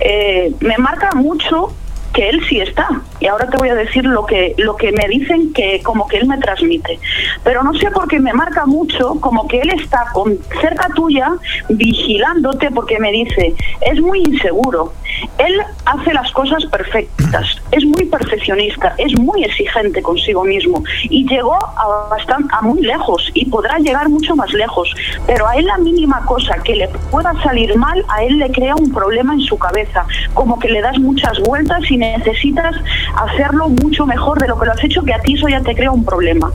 eh, 0.00 0.52
me 0.60 0.78
marca 0.78 1.10
mucho 1.14 1.74
que 2.12 2.28
él 2.28 2.40
sí 2.48 2.60
está. 2.60 2.88
Y 3.20 3.26
ahora 3.26 3.48
te 3.48 3.56
voy 3.56 3.68
a 3.68 3.74
decir 3.74 4.04
lo 4.04 4.26
que, 4.26 4.54
lo 4.58 4.76
que 4.76 4.92
me 4.92 5.06
dicen 5.08 5.52
que 5.52 5.80
como 5.82 6.06
que 6.08 6.18
él 6.18 6.26
me 6.26 6.38
transmite. 6.38 6.98
Pero 7.42 7.62
no 7.62 7.72
sé 7.74 7.90
por 7.90 8.08
qué 8.08 8.18
me 8.18 8.32
marca 8.32 8.66
mucho 8.66 9.14
como 9.20 9.46
que 9.48 9.60
él 9.60 9.70
está 9.70 10.04
con, 10.12 10.36
cerca 10.60 10.88
tuya 10.94 11.32
vigilándote 11.68 12.70
porque 12.70 12.98
me 12.98 13.12
dice, 13.12 13.54
es 13.80 14.00
muy 14.00 14.20
inseguro. 14.20 14.92
Él 15.38 15.60
hace 15.86 16.12
las 16.12 16.30
cosas 16.32 16.64
perfectas, 16.66 17.46
es 17.70 17.84
muy 17.84 18.04
perfeccionista, 18.06 18.94
es 18.98 19.18
muy 19.18 19.44
exigente 19.44 20.02
consigo 20.02 20.44
mismo 20.44 20.82
y 21.04 21.26
llegó 21.28 21.54
a, 21.54 22.08
bastan- 22.10 22.48
a 22.52 22.62
muy 22.62 22.80
lejos 22.82 23.30
y 23.34 23.46
podrá 23.46 23.78
llegar 23.78 24.08
mucho 24.08 24.34
más 24.34 24.52
lejos. 24.52 24.92
Pero 25.26 25.46
a 25.46 25.56
él 25.56 25.66
la 25.66 25.78
mínima 25.78 26.24
cosa 26.26 26.56
que 26.64 26.74
le 26.74 26.88
pueda 27.10 27.32
salir 27.42 27.76
mal, 27.76 28.04
a 28.08 28.24
él 28.24 28.38
le 28.38 28.50
crea 28.50 28.74
un 28.74 28.92
problema 28.92 29.34
en 29.34 29.40
su 29.40 29.56
cabeza, 29.56 30.04
como 30.34 30.58
que 30.58 30.68
le 30.68 30.80
das 30.82 30.98
muchas 30.98 31.38
vueltas 31.40 31.80
y 31.90 31.96
necesitas 31.96 32.74
hacerlo 33.16 33.68
mucho 33.68 34.06
mejor 34.06 34.40
de 34.40 34.48
lo 34.48 34.58
que 34.58 34.66
lo 34.66 34.72
has 34.72 34.84
hecho, 34.84 35.02
que 35.02 35.14
a 35.14 35.18
ti 35.20 35.34
eso 35.34 35.48
ya 35.48 35.60
te 35.60 35.74
crea 35.74 35.90
un 35.90 36.04
problema. 36.04 36.50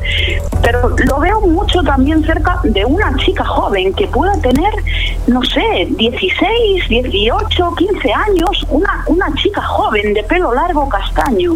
Pero 0.62 0.90
lo 0.90 1.20
veo 1.20 1.42
mucho 1.42 1.82
también 1.84 2.24
cerca 2.24 2.60
de 2.64 2.86
una 2.86 3.16
chica 3.18 3.46
joven 3.46 3.94
que 3.94 4.08
pueda 4.08 4.34
tener, 4.42 4.74
no 5.28 5.44
sé, 5.44 5.88
16, 5.90 6.90
18, 6.90 7.76
15 7.76 8.14
años, 8.14 8.66
una, 8.70 9.04
una 9.08 9.34
chica 9.36 9.62
joven 9.62 10.14
de 10.14 10.24
pelo 10.24 10.54
largo 10.54 10.88
castaño. 10.90 11.54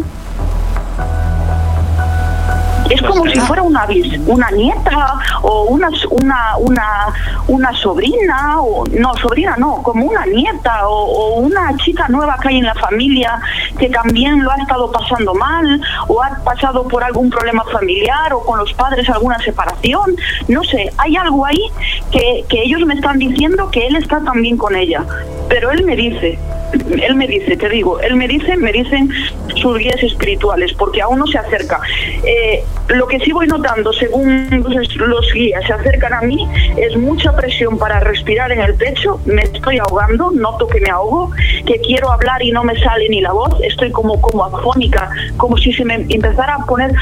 Es 2.90 3.00
como 3.02 3.26
si 3.26 3.40
fuera 3.40 3.62
una 3.62 3.86
una 4.26 4.50
nieta 4.50 5.14
o 5.42 5.64
una 5.64 5.88
una 6.10 6.56
una 6.58 7.14
una 7.46 7.72
sobrina 7.74 8.60
o 8.60 8.84
no 8.86 9.14
sobrina 9.14 9.56
no 9.56 9.82
como 9.82 10.06
una 10.06 10.26
nieta 10.26 10.86
o, 10.88 10.94
o 10.94 11.40
una 11.40 11.76
chica 11.78 12.06
nueva 12.08 12.38
que 12.40 12.48
hay 12.48 12.58
en 12.58 12.64
la 12.64 12.74
familia 12.74 13.40
que 13.78 13.88
también 13.88 14.42
lo 14.42 14.50
ha 14.50 14.56
estado 14.56 14.90
pasando 14.92 15.34
mal 15.34 15.80
o 16.08 16.22
ha 16.22 16.38
pasado 16.44 16.86
por 16.88 17.02
algún 17.02 17.30
problema 17.30 17.64
familiar 17.72 18.32
o 18.32 18.40
con 18.44 18.58
los 18.58 18.72
padres 18.74 19.08
alguna 19.08 19.38
separación 19.38 20.16
no 20.48 20.62
sé 20.64 20.90
hay 20.98 21.16
algo 21.16 21.46
ahí 21.46 21.70
que, 22.10 22.44
que 22.48 22.62
ellos 22.62 22.80
me 22.86 22.94
están 22.94 23.18
diciendo 23.18 23.70
que 23.70 23.86
él 23.86 23.96
está 23.96 24.20
también 24.20 24.56
con 24.56 24.76
ella 24.76 25.04
pero 25.48 25.70
él 25.70 25.84
me 25.84 25.96
dice 25.96 26.38
él 26.74 27.14
me 27.14 27.26
dice, 27.26 27.56
te 27.56 27.68
digo, 27.68 28.00
él 28.00 28.16
me 28.16 28.26
dice, 28.26 28.56
me 28.56 28.72
dicen 28.72 29.08
sus 29.56 29.78
guías 29.78 30.02
espirituales, 30.02 30.72
porque 30.72 31.02
aún 31.02 31.18
no 31.18 31.26
se 31.26 31.38
acerca. 31.38 31.80
Eh, 32.24 32.64
lo 32.88 33.06
que 33.06 33.18
sí 33.20 33.32
voy 33.32 33.46
notando, 33.46 33.92
según 33.92 34.48
los, 34.60 35.32
guías 35.32 35.64
se 35.66 35.72
acercan 35.72 36.12
a 36.12 36.20
mí, 36.20 36.48
es 36.76 36.96
mucha 36.96 37.34
presión 37.34 37.78
para 37.78 38.00
respirar 38.00 38.52
en 38.52 38.60
el 38.60 38.74
pecho, 38.74 39.20
me 39.24 39.42
estoy 39.42 39.78
ahogando, 39.78 40.30
noto 40.30 40.66
que 40.66 40.80
me 40.80 40.90
ahogo, 40.90 41.30
que 41.66 41.80
quiero 41.80 42.10
hablar 42.12 42.42
y 42.42 42.52
no 42.52 42.62
me 42.62 42.78
sale 42.78 43.08
ni 43.08 43.20
la 43.20 43.32
voz, 43.32 43.56
estoy 43.62 43.90
como, 43.90 44.20
como 44.20 44.44
afónica, 44.44 45.10
como 45.36 45.56
si 45.56 45.72
se 45.72 45.84
me 45.84 45.94
empezara 46.08 46.56
a 46.56 46.66
poner 46.66 46.92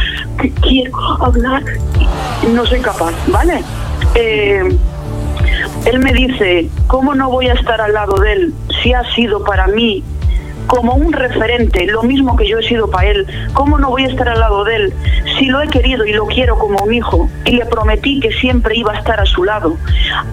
que 0.40 0.50
quiero 0.54 0.96
hablar 1.20 1.62
no 2.48 2.66
soy 2.66 2.80
capaz, 2.80 3.14
¿vale? 3.28 3.62
Eh, 4.14 4.62
él 5.86 5.98
me 6.00 6.12
dice, 6.12 6.68
¿cómo 6.86 7.14
no 7.14 7.30
voy 7.30 7.48
a 7.48 7.54
estar 7.54 7.80
al 7.80 7.92
lado 7.92 8.14
de 8.16 8.32
él 8.32 8.54
si 8.82 8.92
ha 8.92 9.02
sido 9.14 9.44
para 9.44 9.66
mí 9.68 10.02
como 10.66 10.94
un 10.94 11.12
referente, 11.12 11.86
lo 11.86 12.02
mismo 12.02 12.36
que 12.36 12.48
yo 12.48 12.58
he 12.58 12.62
sido 12.62 12.90
para 12.90 13.08
él? 13.08 13.26
¿Cómo 13.52 13.78
no 13.78 13.90
voy 13.90 14.04
a 14.04 14.08
estar 14.08 14.28
al 14.28 14.40
lado 14.40 14.64
de 14.64 14.76
él 14.76 14.94
si 15.38 15.46
lo 15.46 15.62
he 15.62 15.68
querido 15.68 16.04
y 16.04 16.12
lo 16.12 16.26
quiero 16.26 16.58
como 16.58 16.82
un 16.82 16.92
hijo 16.92 17.28
y 17.44 17.52
le 17.52 17.66
prometí 17.66 18.20
que 18.20 18.32
siempre 18.32 18.76
iba 18.76 18.92
a 18.92 18.98
estar 18.98 19.20
a 19.20 19.26
su 19.26 19.44
lado? 19.44 19.76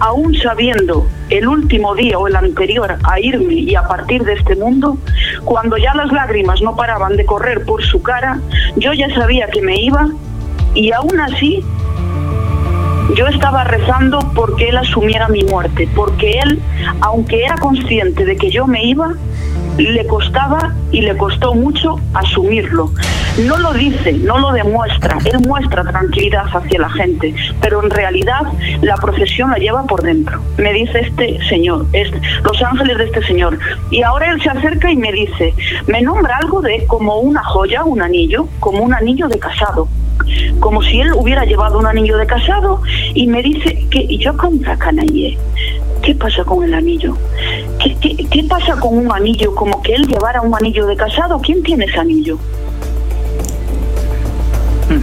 Aún 0.00 0.34
sabiendo 0.34 1.06
el 1.28 1.48
último 1.48 1.94
día 1.94 2.18
o 2.18 2.26
el 2.26 2.36
anterior 2.36 2.96
a 3.02 3.20
irme 3.20 3.54
y 3.54 3.74
a 3.74 3.82
partir 3.82 4.24
de 4.24 4.34
este 4.34 4.56
mundo, 4.56 4.96
cuando 5.44 5.76
ya 5.76 5.94
las 5.94 6.12
lágrimas 6.12 6.60
no 6.62 6.76
paraban 6.76 7.16
de 7.16 7.24
correr 7.24 7.64
por 7.64 7.82
su 7.82 8.02
cara, 8.02 8.40
yo 8.76 8.92
ya 8.92 9.12
sabía 9.14 9.48
que 9.48 9.62
me 9.62 9.80
iba 9.80 10.08
y 10.74 10.92
aún 10.92 11.20
así 11.20 11.64
yo 13.16 13.26
estaba 13.26 13.64
rezando 13.64 14.18
porque 14.34 14.68
él 14.68 14.76
asumiera 14.76 15.28
mi 15.28 15.42
muerte, 15.44 15.88
porque 15.94 16.38
él, 16.42 16.60
aunque 17.00 17.44
era 17.44 17.56
consciente 17.56 18.24
de 18.24 18.36
que 18.36 18.50
yo 18.50 18.66
me 18.66 18.84
iba, 18.84 19.14
le 19.78 20.06
costaba 20.06 20.74
y 20.92 21.00
le 21.00 21.16
costó 21.16 21.54
mucho 21.54 21.96
asumirlo. 22.14 22.90
No 23.46 23.58
lo 23.58 23.72
dice, 23.72 24.12
no 24.12 24.38
lo 24.38 24.52
demuestra, 24.52 25.18
él 25.24 25.40
muestra 25.46 25.84
tranquilidad 25.84 26.44
hacia 26.52 26.80
la 26.80 26.90
gente, 26.90 27.34
pero 27.60 27.82
en 27.82 27.90
realidad 27.90 28.42
la 28.82 28.96
procesión 28.96 29.50
la 29.50 29.56
lleva 29.56 29.84
por 29.84 30.02
dentro. 30.02 30.40
Me 30.58 30.72
dice 30.72 31.00
este 31.00 31.38
señor, 31.48 31.86
es 31.92 32.10
los 32.42 32.62
ángeles 32.62 32.98
de 32.98 33.04
este 33.04 33.22
señor. 33.22 33.58
Y 33.90 34.02
ahora 34.02 34.32
él 34.32 34.42
se 34.42 34.50
acerca 34.50 34.90
y 34.90 34.96
me 34.96 35.12
dice, 35.12 35.54
me 35.86 36.02
nombra 36.02 36.38
algo 36.38 36.60
de 36.60 36.84
como 36.86 37.18
una 37.18 37.42
joya, 37.44 37.84
un 37.84 38.02
anillo, 38.02 38.46
como 38.58 38.82
un 38.82 38.92
anillo 38.92 39.28
de 39.28 39.38
casado 39.38 39.88
como 40.60 40.82
si 40.82 41.00
él 41.00 41.12
hubiera 41.14 41.44
llevado 41.46 41.78
un 41.78 41.86
anillo 41.86 42.18
de 42.18 42.26
casado 42.26 42.82
y 43.14 43.26
me 43.26 43.42
dice 43.42 43.86
que 43.90 44.06
yo 44.18 44.36
contra 44.36 44.76
canaille 44.76 45.38
¿Qué 46.02 46.14
pasa 46.14 46.44
con 46.44 46.64
el 46.64 46.72
anillo? 46.72 47.14
¿Qué, 47.82 47.96
qué, 48.00 48.16
qué 48.28 48.44
pasa 48.44 48.76
con 48.76 48.96
un 48.98 49.12
anillo? 49.12 49.54
Como 49.54 49.82
que 49.82 49.94
él 49.94 50.06
llevara 50.06 50.40
un 50.42 50.54
anillo 50.54 50.86
de 50.86 50.96
casado. 50.96 51.40
¿Quién 51.40 51.62
tiene 51.62 51.86
ese 51.86 51.98
anillo? 51.98 52.38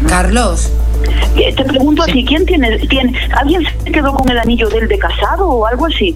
Carlos. 0.07 0.71
Eh, 1.37 1.53
Te 1.55 1.63
pregunto 1.63 2.03
a 2.03 2.05
ti, 2.07 2.25
¿quién 2.25 2.45
tiene, 2.45 2.77
tiene? 2.87 3.17
¿Alguien 3.35 3.63
se 3.83 3.91
quedó 3.91 4.13
con 4.13 4.29
el 4.29 4.37
anillo 4.39 4.67
del 4.69 4.87
de 4.87 4.97
casado 4.97 5.47
o 5.47 5.65
algo 5.65 5.85
así? 5.85 6.15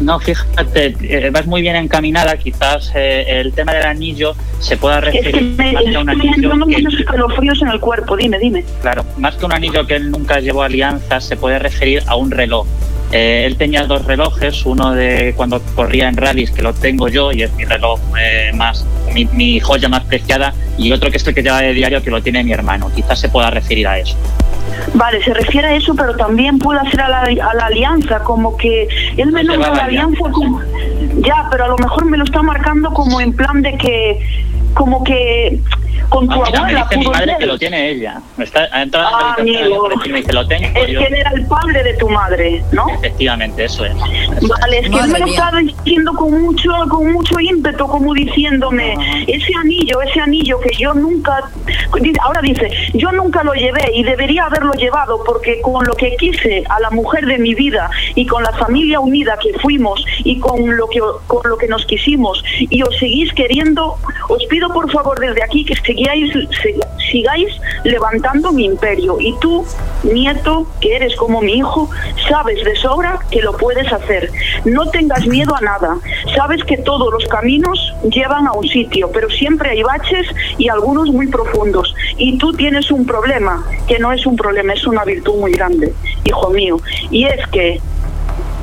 No, 0.00 0.20
fíjate, 0.20 0.94
eh, 1.00 1.30
vas 1.30 1.46
muy 1.46 1.62
bien 1.62 1.74
encaminada. 1.74 2.36
Quizás 2.36 2.92
eh, 2.94 3.40
el 3.40 3.52
tema 3.52 3.72
del 3.72 3.84
anillo 3.86 4.34
se 4.60 4.76
pueda 4.76 4.98
Es 5.00 5.10
que 5.12 5.22
referir 5.22 5.54
me, 5.56 5.72
más 5.72 5.82
que 5.82 5.96
a 5.96 6.00
un 6.00 6.10
anillo. 6.10 6.54
no 6.54 6.66
que- 6.66 6.76
escalofríos 7.00 7.60
en 7.62 7.68
el 7.68 7.80
cuerpo. 7.80 8.16
Dime, 8.16 8.38
dime. 8.38 8.64
Claro, 8.82 9.04
más 9.16 9.34
que 9.36 9.46
un 9.46 9.52
anillo 9.52 9.86
que 9.86 9.96
él 9.96 10.10
nunca 10.10 10.38
llevó 10.40 10.62
alianzas, 10.62 11.24
se 11.24 11.36
puede 11.36 11.58
referir 11.58 12.02
a 12.06 12.14
un 12.16 12.30
reloj. 12.30 12.66
Eh, 13.12 13.44
él 13.46 13.56
tenía 13.56 13.84
dos 13.84 14.04
relojes, 14.04 14.66
uno 14.66 14.92
de 14.92 15.32
cuando 15.36 15.62
corría 15.74 16.08
en 16.08 16.16
rallies, 16.16 16.50
que 16.50 16.62
lo 16.62 16.74
tengo 16.74 17.08
yo 17.08 17.32
y 17.32 17.42
es 17.42 17.52
mi 17.54 17.64
reloj 17.64 17.98
eh, 18.20 18.52
más, 18.54 18.84
mi, 19.14 19.24
mi 19.26 19.60
joya 19.60 19.88
más 19.88 20.04
preciada, 20.04 20.52
y 20.76 20.92
otro 20.92 21.10
que 21.10 21.16
es 21.16 21.26
el 21.26 21.34
que 21.34 21.42
lleva 21.42 21.60
de 21.60 21.72
diario, 21.72 22.02
que 22.02 22.10
lo 22.10 22.22
tiene 22.22 22.44
mi 22.44 22.52
hermano. 22.52 22.90
Quizás 22.94 23.18
se 23.20 23.28
pueda 23.28 23.50
referir 23.50 23.88
a 23.88 23.98
eso. 23.98 24.16
Vale, 24.94 25.22
se 25.24 25.32
refiere 25.34 25.68
a 25.68 25.76
eso, 25.76 25.94
pero 25.94 26.14
también 26.16 26.58
puede 26.58 26.80
ser 26.90 27.00
a 27.00 27.08
la, 27.08 27.20
a 27.22 27.54
la 27.54 27.66
alianza, 27.66 28.20
como 28.20 28.56
que 28.56 28.86
él 29.16 29.32
me 29.32 29.42
nombra 29.42 29.68
la 29.68 29.74
a 29.74 29.76
la 29.76 29.84
alianza 29.84 30.30
como... 30.30 30.60
Ya, 31.24 31.48
pero 31.50 31.64
a 31.64 31.68
lo 31.68 31.78
mejor 31.78 32.04
me 32.04 32.16
lo 32.16 32.24
está 32.24 32.42
marcando 32.42 32.90
como 32.92 33.20
en 33.20 33.32
plan 33.32 33.62
de 33.62 33.76
que... 33.76 34.18
Como 34.74 35.02
que 35.02 35.60
con 36.08 36.28
tu 36.28 36.34
Ah, 36.34 36.44
mira, 36.46 36.50
me 36.50 36.58
abuela 36.58 36.84
dice 36.88 36.96
mi 36.98 37.06
madre 37.06 37.26
ser. 37.26 37.38
que 37.38 37.46
lo 37.46 37.58
tiene 37.58 37.90
ella. 37.90 38.20
Me 38.36 38.44
está, 38.44 38.68
ha 38.72 38.82
entrado 38.82 39.08
Ah, 39.12 39.34
en 39.38 39.52
la 39.52 39.58
amigo. 39.60 39.86
habitación 39.86 40.08
y 40.08 40.12
me 40.12 40.18
dice, 40.20 40.32
lo 40.32 40.46
tengo 40.46 40.68
Es 40.78 40.88
yo. 40.90 41.00
que 41.00 41.06
él 41.06 41.14
era 41.14 41.30
el 41.30 41.46
padre 41.46 41.82
de 41.82 41.94
tu 41.94 42.08
madre, 42.08 42.62
¿no? 42.72 42.88
Efectivamente, 42.88 43.64
eso 43.64 43.84
es. 43.84 43.94
Vale, 43.96 44.78
es 44.78 44.90
que 44.90 44.98
él 44.98 45.08
me 45.08 45.18
lo 45.18 45.26
está 45.26 45.50
diciendo 45.60 46.12
con 46.14 46.42
mucho, 46.42 46.70
con 46.88 47.12
mucho 47.12 47.38
ímpetu, 47.40 47.86
como 47.86 48.14
diciéndome, 48.14 48.94
ese 49.26 49.52
anillo, 49.60 50.00
ese 50.02 50.20
anillo 50.20 50.58
que 50.60 50.70
yo 50.76 50.94
nunca, 50.94 51.42
ahora 52.22 52.40
dice, 52.42 52.70
yo 52.94 53.10
nunca 53.12 53.42
lo 53.44 53.52
llevé 53.54 53.90
y 53.94 54.02
debería 54.02 54.44
haberlo 54.44 54.72
llevado 54.74 55.22
porque 55.24 55.60
con 55.60 55.84
lo 55.84 55.94
que 55.94 56.16
quise 56.16 56.64
a 56.68 56.80
la 56.80 56.90
mujer 56.90 57.26
de 57.26 57.38
mi 57.38 57.54
vida 57.54 57.90
y 58.14 58.26
con 58.26 58.42
la 58.42 58.52
familia 58.52 59.00
unida 59.00 59.36
que 59.42 59.52
fuimos 59.58 60.04
y 60.24 60.38
con 60.38 60.76
lo 60.76 60.86
que, 60.88 61.00
con 61.26 61.40
lo 61.48 61.56
que 61.56 61.68
nos 61.68 61.84
quisimos 61.86 62.42
y 62.58 62.82
os 62.82 62.96
seguís 62.98 63.32
queriendo, 63.32 63.96
os 64.28 64.44
pido 64.46 64.68
por 64.72 64.90
favor 64.90 65.18
desde 65.18 65.42
aquí 65.42 65.64
que, 65.64 65.74
se- 65.94 66.76
sigáis 67.10 67.48
levantando 67.84 68.52
mi 68.52 68.64
imperio. 68.64 69.16
Y 69.20 69.34
tú, 69.40 69.64
nieto, 70.02 70.66
que 70.80 70.96
eres 70.96 71.16
como 71.16 71.40
mi 71.40 71.54
hijo, 71.54 71.88
sabes 72.28 72.62
de 72.64 72.76
sobra 72.76 73.18
que 73.30 73.40
lo 73.40 73.56
puedes 73.56 73.90
hacer. 73.92 74.30
No 74.64 74.86
tengas 74.90 75.26
miedo 75.26 75.54
a 75.56 75.60
nada. 75.60 75.96
Sabes 76.34 76.62
que 76.64 76.76
todos 76.78 77.12
los 77.12 77.24
caminos 77.26 77.94
llevan 78.10 78.46
a 78.46 78.52
un 78.52 78.66
sitio, 78.68 79.10
pero 79.12 79.30
siempre 79.30 79.70
hay 79.70 79.82
baches 79.82 80.26
y 80.58 80.68
algunos 80.68 81.08
muy 81.10 81.28
profundos. 81.28 81.94
Y 82.16 82.36
tú 82.38 82.52
tienes 82.52 82.90
un 82.90 83.06
problema, 83.06 83.64
que 83.86 83.98
no 83.98 84.12
es 84.12 84.26
un 84.26 84.36
problema, 84.36 84.72
es 84.74 84.86
una 84.86 85.04
virtud 85.04 85.38
muy 85.40 85.52
grande, 85.52 85.94
hijo 86.24 86.50
mío. 86.50 86.76
Y 87.10 87.24
es 87.24 87.46
que 87.48 87.80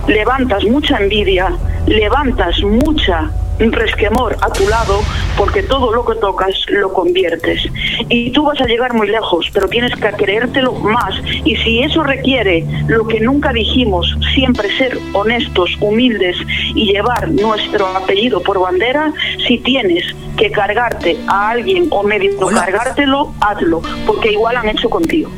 levantas 0.07 0.64
mucha 0.65 0.97
envidia, 0.97 1.52
levantas 1.88 2.61
mucha 2.61 3.31
resquemor 3.60 4.36
a 4.41 4.49
tu 4.52 4.68
lado 4.68 5.02
porque 5.38 5.64
todo 5.64 5.94
lo 5.94 6.06
que 6.06 6.15
tocas 6.15 6.53
lo 6.69 6.94
conviertes. 6.94 7.61
Y 8.10 8.32
tú 8.32 8.44
vas 8.45 8.60
a 8.61 8.65
llegar 8.65 8.94
muy 8.94 9.07
lejos 9.07 9.49
pero 9.53 9.68
tienes 9.68 9.94
que 9.95 10.11
creértelo 10.11 10.73
más. 10.73 11.15
Y 11.44 11.56
si 11.57 11.82
eso 11.82 12.03
requiere 12.03 12.65
lo 12.88 13.07
que 13.07 13.19
nunca 13.19 13.52
dijimos 13.52 14.15
siempre 14.34 14.76
ser 14.77 14.98
honestos 15.14 15.76
humildes 15.80 16.38
y 16.73 16.91
llevar 16.91 17.30
nuestro 17.30 17.88
apellido 17.88 18.41
por 18.41 18.60
bandera 18.60 19.14
si 19.48 19.57
tienes 19.60 20.03
que 20.38 20.52
cargarte 20.52 21.18
a 21.27 21.49
alguien 21.49 21.88
o 21.91 22.03
medio 22.03 22.38
cargártelo 22.48 23.34
hazlo 23.40 23.82
porque 24.06 24.32
igual 24.32 24.57
han 24.57 24.69
hecho 24.69 24.90
contigo 24.90 25.30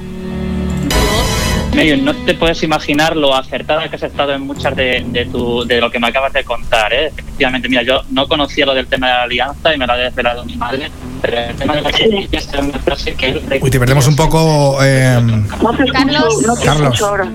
Medio, 1.77 1.97
no 1.97 2.13
te 2.25 2.33
puedes 2.33 2.61
imaginar 2.63 3.15
lo 3.15 3.35
acertada 3.35 3.87
que 3.87 3.95
has 3.97 4.03
estado 4.03 4.33
en 4.33 4.41
muchas 4.41 4.75
de, 4.75 5.05
de, 5.09 5.25
tu, 5.25 5.63
de 5.63 5.79
lo 5.79 5.91
que 5.91 5.99
me 5.99 6.07
acabas 6.07 6.33
de 6.33 6.43
contar. 6.43 6.91
¿eh? 6.91 7.11
Efectivamente, 7.15 7.69
mira, 7.69 7.83
yo 7.83 8.01
no 8.09 8.27
conocía 8.27 8.65
lo 8.65 8.73
del 8.73 8.87
tema 8.87 9.05
de 9.07 9.13
la 9.13 9.23
alianza 9.23 9.73
y 9.73 9.77
me 9.77 9.85
lo 9.85 9.93
ha 9.93 9.97
desvelado 9.97 10.43
mi 10.43 10.55
madre, 10.55 10.89
pero 11.21 11.37
el 11.39 11.55
tema 11.55 11.75
de 11.75 11.81
la 11.83 11.89
alianza 11.89 12.37
es 12.37 12.47
una 12.59 12.79
frase 12.79 13.13
que... 13.13 13.59
Uy, 13.61 13.69
te 13.69 13.79
perdemos 13.79 14.07
un 14.07 14.15
poco. 14.15 14.79
eh, 14.83 15.19
no 15.21 15.71
te 15.75 15.83
escucho, 15.83 16.47
no 16.47 16.55
te 16.55 16.65
Carlos. 16.65 16.93
escucho 16.95 17.07
ahora 17.07 17.27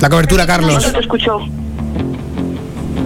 la 0.00 0.08
cobertura, 0.10 0.42
no 0.42 0.46
Carlos. 0.48 0.92
te 0.92 0.98
escucho 1.00 1.38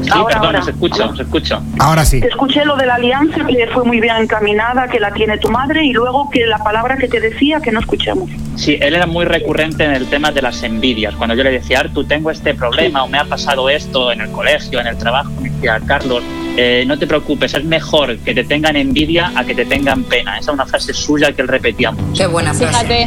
Sí, 0.03 0.11
Ahora, 0.13 0.27
perdón, 0.35 0.47
ahora. 0.47 0.59
os 0.61 0.69
escucho, 0.69 1.09
os 1.11 1.21
escucho. 1.21 1.63
Ahora 1.81 2.05
sí. 2.05 2.21
Te 2.21 2.29
escuché 2.29 2.65
lo 2.65 2.77
de 2.77 2.87
la 2.87 2.95
alianza 2.95 3.45
que 3.47 3.67
fue 3.73 3.85
muy 3.85 4.01
bien 4.01 4.15
encaminada, 4.17 4.87
que 4.89 5.01
la 5.01 5.13
tiene 5.13 5.37
tu 5.39 5.49
madre 5.49 5.85
y 5.85 5.93
luego 5.93 6.29
que 6.31 6.47
la 6.47 6.59
palabra 6.59 6.97
que 6.97 7.09
te 7.09 7.19
decía 7.21 7.61
que 7.61 7.73
no 7.73 7.81
escuchamos. 7.81 8.31
Sí, 8.57 8.79
él 8.81 8.95
era 8.95 9.07
muy 9.07 9.25
recurrente 9.25 9.85
en 9.85 9.93
el 9.93 10.07
tema 10.07 10.33
de 10.33 10.43
las 10.43 10.63
envidias. 10.63 11.15
Cuando 11.15 11.35
yo 11.35 11.45
le 11.45 11.51
decía, 11.51 11.81
Artu, 11.81 12.05
tengo 12.05 12.31
este 12.31 12.55
problema 12.55 13.05
o 13.05 13.09
me 13.09 13.19
ha 13.19 13.25
pasado 13.25 13.69
esto 13.69 14.11
en 14.11 14.23
el 14.23 14.31
colegio, 14.31 14.81
en 14.81 14.87
el 14.87 14.97
trabajo, 14.97 15.31
me 15.41 15.51
decía, 15.51 15.81
Carlos, 15.87 16.23
eh, 16.59 16.85
no 16.87 16.99
te 16.99 17.07
preocupes, 17.07 17.53
es 17.53 17.65
mejor 17.65 18.17
que 18.19 18.35
te 18.35 18.43
tengan 18.43 18.77
envidia 18.77 19.31
a 19.35 19.45
que 19.45 19.55
te 19.55 19.67
tengan 19.67 20.05
pena. 20.05 20.39
Esa 20.39 20.53
es 20.53 20.55
una 20.55 20.65
frase 20.65 20.95
suya 20.95 21.33
que 21.33 21.43
él 21.43 21.49
repetía 21.49 21.91
mucho. 21.91 22.15
Qué 22.15 22.27
buena 22.27 22.55
Fíjate. 22.55 23.03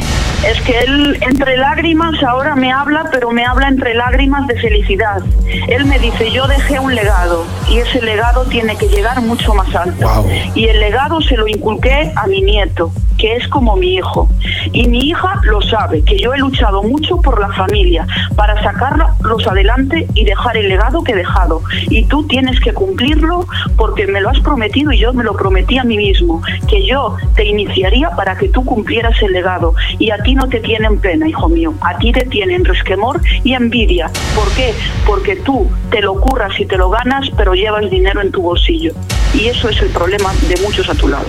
Es 0.46 0.60
que 0.62 0.78
él 0.78 1.18
entre 1.20 1.56
lágrimas 1.56 2.22
ahora 2.22 2.54
me 2.54 2.72
habla, 2.72 3.08
pero 3.10 3.32
me 3.32 3.44
habla 3.44 3.66
entre 3.66 3.94
lágrimas 3.94 4.46
de 4.46 4.54
felicidad. 4.60 5.20
Él 5.68 5.84
me 5.84 5.98
dice, 5.98 6.30
yo 6.30 6.46
dejé 6.46 6.78
un 6.78 6.94
legado 6.94 7.44
y 7.68 7.78
ese 7.78 8.00
legado 8.00 8.44
tiene 8.44 8.76
que 8.76 8.86
llegar 8.86 9.20
mucho 9.20 9.52
más 9.54 9.74
alto. 9.74 10.24
Y 10.54 10.66
el 10.66 10.78
legado 10.78 11.20
se 11.20 11.36
lo 11.36 11.48
inculqué 11.48 12.12
a 12.14 12.28
mi 12.28 12.42
nieto, 12.42 12.92
que 13.18 13.34
es 13.34 13.48
como 13.48 13.74
mi 13.74 13.94
hijo. 13.94 14.28
Y 14.72 14.86
mi 14.86 15.08
hija 15.08 15.39
lo 15.42 15.60
sabe, 15.62 16.02
que 16.02 16.18
yo 16.18 16.34
he 16.34 16.38
luchado 16.38 16.82
mucho 16.82 17.16
por 17.18 17.40
la 17.40 17.48
familia, 17.52 18.06
para 18.36 18.62
sacarlos 18.62 19.46
adelante 19.46 20.06
y 20.14 20.24
dejar 20.24 20.56
el 20.56 20.68
legado 20.68 21.02
que 21.02 21.12
he 21.12 21.16
dejado. 21.16 21.62
Y 21.88 22.04
tú 22.04 22.26
tienes 22.26 22.60
que 22.60 22.72
cumplirlo 22.72 23.46
porque 23.76 24.06
me 24.06 24.20
lo 24.20 24.30
has 24.30 24.40
prometido 24.40 24.92
y 24.92 24.98
yo 24.98 25.12
me 25.12 25.24
lo 25.24 25.34
prometí 25.34 25.78
a 25.78 25.84
mí 25.84 25.96
mismo, 25.96 26.42
que 26.68 26.86
yo 26.86 27.16
te 27.34 27.44
iniciaría 27.44 28.10
para 28.10 28.36
que 28.36 28.48
tú 28.48 28.64
cumplieras 28.64 29.20
el 29.22 29.32
legado. 29.32 29.74
Y 29.98 30.10
a 30.10 30.18
ti 30.18 30.34
no 30.34 30.48
te 30.48 30.60
tienen 30.60 31.00
pena, 31.00 31.28
hijo 31.28 31.48
mío, 31.48 31.74
a 31.80 31.98
ti 31.98 32.12
te 32.12 32.26
tienen 32.26 32.64
resquemor 32.64 33.20
y 33.44 33.54
envidia. 33.54 34.10
¿Por 34.34 34.50
qué? 34.52 34.74
Porque 35.06 35.36
tú 35.36 35.70
te 35.90 36.00
lo 36.00 36.20
curras 36.20 36.58
y 36.58 36.66
te 36.66 36.76
lo 36.76 36.90
ganas, 36.90 37.30
pero 37.36 37.54
llevas 37.54 37.90
dinero 37.90 38.20
en 38.20 38.30
tu 38.30 38.42
bolsillo. 38.42 38.92
Y 39.34 39.46
eso 39.46 39.68
es 39.68 39.80
el 39.80 39.88
problema 39.88 40.32
de 40.48 40.60
muchos 40.62 40.88
a 40.88 40.94
tu 40.94 41.08
lado. 41.08 41.26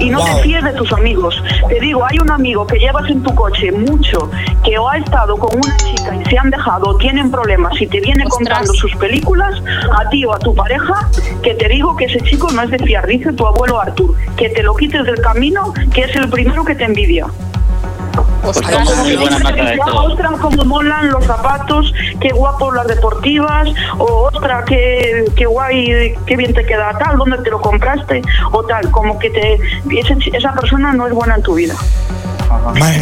Y 0.00 0.10
no 0.10 0.24
te 0.24 0.34
fíes 0.42 0.64
de 0.64 0.72
tus 0.72 0.92
amigos. 0.92 1.42
Te 1.68 1.80
digo, 1.80 2.04
hay 2.04 2.18
un 2.18 2.30
amigo 2.30 2.66
que 2.66 2.78
llevas 2.78 3.08
en 3.10 3.22
tu 3.22 3.34
coche 3.34 3.70
mucho, 3.72 4.30
que 4.64 4.78
o 4.78 4.88
ha 4.88 4.98
estado 4.98 5.36
con 5.36 5.56
una 5.56 5.76
chica 5.76 6.16
y 6.16 6.24
se 6.24 6.38
han 6.38 6.50
dejado 6.50 6.90
o 6.90 6.96
tienen 6.96 7.30
problemas 7.30 7.80
y 7.80 7.86
te 7.86 8.00
viene 8.00 8.24
contando 8.24 8.72
sus 8.74 8.94
películas, 8.96 9.54
a 9.98 10.08
ti 10.08 10.24
o 10.24 10.34
a 10.34 10.38
tu 10.38 10.54
pareja, 10.54 11.08
que 11.42 11.54
te 11.54 11.68
digo 11.68 11.96
que 11.96 12.06
ese 12.06 12.20
chico 12.20 12.50
no 12.50 12.62
es 12.62 12.70
de 12.70 12.78
fiar, 12.78 13.06
dice 13.06 13.32
tu 13.32 13.46
abuelo 13.46 13.80
Artur, 13.80 14.14
que 14.36 14.48
te 14.50 14.62
lo 14.62 14.74
quites 14.74 15.04
del 15.04 15.20
camino, 15.20 15.72
que 15.94 16.02
es 16.02 16.16
el 16.16 16.28
primero 16.28 16.64
que 16.64 16.74
te 16.74 16.84
envidia. 16.84 17.26
Pues 18.42 18.56
somos 18.56 18.96
muy 18.98 19.16
buena 19.16 19.38
marca 19.38 19.64
de 19.64 19.76
todo. 19.78 20.04
Ostras, 20.04 20.32
cómo 20.40 20.64
molan 20.64 21.10
los 21.10 21.24
zapatos, 21.24 21.92
qué 22.20 22.30
guapos 22.30 22.74
las 22.74 22.86
deportivas, 22.88 23.68
o 23.98 24.28
ostras, 24.32 24.64
qué, 24.66 25.24
qué 25.36 25.46
guay, 25.46 26.14
qué 26.26 26.36
bien 26.36 26.52
te 26.52 26.64
queda 26.66 26.96
tal, 26.98 27.18
dónde 27.18 27.38
te 27.38 27.50
lo 27.50 27.60
compraste, 27.60 28.22
o 28.50 28.64
tal, 28.64 28.90
como 28.90 29.18
que 29.18 29.30
te 29.30 29.60
esa 30.32 30.52
persona 30.54 30.92
no 30.92 31.06
es 31.06 31.12
buena 31.12 31.36
en 31.36 31.42
tu 31.42 31.54
vida. 31.54 31.74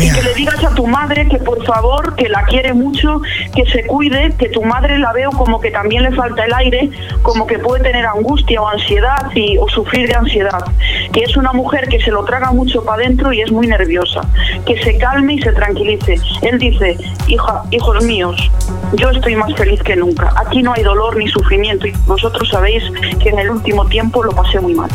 Y 0.01 0.13
que 0.13 0.23
le 0.23 0.35
digas 0.35 0.63
a 0.65 0.75
tu 0.75 0.87
madre 0.87 1.29
que 1.29 1.39
por 1.39 1.65
favor, 1.65 2.15
que 2.17 2.29
la 2.29 2.45
quiere 2.45 2.73
mucho, 2.73 3.21
que 3.55 3.65
se 3.71 3.85
cuide, 3.87 4.35
que 4.39 4.49
tu 4.49 4.63
madre 4.63 4.99
la 4.99 5.13
veo 5.13 5.31
como 5.31 5.61
que 5.61 5.71
también 5.71 6.03
le 6.03 6.13
falta 6.13 6.45
el 6.45 6.53
aire, 6.55 6.91
como 7.23 7.47
que 7.47 7.59
puede 7.59 7.83
tener 7.83 8.07
angustia 8.07 8.61
o 8.61 8.69
ansiedad 8.69 9.31
y, 9.35 9.59
o 9.59 9.69
sufrir 9.69 10.09
de 10.09 10.15
ansiedad, 10.15 10.65
que 11.13 11.23
es 11.23 11.37
una 11.37 11.53
mujer 11.53 11.89
que 11.89 12.01
se 12.01 12.11
lo 12.11 12.25
traga 12.25 12.53
mucho 12.53 12.85
para 12.85 13.03
adentro 13.03 13.33
y 13.33 13.41
es 13.41 13.51
muy 13.51 13.67
nerviosa, 13.67 14.23
que 14.67 14.83
se 14.83 14.99
calme 14.99 15.35
y 15.35 15.43
se 15.43 15.53
tranquilice. 15.53 16.17
Él 16.43 16.59
dice, 16.59 16.97
hija, 17.29 17.63
hijos 17.71 18.05
míos, 18.05 18.51
yo 18.95 19.11
estoy 19.11 19.37
más 19.37 19.55
feliz 19.55 19.83
que 19.83 19.97
nunca, 19.97 20.33
aquí 20.37 20.63
no 20.63 20.73
hay 20.73 20.83
dolor 20.83 21.17
ni 21.17 21.29
sufrimiento 21.29 21.87
y 21.87 21.93
vosotros 22.07 22.49
sabéis 22.49 22.83
que 23.23 23.31
en 23.31 23.39
el 23.39 23.51
último 23.51 23.87
tiempo 23.87 24.23
lo 24.23 24.33
pasé 24.33 24.61
muy 24.61 24.75
mal. 24.75 24.91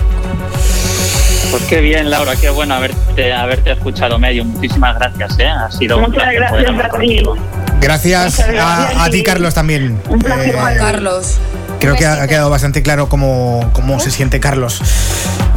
Pues 1.55 1.67
qué 1.67 1.79
bien, 1.79 2.09
Laura, 2.09 2.35
qué 2.35 2.49
bueno 2.49 2.75
haberte, 2.75 3.31
haberte 3.31 3.71
escuchado 3.71 4.19
medio. 4.19 4.43
Muchísimas 4.43 4.93
gracias, 4.99 5.39
¿eh? 5.39 5.47
Ha 5.47 5.71
sido 5.71 5.95
un 5.95 6.01
Muchas 6.01 6.15
placer 6.15 6.35
gracias 6.35 6.51
poder 6.51 6.67
hablar 6.67 6.85
a 6.85 6.89
ti. 6.89 6.97
contigo. 6.97 7.37
Gracias 7.79 8.39
a, 8.41 9.05
a 9.05 9.09
ti, 9.09 9.23
Carlos, 9.23 9.53
también. 9.53 10.01
Eh, 10.27 10.53
Carlos. 10.77 11.37
creo 11.79 11.95
que 11.95 12.05
ha, 12.05 12.27
quedado 12.27 12.49
bastante 12.49 12.83
claro 12.83 13.07
cómo, 13.07 13.69
cómo 13.71 14.01
se 14.01 14.11
siente 14.11 14.41
Carlos. 14.41 14.81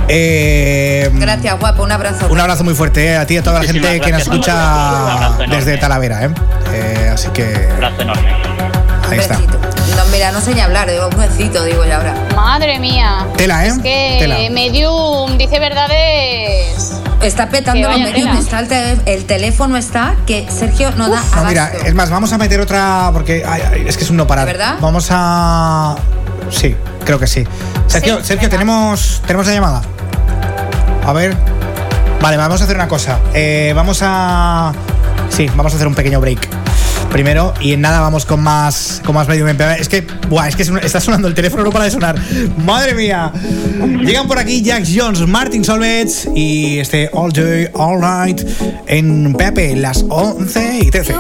Eh, 0.07 1.11
Gracias, 1.15 1.59
guapo. 1.59 1.83
Un 1.83 1.91
abrazo. 1.91 2.29
un 2.31 2.39
abrazo 2.39 2.63
muy 2.63 2.75
fuerte 2.75 3.05
eh, 3.05 3.17
a 3.17 3.27
ti 3.27 3.35
y 3.35 3.39
a 3.39 3.43
toda 3.43 3.59
la 3.59 3.67
gente 3.67 4.01
que 4.01 4.13
nos. 4.13 4.25
Un 4.29 4.35
escucha 4.35 5.33
desde 5.51 5.79
Talavera. 5.79 6.27
¿eh? 6.27 6.31
Eh, 6.75 7.11
así 7.13 7.29
que 7.31 7.43
Un 7.43 7.73
abrazo 7.73 8.03
enorme. 8.03 8.33
ahí 9.11 9.19
está. 9.19 9.41
No, 10.19 10.25
mira, 10.25 10.33
no 10.33 10.41
sé 10.41 10.53
ni 10.55 10.61
hablar. 10.61 10.91
Digo, 10.91 11.09
un 11.09 11.17
besito, 11.17 11.63
digo 11.65 11.85
ya 11.85 11.97
ahora. 11.99 12.15
Madre 12.35 12.79
mía. 12.81 13.27
Tela, 13.37 13.65
¿eh? 13.65 13.69
Es 13.69 13.79
que 13.79 14.17
Tela. 14.21 14.37
Medium 14.51 15.39
dice 15.39 15.59
verdades. 15.61 16.93
Está 17.23 17.49
petando 17.49 17.89
los 17.89 18.13
tela. 18.13 18.39
Está 18.39 18.61
el, 18.61 18.69
tele- 18.69 19.01
el 19.07 19.25
teléfono 19.27 19.77
está 19.77 20.17
que 20.27 20.49
Sergio 20.51 20.91
no 20.93 21.09
da 21.09 21.23
No, 21.37 21.45
mira, 21.45 21.67
abasto. 21.67 21.87
es 21.87 21.95
más, 21.95 22.11
vamos 22.11 22.33
a 22.33 22.39
meter 22.39 22.61
otra 22.61 23.11
porque 23.13 23.45
ay, 23.47 23.63
ay, 23.73 23.85
es 23.89 23.97
que 23.97 24.05
es 24.05 24.11
un 24.11 24.17
no 24.17 24.27
parar. 24.27 24.47
¿De 24.47 24.53
verdad? 24.53 24.77
Vamos 24.81 25.09
a 25.11 25.97
Sí, 26.51 26.75
creo 27.05 27.19
que 27.19 27.27
sí. 27.27 27.45
Sergio, 27.87 28.23
Sergio, 28.25 28.49
tenemos 28.49 29.21
tenemos 29.27 29.47
la 29.47 29.53
llamada. 29.53 29.83
A 31.07 31.13
ver. 31.13 31.37
Vale, 32.21 32.37
vamos 32.37 32.61
a 32.61 32.65
hacer 32.65 32.77
una 32.77 32.89
cosa. 32.89 33.19
Eh, 33.35 33.73
vamos 33.75 34.01
a 34.03 34.73
Sí, 35.29 35.49
vamos 35.57 35.73
a 35.73 35.77
hacer 35.77 35.87
un 35.89 35.95
pequeño 35.95 36.21
break. 36.21 36.49
Primero, 37.11 37.55
y 37.61 37.73
en 37.73 37.81
nada 37.81 38.01
vamos 38.01 38.27
con 38.27 38.41
más 38.41 39.01
con 39.05 39.15
más 39.15 39.27
Medium 39.29 39.49
MP. 39.49 39.81
Es 39.81 39.89
que, 39.89 40.07
buah, 40.29 40.49
es 40.49 40.57
que 40.57 40.63
está 40.63 41.01
sonando 41.01 41.27
el 41.27 41.35
teléfono, 41.35 41.65
no 41.65 41.71
para 41.71 41.85
de 41.85 41.91
sonar. 41.91 42.17
¡Madre 42.65 42.95
mía! 42.95 43.33
Llegan 44.05 44.29
por 44.29 44.39
aquí 44.39 44.63
Jack 44.63 44.85
Jones, 44.95 45.27
Martin 45.27 45.65
Solveig 45.65 46.09
y 46.35 46.79
este 46.79 47.11
All 47.13 47.33
Day, 47.33 47.69
All 47.73 48.01
Night 48.01 48.43
en 48.87 49.35
Pepe, 49.35 49.75
las 49.77 50.05
11 50.09 50.81
y 50.83 50.91
13. 50.91 51.15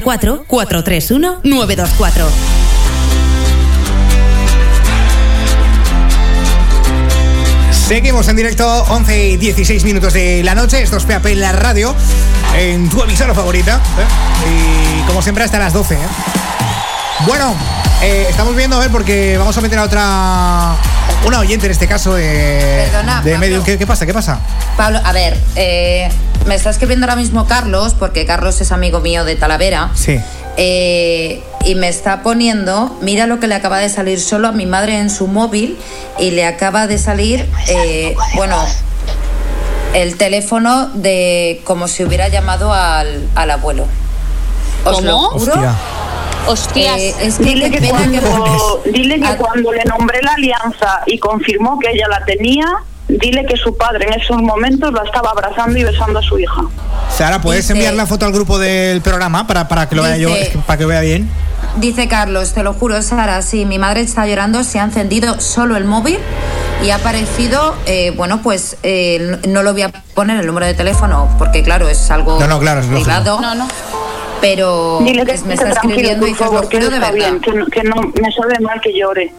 644-431-924. 0.00 2.24
Seguimos 7.70 8.26
en 8.28 8.36
directo, 8.36 8.84
11 8.88 9.28
y 9.28 9.36
16 9.36 9.84
minutos 9.84 10.14
de 10.14 10.42
la 10.42 10.54
noche. 10.54 10.80
Esto 10.82 10.96
es 10.96 11.04
PAP 11.04 11.26
en 11.26 11.40
la 11.40 11.52
radio, 11.52 11.94
en 12.56 12.88
tu 12.88 13.02
emisora 13.02 13.34
favorita. 13.34 13.80
¿eh? 13.98 14.48
Y 14.48 15.02
como 15.06 15.20
siempre, 15.20 15.44
hasta 15.44 15.58
las 15.58 15.74
12. 15.74 15.94
¿eh? 15.94 15.98
Bueno, 17.26 17.54
eh, 18.00 18.26
estamos 18.30 18.56
viendo 18.56 18.76
a 18.76 18.78
ver 18.80 18.90
porque 18.90 19.36
vamos 19.36 19.56
a 19.58 19.60
meter 19.60 19.78
a 19.78 19.82
otra. 19.84 20.74
Una 21.26 21.40
oyente 21.40 21.66
en 21.66 21.72
este 21.72 21.86
caso 21.86 22.14
de. 22.14 22.88
Perdona, 22.90 23.20
de 23.20 23.32
Pablo. 23.32 23.38
medio. 23.46 23.62
¿Qué, 23.62 23.76
qué 23.76 23.86
pasa? 23.86 24.06
¿Qué 24.06 24.14
pasa? 24.14 24.40
Pablo, 24.76 24.98
a 25.04 25.12
ver, 25.12 25.36
eh, 25.56 26.08
me 26.46 26.54
está 26.54 26.70
escribiendo 26.70 27.06
ahora 27.06 27.16
mismo 27.16 27.46
Carlos, 27.46 27.94
porque 27.98 28.24
Carlos 28.26 28.60
es 28.60 28.72
amigo 28.72 29.00
mío 29.00 29.24
de 29.24 29.36
Talavera. 29.36 29.90
Sí. 29.94 30.18
eh, 30.56 31.42
y 31.64 31.76
me 31.76 31.88
está 31.88 32.22
poniendo, 32.22 32.96
mira 33.02 33.26
lo 33.26 33.38
que 33.38 33.46
le 33.46 33.54
acaba 33.54 33.78
de 33.78 33.88
salir 33.88 34.20
solo 34.20 34.48
a 34.48 34.52
mi 34.52 34.66
madre 34.66 34.98
en 34.98 35.10
su 35.10 35.28
móvil 35.28 35.78
y 36.18 36.32
le 36.32 36.44
acaba 36.44 36.86
de 36.88 36.98
salir, 36.98 37.48
eh, 37.68 38.16
bueno, 38.34 38.56
el 39.94 40.16
teléfono 40.16 40.88
de 40.94 41.60
como 41.64 41.86
si 41.86 42.02
hubiera 42.02 42.26
llamado 42.28 42.72
al, 42.72 43.28
al 43.36 43.50
abuelo. 43.52 43.86
¿Os 44.84 45.02
lo 45.02 45.12
¿Cómo? 45.12 45.28
juro? 45.38 45.52
Hostia. 45.52 45.74
Hostias. 46.48 46.98
Eh, 46.98 47.14
es 47.22 47.36
que 47.38 47.44
dile 47.44 47.70
que 49.20 49.26
Ah. 49.26 49.36
cuando 49.38 49.72
le 49.72 49.84
nombré 49.84 50.20
la 50.22 50.32
alianza 50.32 51.02
y 51.06 51.18
confirmó 51.18 51.78
que 51.78 51.90
ella 51.92 52.08
la 52.08 52.24
tenía, 52.24 52.66
dile 53.22 53.46
que 53.46 53.56
su 53.56 53.74
padre 53.76 54.06
en 54.08 54.20
esos 54.20 54.36
momentos 54.42 54.92
la 54.92 55.02
estaba 55.04 55.30
abrazando 55.30 55.78
y 55.78 55.84
besando 55.84 56.18
a 56.18 56.22
su 56.22 56.38
hija. 56.38 56.62
Sara, 57.16 57.40
¿puedes 57.40 57.62
Dice- 57.64 57.72
enviar 57.74 57.94
la 57.94 58.04
foto 58.06 58.26
al 58.26 58.32
grupo 58.32 58.58
del 58.58 59.00
programa 59.00 59.46
para, 59.46 59.68
para 59.68 59.88
que 59.88 59.94
lo 59.94 60.02
vea 60.02 60.16
yo, 60.18 60.28
Dice- 60.28 60.42
es 60.42 60.48
que- 60.50 60.58
para 60.58 60.76
que 60.78 60.84
vea 60.86 61.00
bien? 61.00 61.30
Dice 61.76 62.08
Carlos, 62.08 62.52
te 62.52 62.62
lo 62.62 62.74
juro, 62.74 63.00
Sara, 63.00 63.40
sí, 63.40 63.64
mi 63.64 63.78
madre 63.78 64.00
está 64.02 64.26
llorando, 64.26 64.62
se 64.64 64.78
ha 64.80 64.84
encendido 64.84 65.40
solo 65.40 65.76
el 65.76 65.84
móvil 65.84 66.18
y 66.84 66.90
ha 66.90 66.96
aparecido, 66.96 67.74
eh, 67.86 68.12
bueno, 68.16 68.42
pues 68.42 68.76
eh, 68.82 69.38
no 69.48 69.62
lo 69.62 69.72
voy 69.72 69.82
a 69.82 69.88
poner 70.14 70.40
el 70.40 70.46
número 70.46 70.66
de 70.66 70.74
teléfono 70.74 71.28
porque, 71.38 71.62
claro, 71.62 71.88
es 71.88 72.10
algo 72.10 72.38
No, 72.40 72.46
no, 72.48 72.58
claro, 72.58 72.80
es 72.80 72.86
lógico. 72.88 73.04
privado. 73.04 73.40
No, 73.40 73.54
no. 73.54 73.68
Pero 74.40 74.98
Dile 75.04 75.24
que, 75.24 75.32
es- 75.32 75.42
me 75.44 75.50
que 75.56 75.62
está 75.64 75.68
escribiendo 75.70 76.26
y 76.26 76.30
por 76.34 76.38
dices, 76.38 76.38
favor, 76.46 76.62
lo 76.64 76.68
que 76.68 76.76
juro 76.78 76.90
no 76.90 76.94
de 76.96 77.00
verdad. 77.00 77.14
bien, 77.14 77.40
que 77.40 77.52
no, 77.52 77.66
que 77.66 77.82
no 77.84 77.94
me 78.20 78.32
sabe 78.32 78.58
mal 78.60 78.80
que 78.80 78.92
llore. 78.98 79.32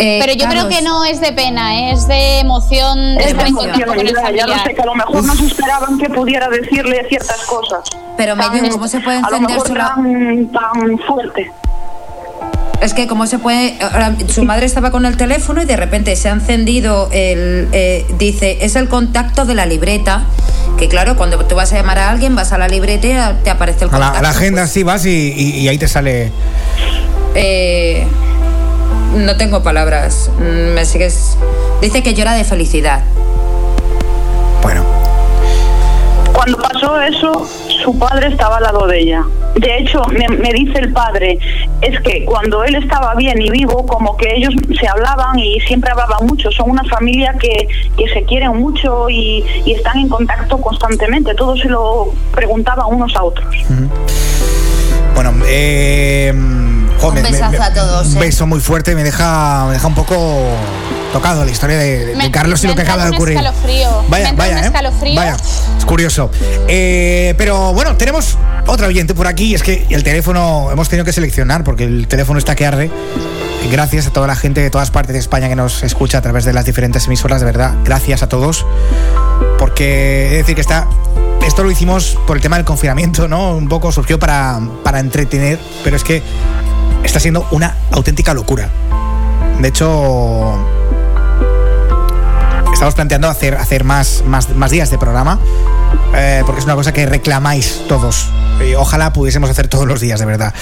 Eh, 0.00 0.18
Pero 0.20 0.32
yo 0.32 0.48
creo 0.48 0.68
que 0.68 0.80
no 0.82 1.04
es 1.04 1.20
de 1.20 1.32
pena, 1.32 1.78
¿eh? 1.78 1.92
es 1.92 2.08
de 2.08 2.38
emoción, 2.40 3.16
de 3.16 3.20
Es 3.22 3.26
estar 3.28 3.42
de 3.44 3.48
en 3.50 3.54
contacto 3.54 3.82
emoción, 3.82 3.88
con 3.98 4.06
el 4.06 4.06
ya, 4.06 4.12
ya 4.14 4.46
lo 4.46 4.52
familiar. 4.54 4.66
sé, 4.66 4.74
que 4.74 4.80
a 4.82 4.86
lo 4.86 4.94
mejor 4.94 5.24
no 5.24 5.34
se 5.34 5.46
esperaban 5.46 5.98
que 5.98 6.08
pudiera 6.08 6.48
decirle 6.48 7.04
ciertas 7.08 7.40
cosas. 7.44 7.80
Pero, 8.16 8.34
Medio, 8.36 8.62
Tan- 8.62 8.70
¿cómo 8.70 8.88
se 8.88 9.00
puede 9.00 9.18
A 9.18 9.20
lo 9.20 9.26
encender 9.28 9.50
mejor 9.50 9.68
sola- 9.68 9.92
tan, 9.94 10.48
tan 10.52 10.98
fuerte. 11.06 11.52
Es 12.80 12.94
que 12.94 13.06
cómo 13.06 13.26
se 13.26 13.38
puede... 13.38 13.76
ahora, 13.82 14.14
su 14.28 14.42
madre 14.44 14.64
estaba 14.64 14.90
con 14.90 15.04
el 15.04 15.18
teléfono 15.18 15.60
y 15.60 15.66
de 15.66 15.76
repente 15.76 16.16
se 16.16 16.30
ha 16.30 16.32
encendido 16.32 17.10
el... 17.12 17.68
eh, 17.72 18.06
dice, 18.18 18.56
es 18.64 18.74
el 18.76 18.88
contacto 18.88 19.44
de 19.44 19.54
la 19.54 19.66
libreta. 19.66 20.24
Que 20.78 20.88
claro, 20.88 21.14
cuando 21.16 21.44
tú 21.44 21.54
vas 21.56 21.74
a 21.74 21.76
llamar 21.76 21.98
a 21.98 22.08
alguien, 22.08 22.34
vas 22.34 22.52
a 22.54 22.58
la 22.58 22.68
libreta 22.68 23.06
y 23.38 23.44
te 23.44 23.50
aparece 23.50 23.84
el 23.84 23.90
A 23.90 23.98
la, 23.98 24.06
contacto. 24.06 24.18
a 24.18 24.22
la 24.22 24.28
agenda 24.30 24.66
sí 24.66 24.82
vas 24.82 25.04
y, 25.04 25.10
y- 25.36 25.58
y 25.58 25.68
ahí 25.68 25.76
te 25.76 25.88
sale. 25.88 26.32
Eh, 27.34 28.06
no 29.14 29.36
tengo 29.36 29.62
palabras. 29.62 30.30
Mm, 30.38 30.74
Me 30.74 30.84
sigues. 30.84 31.36
Dice 31.80 32.02
que 32.02 32.14
llora 32.14 32.34
de 32.34 32.44
felicidad. 32.44 33.02
Bueno, 34.62 34.84
Cuando 36.32 36.58
pasó 36.58 37.00
eso, 37.00 37.46
su 37.82 37.98
padre 37.98 38.28
estaba 38.28 38.58
al 38.58 38.62
lado 38.62 38.86
de 38.86 39.00
ella. 39.00 39.24
De 39.56 39.78
hecho, 39.78 40.02
me, 40.06 40.28
me 40.28 40.52
dice 40.52 40.78
el 40.78 40.92
padre, 40.92 41.38
es 41.82 42.00
que 42.02 42.24
cuando 42.24 42.62
él 42.64 42.76
estaba 42.76 43.14
bien 43.14 43.40
y 43.42 43.50
vivo, 43.50 43.84
como 43.84 44.16
que 44.16 44.32
ellos 44.36 44.54
se 44.78 44.86
hablaban 44.86 45.38
y 45.38 45.60
siempre 45.60 45.90
hablaban 45.90 46.24
mucho. 46.26 46.50
Son 46.52 46.70
una 46.70 46.84
familia 46.84 47.34
que, 47.38 47.66
que 47.96 48.08
se 48.14 48.22
quieren 48.24 48.56
mucho 48.58 49.10
y, 49.10 49.44
y 49.66 49.72
están 49.72 49.98
en 49.98 50.08
contacto 50.08 50.60
constantemente. 50.60 51.34
Todos 51.34 51.60
se 51.60 51.68
lo 51.68 52.12
preguntaban 52.32 52.86
unos 52.88 53.14
a 53.16 53.22
otros. 53.24 53.54
bueno. 55.14 55.32
Eh, 55.46 56.32
jo, 57.00 57.08
Un 57.08 57.22
besazo 57.22 57.62
a 57.62 57.72
todos, 57.72 58.06
Un 58.08 58.16
eh. 58.16 58.20
beso 58.20 58.46
muy 58.46 58.60
fuerte, 58.60 58.94
me 58.94 59.02
deja, 59.04 59.64
me 59.66 59.72
deja 59.74 59.86
un 59.86 59.94
poco 59.94 60.42
tocado 61.12 61.44
la 61.44 61.50
historia 61.50 61.76
de, 61.76 62.06
de 62.06 62.16
Me- 62.16 62.30
Carlos 62.30 62.62
y 62.62 62.66
me 62.66 62.72
lo 62.72 62.76
que 62.76 62.82
acaba 62.82 63.04
de 63.04 63.10
un 63.10 63.16
ocurrir. 63.16 63.36
escalofrío. 63.36 64.02
Me 64.02 64.08
Vaya, 64.08 64.32
vaya, 64.36 64.52
un 64.58 64.64
¿eh? 64.64 64.66
escalofrío. 64.66 65.14
Vaya, 65.16 65.36
es 65.78 65.84
curioso. 65.84 66.30
Eh, 66.68 67.34
pero 67.38 67.72
bueno, 67.72 67.96
tenemos 67.96 68.36
otra 68.66 68.86
oyente 68.86 69.14
por 69.14 69.26
aquí. 69.26 69.54
Es 69.54 69.62
que 69.62 69.86
el 69.90 70.04
teléfono 70.04 70.70
hemos 70.70 70.88
tenido 70.88 71.04
que 71.04 71.12
seleccionar 71.12 71.64
porque 71.64 71.84
el 71.84 72.06
teléfono 72.06 72.38
está 72.38 72.54
que 72.54 72.66
arde. 72.66 72.90
Gracias 73.70 74.06
a 74.06 74.10
toda 74.12 74.26
la 74.26 74.36
gente 74.36 74.60
de 74.60 74.70
todas 74.70 74.90
partes 74.90 75.12
de 75.14 75.18
España 75.20 75.48
que 75.48 75.56
nos 75.56 75.82
escucha 75.82 76.18
a 76.18 76.22
través 76.22 76.44
de 76.44 76.52
las 76.52 76.64
diferentes 76.64 77.06
emisoras, 77.06 77.40
de 77.40 77.46
verdad. 77.46 77.74
Gracias 77.84 78.22
a 78.22 78.28
todos. 78.28 78.64
Porque 79.58 80.26
es 80.26 80.38
decir 80.38 80.54
que 80.54 80.60
está. 80.60 80.86
Esto 81.46 81.62
lo 81.64 81.70
hicimos 81.70 82.18
por 82.26 82.36
el 82.36 82.42
tema 82.42 82.56
del 82.56 82.64
confinamiento, 82.64 83.26
¿no? 83.26 83.56
Un 83.56 83.68
poco 83.68 83.90
surgió 83.92 84.18
para, 84.18 84.60
para 84.84 85.00
entretener, 85.00 85.58
pero 85.82 85.96
es 85.96 86.04
que 86.04 86.22
está 87.04 87.20
siendo 87.20 87.46
una 87.50 87.74
auténtica 87.92 88.34
locura. 88.34 88.68
De 89.60 89.68
hecho, 89.68 90.54
estamos 92.72 92.94
planteando 92.94 93.28
hacer, 93.28 93.56
hacer 93.56 93.84
más, 93.84 94.22
más, 94.26 94.48
más 94.50 94.70
días 94.70 94.90
de 94.90 94.98
programa, 94.98 95.38
eh, 96.14 96.42
porque 96.46 96.60
es 96.60 96.64
una 96.64 96.74
cosa 96.74 96.92
que 96.92 97.06
reclamáis 97.06 97.82
todos. 97.88 98.26
Y 98.66 98.74
ojalá 98.74 99.12
pudiésemos 99.12 99.48
hacer 99.50 99.68
todos 99.68 99.86
los 99.86 100.00
días, 100.00 100.20
de 100.20 100.26
verdad. 100.26 100.54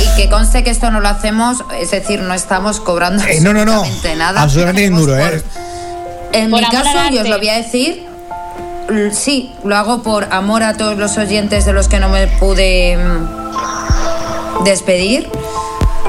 Y 0.00 0.16
que 0.16 0.28
conste 0.28 0.64
que 0.64 0.70
esto 0.70 0.90
no 0.90 1.00
lo 1.00 1.08
hacemos, 1.08 1.64
es 1.80 1.90
decir, 1.90 2.20
no 2.20 2.34
estamos 2.34 2.80
cobrando 2.80 3.22
Eh, 3.24 3.40
no, 3.40 3.52
no, 3.52 3.64
no. 3.64 3.72
absolutamente 3.80 4.16
nada. 4.16 4.42
Absolutamente 4.42 4.90
duro, 4.90 5.12
por- 5.16 5.34
¿eh? 5.34 5.42
En 6.32 6.50
Por 6.50 6.60
mi 6.60 6.66
caso, 6.68 6.90
yo 7.12 7.22
os 7.22 7.28
lo 7.28 7.38
voy 7.38 7.48
a 7.50 7.56
decir. 7.56 8.06
Sí, 9.12 9.54
lo 9.64 9.76
hago 9.76 10.02
por 10.02 10.24
amor 10.32 10.62
a 10.62 10.76
todos 10.76 10.96
los 10.98 11.16
oyentes 11.18 11.64
de 11.64 11.72
los 11.72 11.88
que 11.88 11.98
no 12.00 12.08
me 12.08 12.26
pude 12.26 12.96
mm, 12.98 14.64
despedir. 14.64 15.30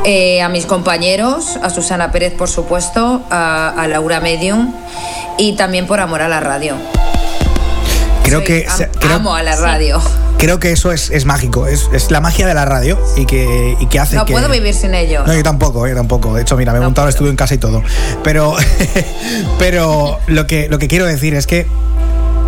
Eh, 0.06 0.42
a 0.42 0.50
mis 0.50 0.66
compañeros, 0.66 1.58
a 1.62 1.70
Susana 1.70 2.12
Pérez, 2.12 2.34
por 2.34 2.50
supuesto, 2.50 3.22
a, 3.30 3.70
a 3.70 3.88
Laura 3.88 4.20
Medium 4.20 4.74
y 5.38 5.54
también 5.56 5.88
por 5.88 6.00
amor 6.00 6.22
a 6.22 6.28
la 6.28 6.40
radio. 6.40 6.76
Creo 8.24 8.40
Soy- 8.40 8.48
que, 8.48 8.66
am- 8.70 8.78
se- 8.78 8.88
creo, 8.90 9.16
amo 9.16 9.36
a 9.36 9.44
la 9.44 9.56
radio. 9.56 10.02
creo 10.38 10.60
que 10.60 10.72
eso 10.72 10.92
es, 10.92 11.10
es 11.10 11.26
mágico, 11.26 11.68
es, 11.68 11.90
es 11.94 12.10
la 12.10 12.22
magia 12.22 12.48
de 12.48 12.54
la 12.54 12.66
radio 12.66 12.98
y 13.18 13.26
que, 13.26 13.76
y 13.80 13.86
que 13.88 14.00
hace 14.00 14.16
No 14.16 14.26
que... 14.26 14.34
puedo 14.34 14.50
vivir 14.50 14.74
sin 14.74 14.94
ello. 14.96 15.24
No, 15.26 15.34
yo 15.34 15.44
tampoco, 15.44 15.88
yo 15.88 15.96
tampoco. 15.96 16.34
De 16.34 16.42
hecho, 16.42 16.56
mira, 16.58 16.72
me 16.72 16.78
he 16.78 16.82
No 16.82 16.88
montado 16.88 17.08
el 17.08 17.14
estudio 17.14 17.30
en 17.32 17.36
casa 17.38 17.54
y 17.54 17.58
todo. 17.58 17.84
Pero, 18.24 18.56
pero 19.60 20.20
lo, 20.28 20.48
que, 20.48 20.68
lo 20.70 20.80
que 20.80 20.88
quiero 20.88 21.06
decir 21.06 21.34
es 21.36 21.48
que, 21.48 21.68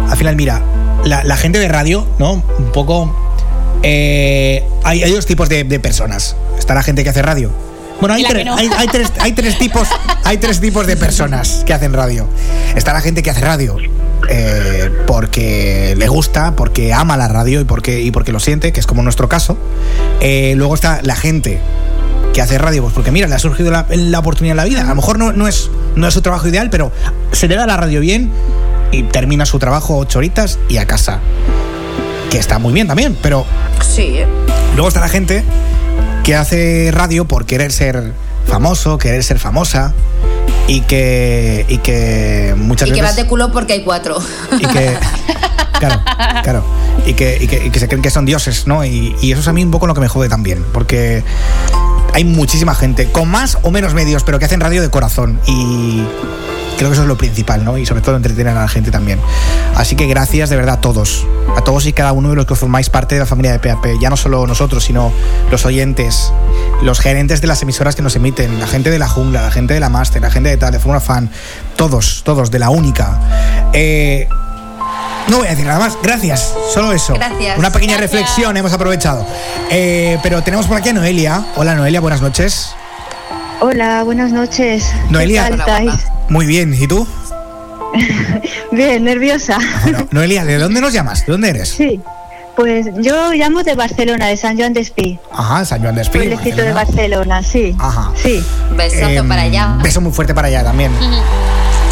al 0.09 0.17
final, 0.17 0.35
mira, 0.35 0.61
la, 1.03 1.23
la 1.23 1.38
gente 1.38 1.59
de 1.59 1.67
radio, 1.67 2.05
¿no? 2.19 2.34
Un 2.57 2.72
poco... 2.73 3.24
eh, 3.88 4.64
hay, 4.84 5.03
hay 5.03 5.12
dos 5.12 5.28
tipos 5.28 5.48
de, 5.48 5.64
de 5.64 5.80
personas. 5.80 6.36
Está 6.57 6.74
la 6.74 6.82
gente 6.82 7.03
que 7.03 7.10
hace 7.12 7.22
radio. 7.22 7.52
Bueno, 7.99 8.16
hay, 8.16 8.24
no. 8.44 8.56
hay, 8.56 8.70
hay 8.78 8.88
tres, 9.34 9.57
tipos, 9.57 9.88
hay 10.24 10.38
tres 10.38 10.60
tipos 10.60 10.88
de 10.88 10.98
personas 10.98 11.64
que 11.66 11.74
hacen 11.74 11.94
radio. 11.94 12.28
Está 12.76 12.94
la 12.94 13.02
gente 13.02 13.22
que 13.22 13.30
hace 13.30 13.41
radio 13.41 13.78
eh, 14.28 14.90
porque 15.06 15.94
le 15.98 16.07
gusta, 16.07 16.56
porque 16.56 16.94
ama 16.94 17.16
la 17.16 17.28
radio 17.28 17.62
y 17.62 17.64
porque, 17.64 18.02
y 18.02 18.10
porque 18.10 18.32
lo 18.32 18.40
siente, 18.40 18.74
que 18.74 18.80
es 18.80 18.88
como 18.88 19.03
nuestro 19.03 19.30
caso. 19.30 19.56
Eh, 20.20 20.56
luego 20.57 20.74
está 20.74 21.02
la 21.03 21.16
gente 21.16 21.62
que 22.34 22.41
hace 22.41 22.57
radio, 22.57 22.82
pues 22.82 22.94
porque 22.94 23.12
mira, 23.12 23.28
le 23.28 23.36
ha 23.36 23.40
surgido 23.40 23.70
la, 23.72 23.86
la 23.90 24.20
oportunidad 24.20 24.53
en 24.53 24.57
la 24.57 24.66
vida. 24.66 24.82
A 24.82 24.90
lo 24.90 24.95
mejor 24.95 25.20
no, 25.20 25.32
no, 25.32 25.48
es, 25.48 25.70
no 25.95 26.07
es 26.07 26.14
su 26.14 26.24
trabajo 26.24 26.48
ideal, 26.48 26.72
pero 26.72 26.91
se 27.32 27.48
le 27.48 27.56
da 27.56 27.68
la 27.68 27.78
radio 27.78 28.02
bien 28.02 28.32
y 28.91 29.03
termina 29.03 29.45
su 29.45 29.60
trabajo 29.60 29.95
ocho 29.98 30.18
horitas 30.18 30.57
y 30.70 30.78
a 30.78 30.88
casa. 30.88 31.22
Que 32.30 32.38
está 32.38 32.60
muy 32.60 32.73
bien 32.73 32.88
también, 32.88 33.18
pero 33.22 33.45
Sí, 33.81 34.18
¿eh? 34.18 34.27
luego 34.73 34.88
está 34.89 34.99
la 34.99 35.10
gente 35.10 35.43
que 36.23 36.35
hace 36.35 36.89
radio 36.91 37.26
por 37.26 37.45
querer 37.45 37.72
ser 37.72 38.14
famoso, 38.47 38.97
querer 38.97 39.23
ser 39.23 39.39
famosa 39.39 39.93
y 40.68 40.81
que, 40.81 41.65
y 41.69 41.77
que 41.77 42.56
muchas 42.57 42.88
y 42.89 42.91
que 42.91 43.02
veces... 43.02 43.15
vas 43.15 43.15
de 43.23 43.27
culo 43.27 43.52
porque 43.52 43.73
hay 43.73 43.84
cuatro. 43.84 44.18
y 44.60 44.65
que 44.65 44.97
claro 45.80 46.02
claro 46.43 46.64
y 47.06 47.14
que, 47.14 47.38
y 47.41 47.47
que, 47.47 47.65
y 47.68 47.69
que 47.69 47.80
se 47.80 47.88
creen 47.88 48.02
que 48.02 48.10
son 48.10 48.26
dioses 48.26 48.65
no 48.65 48.84
y, 48.84 49.15
y 49.22 49.31
eso 49.31 49.41
es 49.41 49.47
a 49.47 49.53
mí 49.53 49.64
un 49.64 49.72
poco 49.72 49.85
lo 49.88 49.93
que 49.93 50.02
me 50.02 50.07
jode 50.07 50.30
también 50.30 50.64
porque 50.73 51.23
hay 52.14 52.23
muchísima 52.23 52.73
gente 52.73 53.11
con 53.11 53.27
más 53.30 53.57
o 53.61 53.72
menos 53.72 53.93
medios 53.93 54.23
pero 54.23 54.39
que 54.39 54.45
hacen 54.45 54.60
radio 54.61 54.81
de 54.81 54.89
corazón 54.89 55.39
y 55.45 56.02
creo 56.77 56.89
que 56.89 56.93
eso 56.93 57.03
es 57.03 57.07
lo 57.07 57.18
principal 57.18 57.64
no 57.64 57.77
y 57.77 57.85
sobre 57.85 58.02
todo 58.02 58.15
entretener 58.15 58.56
a 58.56 58.61
la 58.61 58.68
gente 58.68 58.91
también 58.91 59.19
así 59.76 59.95
que 59.95 60.07
gracias 60.07 60.49
de 60.49 60.56
verdad 60.56 60.76
a 60.76 60.81
todos 60.81 61.26
a 61.56 61.61
todos 61.61 61.85
y 61.85 61.93
cada 61.93 62.11
uno 62.11 62.30
de 62.30 62.35
los 62.35 62.45
que 62.45 62.56
formáis 62.56 62.89
parte 62.89 63.15
de 63.15 63.19
la 63.19 63.26
familia 63.26 63.52
de 63.52 63.60
PAP 63.60 63.85
ya 64.02 64.10
no 64.10 64.18
solo 64.18 64.45
nosotros 64.47 64.84
sino 64.84 65.11
los 65.52 65.65
oyentes 65.65 66.31
los 66.81 66.99
gerentes 66.99 67.41
de 67.41 67.47
las 67.47 67.61
emisoras 67.61 67.95
que 67.95 68.02
nos 68.02 68.15
emiten 68.15 68.60
la 68.60 68.68
gente 68.68 68.89
de 68.89 68.99
la 68.99 69.07
jungla 69.07 69.41
la 69.41 69.52
gente 69.52 69.73
de 69.73 69.80
la 69.80 69.89
máster 69.89 70.22
la 70.22 70.31
gente 70.31 70.49
de 70.49 70.57
tal 70.57 70.72
de 70.72 70.80
Fórmula 70.80 70.99
Fan 70.99 71.30
todos 71.76 72.22
todos 72.23 72.52
de 72.52 72.60
la 72.60 72.69
única 72.69 73.19
eh, 73.73 74.27
No 75.30 75.38
voy 75.38 75.47
a 75.47 75.52
decir 75.52 75.65
nada 75.65 75.80
más. 75.80 75.97
Gracias. 76.03 76.53
Solo 76.72 76.91
eso. 76.93 77.15
Gracias. 77.15 77.57
Una 77.57 77.72
pequeña 77.72 77.97
Gracias. 77.97 78.11
reflexión 78.22 78.56
hemos 78.57 78.73
aprovechado. 78.73 79.26
Eh, 79.72 80.19
pero 80.22 80.43
tenemos 80.43 80.68
por 80.68 80.77
aquí 80.77 80.89
a 80.89 80.93
Noelia. 80.93 81.43
Hola 81.56 81.73
Noelia, 81.73 81.99
buenas 81.99 82.22
noches. 82.22 82.76
Hola, 83.61 84.03
buenas 84.03 84.32
noches. 84.32 84.86
Noelia. 85.10 85.49
¿Qué 85.49 85.57
tal 85.57 85.88
estáis? 85.88 86.06
Muy 86.30 86.45
bien. 86.45 86.73
¿Y 86.73 86.88
tú? 86.88 87.07
Bien, 88.72 89.03
nerviosa. 89.06 89.57
Bueno, 89.84 90.07
Noelia, 90.11 90.44
¿de 90.44 90.57
dónde 90.57 90.82
nos 90.82 90.91
llamas? 90.91 91.26
¿De 91.26 91.32
dónde 91.32 91.49
eres? 91.49 91.69
Sí, 91.69 92.02
pues 92.57 92.88
yo 92.98 93.32
llamo 93.34 93.64
de 93.64 93.73
Barcelona, 93.76 94.27
de 94.27 94.36
San 94.38 94.57
Joan 94.57 94.73
de 94.73 94.82
Espí. 94.82 95.18
Ajá, 95.32 95.64
San 95.64 95.82
Juan 95.82 95.95
de 95.95 96.02
Espí. 96.02 96.18
Pueblecito 96.18 96.61
de 96.61 96.73
Barcelona, 96.73 97.41
sí. 97.41 97.73
Ajá. 97.80 98.11
Sí. 98.22 98.44
Besazo 98.76 99.06
Em, 99.11 99.27
para 99.30 99.44
allá. 99.44 99.77
Beso 99.82 100.02
muy 100.02 100.11
fuerte 100.11 100.34
para 100.34 100.48
allá 100.49 100.64
también. 100.64 100.91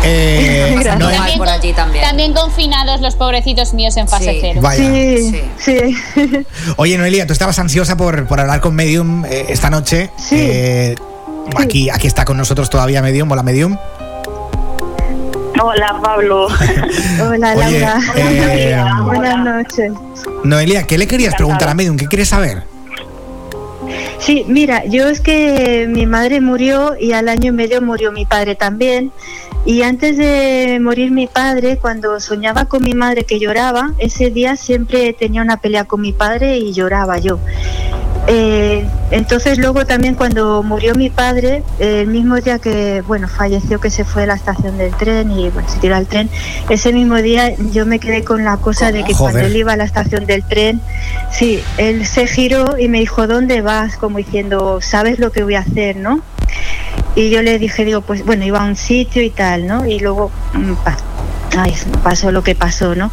Eh. 0.06 0.74
Noelia- 0.76 0.98
También 0.98 1.38
por 1.38 1.48
allí 1.48 1.72
también. 1.72 2.04
También 2.04 2.34
confinados 2.34 3.00
los 3.00 3.16
pobrecitos 3.16 3.74
míos 3.74 3.96
en 3.96 4.10
fase 4.10 4.32
Sí. 4.34 4.38
cero. 4.42 4.60
Vaya. 4.62 4.84
Sí, 4.84 5.42
sí. 5.58 5.98
Oye, 6.76 6.98
Noelia, 6.98 7.26
tú 7.26 7.32
estabas 7.32 7.58
ansiosa 7.58 7.96
por, 7.96 8.28
por 8.28 8.38
hablar 8.42 8.60
con 8.60 8.76
Medium 8.76 9.24
eh, 9.24 9.46
esta 9.48 9.70
noche. 9.70 10.10
Eh, 10.32 10.96
aquí, 11.58 11.90
aquí 11.90 12.08
está 12.08 12.26
con 12.26 12.38
nosotros 12.38 12.70
todavía 12.70 13.02
Medium. 13.02 13.32
Hola, 13.32 13.44
Medium. 13.44 13.78
Hola, 15.62 16.00
Pablo. 16.04 16.48
Hola, 17.22 17.54
Oye, 17.56 17.80
Laura. 17.80 18.00
eh, 18.16 18.84
Buenas 19.06 19.38
noches. 19.40 19.94
Noelia, 20.44 20.84
¿qué 20.84 20.98
le 20.98 21.08
querías 21.08 21.36
preguntar 21.36 21.70
a 21.70 21.74
Medium? 21.74 21.96
¿Qué 21.96 22.08
quieres 22.08 22.30
saber? 22.30 22.64
Sí, 24.20 24.46
mira, 24.48 24.86
yo 24.86 25.08
es 25.10 25.20
que 25.20 25.86
mi 25.90 26.06
madre 26.06 26.40
murió 26.42 26.96
y 27.00 27.12
al 27.12 27.28
año 27.30 27.50
y 27.50 27.52
medio 27.52 27.82
murió 27.82 28.12
mi 28.12 28.26
padre 28.26 28.56
también. 28.56 29.12
Y 29.66 29.84
antes 29.84 30.18
de 30.18 30.80
morir 30.82 31.12
mi 31.12 31.28
padre, 31.28 31.78
cuando 31.78 32.20
soñaba 32.20 32.66
con 32.66 32.84
mi 32.84 32.94
madre 32.94 33.24
que 33.26 33.40
lloraba, 33.40 33.92
ese 33.98 34.30
día 34.30 34.56
siempre 34.58 35.14
tenía 35.14 35.42
una 35.42 35.58
pelea 35.58 35.86
con 35.86 36.02
mi 36.02 36.12
padre 36.14 36.58
y 36.58 36.74
lloraba 36.74 37.18
yo. 37.20 37.40
Eh, 38.28 38.86
entonces 39.12 39.58
luego 39.58 39.86
también 39.86 40.16
cuando 40.16 40.64
murió 40.64 40.96
mi 40.96 41.10
padre, 41.10 41.62
eh, 41.80 42.02
el 42.02 42.08
mismo 42.08 42.38
día 42.38 42.58
que 42.58 43.02
bueno 43.06 43.28
falleció 43.28 43.82
que 43.82 43.90
se 43.90 44.06
fue 44.06 44.24
a 44.24 44.26
la 44.28 44.36
estación 44.36 44.78
del 44.78 44.96
tren 44.96 45.30
y 45.32 45.50
bueno, 45.50 45.68
se 45.68 45.78
tiró 45.80 45.96
al 45.98 46.08
tren, 46.08 46.30
ese 46.70 46.94
mismo 46.94 47.18
día 47.18 47.54
yo 47.74 47.86
me 47.86 48.00
quedé 48.00 48.24
con 48.24 48.46
la 48.46 48.56
cosa 48.58 48.94
de 48.94 49.04
que 49.04 49.14
Joder. 49.14 49.34
cuando 49.34 49.48
él 49.50 49.56
iba 49.58 49.74
a 49.74 49.78
la 49.78 49.84
estación 49.84 50.26
del 50.26 50.44
tren, 50.44 50.80
sí, 51.32 51.62
él 51.78 52.06
se 52.06 52.26
giró 52.28 52.78
y 52.80 52.88
me 52.88 53.00
dijo 53.00 53.28
¿dónde 53.28 53.62
vas? 53.62 53.98
Como 53.98 54.18
diciendo 54.20 54.80
sabes 54.82 55.20
lo 55.20 55.32
que 55.34 55.44
voy 55.44 55.56
a 55.56 55.60
hacer, 55.60 55.98
¿no? 55.98 56.22
Y 57.16 57.30
yo 57.30 57.42
le 57.44 57.60
dije, 57.60 57.84
digo, 57.86 58.02
pues 58.02 58.26
bueno, 58.26 58.44
iba 58.46 58.60
a 58.64 58.66
un 58.66 58.76
sitio 58.76 59.22
y 59.22 59.30
tal, 59.32 59.68
¿no? 59.68 59.86
Y 59.86 60.00
luego 60.00 60.32
mm, 60.54 60.74
pa- 60.84 60.98
ay, 61.58 61.74
pasó 62.04 62.32
lo 62.32 62.44
que 62.44 62.56
pasó, 62.56 62.96
¿no? 62.96 63.12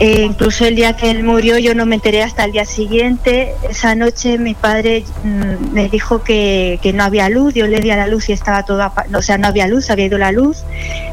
Eh, 0.00 0.22
incluso 0.22 0.64
el 0.64 0.76
día 0.76 0.96
que 0.96 1.10
él 1.10 1.22
murió 1.24 1.58
yo 1.58 1.74
no 1.74 1.86
me 1.86 1.96
enteré 1.96 2.22
hasta 2.22 2.44
el 2.44 2.52
día 2.52 2.64
siguiente. 2.64 3.52
Esa 3.68 3.94
noche 3.94 4.38
mi 4.38 4.54
padre 4.54 5.04
mm, 5.24 5.72
me 5.72 5.88
dijo 5.88 6.22
que, 6.22 6.78
que 6.82 6.92
no 6.92 7.04
había 7.04 7.28
luz, 7.28 7.54
yo 7.54 7.66
le 7.66 7.80
di 7.80 7.90
a 7.90 7.96
la 7.96 8.06
luz 8.06 8.28
y 8.28 8.32
estaba 8.32 8.64
todo, 8.64 8.82
apa- 8.82 9.06
o 9.14 9.22
sea, 9.22 9.38
no 9.38 9.46
había 9.48 9.66
luz, 9.68 9.90
había 9.90 10.06
ido 10.06 10.18
la 10.18 10.32
luz. 10.32 10.58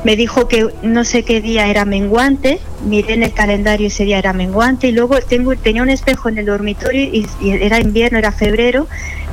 Me 0.03 0.15
dijo 0.15 0.47
que 0.47 0.67
no 0.81 1.03
sé 1.03 1.23
qué 1.23 1.41
día 1.41 1.67
era 1.67 1.85
menguante, 1.85 2.59
miré 2.85 3.13
en 3.13 3.23
el 3.23 3.33
calendario 3.33 3.85
y 3.85 3.87
ese 3.87 4.05
día 4.05 4.17
era 4.19 4.33
menguante 4.33 4.87
y 4.87 4.91
luego 4.91 5.19
tengo, 5.19 5.55
tenía 5.55 5.81
un 5.83 5.89
espejo 5.89 6.29
en 6.29 6.37
el 6.37 6.45
dormitorio 6.45 7.01
y, 7.01 7.27
y 7.41 7.51
era 7.51 7.79
invierno, 7.79 8.17
era 8.17 8.31
febrero, 8.31 8.87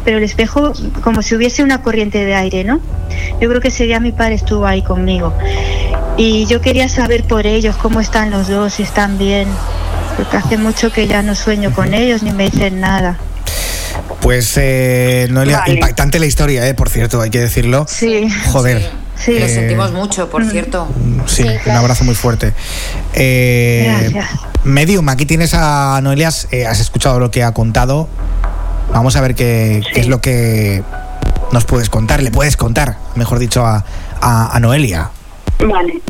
pero 0.05 0.18
el 0.18 0.24
espejo 0.24 0.72
como 1.02 1.22
si 1.22 1.35
hubiese 1.35 1.62
una 1.62 1.82
corriente 1.82 2.24
de 2.24 2.35
aire, 2.35 2.64
¿no? 2.64 2.81
Yo 3.40 3.48
creo 3.48 3.60
que 3.60 3.68
ese 3.68 3.85
día 3.85 4.01
mi 4.01 4.12
padre 4.12 4.35
estuvo 4.35 4.66
ahí 4.66 4.82
conmigo. 4.82 5.35
Y 6.16 6.47
yo 6.47 6.60
quería 6.60 6.89
saber 6.89 7.24
por 7.24 7.47
ellos 7.47 7.77
cómo 7.77 8.01
están 8.01 8.31
los 8.31 8.48
dos, 8.48 8.74
si 8.74 8.82
están 8.82 9.18
bien, 9.18 9.48
porque 10.16 10.36
hace 10.36 10.59
mucho 10.59 10.93
que 10.93 11.06
ya 11.06 11.22
no 11.22 11.35
sueño 11.35 11.72
con 11.72 11.94
ellos 11.94 12.22
ni 12.22 12.32
me 12.32 12.51
dicen 12.51 12.81
nada. 12.81 13.18
Pues, 14.20 14.52
eh, 14.56 15.28
Noelia, 15.31 15.59
Vale. 15.60 15.74
impactante 15.74 16.18
la 16.18 16.27
historia, 16.27 16.66
eh, 16.68 16.74
por 16.74 16.90
cierto, 16.90 17.20
hay 17.20 17.31
que 17.31 17.40
decirlo. 17.40 17.86
Sí. 17.89 18.28
Joder. 18.52 18.90
Sí. 19.16 19.39
Lo 19.39 19.47
Eh, 19.47 19.48
sentimos 19.48 19.93
mucho, 19.93 20.28
por 20.31 20.44
cierto. 20.44 20.89
Sí, 21.27 21.44
un 21.66 21.72
abrazo 21.72 22.05
muy 22.05 22.14
fuerte. 22.14 22.52
Eh, 23.14 23.86
Gracias. 24.12 24.40
Medium, 24.64 25.09
aquí 25.09 25.24
tienes 25.27 25.52
a 25.55 26.01
Noelia, 26.02 26.31
eh, 26.51 26.66
has 26.66 26.81
escuchado 26.81 27.18
lo 27.18 27.31
que 27.31 27.43
ha 27.43 27.52
contado. 27.52 28.09
Vamos 28.93 29.17
a 29.17 29.21
ver 29.21 29.35
qué, 29.35 29.83
qué 29.95 30.01
es 30.01 30.09
lo 30.09 30.21
que 30.21 30.83
nos 31.53 31.65
puedes 31.65 31.89
contar, 31.91 32.23
le 32.23 32.31
puedes 32.31 32.57
contar, 32.57 32.97
mejor 33.17 33.39
dicho, 33.39 33.65
a, 33.65 33.85
a- 34.21 34.57
a 34.57 34.61
Noelia. 34.61 35.11
Vale. 35.67 36.01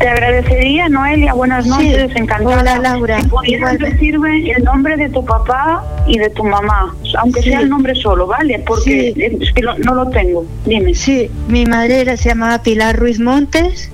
Te 0.00 0.08
agradecería, 0.08 0.88
Noelia, 0.88 1.34
buenas 1.34 1.66
noches, 1.66 2.10
encantada. 2.16 2.60
Hola, 2.60 2.78
Laura. 2.78 3.20
Si 3.22 3.28
pudieras 3.28 3.78
decirme 3.78 4.50
el 4.50 4.64
nombre 4.64 4.96
de 4.96 5.08
tu 5.08 5.24
papá 5.24 5.84
y 6.08 6.18
de 6.18 6.30
tu 6.30 6.42
mamá, 6.42 6.92
aunque 7.20 7.42
sea 7.42 7.58
Sí. 7.58 7.62
el 7.64 7.68
nombre 7.70 7.94
solo, 7.94 8.26
¿vale? 8.26 8.58
Porque 8.66 9.10
es 9.16 9.52
que 9.52 9.62
no 9.62 9.94
lo 9.94 10.08
tengo. 10.10 10.44
Dime. 10.66 10.94
Sí, 10.94 11.30
mi 11.46 11.64
madre 11.66 12.16
se 12.16 12.30
llamaba 12.30 12.60
Pilar 12.64 12.96
Ruiz 12.98 13.20
Montes 13.20 13.90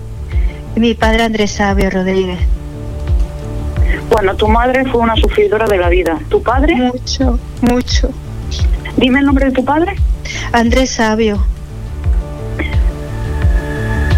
y 0.75 0.81
mi 0.81 0.95
padre 0.95 1.25
Andrés 1.25 1.51
Sabio 1.53 1.91
Rodríguez. 1.91 2.39
Bueno, 4.11 4.35
tu 4.37 4.49
madre 4.49 4.85
fue 4.87 5.01
una 5.01 5.17
sufridora 5.17 5.67
de 5.67 5.79
la 5.79 5.89
vida. 5.89 6.19
¿Tu 6.29 6.43
padre? 6.43 6.75
Mucho, 6.77 7.39
mucho. 7.63 8.11
Dime 8.97 9.21
el 9.21 9.27
nombre 9.27 9.47
de 9.47 9.53
tu 9.53 9.65
padre. 9.65 9.97
Andrés 10.53 10.91
Sabio. 10.91 11.39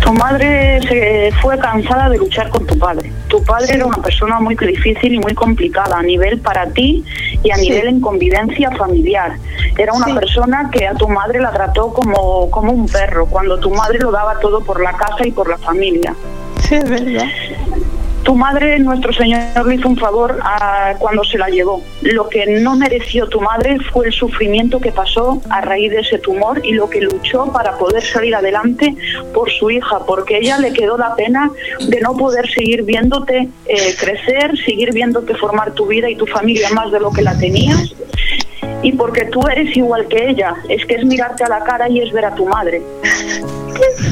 Tu 0.03 0.13
madre 0.15 0.81
se 0.89 1.31
fue 1.41 1.57
cansada 1.59 2.09
de 2.09 2.19
luchar 2.19 2.49
con 2.49 2.67
tu 2.67 2.77
padre. 2.79 3.13
Tu 3.29 3.43
padre 3.45 3.75
era 3.75 3.87
una 3.87 3.99
persona 3.99 4.41
muy 4.41 4.57
difícil 4.57 5.15
y 5.15 5.19
muy 5.19 5.35
complicada 5.35 5.99
a 5.99 6.03
nivel 6.03 6.41
para 6.41 6.67
ti 6.71 7.05
y 7.45 7.51
a 7.51 7.57
Sí. 7.57 7.69
nivel 7.69 7.87
en 7.89 8.01
convivencia 8.01 8.71
familiar. 8.73 9.37
Era 9.79 9.93
una 9.93 10.07
Sí. 10.07 10.13
persona 10.15 10.69
que 10.73 10.87
a 10.89 10.95
tu 10.95 11.07
madre 11.09 11.41
la 11.41 11.53
trató 11.53 11.93
como, 11.93 12.51
como 12.51 12.73
un 12.73 12.89
perro, 12.89 13.27
cuando 13.27 13.59
tu 13.61 13.71
madre 13.71 13.99
lo 14.01 14.11
daba 14.11 14.39
todo 14.41 14.63
por 14.63 14.83
la 14.83 14.93
casa 14.95 15.25
y 15.27 15.31
por 15.31 15.49
la 15.49 15.59
familia. 15.59 16.15
Sí, 16.69 16.75
es 16.77 16.89
verdad. 16.91 17.27
Tu 18.31 18.37
madre, 18.37 18.79
nuestro 18.79 19.13
Señor, 19.13 19.67
le 19.67 19.75
hizo 19.75 19.89
un 19.89 19.97
favor 19.97 20.39
a- 20.45 20.95
cuando 21.01 21.25
se 21.25 21.37
la 21.37 21.49
llevó. 21.49 21.83
Lo 22.03 22.29
que 22.29 22.47
no 22.61 22.77
mereció 22.77 23.27
tu 23.29 23.41
madre 23.41 23.79
fue 23.93 24.07
el 24.07 24.13
sufrimiento 24.13 24.79
que 24.79 24.93
pasó 24.93 25.43
a 25.51 25.61
raíz 25.63 25.91
de 25.91 25.99
ese 25.99 26.17
tumor 26.21 26.65
y 26.65 26.75
lo 26.75 26.89
que 26.89 27.01
luchó 27.01 27.47
para 27.53 27.77
poder 27.77 28.05
salir 28.05 28.37
adelante 28.37 28.95
por 29.35 29.51
su 29.51 29.73
hija, 29.73 29.99
porque 30.07 30.39
ella 30.39 30.59
le 30.59 30.73
quedó 30.73 30.97
la 30.97 31.17
pena 31.17 31.51
de 31.89 32.01
no 32.03 32.17
poder 32.17 32.49
seguir 32.49 32.85
viéndote 32.85 33.49
eh, 33.67 33.97
crecer, 33.99 34.57
seguir 34.65 34.93
viéndote 34.95 35.35
formar 35.35 35.73
tu 35.73 35.89
vida 35.89 36.09
y 36.09 36.15
tu 36.15 36.25
familia 36.29 36.71
más 36.71 36.93
de 36.93 37.01
lo 37.01 37.11
que 37.11 37.23
la 37.23 37.37
tenías. 37.37 37.97
Y 38.83 38.93
porque 38.93 39.27
tú 39.27 39.41
eres 39.51 39.77
igual 39.77 40.07
que 40.09 40.31
ella, 40.31 40.55
es 40.69 40.85
que 40.87 40.95
es 40.95 41.05
mirarte 41.05 41.45
a 41.45 41.49
la 41.49 41.61
cara 41.61 41.89
y 41.89 42.01
es 42.01 42.13
ver 42.13 42.25
a 42.25 42.35
tu 42.35 42.47
madre. 42.47 42.83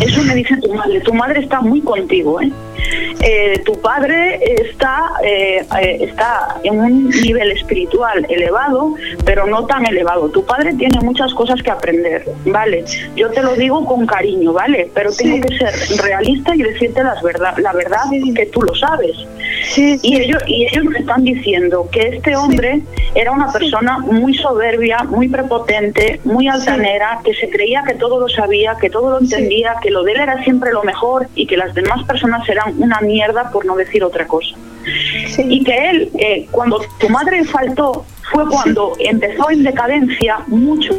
Eso 0.00 0.22
me 0.22 0.34
dice 0.34 0.56
tu 0.58 0.72
madre. 0.74 1.00
Tu 1.00 1.14
madre 1.14 1.40
está 1.40 1.60
muy 1.60 1.80
contigo, 1.80 2.40
¿eh? 2.40 2.50
Eh, 3.20 3.60
tu 3.64 3.72
padre 3.80 4.38
está, 4.62 5.10
eh, 5.24 5.66
eh, 5.80 5.98
está 6.02 6.60
en 6.62 6.78
un 6.78 7.10
nivel 7.10 7.50
espiritual 7.50 8.24
elevado, 8.28 8.94
pero 9.24 9.46
no 9.46 9.66
tan 9.66 9.86
elevado. 9.86 10.28
Tu 10.28 10.44
padre 10.44 10.74
tiene 10.74 11.00
muchas 11.00 11.34
cosas 11.34 11.60
que 11.62 11.70
aprender, 11.70 12.24
¿vale? 12.46 12.84
Yo 13.16 13.30
te 13.30 13.42
lo 13.42 13.54
digo 13.56 13.84
con 13.84 14.06
cariño, 14.06 14.52
¿vale? 14.52 14.88
Pero 14.94 15.10
tengo 15.12 15.40
que 15.40 15.56
ser 15.58 16.00
realista 16.00 16.54
y 16.54 16.62
decirte 16.62 17.02
las 17.02 17.20
verdad, 17.22 17.58
la 17.58 17.72
verdad 17.72 18.04
que 18.34 18.46
tú 18.46 18.62
lo 18.62 18.74
sabes. 18.74 19.16
Y, 19.76 20.22
ellos, 20.22 20.42
y 20.46 20.66
ellos 20.66 20.84
me 20.84 20.98
están 20.98 21.24
diciendo 21.24 21.88
que 21.90 22.00
este 22.08 22.36
hombre 22.36 22.80
era 23.14 23.32
una 23.32 23.52
persona 23.52 23.98
muy 23.98 24.34
soberbia, 24.58 25.04
muy 25.04 25.28
prepotente, 25.28 26.20
muy 26.24 26.48
altanera, 26.48 27.20
que 27.24 27.32
se 27.34 27.48
creía 27.48 27.84
que 27.86 27.94
todo 27.94 28.18
lo 28.18 28.28
sabía, 28.28 28.76
que 28.80 28.90
todo 28.90 29.10
lo 29.10 29.20
entendía, 29.20 29.76
que 29.80 29.90
lo 29.90 30.02
de 30.02 30.12
él 30.12 30.20
era 30.20 30.42
siempre 30.42 30.72
lo 30.72 30.82
mejor 30.82 31.28
y 31.36 31.46
que 31.46 31.56
las 31.56 31.74
demás 31.74 32.04
personas 32.04 32.48
eran 32.48 32.74
una 32.82 33.00
mierda 33.00 33.50
por 33.52 33.64
no 33.64 33.76
decir 33.76 34.02
otra 34.02 34.26
cosa. 34.26 34.56
Y 35.38 35.62
que 35.62 35.90
él, 35.90 36.10
eh, 36.18 36.48
cuando 36.50 36.80
tu 36.98 37.08
madre 37.08 37.44
faltó, 37.44 38.04
fue 38.32 38.48
cuando 38.48 38.94
empezó 38.98 39.48
en 39.50 39.62
decadencia 39.62 40.38
mucho 40.48 40.92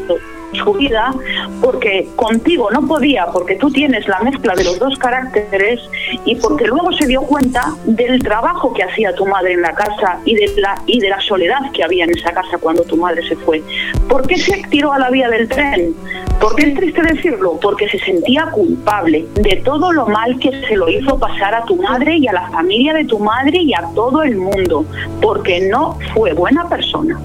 su 0.53 0.73
vida 0.73 1.13
porque 1.61 2.07
contigo 2.15 2.69
no 2.71 2.85
podía 2.87 3.27
porque 3.27 3.55
tú 3.55 3.69
tienes 3.71 4.07
la 4.07 4.19
mezcla 4.19 4.53
de 4.55 4.63
los 4.63 4.79
dos 4.79 4.97
caracteres 4.97 5.79
y 6.25 6.35
porque 6.35 6.65
luego 6.65 6.91
se 6.93 7.07
dio 7.07 7.21
cuenta 7.21 7.73
del 7.85 8.21
trabajo 8.21 8.73
que 8.73 8.83
hacía 8.83 9.13
tu 9.15 9.25
madre 9.25 9.53
en 9.53 9.61
la 9.61 9.73
casa 9.73 10.19
y 10.25 10.35
de 10.35 10.53
la 10.57 10.81
y 10.85 10.99
de 10.99 11.09
la 11.09 11.19
soledad 11.21 11.71
que 11.73 11.83
había 11.83 12.05
en 12.05 12.11
esa 12.11 12.31
casa 12.31 12.57
cuando 12.59 12.83
tu 12.83 12.97
madre 12.97 13.27
se 13.27 13.35
fue. 13.37 13.61
¿Por 14.07 14.25
qué 14.27 14.37
se 14.37 14.61
tiró 14.69 14.91
a 14.93 14.99
la 14.99 15.09
vía 15.09 15.29
del 15.29 15.47
tren? 15.47 15.93
¿Por 16.39 16.55
qué 16.55 16.67
es 16.67 16.75
triste 16.75 17.01
decirlo? 17.01 17.59
Porque 17.61 17.89
se 17.89 17.99
sentía 17.99 18.45
culpable 18.51 19.25
de 19.35 19.61
todo 19.63 19.91
lo 19.91 20.07
mal 20.07 20.39
que 20.39 20.51
se 20.67 20.75
lo 20.75 20.89
hizo 20.89 21.19
pasar 21.19 21.53
a 21.53 21.65
tu 21.65 21.75
madre 21.75 22.17
y 22.17 22.27
a 22.27 22.33
la 22.33 22.49
familia 22.49 22.93
de 22.93 23.05
tu 23.05 23.19
madre 23.19 23.57
y 23.57 23.73
a 23.73 23.83
todo 23.93 24.23
el 24.23 24.37
mundo, 24.37 24.85
porque 25.21 25.67
no 25.69 25.97
fue 26.13 26.33
buena 26.33 26.67
persona. 26.69 27.19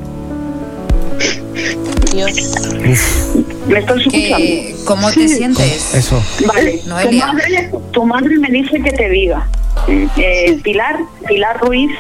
¿Me 3.67 3.79
estás 3.79 3.97
escuchando? 3.99 4.85
¿Cómo 4.87 5.11
te 5.11 5.29
sientes? 5.29 5.95
Eso. 5.95 6.23
Vale, 6.47 6.79
tu 6.79 7.13
madre, 7.13 7.71
tu 7.93 8.05
madre 8.05 8.39
me 8.39 8.49
dice 8.51 8.81
que 8.81 8.93
te 8.93 9.09
diga 9.09 9.49
eh, 9.89 10.59
Pilar, 10.63 10.99
Pilar 11.27 11.61
Ruiz, 11.61 11.91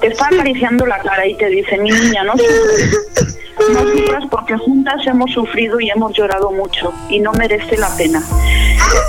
te 0.00 0.08
está 0.08 0.26
acariciando 0.26 0.86
la 0.86 0.98
cara 0.98 1.26
y 1.26 1.36
te 1.36 1.46
dice, 1.46 1.78
mi 1.78 1.90
niña, 1.90 2.24
no 2.24 2.34
sufras, 2.36 3.36
no 3.72 3.80
sufras 3.90 4.24
porque 4.30 4.56
juntas 4.56 5.06
hemos 5.06 5.30
sufrido 5.32 5.80
y 5.80 5.90
hemos 5.90 6.12
llorado 6.16 6.50
mucho 6.50 6.92
y 7.08 7.20
no 7.20 7.32
merece 7.32 7.76
la 7.76 7.94
pena. 7.96 8.22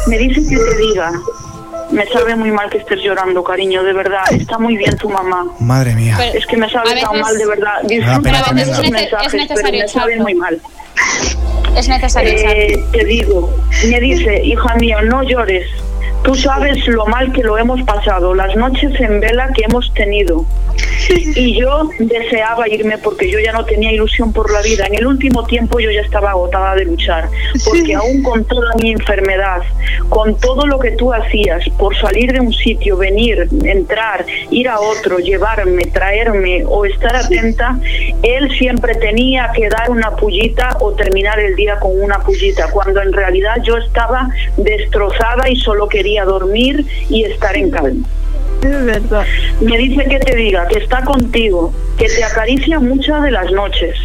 Me 0.07 0.17
dice 0.17 0.41
que 0.41 0.55
te 0.55 0.77
diga, 0.77 1.11
me 1.91 2.05
sabe 2.07 2.35
muy 2.35 2.51
mal 2.51 2.69
que 2.69 2.77
estés 2.79 2.99
llorando, 3.01 3.43
cariño, 3.43 3.83
de 3.83 3.93
verdad, 3.93 4.23
está 4.31 4.57
muy 4.57 4.77
bien 4.77 4.95
tu 4.97 5.09
mamá. 5.09 5.45
Madre 5.59 5.93
mía. 5.95 6.17
es 6.33 6.45
que 6.45 6.57
me 6.57 6.69
sabe 6.69 6.89
tan 7.01 7.11
veces- 7.11 7.21
mal, 7.21 7.37
de 7.37 7.45
verdad. 7.47 7.73
Disculpa 7.83 8.29
Es 8.29 8.47
nece- 8.47 8.91
mensajes, 8.91 9.27
es 9.27 9.33
necesario 9.33 9.63
pero 9.71 9.77
me 9.83 9.87
sabe 9.87 10.15
muy 10.17 10.33
mal. 10.35 10.61
Es 11.75 11.87
necesario 11.87 12.29
Eh, 12.33 12.83
te 12.91 13.05
digo, 13.05 13.53
me 13.89 13.99
dice, 13.99 14.41
hija 14.43 14.75
mía, 14.75 15.01
no 15.03 15.23
llores. 15.23 15.67
Tú 16.23 16.35
sabes 16.35 16.87
lo 16.87 17.05
mal 17.07 17.31
que 17.31 17.41
lo 17.41 17.57
hemos 17.57 17.81
pasado, 17.83 18.33
las 18.35 18.55
noches 18.55 18.99
en 18.99 19.19
vela 19.19 19.49
que 19.53 19.63
hemos 19.63 19.91
tenido. 19.93 20.45
Y 21.35 21.59
yo 21.59 21.89
deseaba 21.99 22.69
irme 22.69 22.97
porque 22.99 23.29
yo 23.29 23.39
ya 23.39 23.51
no 23.51 23.65
tenía 23.65 23.91
ilusión 23.91 24.31
por 24.31 24.51
la 24.51 24.61
vida. 24.61 24.85
En 24.85 24.95
el 24.95 25.07
último 25.07 25.45
tiempo 25.45 25.79
yo 25.79 25.89
ya 25.89 26.01
estaba 26.01 26.31
agotada 26.31 26.75
de 26.75 26.85
luchar, 26.85 27.27
porque 27.65 27.95
aún 27.95 28.21
con 28.21 28.45
toda 28.45 28.73
mi 28.81 28.91
enfermedad, 28.91 29.61
con 30.09 30.37
todo 30.37 30.67
lo 30.67 30.79
que 30.79 30.91
tú 30.91 31.11
hacías, 31.11 31.67
por 31.77 31.97
salir 31.97 32.31
de 32.31 32.39
un 32.39 32.53
sitio, 32.53 32.97
venir, 32.97 33.49
entrar, 33.63 34.25
ir 34.51 34.69
a 34.69 34.79
otro, 34.79 35.17
llevarme, 35.19 35.83
traerme 35.85 36.63
o 36.67 36.85
estar 36.85 37.15
atenta, 37.15 37.77
él 38.21 38.49
siempre 38.57 38.95
tenía 38.95 39.51
que 39.55 39.69
dar 39.69 39.89
una 39.89 40.11
pullita 40.15 40.77
o 40.79 40.91
terminar 40.93 41.39
el 41.39 41.55
día 41.55 41.79
con 41.79 41.99
una 41.99 42.19
pullita, 42.19 42.69
cuando 42.71 43.01
en 43.01 43.11
realidad 43.11 43.57
yo 43.63 43.77
estaba 43.77 44.29
destrozada 44.57 45.49
y 45.49 45.55
solo 45.55 45.87
quería 45.87 46.10
dormir 46.19 46.85
y 47.09 47.23
estar 47.23 47.55
en 47.55 47.71
calma. 47.71 48.05
Es 48.63 48.85
verdad. 48.85 49.25
Me 49.59 49.77
dice 49.77 50.03
que 50.05 50.19
te 50.19 50.35
diga 50.35 50.67
que 50.67 50.79
está 50.79 51.03
contigo, 51.03 51.73
que 51.97 52.07
te 52.07 52.23
acaricia 52.23 52.79
muchas 52.79 53.23
de 53.23 53.31
las 53.31 53.51
noches. 53.51 53.97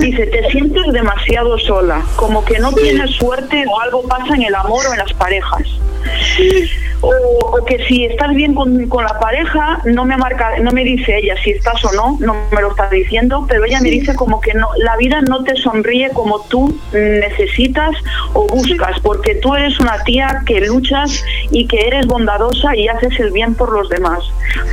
Dice, 0.00 0.26
te 0.26 0.50
sientes 0.50 0.92
demasiado 0.92 1.58
sola, 1.58 2.02
como 2.16 2.44
que 2.44 2.58
no 2.58 2.72
tienes 2.72 3.10
suerte 3.12 3.64
o 3.68 3.80
algo 3.80 4.02
pasa 4.02 4.34
en 4.34 4.42
el 4.42 4.54
amor 4.54 4.84
o 4.86 4.92
en 4.92 4.98
las 4.98 5.12
parejas. 5.12 5.62
O, 7.00 7.10
o 7.10 7.64
que 7.64 7.84
si 7.86 8.04
estás 8.04 8.34
bien 8.34 8.54
con, 8.54 8.88
con 8.88 9.04
la 9.04 9.18
pareja, 9.18 9.80
no 9.84 10.04
me 10.04 10.16
marca, 10.16 10.58
no 10.60 10.70
me 10.70 10.84
dice 10.84 11.18
ella 11.18 11.34
si 11.42 11.50
estás 11.50 11.84
o 11.84 11.92
no, 11.92 12.16
no 12.20 12.34
me 12.50 12.62
lo 12.62 12.70
está 12.70 12.88
diciendo, 12.88 13.46
pero 13.48 13.64
ella 13.64 13.80
me 13.80 13.90
dice 13.90 14.14
como 14.14 14.40
que 14.40 14.54
no, 14.54 14.68
la 14.78 14.96
vida 14.96 15.20
no 15.22 15.44
te 15.44 15.54
sonríe 15.56 16.10
como 16.10 16.40
tú 16.46 16.78
necesitas 16.92 17.90
o 18.32 18.46
buscas, 18.46 18.98
porque 19.00 19.34
tú 19.36 19.54
eres 19.54 19.78
una 19.80 20.02
tía 20.04 20.42
que 20.46 20.60
luchas 20.62 21.24
y 21.50 21.66
que 21.66 21.86
eres 21.86 22.06
bondadosa 22.06 22.74
y 22.74 22.88
haces 22.88 23.18
el 23.20 23.30
bien 23.32 23.54
por 23.54 23.72
los 23.72 23.83
demás. 23.88 24.24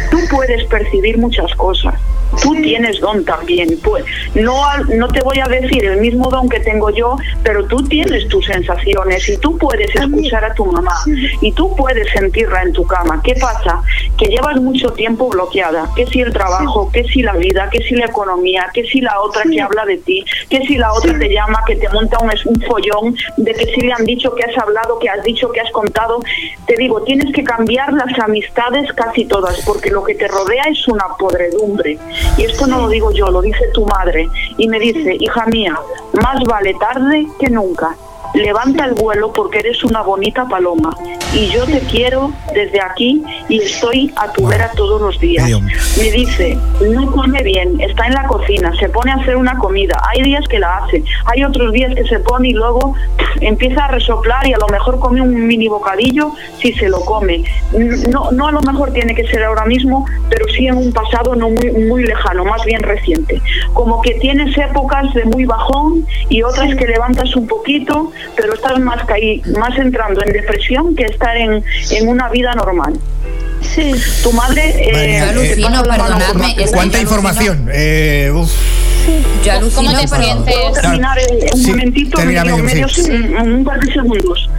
Tú 0.10 0.18
puedes 0.30 0.66
percibir 0.66 1.18
muchas 1.18 1.54
cosas. 1.56 1.96
Tú 2.42 2.54
tienes 2.62 3.00
don 3.00 3.24
también. 3.26 3.78
Pues, 3.84 4.06
no, 4.36 4.62
no 4.96 5.08
te 5.08 5.22
voy 5.22 5.40
a 5.40 5.48
decir 5.48 5.84
el 5.86 6.00
mismo 6.00 6.30
don 6.30 6.50
que 6.50 6.60
tengo 6.60 6.90
yo, 6.90 7.16
pero 7.44 7.66
tú 7.66 7.84
tienes 7.88 8.28
tus 8.28 8.46
sensaciones 8.46 9.28
y 9.30 9.38
tú 9.38 9.58
puedes 9.58 9.94
escuchar 9.96 10.46
a 10.46 10.54
tu 10.54 10.66
mamá 10.66 10.96
y 11.42 11.52
tú 11.52 11.76
puedes 11.76 12.10
sentirla 12.12 12.64
en 12.64 12.74
tu 12.74 12.86
cama. 12.86 13.22
¿Qué 13.24 13.36
pasa? 13.36 13.82
Que 14.18 14.28
llevas 14.28 14.60
mucho 14.62 14.92
tiempo 14.94 15.30
bloqueada. 15.30 15.90
Que 15.96 16.06
si 16.08 16.22
el 16.22 16.32
trabajo, 16.32 16.90
que 16.92 17.04
si 17.06 17.22
la 17.22 17.34
vida, 17.34 17.70
que 17.70 17.82
si 17.84 17.96
la 17.96 18.06
economía, 18.06 18.68
que 18.74 18.84
si 18.86 19.02
la 19.02 19.20
otra 19.22 19.44
que 19.44 19.62
habla 19.62 19.86
de 19.86 19.98
ti, 19.98 20.24
que 20.50 20.60
si 20.66 20.78
la 20.78 20.94
otra 20.94 21.18
te 21.18 21.30
llama, 21.30 21.64
que 21.66 21.76
te 21.76 21.90
monta 21.90 22.18
un, 22.20 22.32
un 22.46 22.62
follón, 22.62 23.16
de 23.38 23.54
que 23.54 23.66
si 23.66 23.82
le 23.82 23.94
han 23.94 24.06
dicho 24.06 24.34
que 24.36 24.44
has 24.44 24.58
hablado, 24.58 25.00
que 25.00 25.10
has 25.10 25.24
dicho, 25.24 25.52
que 25.52 25.62
has 25.62 25.72
contado. 25.72 26.20
Te 26.68 26.76
digo, 26.78 27.02
tienes 27.04 27.34
que 27.34 27.44
cambiar 27.44 27.94
las 27.94 28.18
amistades 28.20 28.92
casi 28.94 29.26
todas, 29.26 29.62
porque 29.66 29.90
lo 29.90 30.04
que 30.04 30.16
te 30.16 30.28
rodea 30.28 30.64
es 30.70 30.88
una 30.88 31.06
podredumbre. 31.18 31.98
Y 32.38 32.46
esto 32.46 32.68
no 32.68 32.82
lo 32.82 32.90
digo 32.90 33.12
yo, 33.12 33.28
lo 33.30 33.42
dice 33.42 33.68
tu 33.74 33.86
madre. 33.86 34.30
Y 34.58 34.68
me 34.68 34.80
dice, 34.80 35.18
hija 35.20 35.46
mía, 35.48 35.78
más 36.14 36.44
vale 36.46 36.74
tarde 36.76 37.28
que 37.40 37.50
nunca. 37.50 37.96
Levanta 38.34 38.86
el 38.86 38.94
vuelo 38.94 39.34
porque 39.34 39.60
eres 39.60 39.84
una 39.84 40.02
bonita 40.02 40.46
paloma. 40.48 40.96
Y 41.34 41.48
yo 41.48 41.66
te 41.66 41.80
quiero 41.80 42.32
desde 42.54 42.82
aquí 42.82 43.24
y 43.48 43.60
estoy 43.62 44.14
a 44.18 44.32
tu 44.34 44.48
vera 44.48 44.72
todos 44.76 45.02
los 45.02 45.20
días. 45.20 45.50
Me 45.98 46.12
dice, 46.12 46.58
no 46.90 47.10
come 47.12 47.42
bien, 47.44 47.80
está 47.80 48.08
en 48.08 48.14
la 48.14 48.28
cocina, 48.28 48.74
se 48.78 48.90
pone 48.90 49.12
a 49.12 49.16
hacer 49.16 49.38
una 49.38 49.58
comida. 49.58 50.02
Hay 50.10 50.24
días 50.24 50.46
que 50.50 50.60
la 50.60 50.78
hace, 50.78 51.04
hay 51.26 51.44
otros 51.44 51.72
días 51.72 51.96
que 51.96 52.04
se 52.04 52.20
pone 52.20 52.50
y 52.50 52.54
luego 52.54 52.94
pff, 53.18 53.42
empieza 53.42 53.86
a 53.86 53.88
resoplar 53.90 54.46
y 54.48 54.54
a 54.54 54.58
lo 54.58 54.68
mejor 54.68 55.00
come 55.00 55.22
un 55.22 55.48
mini 55.48 55.68
bocadillo 55.70 56.34
si 56.60 56.74
se 56.74 56.90
lo 56.90 57.00
come. 57.02 57.44
No, 58.10 58.32
no 58.32 58.48
a 58.48 58.52
lo 58.52 58.62
mejor 58.62 58.92
tiene 58.92 59.16
que 59.16 59.26
ser 59.28 59.44
ahora 59.44 59.66
mismo, 59.66 60.06
pero 60.30 60.46
sí 60.50 60.68
en 60.68 60.78
un 60.78 60.92
pasado 60.92 61.36
no 61.36 61.50
muy, 61.50 61.72
muy 61.72 62.04
lejano, 62.04 62.44
más 62.44 62.64
bien 62.66 62.82
reciente. 62.82 63.42
Como 63.74 64.02
que 64.02 64.16
tienes 64.16 64.58
épocas 64.58 65.14
de 65.14 65.26
muy 65.26 65.46
bajón 65.46 66.06
y 66.30 66.44
otras 66.44 66.76
que 66.76 66.86
levantas 66.88 67.36
un 67.36 67.48
poquito, 67.48 68.12
pero 68.36 68.54
estás 68.54 68.80
más 68.80 69.04
caí, 69.06 69.42
más 69.58 69.78
entrando 69.78 70.24
en 70.24 70.34
depresión 70.34 70.96
que 70.96 71.06
estar 71.06 71.36
en, 71.38 71.64
en 71.92 72.08
una 72.08 72.30
vida 72.30 72.54
normal. 72.54 72.94
Sí. 73.62 73.94
Tu 74.24 74.32
madre... 74.34 74.70
eh, 74.70 75.20
eh. 75.20 76.66
¿Cuánta 76.74 77.00
información? 77.00 77.70
Eh, 77.74 78.32
uf. 78.34 78.52
Yo 79.44 79.52
alucino, 79.54 79.92
¿Cómo 79.92 80.00
te 80.02 80.08
pero-? 80.08 80.44
¿Puedo 80.46 80.72
terminar 80.74 81.18
un 81.54 81.58
Sí, 81.58 81.72
momentito? 81.72 82.18
medio, 82.22 82.44
medio, 82.46 82.64
medio, 82.64 82.90
sí. 82.90 83.12
un, 83.12 83.52
un 83.54 83.64
par 83.64 83.80
de 83.80 83.92
segundos. 83.92 84.50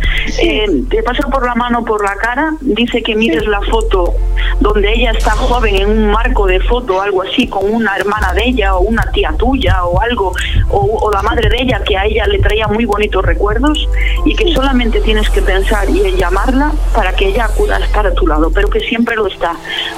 Eh, 0.40 0.66
te 0.90 1.02
pasa 1.02 1.28
por 1.28 1.44
la 1.46 1.54
mano 1.54 1.84
por 1.84 2.02
la 2.04 2.14
cara, 2.16 2.54
dice 2.60 3.02
que 3.02 3.14
mires 3.14 3.46
la 3.46 3.60
foto 3.62 4.14
donde 4.60 4.92
ella 4.92 5.10
está 5.12 5.32
joven 5.32 5.76
en 5.76 5.88
un 5.88 6.10
marco 6.10 6.46
de 6.46 6.60
foto, 6.60 7.00
algo 7.00 7.22
así, 7.22 7.46
con 7.48 7.72
una 7.72 7.96
hermana 7.96 8.32
de 8.32 8.44
ella 8.44 8.76
o 8.76 8.80
una 8.82 9.02
tía 9.12 9.34
tuya 9.38 9.84
o 9.84 10.00
algo, 10.00 10.32
o, 10.70 10.78
o 11.02 11.10
la 11.10 11.22
madre 11.22 11.48
de 11.48 11.62
ella 11.62 11.82
que 11.84 11.96
a 11.96 12.04
ella 12.06 12.26
le 12.26 12.38
traía 12.38 12.68
muy 12.68 12.84
bonitos 12.84 13.24
recuerdos 13.24 13.88
y 14.24 14.34
que 14.34 14.52
solamente 14.52 15.00
tienes 15.00 15.28
que 15.30 15.42
pensar 15.42 15.88
y 15.90 16.00
en 16.06 16.16
llamarla 16.16 16.72
para 16.94 17.12
que 17.14 17.28
ella 17.28 17.46
acuda 17.46 17.76
a 17.76 17.80
estar 17.80 18.06
a 18.06 18.14
tu 18.14 18.26
lado, 18.26 18.50
pero 18.52 18.68
que 18.70 18.80
siempre 18.80 19.16
lo 19.16 19.26
está, 19.26 19.54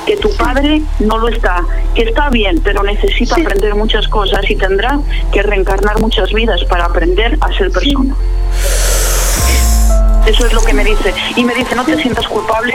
que 0.07 0.17
tu 0.17 0.35
padre 0.37 0.83
no 1.01 1.19
lo 1.19 1.29
está, 1.29 1.63
que 1.95 2.03
está 2.03 2.31
bien, 2.31 2.61
pero 2.65 2.83
necesita 2.83 3.37
aprender 3.37 3.75
muchas 3.75 4.09
cosas 4.09 4.34
y 4.49 4.57
tendrá 4.57 4.99
que 5.33 5.43
reencarnar 5.43 6.01
muchas 6.01 6.33
vidas 6.33 6.63
para 6.65 6.87
aprender 6.87 7.37
a 7.41 7.53
ser 7.53 7.71
persona. 7.71 8.15
Eso 10.27 10.47
es 10.47 10.53
lo 10.55 10.63
que 10.63 10.73
me 10.73 10.85
dice. 10.85 11.13
Y 11.37 11.45
me 11.45 11.55
dice, 11.55 11.75
no 11.75 11.85
te 11.85 11.97
sientas 11.99 12.27
culpable 12.27 12.75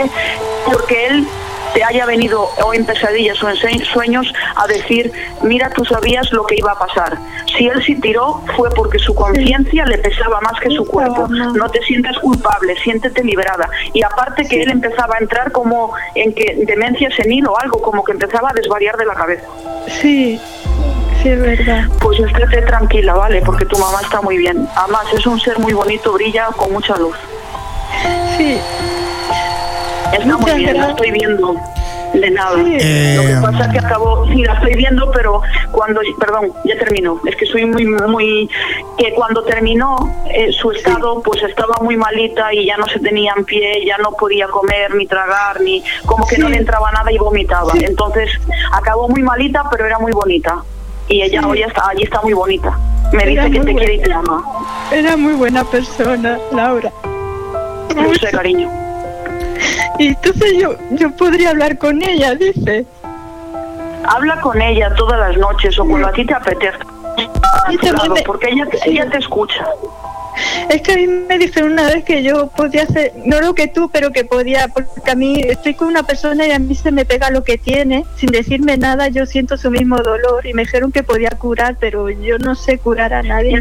porque 0.64 1.06
él 1.08 1.26
te 1.74 1.84
haya 1.84 2.04
venido 2.04 2.48
o 2.64 2.74
en 2.74 2.84
pesadillas 2.84 3.40
o 3.44 3.48
en 3.48 3.56
sue- 3.56 3.84
sueños 3.92 4.32
a 4.56 4.66
decir, 4.66 5.12
mira, 5.42 5.70
tú 5.70 5.84
sabías 5.84 6.32
lo 6.32 6.44
que 6.44 6.56
iba 6.56 6.72
a 6.72 6.78
pasar. 6.78 7.16
Si 7.56 7.66
él 7.66 7.80
sí 7.84 7.94
tiró 8.00 8.40
fue 8.56 8.70
porque 8.70 8.98
su 8.98 9.14
conciencia 9.14 9.84
le 9.86 9.98
pesaba 9.98 10.40
más 10.40 10.60
que 10.60 10.70
su 10.70 10.84
cuerpo. 10.84 11.26
No 11.28 11.68
te 11.68 11.80
sientas 11.82 12.18
culpable, 12.18 12.74
siéntete 12.82 13.22
liberada. 13.24 13.68
Y 13.92 14.02
aparte 14.02 14.46
que 14.48 14.62
él 14.62 14.70
empezaba 14.70 15.14
a 15.16 15.18
entrar 15.22 15.50
como 15.52 15.92
en 16.14 16.32
que 16.32 16.64
demencia 16.66 17.08
senil 17.16 17.46
o 17.48 17.58
algo, 17.58 17.80
como 17.82 18.02
que 18.04 18.12
empezaba 18.12 18.50
a 18.50 18.52
desvariar 18.54 18.96
de 18.96 19.06
la 19.06 19.14
cabeza. 19.14 19.46
Sí, 20.00 20.40
sí, 21.22 21.28
es 21.28 21.40
verdad. 21.40 21.84
Pues 22.00 22.18
estate 22.20 22.62
tranquila, 22.62 23.14
¿vale? 23.14 23.42
Porque 23.42 23.64
tu 23.66 23.78
mamá 23.78 24.00
está 24.02 24.20
muy 24.20 24.38
bien. 24.38 24.66
Además, 24.76 25.06
es 25.14 25.26
un 25.26 25.38
ser 25.40 25.58
muy 25.58 25.72
bonito, 25.72 26.12
brilla 26.12 26.46
con 26.56 26.72
mucha 26.72 26.96
luz. 26.96 27.16
Sí. 28.36 28.58
Está 30.12 30.36
muy 30.36 30.52
bien, 30.52 30.76
la 30.78 30.90
estoy 30.90 31.10
viendo. 31.10 31.54
De 32.12 32.28
nada. 32.28 32.60
Eh, 32.66 33.14
Lo 33.16 33.22
que 33.22 33.40
pasa 33.40 33.66
es 33.66 33.72
que 33.72 33.78
acabó, 33.78 34.26
sí, 34.26 34.42
la 34.42 34.54
estoy 34.54 34.74
viendo, 34.74 35.12
pero 35.12 35.42
cuando, 35.70 36.00
perdón, 36.18 36.52
ya 36.64 36.76
terminó. 36.76 37.20
Es 37.24 37.36
que 37.36 37.46
soy 37.46 37.66
muy, 37.66 37.86
muy, 37.86 38.50
que 38.98 39.12
cuando 39.14 39.44
terminó 39.44 40.12
eh, 40.28 40.50
su 40.52 40.72
estado, 40.72 41.22
pues 41.22 41.40
estaba 41.44 41.76
muy 41.80 41.96
malita 41.96 42.52
y 42.52 42.66
ya 42.66 42.76
no 42.78 42.88
se 42.88 42.98
tenía 42.98 43.32
en 43.36 43.44
pie, 43.44 43.86
ya 43.86 43.96
no 43.98 44.10
podía 44.10 44.48
comer 44.48 44.92
ni 44.96 45.06
tragar, 45.06 45.60
ni 45.60 45.84
como 46.04 46.26
que 46.26 46.36
no 46.38 46.48
le 46.48 46.56
entraba 46.56 46.90
nada 46.90 47.12
y 47.12 47.18
vomitaba. 47.18 47.72
Entonces 47.80 48.28
acabó 48.72 49.08
muy 49.08 49.22
malita, 49.22 49.62
pero 49.70 49.86
era 49.86 50.00
muy 50.00 50.10
bonita. 50.10 50.64
Y 51.10 51.22
ella 51.22 51.44
hoy 51.44 51.60
está, 51.60 51.88
allí 51.88 52.04
está 52.04 52.22
muy 52.22 52.32
bonita. 52.32 52.78
Me 53.12 53.32
Era 53.32 53.44
dice 53.44 53.58
que 53.58 53.66
te 53.66 53.74
quiere 53.74 53.94
y 53.94 53.98
te 54.00 54.12
ama. 54.12 54.44
Era 54.92 55.16
muy 55.16 55.32
buena 55.32 55.64
persona, 55.64 56.38
Laura. 56.52 56.92
No 57.96 58.14
sé, 58.14 58.30
cariño. 58.30 58.70
Y 59.98 60.06
entonces 60.08 60.52
yo, 60.56 60.76
yo 60.92 61.10
podría 61.16 61.50
hablar 61.50 61.78
con 61.78 62.00
ella, 62.00 62.36
dice. 62.36 62.86
Habla 64.04 64.40
con 64.40 64.62
ella 64.62 64.94
todas 64.94 65.18
las 65.18 65.36
noches 65.36 65.76
o 65.80 65.84
cuando 65.84 66.06
a 66.06 66.12
ti 66.12 66.24
te 66.24 66.32
apetezca. 66.32 66.86
porque 68.24 68.48
ella, 68.48 68.68
ella 68.86 69.10
te 69.10 69.18
escucha. 69.18 69.66
Es 70.70 70.82
que 70.82 70.92
a 70.92 70.96
mí 70.96 71.06
me 71.06 71.38
dijeron 71.38 71.72
una 71.72 71.84
vez 71.86 72.04
que 72.04 72.22
yo 72.22 72.48
podía 72.48 72.84
hacer, 72.84 73.12
no 73.24 73.40
lo 73.40 73.54
que 73.54 73.66
tú, 73.66 73.90
pero 73.92 74.12
que 74.12 74.24
podía, 74.24 74.68
porque 74.68 75.10
a 75.10 75.14
mí 75.14 75.40
estoy 75.46 75.74
con 75.74 75.88
una 75.88 76.02
persona 76.04 76.46
y 76.46 76.52
a 76.52 76.58
mí 76.58 76.74
se 76.74 76.92
me 76.92 77.04
pega 77.04 77.30
lo 77.30 77.42
que 77.42 77.58
tiene, 77.58 78.04
sin 78.16 78.30
decirme 78.30 78.76
nada, 78.76 79.08
yo 79.08 79.26
siento 79.26 79.56
su 79.56 79.70
mismo 79.70 79.96
dolor 79.98 80.46
y 80.46 80.54
me 80.54 80.62
dijeron 80.62 80.92
que 80.92 81.02
podía 81.02 81.30
curar, 81.30 81.76
pero 81.80 82.08
yo 82.10 82.38
no 82.38 82.54
sé 82.54 82.78
curar 82.78 83.12
a 83.14 83.22
nadie. 83.22 83.58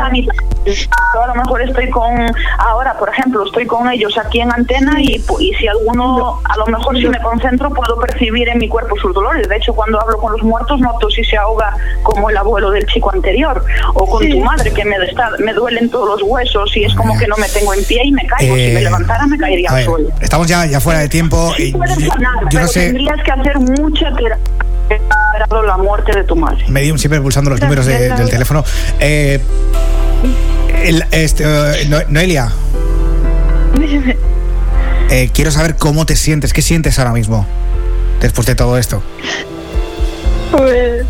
A 0.00 0.08
mí. 0.10 0.26
Yo 0.66 1.22
a 1.22 1.26
lo 1.28 1.34
mejor 1.34 1.62
estoy 1.62 1.90
con, 1.90 2.30
ahora 2.58 2.94
por 2.98 3.08
ejemplo, 3.08 3.44
estoy 3.44 3.66
con 3.66 3.90
ellos 3.90 4.16
aquí 4.18 4.40
en 4.40 4.52
antena 4.52 5.00
y, 5.00 5.22
y 5.40 5.54
si 5.54 5.66
alguno, 5.68 6.40
a 6.44 6.56
lo 6.58 6.66
mejor 6.66 6.96
si 6.98 7.08
me 7.08 7.18
concentro 7.20 7.70
puedo 7.70 7.98
percibir 7.98 8.48
en 8.48 8.58
mi 8.58 8.68
cuerpo 8.68 8.96
sus 8.96 9.12
dolores. 9.14 9.48
De 9.48 9.56
hecho, 9.56 9.74
cuando 9.74 10.00
hablo 10.00 10.18
con 10.18 10.32
los 10.32 10.42
muertos 10.42 10.80
noto 10.80 11.10
si 11.10 11.24
se 11.24 11.36
ahoga 11.36 11.74
como 12.02 12.30
el 12.30 12.36
abuelo 12.36 12.70
del 12.70 12.86
chico 12.86 13.10
anterior 13.12 13.64
o 13.94 14.06
con 14.06 14.20
Sí. 14.22 14.30
tu 14.30 14.40
madre 14.40 14.70
que 14.72 14.84
me, 14.84 14.96
está- 14.96 15.30
me 15.38 15.52
duelen 15.54 15.89
todos 15.90 16.08
los 16.08 16.22
huesos 16.28 16.74
y 16.76 16.84
es 16.84 16.94
como 16.94 17.18
que 17.18 17.26
no 17.26 17.36
me 17.36 17.48
tengo 17.48 17.74
en 17.74 17.84
pie 17.84 18.00
y 18.04 18.12
me 18.12 18.24
caigo. 18.26 18.54
si 18.54 18.60
Eh, 18.60 18.72
me 18.74 18.80
levantara 18.82 19.26
me 19.26 19.36
caería 19.38 19.70
al 19.70 19.84
suelo. 19.84 20.08
estamos 20.20 20.46
ya, 20.46 20.64
ya 20.66 20.80
fuera 20.80 21.00
de 21.00 21.08
tiempo. 21.08 21.52
y 21.58 21.72
Puedes 21.72 21.94
sanar, 22.06 22.34
yo 22.42 22.48
pero 22.50 22.62
no 22.62 22.68
sé. 22.68 22.80
tendrías 22.86 23.16
que 23.24 23.30
hacer 23.32 23.58
mucha 23.58 24.06
terapia 24.16 25.62
la 25.66 25.76
muerte 25.76 26.12
de 26.16 26.24
tu 26.24 26.34
madre. 26.36 26.64
Medium 26.68 26.98
siempre 26.98 27.20
pulsando 27.20 27.50
los 27.50 27.60
números 27.60 27.86
de- 27.86 28.10
del 28.10 28.28
teléfono. 28.30 28.64
Eh, 28.98 29.40
el- 30.84 31.04
este, 31.12 31.44
eh, 31.44 31.86
No- 31.88 31.98
Noelia, 32.08 32.50
eh, 35.10 35.30
quiero 35.32 35.50
saber 35.50 35.76
cómo 35.76 36.06
te 36.06 36.16
sientes. 36.16 36.52
¿Qué 36.52 36.62
sientes 36.62 36.98
ahora 36.98 37.12
mismo? 37.12 37.46
Después 38.20 38.46
de 38.46 38.54
todo 38.54 38.76
esto. 38.78 39.02
Pues 40.52 41.04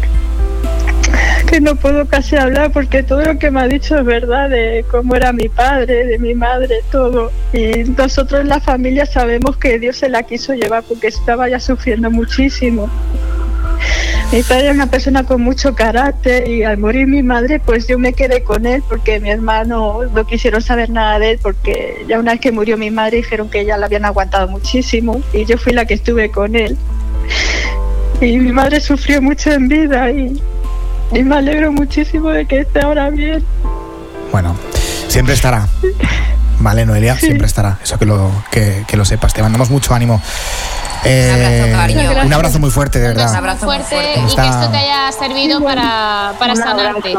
que 1.51 1.61
no 1.61 1.75
puedo 1.75 2.07
casi 2.07 2.37
hablar 2.37 2.71
porque 2.71 3.03
todo 3.03 3.23
lo 3.23 3.37
que 3.37 3.51
me 3.51 3.61
ha 3.61 3.67
dicho 3.67 3.99
es 3.99 4.05
verdad 4.05 4.49
de 4.49 4.85
cómo 4.89 5.17
era 5.17 5.33
mi 5.33 5.49
padre, 5.49 6.07
de 6.07 6.17
mi 6.17 6.33
madre, 6.33 6.77
todo. 6.93 7.33
Y 7.53 7.91
nosotros 7.99 8.45
la 8.45 8.61
familia 8.61 9.05
sabemos 9.05 9.57
que 9.57 9.81
Dios 9.81 9.97
se 9.97 10.09
la 10.09 10.23
quiso 10.23 10.55
llevar 10.55 10.85
porque 10.85 11.09
estaba 11.09 11.49
ya 11.49 11.59
sufriendo 11.59 12.09
muchísimo. 12.09 12.89
Mi 14.33 14.45
padre 14.45 14.67
era 14.67 14.75
una 14.75 14.87
persona 14.87 15.25
con 15.25 15.43
mucho 15.43 15.75
carácter 15.75 16.47
y 16.47 16.63
al 16.63 16.79
morir 16.79 17.09
mi 17.09 17.25
madre 17.25 17.59
pues 17.59 17.89
yo 17.89 17.99
me 17.99 18.13
quedé 18.13 18.45
con 18.45 18.65
él 18.65 18.85
porque 18.89 19.19
mi 19.19 19.31
hermano 19.31 20.03
no 20.05 20.27
quisieron 20.27 20.63
saber 20.63 20.89
nada 20.89 21.19
de 21.19 21.33
él 21.33 21.41
porque 21.43 22.05
ya 22.07 22.21
una 22.21 22.31
vez 22.31 22.41
que 22.41 22.53
murió 22.53 22.77
mi 22.79 22.93
madre 22.93 23.17
dijeron 23.17 23.51
que 23.51 23.65
ya 23.65 23.77
la 23.77 23.87
habían 23.87 24.05
aguantado 24.05 24.47
muchísimo 24.47 25.21
y 25.33 25.47
yo 25.47 25.59
fui 25.59 25.73
la 25.73 25.85
que 25.85 25.95
estuve 25.95 26.31
con 26.31 26.55
él. 26.55 26.77
Y 28.21 28.39
mi 28.39 28.53
madre 28.53 28.81
sufrió 28.81 29.21
mucho 29.21 29.51
en 29.51 29.67
vida 29.67 30.11
y, 30.13 30.41
y 31.13 31.23
me 31.23 31.37
alegro 31.37 31.73
muchísimo 31.73 32.31
de 32.31 32.47
que 32.47 32.61
esté 32.61 32.81
ahora 32.81 33.11
bien. 33.11 33.45
Bueno, 34.33 34.57
siempre 35.09 35.35
estará. 35.35 35.67
Vale, 36.59 36.85
Noelia, 36.85 37.17
siempre 37.17 37.47
estará. 37.47 37.79
Eso 37.83 37.99
que 37.99 38.05
lo, 38.07 38.31
que, 38.51 38.85
que 38.87 38.97
lo 38.97 39.05
sepas. 39.05 39.33
Te 39.33 39.43
mandamos 39.43 39.71
mucho 39.71 39.95
ánimo. 39.95 40.21
Eh, 41.05 41.31
Un 41.33 41.41
abrazo, 41.41 41.79
cariño. 42.03 42.27
un 42.27 42.33
abrazo 42.35 42.59
muy 42.59 42.71
fuerte, 42.71 42.99
de 42.99 43.09
Un 43.11 43.17
verdad. 43.17 43.35
abrazo 43.35 43.65
muy 43.67 43.79
fuerte 43.79 44.13
¿Cómo 44.17 44.29
y 44.31 44.37
que 44.37 44.47
esto 44.47 44.71
te 44.71 44.77
haya 44.77 45.13
servido 45.13 45.63
para, 45.63 46.33
para 46.39 46.53
Un 46.53 46.59
sanarte. 46.59 47.15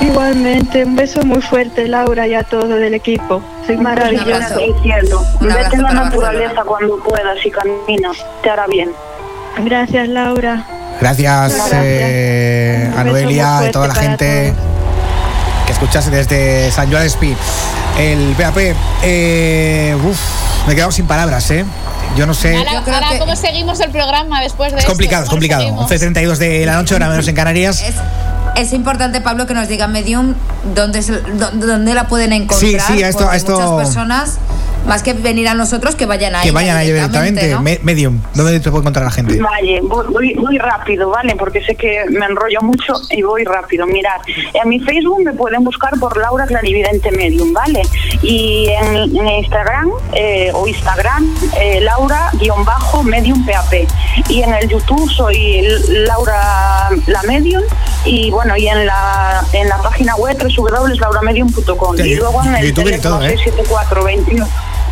Igualmente, 0.00 0.84
un 0.84 0.96
beso 0.96 1.22
muy 1.24 1.42
fuerte 1.42 1.86
Laura 1.88 2.26
y 2.26 2.34
a 2.34 2.42
todo 2.42 2.66
del 2.68 2.94
equipo. 2.94 3.42
Soy 3.66 3.76
maravillosa. 3.76 4.56
Un 4.58 5.46
Vete 5.48 5.52
abrazo 5.52 5.76
a 5.76 5.80
la 5.82 5.92
naturaleza 6.04 6.62
cuando 6.64 6.96
puedas 7.02 7.44
y 7.44 7.50
camina. 7.50 8.10
Te 8.42 8.50
hará 8.50 8.66
bien. 8.66 8.90
Gracias 9.64 10.08
Laura. 10.08 10.66
Gracias, 11.00 11.54
Gracias. 11.54 11.80
eh, 11.82 12.92
a 12.96 13.04
Noelia 13.04 13.62
y 13.68 13.72
toda 13.72 13.88
la 13.88 13.94
gente 13.94 14.52
que 15.66 15.72
escuchase 15.72 16.10
desde 16.10 16.70
San 16.70 16.90
Joan 16.90 17.06
Speed. 17.06 17.36
El 17.98 18.34
PAP, 18.36 18.56
eh, 19.02 19.96
uf, 20.04 20.18
me 20.66 20.72
he 20.72 20.76
quedado 20.76 20.92
sin 20.92 21.06
palabras, 21.06 21.50
¿eh? 21.50 21.64
Yo 22.16 22.26
no 22.26 22.34
sé. 22.34 22.56
Ahora, 22.56 22.72
ahora, 22.78 23.18
¿cómo 23.18 23.36
seguimos 23.36 23.78
el 23.80 23.90
programa 23.90 24.42
después 24.42 24.72
de 24.72 24.78
Es 24.78 24.84
esto? 24.84 24.92
complicado, 24.92 25.22
es 25.24 25.28
¿Cómo 25.30 25.40
lo 25.40 25.48
complicado. 25.48 25.88
seguimos? 25.88 25.90
11.32 25.90 26.36
de 26.38 26.66
la 26.66 26.74
noche, 26.74 26.94
hora 26.94 27.08
menos 27.08 27.26
en 27.28 27.34
Canarias. 27.34 27.82
Es, 27.82 27.94
es 28.56 28.72
importante, 28.72 29.20
Pablo, 29.20 29.46
que 29.46 29.54
nos 29.54 29.68
diga 29.68 29.86
Medium 29.86 30.34
dónde, 30.74 31.02
dónde 31.54 31.94
la 31.94 32.08
pueden 32.08 32.32
encontrar. 32.32 32.60
Sí, 32.60 32.76
sí, 32.94 33.02
esto- 33.02 33.22
porque 33.22 33.36
esto- 33.36 33.52
Muchas 33.60 33.86
personas, 33.86 34.38
más 34.86 35.02
que 35.02 35.12
venir 35.12 35.48
a 35.48 35.54
nosotros, 35.54 35.94
que 35.94 36.06
vayan 36.06 36.34
ahí. 36.34 36.44
Que 36.46 36.52
vayan 36.52 36.76
ahí 36.76 36.86
directamente. 36.86 37.56
Medium, 37.82 38.20
¿dónde 38.34 38.60
te 38.60 38.70
puede 38.70 38.82
encontrar 38.82 39.04
la 39.04 39.10
gente? 39.10 39.40
Vale, 39.40 39.80
voy, 39.82 40.34
voy, 40.34 40.58
rápido, 40.58 41.10
¿vale? 41.10 41.36
Porque 41.36 41.62
sé 41.64 41.74
que 41.74 42.04
me 42.10 42.26
enrollo 42.26 42.60
mucho 42.62 42.94
y 43.10 43.22
voy 43.22 43.44
rápido. 43.44 43.86
Mirad, 43.86 44.20
en 44.54 44.68
mi 44.68 44.80
Facebook 44.80 45.22
me 45.24 45.32
pueden 45.32 45.64
buscar 45.64 45.98
por 45.98 46.16
Laura 46.16 46.46
Clarividente 46.46 47.10
Medium, 47.12 47.52
¿vale? 47.52 47.82
Y 48.22 48.68
en, 48.68 49.16
en 49.16 49.28
Instagram 49.28 49.90
eh, 50.12 50.50
o 50.54 50.66
Instagram, 50.66 51.34
eh, 51.58 51.80
Laura-Medium 51.80 53.46
PAP. 53.46 53.88
Y 54.28 54.42
en 54.42 54.54
el 54.54 54.68
YouTube 54.68 55.10
soy 55.10 55.62
Laura 55.88 56.90
la 57.06 57.22
Medium. 57.24 57.62
Y 58.04 58.30
bueno, 58.30 58.56
y 58.56 58.66
en 58.66 58.86
la, 58.86 59.44
en 59.52 59.68
la 59.68 59.78
página 59.78 60.16
web 60.16 60.36
www.lauramedium.com. 60.38 61.96
Ya, 61.96 62.06
Y 62.06 62.14
luego 62.16 62.42
en 62.44 62.56
el 62.56 62.66
YouTube 62.66 62.82
y 62.82 62.84
teléfono 62.84 63.18
todo, 63.18 63.26
¿eh? 63.26 63.36
674 63.36 64.04
21 64.04 64.48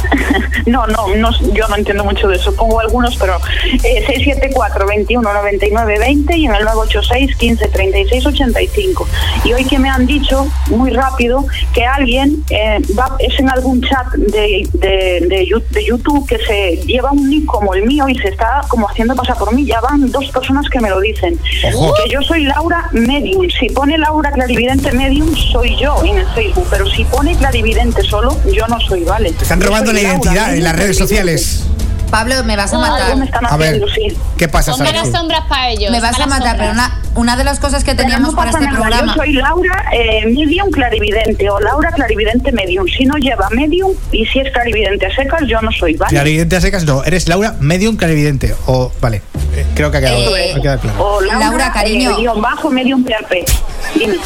no, 0.66 0.86
no, 0.86 1.14
no, 1.16 1.30
yo 1.52 1.68
no 1.68 1.76
entiendo 1.76 2.04
mucho 2.04 2.28
de 2.28 2.36
eso. 2.36 2.54
Pongo 2.54 2.80
algunos, 2.80 3.16
pero 3.16 3.36
eh, 3.84 4.04
674 4.06 4.86
21 4.86 5.32
99 5.32 5.98
20 5.98 6.36
y 6.36 6.46
en 6.46 6.54
el 6.54 6.64
986 6.64 7.36
15 7.36 7.68
36 7.68 8.26
85. 8.26 9.08
Y 9.44 9.52
hoy 9.52 9.64
que 9.64 9.78
me 9.78 9.88
han 9.88 10.06
dicho 10.06 10.46
muy 10.68 10.90
rápido 10.90 11.46
que 11.72 11.84
alguien 11.84 12.44
eh, 12.50 12.80
va, 12.98 13.16
es 13.18 13.38
en 13.38 13.50
algún 13.50 13.82
chat 13.82 14.06
de, 14.14 14.68
de, 14.74 15.62
de 15.70 15.84
YouTube 15.84 16.26
que 16.26 16.38
se 16.38 16.76
lleva 16.86 17.12
un 17.12 17.28
nick 17.28 17.46
como 17.46 17.74
el 17.74 17.84
mío 17.84 18.08
y 18.08 18.16
se 18.16 18.28
está 18.28 18.62
como 18.68 18.88
haciendo 18.88 19.14
pasar 19.14 19.36
por 19.36 19.54
mí. 19.54 19.64
Ya 19.64 19.80
van 19.80 20.10
dos 20.10 20.30
personas 20.30 20.68
que 20.68 20.80
me 20.80 20.90
lo 20.90 21.00
dicen. 21.00 21.38
Ojo. 21.74 21.94
Que 21.94 22.10
yo 22.10 22.22
soy 22.22 22.44
Laura 22.44 22.88
Medium. 22.92 23.48
Si 23.50 23.68
pone 23.70 23.98
Laura 23.98 24.30
Clarividente 24.32 24.92
Medium, 24.92 25.34
soy 25.52 25.76
yo 25.76 26.02
en 26.04 26.18
el 26.18 26.26
Facebook. 26.28 26.66
Pero 26.70 26.86
si 26.86 27.04
pone 27.04 27.36
Clarividente 27.36 28.02
solo, 28.02 28.36
yo 28.52 28.66
no 28.68 28.80
soy, 28.80 29.04
¿vale? 29.04 29.32
Te 29.32 29.42
están 29.42 29.60
robando 29.60 29.87
la 29.92 30.00
identidad 30.00 30.54
en 30.54 30.64
las 30.64 30.76
redes 30.76 30.96
sociales. 30.96 31.64
Pablo, 32.10 32.42
me 32.44 32.56
vas 32.56 32.72
a 32.72 32.78
matar. 32.78 33.02
algo 33.02 33.18
me 33.18 33.26
están 33.26 33.44
A 33.44 33.54
ver, 33.58 33.82
sí. 33.94 34.16
¿qué 34.38 34.48
pasa, 34.48 34.72
sombras 34.72 35.42
para 35.46 35.68
ellos. 35.68 35.90
Me 35.90 36.00
vas 36.00 36.18
a 36.18 36.26
matar, 36.26 36.56
pero 36.56 36.70
una, 36.72 37.02
una 37.16 37.36
de 37.36 37.44
las 37.44 37.58
cosas 37.60 37.84
que 37.84 37.94
teníamos 37.94 38.30
no 38.30 38.36
para 38.36 38.50
este 38.50 38.64
nada, 38.64 38.78
programa. 38.78 39.12
Yo 39.14 39.20
soy 39.22 39.32
Laura 39.34 39.84
eh, 39.92 40.24
Medium 40.24 40.70
Clarividente 40.70 41.50
o 41.50 41.60
Laura 41.60 41.90
Clarividente 41.92 42.50
Medium. 42.52 42.86
Si 42.88 43.04
no 43.04 43.16
lleva 43.18 43.50
Medium 43.50 43.92
y 44.10 44.24
si 44.24 44.38
es 44.40 44.50
Clarividente 44.54 45.04
a 45.04 45.14
secas, 45.14 45.42
yo 45.46 45.60
no 45.60 45.70
soy, 45.70 45.96
¿vale? 45.96 46.08
Clarividente 46.08 46.56
a 46.56 46.62
secas, 46.62 46.84
no. 46.84 47.04
Eres 47.04 47.28
Laura 47.28 47.56
Medium 47.60 47.96
Clarividente. 47.96 48.54
O, 48.64 48.90
vale, 49.02 49.20
eh, 49.54 49.66
creo 49.74 49.90
que 49.90 49.98
ha 49.98 50.00
quedado, 50.00 50.34
Eh, 50.34 50.54
ha 50.56 50.60
quedado 50.62 50.80
claro. 50.80 51.04
O 51.04 51.20
Laura, 51.20 51.38
Laura, 51.50 51.72
cariño. 51.72 52.12
eh, 52.12 52.14
guion 52.20 52.40
bajo 52.40 52.70
Medium 52.70 53.04
PRP. 53.04 53.44
Dime. 53.98 54.16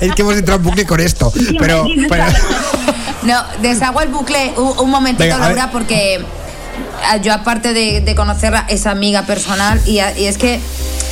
es 0.00 0.12
que 0.16 0.22
hemos 0.22 0.36
entrado 0.36 0.58
en 0.58 0.64
bucle 0.64 0.84
con 0.84 0.98
esto. 0.98 1.30
Dime, 1.32 1.58
Pero, 1.60 1.84
dime, 1.84 2.08
pero- 2.08 2.24
Sara. 2.24 2.38
No, 3.22 3.42
deshago 3.62 4.00
el 4.02 4.08
bucle 4.08 4.52
un, 4.56 4.78
un 4.78 4.90
momentito, 4.90 5.24
Venga. 5.24 5.38
Laura, 5.38 5.70
porque 5.72 6.24
ah, 7.08 7.16
yo 7.16 7.32
aparte 7.32 7.72
de, 7.72 8.00
de 8.00 8.14
conocerla 8.14 8.66
es 8.68 8.86
amiga 8.86 9.22
personal 9.22 9.80
y, 9.86 9.98
a- 10.00 10.16
y 10.16 10.26
es 10.26 10.38
que 10.38 10.60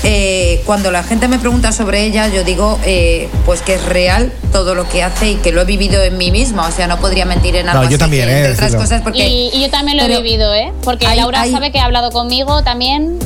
eh, 0.07 0.63
cuando 0.67 0.91
la 0.91 1.03
gente 1.03 1.29
me 1.29 1.39
pregunta 1.39 1.73
sobre 1.73 2.05
ella, 2.05 2.29
yo 2.29 2.45
digo 2.45 2.79
eh, 2.85 3.31
pues 3.47 3.63
que 3.63 3.77
es 3.77 3.85
real 3.87 4.31
todo 4.53 4.75
lo 4.75 4.87
que 4.87 5.03
hace 5.03 5.31
y 5.31 5.35
que 5.37 5.51
lo 5.51 5.63
he 5.63 5.65
vivido 5.65 6.03
en 6.03 6.19
mí 6.19 6.31
misma, 6.31 6.69
o 6.69 6.71
sea, 6.73 6.87
no 6.89 6.99
podría 6.99 7.25
mentir 7.25 7.57
en 7.57 7.71
algo 7.71 7.85
No, 7.85 7.89
yo 7.89 7.95
así, 7.95 7.99
también, 8.01 8.29
eh, 8.29 8.37
entre 8.39 8.53
otras 8.53 8.77
cosas 8.77 9.01
porque 9.01 9.27
Y, 9.27 9.49
y 9.55 9.63
yo 9.63 9.71
también 9.71 9.97
lo 9.97 10.03
he 10.05 10.09
vivido, 10.23 10.53
¿eh? 10.55 10.73
Porque 10.83 11.07
hay- 11.07 11.17
Laura 11.19 11.41
hay- 11.41 11.53
sabe 11.53 11.73
que 11.73 11.81
ha 11.81 11.85
hablado 11.87 12.11
conmigo 12.11 12.63
también. 12.63 13.19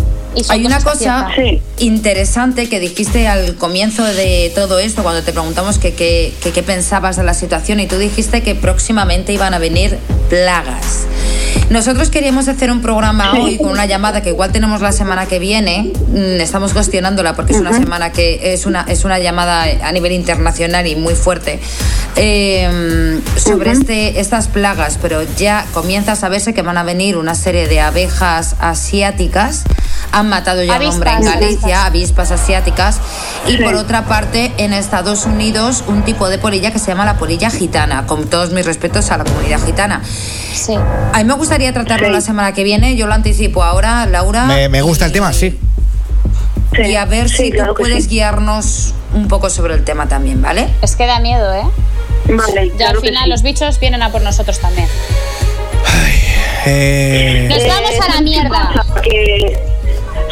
Hay 0.50 0.64
una 0.66 0.80
cosa 0.80 1.28
ciertas. 1.34 1.62
interesante 1.78 2.68
que 2.68 2.80
dijiste 2.80 3.26
al 3.28 3.55
comienzo 3.56 4.05
de 4.05 4.52
todo 4.55 4.78
esto, 4.78 5.02
cuando 5.02 5.22
te 5.22 5.32
preguntamos 5.32 5.78
que 5.78 5.94
que- 5.94 6.32
que 6.42 6.52
qué 6.52 6.62
pensabas 6.62 7.16
de 7.16 7.24
la 7.24 7.34
situación 7.34 7.80
y 7.80 7.86
tú 7.86 7.96
dijiste 7.98 8.42
que 8.42 8.55
próximamente 8.55 9.32
iban 9.32 9.55
a 9.55 9.59
venir 9.59 9.98
plagas. 10.28 11.06
Nosotros 11.70 12.09
queríamos 12.10 12.48
hacer 12.48 12.70
un 12.70 12.80
programa 12.80 13.32
hoy 13.40 13.59
con 13.59 13.68
una 13.68 13.84
llamada 13.86 14.22
que 14.22 14.30
igual 14.30 14.52
tenemos 14.52 14.80
la 14.80 14.92
semana 14.92 15.26
que 15.26 15.38
viene. 15.38 15.92
Mm, 16.09 16.40
Estamos 16.40 16.72
gestionándola 16.72 17.34
porque 17.34 17.52
es 17.52 17.59
una 17.60 17.72
semana 17.72 18.12
que 18.12 18.55
es 18.55 18.64
una, 18.64 18.86
es 18.88 19.05
una 19.05 19.18
llamada 19.18 19.64
a 19.82 19.92
nivel 19.92 20.12
internacional 20.12 20.86
y 20.86 20.96
muy 20.96 21.14
fuerte 21.14 21.59
eh, 22.16 23.20
sobre 23.36 23.72
este, 23.72 24.20
estas 24.20 24.48
plagas, 24.48 24.98
pero 25.00 25.22
ya 25.36 25.66
comienza 25.74 26.12
a 26.12 26.16
saberse 26.16 26.55
que 26.55 26.62
van 26.62 26.78
a 26.78 26.82
venir 26.84 27.16
una 27.16 27.34
serie 27.34 27.68
de 27.68 27.80
abejas 27.80 28.56
asiáticas. 28.60 29.64
Han 30.12 30.28
matado 30.28 30.62
ya 30.64 30.76
a 30.76 30.80
un 30.80 30.86
hombre 30.86 31.10
en 31.10 31.16
Avispas. 31.16 31.40
Galicia, 31.40 31.85
avispas 31.85 32.30
asiáticas. 32.30 32.98
Y 33.47 33.59
por 33.59 33.74
otra 33.74 34.05
parte, 34.06 34.52
en 34.56 34.72
Estados 34.72 35.26
Unidos, 35.26 35.85
un 35.86 36.02
tipo 36.02 36.28
de 36.28 36.39
polilla 36.39 36.70
que 36.72 36.78
se 36.78 36.86
llama 36.86 37.05
la 37.05 37.16
polilla 37.18 37.51
gitana. 37.51 38.06
Con 38.06 38.26
todos 38.28 38.51
mis 38.52 38.64
respetos 38.64 39.10
a 39.10 39.18
la 39.18 39.24
comunidad 39.24 39.60
gitana. 39.64 40.01
Sí. 40.55 40.74
A 41.12 41.18
mí 41.18 41.24
me 41.24 41.35
gustaría 41.35 41.72
tratarlo 41.72 42.09
la 42.10 42.20
semana 42.22 42.52
que 42.52 42.64
viene. 42.64 42.97
Yo 42.97 43.06
lo 43.06 43.14
anticipo 43.14 43.62
ahora, 43.62 44.06
Laura. 44.06 44.44
me, 44.47 44.68
me 44.68 44.82
gusta 44.82 45.05
el 45.06 45.12
tema, 45.12 45.32
sí. 45.32 45.59
Y 46.82 46.94
a 46.97 47.05
ver 47.06 47.28
sí, 47.28 47.36
si 47.36 47.51
claro 47.51 47.74
tú 47.74 47.82
puedes 47.82 48.05
sí. 48.05 48.10
guiarnos 48.10 48.94
un 49.14 49.26
poco 49.28 49.51
sobre 49.51 49.74
el 49.74 49.85
tema 49.85 50.06
también, 50.06 50.40
¿vale? 50.43 50.68
Es 50.82 50.97
que 50.97 51.06
da 51.06 51.18
miedo, 51.18 51.52
¿eh? 51.55 51.62
Vale, 52.26 52.68
Ya 52.70 52.76
claro 52.76 52.98
al 53.01 53.05
final 53.05 53.24
sí. 53.24 53.30
los 53.30 53.43
bichos 53.43 53.80
vienen 53.80 54.02
a 54.02 54.10
por 54.12 54.22
nosotros 54.22 54.59
también. 54.59 54.86
Eh, 56.66 57.47
Nos 57.48 57.66
vamos 57.66 57.90
a 57.90 57.93
la 57.93 57.98
¿sabes 57.98 58.16
qué 58.16 58.22
mierda. 58.22 58.85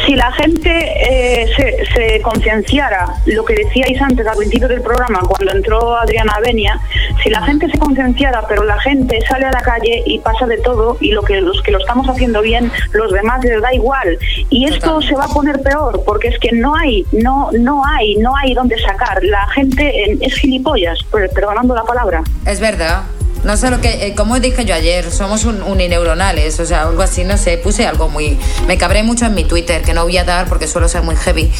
Si 0.07 0.15
la 0.15 0.31
gente 0.31 0.71
eh, 0.71 1.47
se, 1.55 1.85
se 1.93 2.21
concienciara, 2.21 3.05
lo 3.25 3.43
que 3.45 3.53
decíais 3.55 4.01
antes 4.01 4.25
al 4.25 4.37
principio 4.37 4.67
del 4.69 4.81
programa, 4.81 5.19
cuando 5.19 5.51
entró 5.53 5.97
Adriana 5.97 6.33
Benia, 6.43 6.79
si 7.21 7.29
la 7.29 7.41
gente 7.43 7.69
se 7.69 7.77
concienciara, 7.77 8.47
pero 8.47 8.63
la 8.63 8.79
gente 8.79 9.19
sale 9.29 9.45
a 9.45 9.51
la 9.51 9.59
calle 9.61 10.03
y 10.05 10.19
pasa 10.19 10.45
de 10.45 10.57
todo, 10.59 10.97
y 11.01 11.11
lo 11.11 11.21
que 11.23 11.41
los 11.41 11.61
que 11.61 11.71
lo 11.71 11.79
estamos 11.79 12.07
haciendo 12.07 12.41
bien, 12.41 12.71
los 12.93 13.11
demás 13.11 13.43
les 13.43 13.61
da 13.61 13.73
igual. 13.73 14.17
Y 14.49 14.65
esto 14.65 15.01
se 15.01 15.13
va 15.13 15.25
a 15.25 15.27
poner 15.27 15.61
peor, 15.61 16.01
porque 16.05 16.29
es 16.29 16.39
que 16.39 16.53
no 16.53 16.73
hay, 16.75 17.05
no, 17.11 17.49
no 17.59 17.83
hay, 17.85 18.15
no 18.15 18.33
hay 18.35 18.53
dónde 18.53 18.79
sacar. 18.79 19.21
La 19.23 19.45
gente 19.47 20.17
es 20.21 20.33
gilipollas, 20.35 21.03
per- 21.11 21.29
perdonando 21.31 21.75
la 21.75 21.83
palabra. 21.83 22.23
Es 22.45 22.61
verdad. 22.61 23.03
No 23.43 23.55
sé 23.55 23.69
lo 23.69 23.79
que, 23.79 24.07
eh, 24.07 24.13
como 24.15 24.39
dije 24.39 24.65
yo 24.65 24.73
ayer, 24.75 25.09
somos 25.11 25.45
un, 25.45 25.61
unineuronales, 25.61 26.59
o 26.59 26.65
sea, 26.65 26.81
algo 26.83 27.01
así, 27.01 27.23
no 27.23 27.37
sé, 27.37 27.57
puse 27.57 27.85
algo 27.87 28.09
muy... 28.09 28.37
Me 28.67 28.77
cabré 28.77 29.03
mucho 29.03 29.25
en 29.25 29.35
mi 29.35 29.45
Twitter, 29.45 29.81
que 29.83 29.93
no 29.93 30.03
voy 30.03 30.17
a 30.17 30.23
dar 30.23 30.47
porque 30.47 30.67
suelo 30.67 30.89
ser 30.89 31.03
muy 31.03 31.15
heavy. 31.15 31.51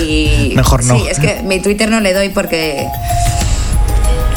Y, 0.00 0.52
Mejor 0.56 0.84
no. 0.84 0.96
Sí, 0.98 1.06
es 1.10 1.18
que 1.18 1.42
mi 1.42 1.60
Twitter 1.60 1.90
no 1.90 2.00
le 2.00 2.14
doy 2.14 2.30
porque... 2.30 2.86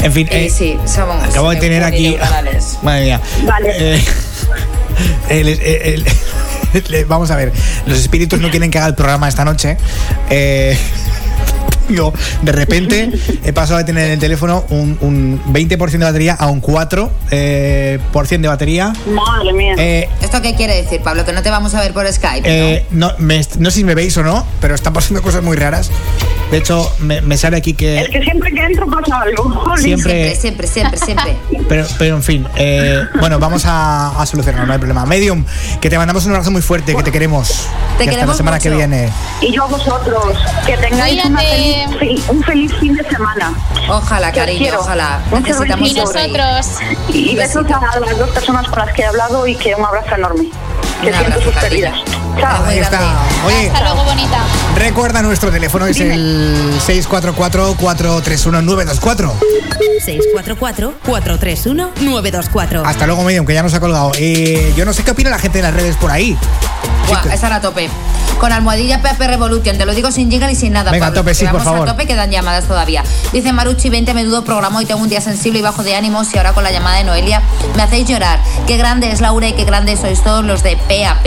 en 0.02 0.12
fin, 0.12 0.28
eh, 0.30 0.50
sí, 0.50 0.76
somos 0.86 1.22
acabo 1.24 1.50
de 1.50 1.56
tener 1.56 1.84
aquí. 1.84 2.16
Madre 2.82 3.04
mía. 3.04 3.20
Vale. 3.44 3.96
Eh, 3.96 4.04
el- 5.30 5.48
el- 5.48 5.58
el- 6.74 6.84
le- 6.88 7.04
vamos 7.04 7.30
a 7.30 7.36
ver, 7.36 7.52
los 7.86 7.98
espíritus 7.98 8.40
no 8.40 8.50
quieren 8.50 8.70
que 8.70 8.78
haga 8.78 8.88
el 8.88 8.94
programa 8.94 9.28
esta 9.28 9.44
noche. 9.44 9.76
Eh, 10.28 10.76
digo, 11.90 12.12
de 12.42 12.52
repente 12.52 13.10
he 13.44 13.52
pasado 13.52 13.78
de 13.78 13.84
tener 13.84 14.06
en 14.06 14.12
el 14.12 14.18
teléfono 14.18 14.64
un, 14.70 14.96
un 15.00 15.42
20% 15.52 15.90
de 15.90 15.98
batería 15.98 16.34
a 16.34 16.46
un 16.46 16.62
4% 16.62 17.10
eh, 17.30 17.98
por 18.12 18.26
de 18.28 18.48
batería. 18.48 18.92
Madre 19.06 19.52
mía. 19.52 19.74
Eh, 19.76 20.08
¿Esto 20.22 20.40
qué 20.40 20.54
quiere 20.54 20.76
decir, 20.82 21.00
Pablo? 21.02 21.24
Que 21.24 21.32
no 21.32 21.42
te 21.42 21.50
vamos 21.50 21.74
a 21.74 21.80
ver 21.80 21.92
por 21.92 22.10
Skype. 22.10 22.42
eh, 22.44 22.86
no, 22.90 23.12
me- 23.18 23.44
no 23.58 23.70
sé 23.70 23.76
si 23.78 23.84
me 23.84 23.94
veis 23.94 24.16
o 24.16 24.22
no, 24.22 24.46
pero 24.60 24.74
están 24.74 24.92
pasando 24.92 25.22
cosas 25.22 25.42
muy 25.42 25.56
raras. 25.56 25.90
De 26.50 26.58
hecho, 26.58 26.92
me, 26.98 27.20
me 27.20 27.36
sale 27.36 27.56
aquí 27.56 27.74
que. 27.74 28.00
Es 28.00 28.08
que 28.08 28.20
siempre 28.22 28.50
que 28.52 28.60
entro 28.60 28.86
pasa 28.88 29.20
algo. 29.20 29.76
Siempre- 29.78 30.34
Siempre, 30.36 30.66
siempre. 30.66 30.98
Pero, 31.68 31.86
pero 31.98 32.16
en 32.16 32.22
fin, 32.24 32.46
eh, 32.56 33.04
bueno, 33.20 33.38
vamos 33.38 33.64
a, 33.64 34.08
a 34.20 34.26
solucionarlo, 34.26 34.66
no 34.66 34.72
hay 34.72 34.78
problema. 34.80 35.06
Medium, 35.06 35.44
que 35.80 35.88
te 35.88 35.96
mandamos 35.96 36.24
un 36.26 36.32
abrazo 36.32 36.50
muy 36.50 36.62
fuerte, 36.62 36.96
que 36.96 37.02
te 37.04 37.12
queremos. 37.12 37.48
Te 37.48 37.54
Y 37.54 37.60
hasta 37.60 38.04
la 38.06 38.10
queremos 38.10 38.36
semana 38.36 38.58
que 38.58 38.70
viene. 38.70 39.08
Y 39.40 39.52
yo 39.54 39.64
a 39.64 39.66
vosotros, 39.68 40.36
que 40.66 40.76
tengáis 40.78 41.24
una 41.24 41.38
Cuídate. 41.40 41.79
Un 42.28 42.42
feliz 42.42 42.72
fin 42.78 42.94
de 42.94 43.04
semana. 43.04 43.52
Ojalá, 43.88 44.32
cariño, 44.32 44.58
quiero. 44.58 44.80
ojalá. 44.80 45.20
Muchos 45.30 45.60
Necesitamos 45.60 45.90
Y 45.90 45.94
nosotros. 45.94 46.66
Y 47.08 47.36
besos 47.36 47.64
a 47.70 48.00
las 48.00 48.18
dos 48.18 48.30
personas 48.30 48.68
con 48.68 48.78
las 48.80 48.92
que 48.94 49.02
he 49.02 49.06
hablado 49.06 49.46
y 49.46 49.54
que 49.56 49.74
un 49.74 49.84
abrazo 49.84 50.14
enorme. 50.14 50.48
Que 51.02 51.08
Un 51.08 51.14
siento 51.14 51.40
sus 51.40 51.52
cariño. 51.54 51.60
pérdidas. 51.90 52.19
Chao. 52.38 52.64
Ahí 52.66 52.78
está. 52.78 53.00
Oye, 53.46 53.68
Hasta 53.70 53.82
luego, 53.82 54.04
bonita. 54.04 54.38
recuerda 54.76 55.22
nuestro 55.22 55.50
teléfono, 55.50 55.86
es 55.86 55.96
Dime. 55.96 56.14
el 56.14 56.72
644-431-924. 56.86 59.32
644-431-924. 60.06 62.82
Hasta 62.84 63.06
luego, 63.06 63.22
Medium, 63.24 63.46
que 63.46 63.54
ya 63.54 63.62
nos 63.62 63.72
ha 63.74 63.80
colgado. 63.80 64.12
Eh, 64.18 64.72
yo 64.76 64.84
no 64.84 64.92
sé 64.92 65.02
qué 65.04 65.12
opina 65.12 65.30
la 65.30 65.38
gente 65.38 65.58
en 65.58 65.64
las 65.64 65.72
redes 65.74 65.96
por 65.96 66.10
ahí. 66.10 66.36
Buah, 67.08 67.54
a 67.56 67.60
tope. 67.60 67.88
Con 68.38 68.52
almohadilla 68.52 69.02
PAP 69.02 69.18
Revolution, 69.20 69.76
te 69.76 69.84
lo 69.84 69.92
digo 69.94 70.10
sin 70.10 70.30
jingle 70.30 70.52
y 70.52 70.54
sin 70.54 70.72
nada. 70.72 70.90
Venga, 70.92 71.06
a 71.06 71.08
Pablo, 71.08 71.20
tope, 71.22 71.34
sí, 71.34 71.46
por 71.46 71.62
favor. 71.62 71.86
a 71.86 71.92
tope, 71.92 72.06
quedan 72.06 72.30
llamadas 72.30 72.64
todavía. 72.64 73.02
Dice 73.32 73.52
Maruchi, 73.52 73.90
20 73.90 74.14
menudo 74.14 74.44
programa, 74.44 74.78
hoy 74.78 74.86
tengo 74.86 75.02
un 75.02 75.10
día 75.10 75.20
sensible 75.20 75.58
y 75.58 75.62
bajo 75.62 75.82
de 75.82 75.94
ánimos 75.94 76.32
y 76.32 76.38
ahora 76.38 76.54
con 76.54 76.64
la 76.64 76.70
llamada 76.70 76.96
de 76.98 77.04
Noelia 77.04 77.42
me 77.76 77.82
hacéis 77.82 78.08
llorar. 78.08 78.38
Qué 78.66 78.78
grande 78.78 79.12
es 79.12 79.20
Laura 79.20 79.46
y 79.48 79.52
qué 79.52 79.64
grande 79.64 79.94
sois 79.98 80.22
todos 80.22 80.42
los 80.44 80.62
de 80.62 80.76
PAP. 80.76 81.26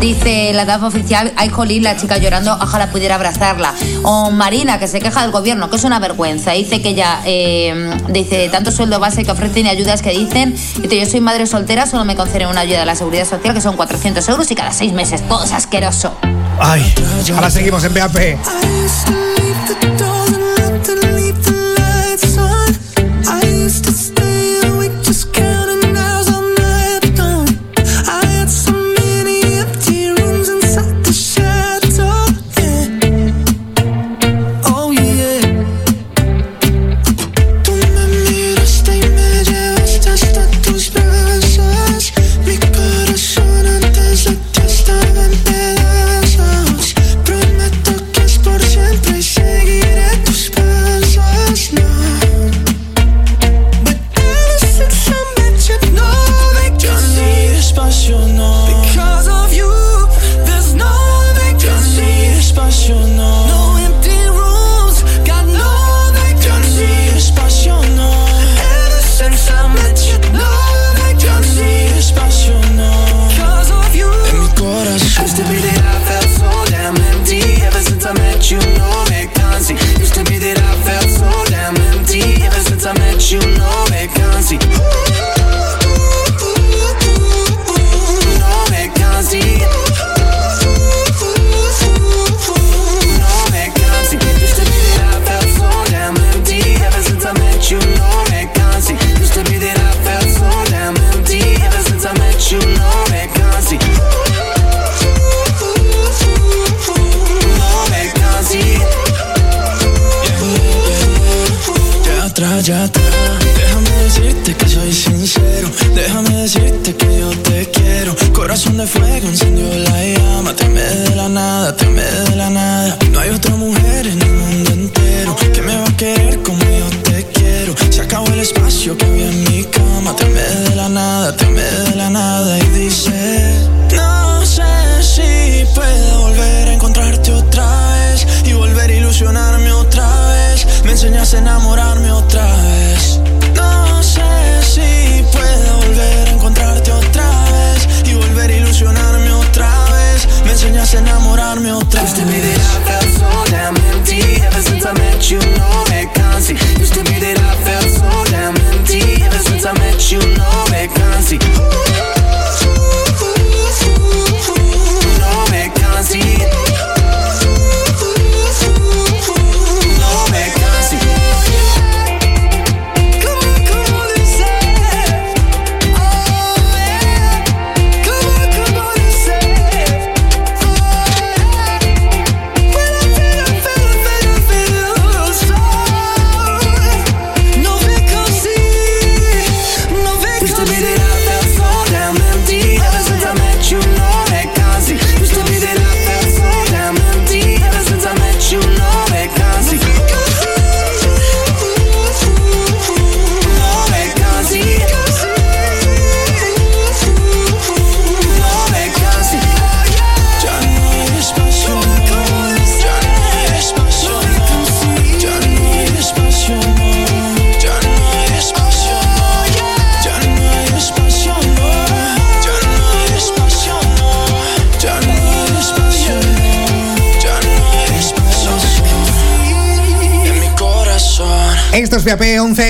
Dice 0.00 0.45
la 0.52 0.64
DAF 0.64 0.82
oficial, 0.82 1.32
ay 1.36 1.48
jolín, 1.48 1.82
la 1.82 1.96
chica 1.96 2.18
llorando, 2.18 2.52
ojalá 2.60 2.90
pudiera 2.90 3.14
abrazarla. 3.14 3.74
O 4.02 4.30
Marina, 4.30 4.78
que 4.78 4.88
se 4.88 5.00
queja 5.00 5.22
del 5.22 5.30
gobierno, 5.30 5.70
que 5.70 5.76
es 5.76 5.84
una 5.84 5.98
vergüenza. 5.98 6.52
Dice 6.52 6.82
que 6.82 6.94
ya, 6.94 7.22
eh, 7.24 7.90
dice, 8.08 8.48
tanto 8.50 8.70
sueldo 8.70 8.98
base 9.00 9.24
que 9.24 9.30
ofrecen 9.30 9.66
y 9.66 9.68
ayudas 9.68 10.02
que 10.02 10.10
dicen. 10.10 10.54
Dice, 10.80 11.00
yo 11.00 11.06
soy 11.06 11.20
madre 11.20 11.46
soltera, 11.46 11.86
solo 11.86 12.04
me 12.04 12.16
conceden 12.16 12.48
una 12.48 12.60
ayuda 12.60 12.80
de 12.80 12.86
la 12.86 12.96
seguridad 12.96 13.26
social 13.26 13.54
que 13.54 13.60
son 13.60 13.76
400 13.76 14.28
euros 14.28 14.50
y 14.50 14.54
cada 14.54 14.72
seis 14.72 14.92
meses. 14.92 15.26
Todo 15.28 15.44
es 15.44 15.52
asqueroso. 15.52 16.16
Ay, 16.58 16.94
ahora 17.34 17.50
seguimos 17.50 17.84
en 17.84 17.94
PAP. 17.94 18.16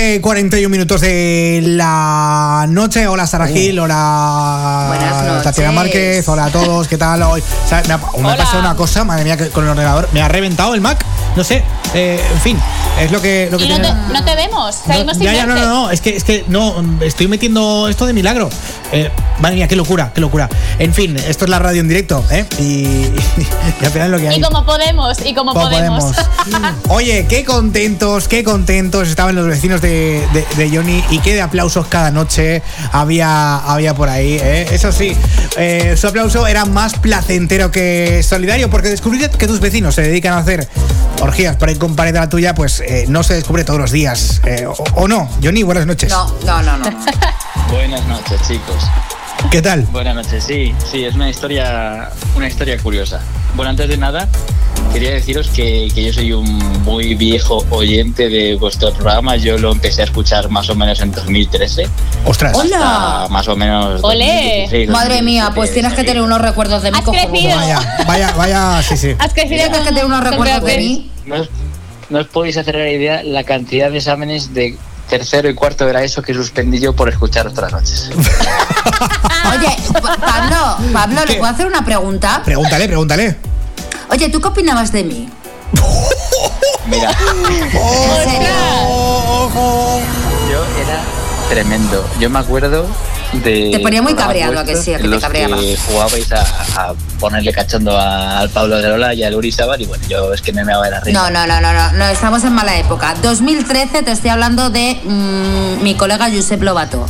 11.41 0.07 0.69
minutos 0.69 1.01
de 1.01 1.61
la 1.65 2.65
noche. 2.69 3.07
Hola 3.07 3.27
Sara 3.27 3.45
Gil, 3.47 3.77
hola. 3.79 5.41
Tatiana 5.43 5.73
Márquez, 5.73 6.27
hola 6.29 6.45
a 6.45 6.49
todos, 6.49 6.87
¿qué 6.87 6.97
tal 6.97 7.21
hoy? 7.23 7.41
O 7.41 7.67
sea, 7.67 7.83
me 7.87 7.93
ha, 7.93 7.97
me 7.97 8.03
ha 8.03 8.09
Hola. 8.13 8.37
pasado 8.37 8.59
una 8.61 8.75
cosa, 8.75 9.03
madre 9.03 9.25
mía, 9.25 9.35
que 9.35 9.49
con 9.49 9.65
el 9.65 9.71
ordenador 9.71 10.07
me 10.13 10.21
ha 10.21 10.27
reventado 10.29 10.73
el 10.75 10.81
Mac, 10.81 11.03
no 11.35 11.43
sé, 11.43 11.61
eh, 11.93 12.21
en 12.33 12.39
fin, 12.41 12.57
es 13.01 13.11
lo 13.11 13.21
que, 13.21 13.49
lo 13.51 13.57
que 13.57 13.65
Y 13.65 13.69
no 13.69 13.75
tiene- 13.75 13.89
te, 14.07 14.13
no 14.13 14.23
te 14.25 14.35
vemos, 14.35 14.75
seguimos 14.87 15.13
sin 15.17 15.23
ya, 15.25 15.33
ya, 15.33 15.45
no, 15.45 15.55
no, 15.55 15.65
no, 15.67 15.91
es 15.91 15.99
que, 16.01 16.15
es 16.15 16.23
que 16.23 16.45
no, 16.47 16.83
estoy 17.01 17.27
metiendo 17.27 17.87
esto 17.89 18.05
de 18.05 18.13
milagro. 18.13 18.49
Eh, 18.93 19.11
madre 19.39 19.57
mía, 19.57 19.67
qué 19.67 19.75
locura, 19.75 20.11
qué 20.15 20.21
locura. 20.21 20.47
En 20.79 20.93
fin, 20.93 21.17
esto 21.17 21.43
es 21.45 21.49
la 21.51 21.59
radio 21.59 21.81
en 21.81 21.89
directo, 21.89 22.23
¿eh? 22.31 22.45
Y, 22.59 22.63
y 22.63 23.85
al 23.85 23.91
final 23.91 24.05
es 24.07 24.11
lo 24.11 24.17
que 24.19 24.29
hay. 24.29 24.37
Y 24.37 24.41
como 24.41 24.65
podemos, 24.65 25.17
y 25.25 25.33
como 25.33 25.53
Como 25.53 25.69
podemos. 25.69 26.05
Oye, 26.89 27.25
qué 27.27 27.43
contentos, 27.43 28.27
qué 28.29 28.43
contentos 28.45 29.09
estaban 29.09 29.35
los 29.35 29.45
vecinos 29.47 29.81
de, 29.81 29.96
de- 30.33 30.45
de 30.55 30.75
Johnny 30.75 31.03
y 31.09 31.19
qué 31.19 31.33
de 31.33 31.41
aplausos 31.41 31.87
cada 31.87 32.11
noche 32.11 32.61
había, 32.91 33.57
había 33.57 33.93
por 33.95 34.09
ahí. 34.09 34.37
¿eh? 34.41 34.67
Eso 34.71 34.91
sí, 34.91 35.15
eh, 35.57 35.95
su 35.97 36.07
aplauso 36.07 36.47
era 36.47 36.65
más 36.65 36.93
placentero 36.95 37.71
que 37.71 38.21
solidario 38.23 38.69
porque 38.69 38.89
descubrir 38.89 39.29
que 39.29 39.47
tus 39.47 39.59
vecinos 39.59 39.95
se 39.95 40.01
dedican 40.03 40.33
a 40.33 40.37
hacer 40.39 40.67
orgías 41.21 41.55
para 41.55 41.71
ir 41.71 41.79
con 41.79 41.95
pared 41.95 42.15
a 42.15 42.21
la 42.21 42.29
tuya, 42.29 42.53
pues 42.55 42.79
eh, 42.81 43.05
no 43.09 43.23
se 43.23 43.33
descubre 43.35 43.63
todos 43.63 43.79
los 43.79 43.91
días. 43.91 44.41
eh, 44.45 44.65
o, 44.67 44.73
o 44.95 45.07
no, 45.07 45.29
Johnny, 45.43 45.63
buenas 45.63 45.85
noches. 45.85 46.09
No, 46.09 46.33
no, 46.45 46.61
no, 46.61 46.77
no. 46.77 46.89
Buenas 47.71 48.05
noches, 48.07 48.39
chicos. 48.47 48.83
¿Qué 49.51 49.61
tal? 49.61 49.83
Buenas 49.91 50.15
noches, 50.15 50.43
sí, 50.43 50.73
sí, 50.91 51.05
es 51.05 51.15
una 51.15 51.29
historia, 51.29 52.09
una 52.35 52.47
historia 52.47 52.77
curiosa. 52.77 53.21
Bueno, 53.55 53.69
antes 53.69 53.87
de 53.87 53.97
nada, 53.97 54.27
quería 54.91 55.11
deciros 55.11 55.47
que, 55.47 55.87
que 55.95 56.03
yo 56.03 56.13
soy 56.13 56.33
un 56.33 56.57
muy 56.83 57.15
viejo 57.15 57.65
oyente 57.69 58.29
de 58.29 58.55
vuestro 58.55 58.91
programa. 58.93 59.37
Yo 59.37 59.57
lo 59.57 59.71
empecé 59.71 60.01
a 60.01 60.05
escuchar 60.05 60.49
más 60.49 60.69
o 60.69 60.75
menos 60.75 60.99
en 61.01 61.11
2013. 61.11 61.87
ostras. 62.25 62.57
Hola. 62.57 63.27
Más 63.29 63.47
o 63.47 63.55
menos. 63.55 64.03
Ole. 64.03 64.63
2016, 64.63 64.89
Madre 64.89 65.21
mía, 65.21 65.45
2017, 65.45 65.55
pues 65.55 65.73
tienes 65.73 65.93
que 65.93 66.03
tener 66.03 66.21
unos 66.21 66.41
recuerdos 66.41 66.83
de 66.83 66.91
mí. 66.91 66.97
Has 66.97 67.05
crecido. 67.05 67.55
Vaya, 67.55 68.03
vaya, 68.05 68.31
vaya, 68.33 68.81
sí, 68.83 68.97
sí. 68.97 69.15
Has 69.17 69.33
crecido 69.33 69.63
Tienes 69.63 69.77
que 69.79 69.85
tener 69.85 70.05
unos 70.05 70.23
recuerdos 70.23 70.63
de 70.63 70.77
mí. 70.77 71.11
No 71.25 71.35
os, 71.35 71.49
no 72.09 72.19
os 72.19 72.27
podéis 72.27 72.57
hacer 72.57 72.75
la 72.75 72.89
idea 72.89 73.23
la 73.23 73.43
cantidad 73.43 73.91
de 73.91 73.97
exámenes 73.97 74.53
de 74.53 74.77
tercero 75.07 75.49
y 75.49 75.53
cuarto 75.55 75.85
de 75.85 75.93
la 75.93 76.03
ESO 76.03 76.21
que 76.21 76.33
suspendí 76.33 76.79
yo 76.79 76.93
por 76.95 77.09
escuchar 77.09 77.47
otras 77.47 77.71
noches. 77.71 78.09
Oye, 78.15 79.77
Pa- 80.01 80.17
Pablo, 80.17 80.77
Pablo, 80.93 81.21
¿le 81.25 81.33
¿Qué? 81.33 81.39
puedo 81.39 81.51
hacer 81.51 81.65
una 81.67 81.83
pregunta? 81.85 82.41
Pregúntale, 82.43 82.87
pregúntale. 82.87 83.37
Oye, 84.09 84.29
¿tú 84.29 84.39
qué 84.41 84.47
opinabas 84.47 84.91
de 84.91 85.03
mí? 85.03 85.29
Mira, 86.87 87.11
¿En 87.11 88.29
serio? 88.31 88.49
yo 90.49 90.65
era 90.81 91.01
tremendo. 91.49 92.07
Yo 92.19 92.29
me 92.29 92.39
acuerdo 92.39 92.85
de. 93.33 93.69
Te 93.71 93.79
ponía 93.79 94.01
muy 94.01 94.13
cabreado, 94.15 94.59
¿a 94.59 94.63
que 94.65 94.75
sí? 94.75 94.93
¿A 94.93 94.97
que 94.99 95.07
te 95.07 95.19
cabreaba? 95.19 95.57
Que 95.57 95.77
jugabais 95.77 96.31
a, 96.31 96.41
a 96.41 96.93
ponerle 97.19 97.51
cachondo 97.51 97.97
a- 97.97 98.39
al 98.39 98.49
Pablo 98.49 98.77
de 98.77 98.87
Lola 98.89 99.13
y 99.13 99.23
al 99.23 99.35
Uri 99.35 99.51
Sabar 99.51 99.79
y 99.81 99.85
bueno, 99.85 100.03
yo 100.07 100.33
es 100.33 100.41
que 100.41 100.53
me 100.53 100.63
meaba 100.63 100.85
de 100.85 100.91
la 100.91 100.99
risa. 101.01 101.19
No, 101.19 101.29
no, 101.29 101.45
no, 101.47 101.61
no, 101.61 101.73
no, 101.73 101.91
no, 101.93 102.05
estamos 102.07 102.43
en 102.43 102.53
mala 102.53 102.77
época. 102.77 103.15
2013 103.21 104.03
te 104.03 104.11
estoy 104.11 104.29
hablando 104.29 104.69
de 104.69 104.99
mm, 105.03 105.83
mi 105.83 105.95
colega 105.95 106.29
Josep 106.33 106.61
Lobato. 106.61 107.05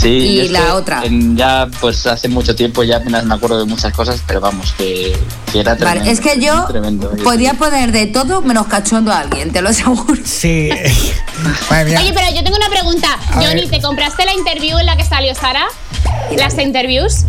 Sí, 0.00 0.08
Y 0.08 0.40
es 0.40 0.50
la 0.50 0.60
que 0.60 0.70
otra. 0.70 1.00
en- 1.04 1.36
ya, 1.36 1.66
pues 1.80 2.06
hace 2.06 2.28
mucho 2.28 2.54
tiempo 2.54 2.82
ya 2.84 2.98
apenas 2.98 3.24
me 3.24 3.34
acuerdo 3.34 3.58
de 3.58 3.64
muchas 3.64 3.92
cosas, 3.92 4.20
pero 4.26 4.40
vamos, 4.40 4.72
que, 4.78 5.16
que 5.52 5.60
era 5.60 5.76
tremendo. 5.76 6.00
Vale, 6.00 6.12
es 6.12 6.20
que 6.20 6.40
yo 6.40 6.64
tremendo. 6.66 7.10
podía 7.24 7.54
poner 7.54 7.90
de 7.90 8.06
todo 8.06 8.40
menos 8.42 8.66
cachondo 8.68 9.12
a 9.12 9.18
alguien, 9.20 9.50
te 9.52 9.60
lo 9.60 9.70
aseguro. 9.70 10.14
Sí. 10.24 10.70
Madre 11.70 11.84
mía. 11.90 12.00
Oye, 12.00 12.12
pero 12.12 12.26
yo 12.34 12.44
tengo 12.44 12.56
una 12.56 12.68
pregunta. 12.68 13.08
A 13.30 13.34
Johnny, 13.34 13.62
ver. 13.62 13.70
¿te 13.70 13.80
compraste 13.82 14.24
la 14.24 14.34
interview 14.34 14.78
en 14.78 14.86
la 14.86 14.96
que 14.96 15.04
salió 15.04 15.34
Sara? 15.34 15.64
¿Las 16.36 16.56
interviews? 16.58 17.24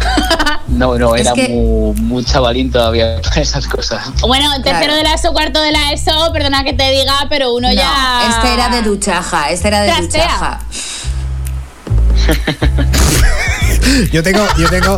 No, 0.68 0.96
no, 0.96 1.14
Es 1.14 1.22
era 1.22 1.32
que- 1.34 1.48
muy, 1.48 1.94
muy 2.00 2.24
chavalín 2.24 2.70
todavía 2.70 3.20
para 3.22 3.40
esas 3.42 3.66
cosas. 3.66 4.08
Bueno, 4.20 4.48
tercero 4.62 4.78
Claro. 4.78 4.94
de 4.94 5.02
la 5.02 5.14
ESO, 5.14 5.32
cuarto 5.32 5.60
de 5.60 5.72
la 5.72 5.92
ESO, 5.92 6.30
perdona 6.32 6.64
que 6.64 6.72
te 6.72 6.90
diga, 6.90 7.26
pero 7.28 7.52
uno 7.52 7.68
No, 7.68 7.74
ya... 7.74 8.22
este 8.30 8.54
era 8.54 8.68
de 8.70 8.82
duchaja, 8.82 9.50
este 9.50 9.68
era 9.68 9.80
de 9.82 9.88
Trastea. 9.88 10.24
duchaja. 10.24 10.60
Yo 14.12 14.22
tengo, 14.22 14.40
yo 14.58 14.68
tengo, 14.68 14.96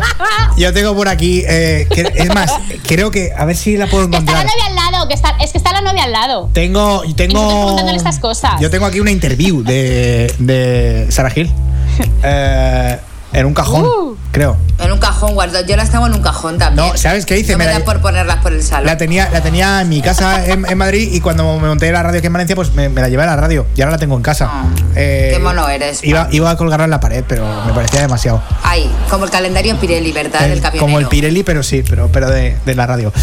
yo 0.57 0.71
tengo 0.73 0.95
por 0.95 1.07
aquí. 1.07 1.43
eh, 1.47 1.87
que- 1.89 2.11
es 2.15 2.27
más, 2.33 2.51
creo 2.85 3.09
que 3.11 3.31
a 3.35 3.45
ver 3.45 3.55
si 3.55 3.75
la 3.77 3.87
puedo 3.87 4.03
Está 4.05 4.17
la 4.17 4.21
encontrar. 4.21 4.45
novia 4.45 4.65
al 4.67 4.75
lado, 4.91 5.07
que 5.07 5.13
está, 5.15 5.29
es 5.41 5.51
que 5.51 5.57
está 5.57 5.71
la 5.73 5.81
novia 5.81 6.03
al 6.03 6.11
lado. 6.11 6.49
Tengo, 6.53 7.01
tengo. 7.15 7.75
estas 7.95 8.19
cosas. 8.19 8.59
Yo 8.59 8.69
tengo 8.69 8.85
aquí 8.85 8.99
una 8.99 9.09
interview 9.11 9.63
de, 9.63 10.33
de 10.39 11.07
Sarah 11.09 11.31
Hill. 11.35 11.51
Eh, 12.23 12.99
en 13.33 13.45
un 13.45 13.53
cajón, 13.53 13.83
Uh. 13.85 14.17
Creo. 14.33 14.57
En 14.79 14.91
un 14.91 14.97
cajón, 14.99 15.33
guardo. 15.35 15.63
Yo 15.65 15.77
las 15.77 15.89
tengo 15.91 16.07
en 16.07 16.13
un 16.13 16.21
cajón 16.21 16.57
también. 16.57 16.85
No, 16.89 16.97
¿sabes 16.97 17.25
qué 17.25 17.37
hice? 17.39 17.53
No 17.53 17.59
Me 17.59 17.67
me 17.67 17.73
la- 17.79 17.85
por 17.85 18.01
ponerlas 18.01 18.37
por 18.39 18.51
el 18.51 18.61
salón. 18.63 18.87
La 18.87 18.97
tenía, 18.97 19.29
la 19.31 19.39
tenía 19.41 19.79
en 19.81 19.87
mi 19.87 20.01
casa 20.01 20.45
en, 20.51 20.65
en 20.67 20.77
Madrid 20.77 21.07
y 21.13 21.21
cuando 21.21 21.57
me 21.59 21.67
monté 21.69 21.89
la 21.91 22.03
radio 22.03 22.17
aquí 22.17 22.27
en 22.27 22.33
Valencia, 22.33 22.55
pues 22.55 22.73
me, 22.73 22.89
me 22.89 22.99
la 22.99 23.07
llevé 23.07 23.23
a 23.23 23.27
la 23.27 23.35
radio 23.37 23.65
y 23.77 23.81
ahora 23.81 23.91
la 23.93 23.97
tengo 23.99 24.17
en 24.17 24.23
casa. 24.23 24.49
Ah, 24.51 24.65
Eh, 24.95 25.31
qué 25.33 25.39
mono 25.39 25.69
eres, 25.69 26.03
Iba, 26.03 26.27
iba 26.31 26.49
a 26.49 26.57
colgarla 26.57 26.83
en 26.85 26.89
la 26.91 26.99
pared, 26.99 27.23
pero 27.27 27.45
me 27.65 27.71
parecía 27.73 28.01
demasiado. 28.01 28.41
Ay, 28.63 28.91
como 29.09 29.23
el 29.25 29.31
calendario 29.31 29.79
Pirelli, 29.79 30.11
¿verdad? 30.11 30.43
El- 30.45 30.53
El 30.53 30.61
camionero. 30.61 30.83
como 30.85 30.99
el 30.99 31.07
Pirelli, 31.07 31.43
pero 31.43 31.63
sí, 31.63 31.83
pero, 31.87 32.09
pero 32.11 32.29
de, 32.29 32.57
de 32.65 32.75
la 32.75 32.85
radio. 32.87 33.13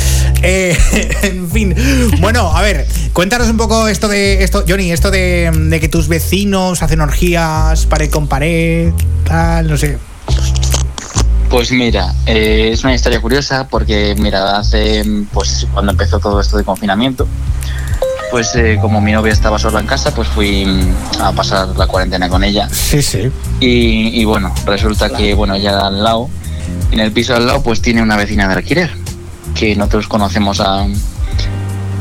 Eh, 0.42 0.78
en 1.22 1.50
fin. 1.50 1.74
Bueno, 2.20 2.56
a 2.56 2.62
ver, 2.62 2.86
cuéntanos 3.12 3.48
un 3.48 3.56
poco 3.58 3.88
esto 3.88 4.08
de 4.08 4.42
esto, 4.44 4.64
Johnny, 4.66 4.92
esto 4.92 5.10
de, 5.10 5.50
de 5.54 5.80
que 5.80 5.88
tus 5.88 6.08
vecinos 6.08 6.82
hacen 6.82 7.00
orgías 7.00 7.84
pared 7.86 8.08
con 8.10 8.28
pared, 8.28 8.92
tal, 9.24 9.68
no 9.68 9.76
sé. 9.76 9.98
Pues 11.50 11.72
mira, 11.72 12.14
eh, 12.26 12.70
es 12.72 12.84
una 12.84 12.94
historia 12.94 13.20
curiosa 13.20 13.66
porque, 13.66 14.14
mira, 14.16 14.56
hace, 14.56 15.02
pues 15.32 15.66
cuando 15.74 15.90
empezó 15.90 16.20
todo 16.20 16.40
esto 16.40 16.56
de 16.56 16.62
confinamiento, 16.62 17.26
pues 18.30 18.54
eh, 18.54 18.78
como 18.80 19.00
mi 19.00 19.10
novia 19.10 19.32
estaba 19.32 19.58
sola 19.58 19.80
en 19.80 19.86
casa, 19.86 20.14
pues 20.14 20.28
fui 20.28 20.64
a 21.20 21.32
pasar 21.32 21.68
la 21.76 21.88
cuarentena 21.88 22.28
con 22.28 22.44
ella. 22.44 22.68
Sí, 22.70 23.02
sí. 23.02 23.32
Y, 23.58 24.20
y 24.20 24.24
bueno, 24.24 24.54
resulta 24.64 25.10
que, 25.10 25.34
bueno, 25.34 25.56
ya 25.56 25.88
al 25.88 26.04
lado, 26.04 26.30
en 26.92 27.00
el 27.00 27.10
piso 27.10 27.34
al 27.34 27.46
lado, 27.48 27.62
pues 27.64 27.82
tiene 27.82 28.00
una 28.00 28.16
vecina 28.16 28.46
de 28.46 28.54
alquiler, 28.54 28.92
que 29.56 29.74
nosotros 29.74 30.06
conocemos 30.06 30.60
a, 30.60 30.86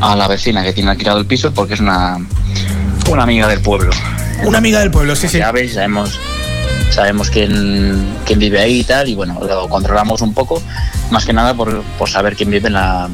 a 0.02 0.16
la 0.16 0.28
vecina 0.28 0.62
que 0.64 0.74
tiene 0.74 0.92
alquilado 0.92 1.18
el 1.18 1.26
piso 1.26 1.52
porque 1.56 1.74
es 1.74 1.80
una, 1.80 2.20
una 3.10 3.24
amiga 3.24 3.48
del 3.48 3.62
pueblo. 3.62 3.90
Una 4.44 4.60
amiga 4.60 4.80
del 4.80 4.92
pueblo, 4.92 5.16
sí, 5.16 5.28
sí. 5.28 5.40
Ya 5.40 5.52
veis, 5.52 5.74
sabemos, 5.74 6.20
sabemos 6.90 7.30
quién, 7.30 8.06
quién 8.26 8.40
vive 8.40 8.60
ahí 8.60 8.80
y 8.80 8.84
tal, 8.84 9.08
y 9.10 9.16
bueno, 9.16 9.40
lo 9.42 9.68
controlamos 9.70 10.22
un 10.22 10.34
poco, 10.34 10.62
más 11.12 11.26
que 11.26 11.34
nada 11.34 11.54
por, 11.54 11.84
por 11.98 12.10
saber 12.10 12.36
quién 12.36 12.50
vive 12.50 12.68
en 12.68 12.74
la. 12.74 13.10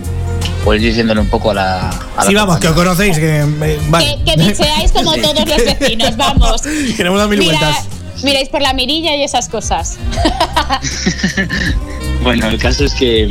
por 0.64 0.76
ir 0.76 0.82
diciéndole 0.82 1.20
un 1.22 1.28
poco 1.30 1.52
a 1.52 1.54
la. 1.56 1.90
A 1.90 2.24
la 2.24 2.24
Sí, 2.24 2.34
vamos, 2.36 2.58
que 2.60 2.68
os 2.68 2.74
conocéis, 2.76 3.18
que. 3.18 3.40
eh, 3.42 3.80
vale. 3.90 4.18
Que, 4.26 4.36
que 4.36 4.44
bicheáis 4.48 4.92
como 4.92 5.14
Sí. 5.14 5.22
todos 5.22 5.48
los 5.48 5.58
vecinos, 5.80 6.18
vamos. 6.18 6.62
Queremos 6.98 7.20
dar 7.20 7.30
mil 7.30 7.40
Mira- 7.40 7.60
vueltas. 7.60 7.86
miráis 8.24 8.50
por 8.50 8.62
la 8.62 8.74
mirilla 8.74 9.16
y 9.16 9.24
esas 9.24 9.50
cosas. 9.50 9.98
Bueno, 12.24 12.48
el 12.48 12.58
caso 12.58 12.86
es 12.86 12.94
que, 12.96 13.28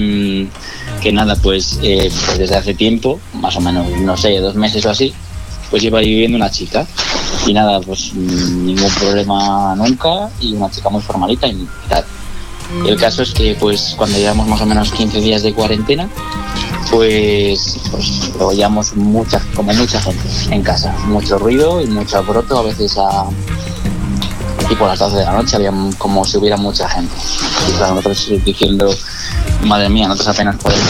mm, 0.49 1.01
que 1.03 1.11
nada, 1.13 1.35
pues, 1.37 1.79
eh, 1.83 2.11
pues 2.27 2.39
desde 2.39 2.55
hace 2.55 2.75
tiempo, 2.75 3.19
más 3.35 3.57
o 3.57 3.61
menos, 3.61 3.89
no 3.91 4.17
sé, 4.17 4.39
dos 4.39 4.55
meses 4.55 4.87
o 4.87 4.91
así, 4.91 5.13
pues 5.71 5.83
lleva 5.83 5.99
ahí 5.99 6.07
viviendo 6.09 6.37
una 6.37 6.51
chica. 6.51 6.87
Y 7.47 7.53
nada, 7.53 7.81
pues 7.81 8.15
ningún 8.15 8.91
problema 8.99 9.75
nunca 9.77 10.31
y 10.41 10.55
una 10.55 10.71
chica 10.71 10.89
muy 10.89 11.03
formalita 11.03 11.47
y 11.47 11.67
tal. 11.89 12.05
El 12.87 12.97
caso 12.97 13.23
es 13.23 13.33
que 13.33 13.57
pues 13.59 13.95
cuando 13.97 14.17
llevamos 14.19 14.47
más 14.49 14.61
o 14.61 14.67
menos 14.67 14.91
15 14.93 15.21
días 15.21 15.43
de 15.43 15.53
cuarentena, 15.53 16.09
pues, 16.91 17.79
pues 17.91 18.33
lo 18.39 18.49
veíamos 18.49 18.95
mucha, 18.97 19.41
como 19.55 19.73
mucha 19.75 20.01
gente 20.01 20.23
en 20.51 20.63
casa. 20.63 20.95
Mucho 21.07 21.39
ruido 21.39 21.81
y 21.81 21.87
mucho 21.87 22.19
alboroto, 22.19 22.59
a 22.59 22.63
veces 22.63 22.97
a 22.99 23.27
tipo 24.67 24.85
a 24.85 24.89
las 24.89 24.99
12 24.99 25.17
de 25.17 25.25
la 25.25 25.33
noche 25.33 25.57
había 25.57 25.73
como 25.99 26.25
si 26.25 26.37
hubiera 26.39 26.57
mucha 26.57 26.89
gente. 26.89 27.15
Y 27.69 27.73
claro, 27.73 27.95
nosotros 27.95 28.31
diciendo, 28.45 28.95
madre 29.63 29.89
mía, 29.89 30.09
nosotros 30.09 30.35
apenas 30.35 30.57
podemos 30.57 30.85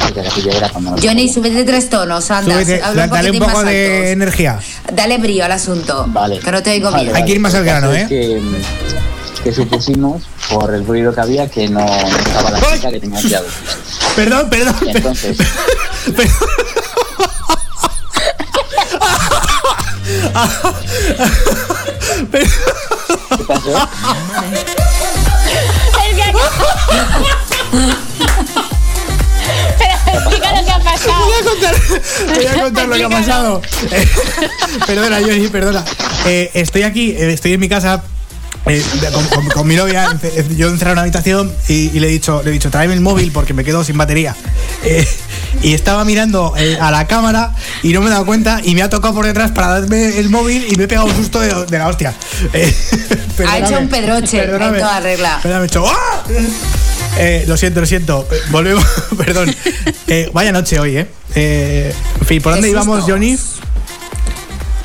porque 0.00 0.20
aquello 0.20 0.50
era 0.52 0.68
cuando 0.68 0.92
nos 0.92 1.04
Johnny, 1.04 1.28
súbete 1.32 1.64
tres 1.64 1.88
tonos, 1.90 2.30
anda. 2.30 2.54
Súbete, 2.54 2.82
habla 2.82 3.04
un 3.04 3.10
dale 3.10 3.30
un 3.30 3.38
poco 3.38 3.52
más 3.52 3.64
de 3.64 3.96
altos. 3.96 4.10
energía. 4.10 4.58
Dale 4.92 5.18
brío 5.18 5.44
al 5.44 5.52
asunto. 5.52 6.04
Vale. 6.08 6.38
Que 6.40 6.52
no 6.52 6.62
te 6.62 6.70
oigo 6.70 6.90
Vale, 6.90 7.04
bien. 7.04 7.16
Hay 7.16 7.24
que 7.24 7.32
ir 7.32 7.40
más 7.40 7.54
al 7.54 7.64
grano, 7.64 7.92
¿eh? 7.92 8.06
Que, 8.08 8.40
que 9.44 9.52
supusimos, 9.52 10.22
por 10.50 10.74
el 10.74 10.86
ruido 10.86 11.14
que 11.14 11.20
había, 11.20 11.48
que 11.48 11.68
no 11.68 11.84
estaba 11.86 12.50
la 12.50 12.60
chica 12.60 12.90
que 12.90 13.00
tenía 13.00 13.18
alquilado. 13.18 13.46
Perdón, 14.16 14.50
perdón. 14.50 14.74
Y 14.82 14.88
entonces, 14.96 15.38
¿qué 22.32 23.44
pasó? 23.44 23.88
Es 26.02 26.14
que- 26.16 26.32
Pero 29.78 30.18
explica 30.18 30.52
lo 30.60 30.64
que 30.64 30.70
ha 30.70 30.78
Voy 31.06 31.32
a 31.34 31.44
contar, 31.44 31.74
voy 32.34 32.46
a 32.46 32.62
contar 32.62 32.88
lo 32.88 32.96
que 32.96 33.04
ha 33.04 33.08
pasado. 33.08 33.62
Eh, 33.90 34.08
perdona, 34.86 35.18
Johnny, 35.20 35.48
perdona. 35.48 35.84
Eh, 36.26 36.50
estoy 36.54 36.82
aquí, 36.82 37.10
eh, 37.10 37.32
estoy 37.32 37.52
en 37.54 37.60
mi 37.60 37.68
casa. 37.68 38.02
Eh, 38.66 38.82
con, 39.12 39.24
con- 39.28 39.46
con 39.48 39.66
mi 39.68 39.76
novia, 39.76 40.06
ence- 40.10 40.56
yo 40.56 40.68
entré 40.68 40.88
a 40.88 40.92
una 40.92 41.02
habitación 41.02 41.52
y, 41.68 41.90
y 41.96 42.00
le 42.00 42.08
he 42.08 42.10
dicho, 42.10 42.42
le 42.42 42.50
he 42.50 42.52
dicho, 42.52 42.70
tráeme 42.70 42.94
el 42.94 43.00
móvil 43.00 43.30
porque 43.32 43.54
me 43.54 43.64
quedo 43.64 43.84
sin 43.84 43.96
batería. 43.96 44.34
Eh, 44.84 45.04
y 45.62 45.72
estaba 45.74 46.04
mirando 46.04 46.52
eh, 46.56 46.76
a 46.80 46.90
la 46.92 47.06
cámara 47.08 47.52
y 47.82 47.92
no 47.92 48.00
me 48.02 48.06
he 48.08 48.10
dado 48.10 48.24
cuenta 48.26 48.60
y 48.62 48.74
me 48.74 48.82
ha 48.82 48.90
tocado 48.90 49.14
por 49.14 49.26
detrás 49.26 49.50
para 49.50 49.80
darme 49.80 50.18
el 50.18 50.28
móvil 50.28 50.64
y 50.70 50.76
me 50.76 50.84
he 50.84 50.88
pegado 50.88 51.06
un 51.08 51.16
susto 51.16 51.40
de, 51.40 51.52
de 51.66 51.78
la 51.78 51.88
hostia. 51.88 52.14
Eh, 52.52 52.72
Ha 53.48 53.58
hecho 53.58 53.78
un 53.78 53.88
pedroche 53.88 54.42
en 54.44 54.50
toda 54.58 55.00
regla. 55.00 55.38
Perdóname, 55.42 55.64
he 55.64 55.68
hecho, 55.68 55.84
¡ah! 55.88 56.24
Eh, 57.18 57.44
lo 57.48 57.56
siento, 57.56 57.80
lo 57.80 57.86
siento. 57.86 58.28
Eh, 58.30 58.36
Volvemos, 58.50 58.84
perdón. 59.16 59.54
Eh, 60.06 60.30
vaya 60.32 60.52
noche 60.52 60.78
hoy, 60.78 60.98
¿eh? 60.98 61.06
Eh, 61.34 61.92
En 62.20 62.26
fin, 62.26 62.40
¿por 62.42 62.52
dónde 62.52 62.68
íbamos. 62.70 63.04
Johnny? 63.04 63.36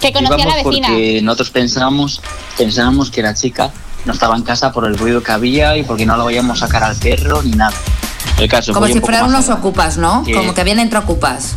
Que 0.02 0.12
conocía 0.12 0.36
a 0.36 0.38
la 0.40 0.44
Íbamos 0.62 0.66
vecina. 0.66 0.88
porque 0.88 1.22
nosotros 1.22 1.50
pensábamos, 1.52 2.22
pensábamos 2.58 3.12
que 3.12 3.22
la 3.22 3.34
chica 3.34 3.72
no 4.06 4.14
estaba 4.14 4.36
en 4.36 4.42
casa 4.44 4.72
por 4.72 4.86
el 4.86 4.98
ruido 4.98 5.22
que 5.22 5.32
había 5.32 5.78
y 5.78 5.84
porque 5.84 6.06
no 6.06 6.18
lo 6.18 6.26
veíamos 6.26 6.60
sacar 6.60 6.84
al 6.84 6.96
perro 6.96 7.42
ni 7.44 7.52
nada. 7.52 7.74
El 8.40 8.50
caso 8.50 8.74
Como 8.74 8.88
si 8.88 8.94
un 8.94 9.02
fueran 9.02 9.26
unos 9.26 9.50
ocupas, 9.50 9.98
¿no? 9.98 10.24
Que- 10.24 10.34
Como 10.34 10.54
que 10.54 10.62
habían 10.62 10.80
entrado 10.80 11.06
ocupas. 11.06 11.56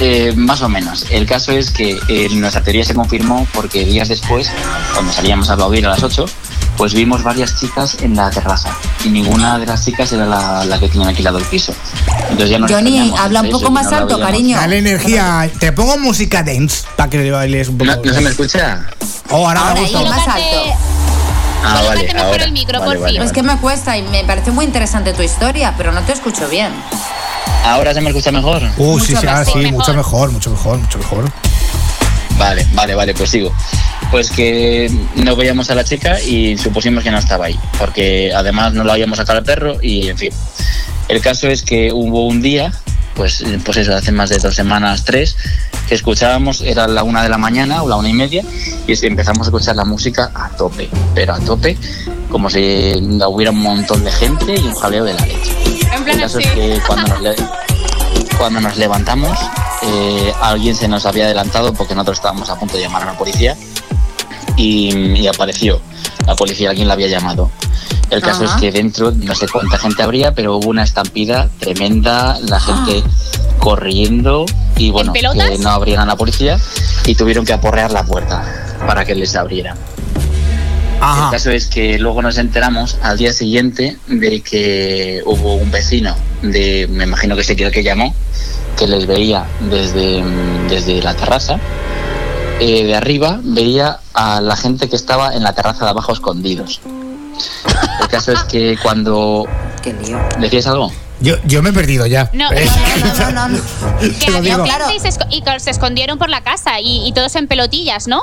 Eh, 0.00 0.32
más 0.36 0.60
o 0.62 0.68
menos. 0.68 1.06
El 1.10 1.24
caso 1.26 1.52
es 1.52 1.70
que 1.70 1.98
eh, 2.08 2.28
nuestra 2.32 2.62
teoría 2.62 2.84
se 2.84 2.94
confirmó 2.94 3.46
porque 3.54 3.84
días 3.84 4.08
después, 4.08 4.50
cuando 4.92 5.12
salíamos 5.12 5.50
a 5.50 5.52
aplaudir 5.54 5.86
a 5.86 5.90
las 5.90 6.02
8, 6.02 6.24
pues 6.76 6.94
vimos 6.94 7.22
varias 7.22 7.58
chicas 7.58 7.96
en 8.02 8.16
la 8.16 8.30
terraza 8.30 8.70
y 9.04 9.08
ninguna 9.08 9.58
de 9.58 9.66
las 9.66 9.84
chicas 9.84 10.12
era 10.12 10.26
la, 10.26 10.64
la 10.64 10.78
que 10.78 10.88
tenían 10.88 11.08
alquilado 11.10 11.38
el 11.38 11.44
piso. 11.44 11.72
Entonces 12.22 12.50
ya 12.50 12.58
nos 12.58 12.70
Johnny, 12.70 13.12
habla 13.18 13.42
un 13.42 13.50
poco 13.50 13.70
más 13.70 13.90
no 13.90 13.96
alto, 13.98 14.18
cariño. 14.18 14.56
Dale 14.56 14.78
energía. 14.78 15.50
Te 15.58 15.72
pongo 15.72 15.98
música 15.98 16.42
dance 16.42 16.84
para 16.96 17.10
que 17.10 17.18
le 17.18 17.30
bailes 17.30 17.68
un 17.68 17.78
poco. 17.78 17.90
¿No, 17.90 18.02
no 18.02 18.14
se 18.14 18.20
me 18.20 18.30
escucha? 18.30 18.86
Oh, 19.30 19.46
ahora, 19.48 19.60
Ahora 19.60 19.74
me 19.74 19.80
gusta. 19.82 20.00
más 20.10 20.28
alto. 20.28 20.56
Ah, 21.66 21.82
vale, 21.88 22.02
mejor 22.12 22.20
ahora. 22.20 22.44
el 22.44 22.52
micro, 22.52 22.78
Vale, 22.80 22.92
por 22.92 23.00
vale, 23.00 23.12
fin. 23.14 23.22
Es 23.22 23.32
que 23.32 23.42
me 23.42 23.56
cuesta 23.58 23.96
y 23.96 24.02
me 24.02 24.22
parece 24.24 24.50
muy 24.50 24.66
interesante 24.66 25.14
tu 25.14 25.22
historia, 25.22 25.72
pero 25.78 25.92
no 25.92 26.02
te 26.02 26.12
escucho 26.12 26.46
bien. 26.48 26.70
¿Ahora 27.64 27.94
se 27.94 28.02
me 28.02 28.10
escucha 28.10 28.30
mejor? 28.32 28.62
Uh, 28.76 28.98
sí, 29.00 29.12
Mucho 29.14 29.20
sí, 29.22 29.26
ahora 29.26 29.38
mejor. 29.40 29.62
sí, 29.62 29.72
mucho 29.72 29.94
mejor, 29.94 30.30
mucho 30.32 30.50
mejor, 30.50 30.78
mucho 30.78 30.98
mejor. 30.98 31.24
Vale, 32.38 32.66
vale, 32.74 32.94
vale, 32.94 33.14
pues 33.14 33.30
sigo. 33.30 33.52
Pues 34.10 34.30
que 34.30 34.90
no 35.16 35.34
veíamos 35.36 35.70
a 35.70 35.74
la 35.74 35.84
chica 35.84 36.20
y 36.20 36.56
supusimos 36.58 37.02
que 37.04 37.10
no 37.10 37.18
estaba 37.18 37.46
ahí, 37.46 37.58
porque 37.78 38.32
además 38.34 38.72
no 38.74 38.84
la 38.84 38.92
habíamos 38.94 39.18
sacado 39.18 39.38
al 39.38 39.44
perro 39.44 39.76
y 39.82 40.08
en 40.08 40.18
fin. 40.18 40.30
El 41.08 41.20
caso 41.20 41.48
es 41.48 41.62
que 41.62 41.92
hubo 41.92 42.26
un 42.26 42.40
día, 42.42 42.72
pues, 43.14 43.44
pues 43.64 43.76
eso, 43.78 43.94
hace 43.94 44.12
más 44.12 44.30
de 44.30 44.38
dos 44.38 44.54
semanas, 44.54 45.04
tres, 45.04 45.36
que 45.88 45.94
escuchábamos, 45.94 46.60
era 46.62 46.86
la 46.88 47.02
una 47.02 47.22
de 47.22 47.28
la 47.28 47.38
mañana 47.38 47.82
o 47.82 47.88
la 47.88 47.96
una 47.96 48.08
y 48.08 48.14
media, 48.14 48.42
y 48.86 49.06
empezamos 49.06 49.46
a 49.46 49.50
escuchar 49.50 49.76
la 49.76 49.84
música 49.84 50.30
a 50.34 50.48
tope, 50.50 50.88
pero 51.14 51.34
a 51.34 51.40
tope, 51.40 51.76
como 52.30 52.48
si 52.50 52.94
hubiera 53.28 53.50
un 53.50 53.60
montón 53.60 54.02
de 54.04 54.10
gente 54.12 54.54
y 54.54 54.58
un 54.66 54.74
jaleo 54.74 55.04
de 55.04 55.14
la 55.14 55.26
leche. 55.26 55.50
En 55.92 56.04
plan 56.04 56.16
El 56.16 56.20
caso 56.20 56.38
así. 56.38 56.46
es 56.48 56.54
que 56.54 56.80
cuando 56.86 57.08
nos, 57.08 57.20
le- 57.20 57.36
cuando 58.38 58.60
nos 58.60 58.76
levantamos, 58.76 59.38
eh, 59.82 60.32
alguien 60.40 60.74
se 60.74 60.88
nos 60.88 61.06
había 61.06 61.24
adelantado 61.24 61.72
porque 61.72 61.94
nosotros 61.94 62.18
estábamos 62.18 62.50
a 62.50 62.58
punto 62.58 62.76
de 62.76 62.82
llamar 62.82 63.02
a 63.02 63.06
la 63.06 63.18
policía 63.18 63.56
y, 64.56 64.94
y 65.18 65.26
apareció 65.26 65.80
la 66.26 66.34
policía, 66.34 66.70
alguien 66.70 66.88
la 66.88 66.94
había 66.94 67.08
llamado. 67.08 67.50
El 68.10 68.20
caso 68.20 68.44
Ajá. 68.44 68.54
es 68.54 68.60
que 68.60 68.72
dentro, 68.72 69.10
no 69.12 69.34
sé 69.34 69.46
cuánta 69.48 69.78
gente 69.78 70.02
habría, 70.02 70.34
pero 70.34 70.56
hubo 70.56 70.68
una 70.68 70.84
estampida 70.84 71.48
tremenda, 71.58 72.38
la 72.40 72.60
gente 72.60 73.02
corriendo 73.58 74.44
y 74.76 74.90
bueno, 74.90 75.12
que 75.12 75.22
no 75.22 75.70
abrían 75.70 76.00
a 76.00 76.06
la 76.06 76.16
policía 76.16 76.58
y 77.06 77.14
tuvieron 77.14 77.44
que 77.44 77.52
aporrear 77.52 77.90
la 77.92 78.04
puerta 78.04 78.44
para 78.86 79.04
que 79.04 79.14
les 79.14 79.34
abrieran. 79.36 79.76
El 80.96 81.02
Ajá. 81.02 81.30
caso 81.32 81.50
es 81.50 81.66
que 81.66 81.98
luego 81.98 82.22
nos 82.22 82.38
enteramos 82.38 82.96
al 83.02 83.18
día 83.18 83.32
siguiente 83.32 83.98
de 84.06 84.40
que 84.40 85.22
hubo 85.26 85.54
un 85.54 85.70
vecino 85.70 86.16
de, 86.42 86.86
me 86.90 87.04
imagino 87.04 87.34
que 87.34 87.42
ese 87.42 87.56
que 87.56 87.64
el 87.66 87.72
que 87.72 87.82
llamó, 87.82 88.14
que 88.78 88.86
les 88.86 89.06
veía 89.06 89.44
desde, 89.60 90.22
mm, 90.22 90.68
desde 90.68 91.02
la 91.02 91.14
terraza. 91.14 91.58
Eh, 92.60 92.84
de 92.84 92.94
arriba 92.94 93.40
veía 93.42 93.98
a 94.14 94.40
la 94.40 94.56
gente 94.56 94.88
que 94.88 94.96
estaba 94.96 95.34
en 95.34 95.42
la 95.42 95.52
terraza 95.52 95.84
de 95.84 95.90
abajo 95.90 96.12
escondidos. 96.12 96.80
El 98.00 98.08
caso 98.08 98.32
es 98.32 98.44
que 98.44 98.78
cuando... 98.82 99.46
Qué 99.82 99.92
lío. 99.92 100.18
¿Decías 100.38 100.66
algo? 100.68 100.92
Yo, 101.20 101.36
yo 101.44 101.62
me 101.62 101.70
he 101.70 101.72
perdido 101.72 102.06
ya. 102.06 102.30
No, 102.32 102.50
Eh, 102.52 102.66
No, 103.18 103.30
no, 103.32 103.48
no, 103.48 103.48
no. 103.48 103.98
Que 104.00 104.08
Te 104.26 104.30
lo 104.30 104.38
había 104.38 104.56
gente 104.64 104.96
y 104.96 105.00
se, 105.00 105.08
esco- 105.08 105.26
y 105.30 105.42
que 105.42 105.60
se 105.60 105.70
escondieron 105.70 106.16
por 106.18 106.30
la 106.30 106.42
casa 106.42 106.80
y, 106.80 107.06
y 107.06 107.12
todos 107.12 107.34
en 107.36 107.48
pelotillas, 107.48 108.06
¿no? 108.08 108.22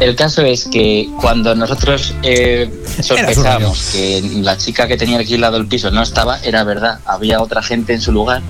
El 0.00 0.16
caso 0.16 0.42
es 0.42 0.64
que 0.64 1.08
cuando 1.20 1.54
nosotros 1.54 2.14
eh, 2.22 2.70
sospechamos 3.00 3.90
que 3.92 4.22
la 4.42 4.56
chica 4.58 4.86
que 4.88 4.96
tenía 4.96 5.18
alquilado 5.18 5.56
el 5.56 5.66
piso 5.66 5.90
no 5.90 6.02
estaba, 6.02 6.38
era 6.40 6.64
verdad, 6.64 6.98
había 7.06 7.40
otra 7.40 7.62
gente 7.62 7.94
en 7.94 8.00
su 8.00 8.12
lugar 8.12 8.42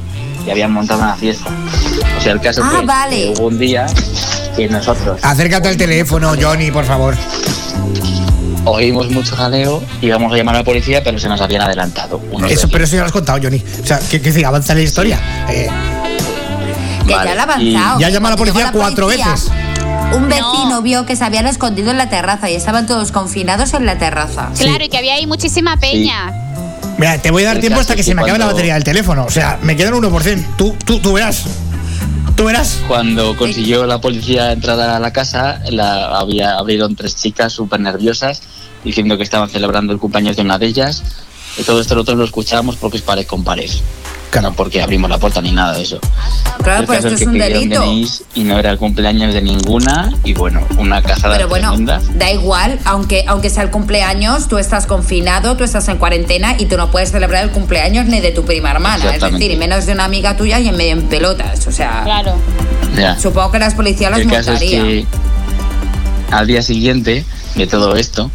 y 0.46 0.50
habían 0.50 0.72
montado 0.72 1.00
una 1.00 1.14
fiesta. 1.16 1.50
O 2.18 2.20
sea, 2.20 2.32
el 2.32 2.40
caso 2.40 2.62
Ah, 2.64 2.82
vale. 2.84 3.32
que 3.34 3.40
hubo 3.40 3.48
un 3.48 3.58
día 3.58 3.86
que 4.56 4.68
nosotros 4.68 5.18
Acércate 5.22 5.68
al 5.68 5.76
teléfono, 5.76 6.34
Johnny, 6.40 6.70
por 6.70 6.84
favor. 6.86 7.14
oímos 8.64 9.10
mucho 9.10 9.36
jaleo, 9.36 9.82
íbamos 10.00 10.32
a 10.32 10.36
llamar 10.36 10.54
a 10.56 10.58
la 10.58 10.64
policía, 10.64 11.04
pero 11.04 11.18
se 11.18 11.28
nos 11.28 11.40
habían 11.40 11.62
adelantado. 11.62 12.20
Eso, 12.48 12.68
pero 12.68 12.84
eso 12.84 12.94
ya 12.96 13.00
lo 13.02 13.06
has 13.06 13.12
contado, 13.12 13.38
Johnny. 13.42 13.62
O 13.82 13.86
sea, 13.86 13.98
que, 13.98 14.20
que 14.20 14.30
decir, 14.30 14.46
avanza 14.46 14.74
la 14.74 14.80
historia. 14.80 15.20
Eh, 15.50 15.68
Que 17.06 17.12
Vale, 17.14 17.30
ya 17.30 17.34
la 17.34 17.42
ha 17.54 17.62
y 17.62 17.74
avanzado. 17.76 18.00
ya 18.00 18.06
que 18.06 18.12
llama 18.14 18.28
a 18.28 18.30
la 18.30 18.36
policía 18.38 18.70
cuatro 18.72 19.04
policía, 19.06 19.30
veces. 19.30 19.50
Un 20.14 20.28
vecino 20.28 20.70
No. 20.70 20.82
vio 20.82 21.06
que 21.06 21.16
se 21.16 21.24
habían 21.24 21.46
escondido 21.46 21.90
en 21.90 21.98
la 21.98 22.08
terraza 22.08 22.50
y 22.50 22.54
estaban 22.54 22.86
todos 22.86 23.12
confinados 23.12 23.74
en 23.74 23.86
la 23.86 23.98
terraza. 23.98 24.50
Claro, 24.58 24.84
y 24.84 24.88
que 24.88 24.98
había 24.98 25.14
ahí 25.14 25.26
muchísima 25.26 25.76
peña. 25.76 26.32
mira, 26.98 27.18
te 27.18 27.30
voy 27.30 27.42
a 27.42 27.46
dar 27.46 27.56
El 27.56 27.60
tiempo 27.60 27.80
hasta 27.80 27.96
que 27.96 28.02
se 28.02 28.14
me 28.14 28.22
acabe 28.22 28.38
la 28.38 28.46
batería 28.46 28.74
del 28.74 28.84
teléfono. 28.84 29.24
O 29.24 29.30
sea, 29.30 29.58
me 29.62 29.76
queda 29.76 29.88
el 29.88 29.94
1%. 29.94 30.56
Tú, 30.56 30.76
tú, 30.84 30.98
tú 31.00 31.12
verás. 31.14 31.44
Tú 32.36 32.44
verás. 32.44 32.80
Cuando 32.88 33.36
consiguió 33.36 33.86
la 33.86 34.00
policía 34.00 34.52
entrar 34.52 34.78
a 34.80 34.98
la 34.98 35.12
casa, 35.12 35.60
la, 35.70 36.18
había, 36.18 36.56
abrieron 36.56 36.96
tres 36.96 37.14
chicas 37.16 37.52
súper 37.52 37.80
nerviosas 37.80 38.42
diciendo 38.82 39.16
que 39.16 39.22
estaban 39.22 39.48
celebrando 39.48 39.92
el 39.92 39.98
cumpleaños 39.98 40.36
de 40.36 40.42
una 40.42 40.58
de 40.58 40.66
ellas. 40.66 41.02
Y 41.56 41.62
todo 41.62 41.80
esto 41.80 41.94
nosotros 41.94 42.18
lo 42.18 42.24
escuchábamos 42.24 42.76
porque 42.76 42.96
es 42.96 43.02
pared 43.02 43.26
con 43.26 43.44
pared. 43.44 43.70
No 44.42 44.52
porque 44.52 44.82
abrimos 44.82 45.08
la 45.10 45.18
puerta 45.18 45.40
ni 45.40 45.52
nada 45.52 45.74
de 45.74 45.82
eso. 45.82 45.98
Claro, 46.62 46.80
El 46.80 46.86
pues 46.86 46.98
esto 47.00 47.14
es 47.14 47.20
que 47.20 47.26
un 47.26 47.38
delito. 47.38 47.80
DNIs 47.82 48.22
y 48.34 48.44
no 48.44 48.58
era 48.58 48.70
el 48.70 48.78
cumpleaños 48.78 49.32
de 49.34 49.42
ninguna 49.42 50.12
y 50.24 50.34
bueno, 50.34 50.60
una 50.78 51.02
cazada 51.02 51.36
Pero 51.36 51.48
bueno, 51.48 51.68
tremenda. 51.68 52.00
da 52.14 52.30
igual, 52.32 52.78
aunque, 52.84 53.24
aunque 53.28 53.50
sea 53.50 53.62
el 53.62 53.70
cumpleaños, 53.70 54.48
tú 54.48 54.58
estás 54.58 54.86
confinado, 54.86 55.56
tú 55.56 55.64
estás 55.64 55.86
en 55.88 55.98
cuarentena 55.98 56.56
y 56.58 56.66
tú 56.66 56.76
no 56.76 56.90
puedes 56.90 57.10
celebrar 57.10 57.44
el 57.44 57.50
cumpleaños 57.50 58.06
ni 58.06 58.20
de 58.20 58.32
tu 58.32 58.44
prima 58.44 58.70
hermana. 58.70 59.14
Es 59.14 59.20
decir, 59.22 59.50
y 59.50 59.56
menos 59.56 59.86
de 59.86 59.92
una 59.92 60.04
amiga 60.04 60.36
tuya 60.36 60.58
y 60.60 60.68
en 60.68 60.76
medio 60.76 60.92
en 60.92 61.02
pelotas. 61.08 61.66
O 61.66 61.72
sea, 61.72 62.02
Claro. 62.04 62.34
Ya. 62.96 63.18
supongo 63.18 63.50
que 63.52 63.58
las 63.58 63.74
policías 63.74 64.10
las 64.10 64.20
El 64.20 64.28
caso 64.30 64.52
es 64.52 64.60
multarían. 64.60 64.84
que 64.86 65.06
al 66.30 66.46
día 66.46 66.62
siguiente 66.62 67.24
de 67.54 67.66
todo 67.66 67.96
esto, 67.96 68.30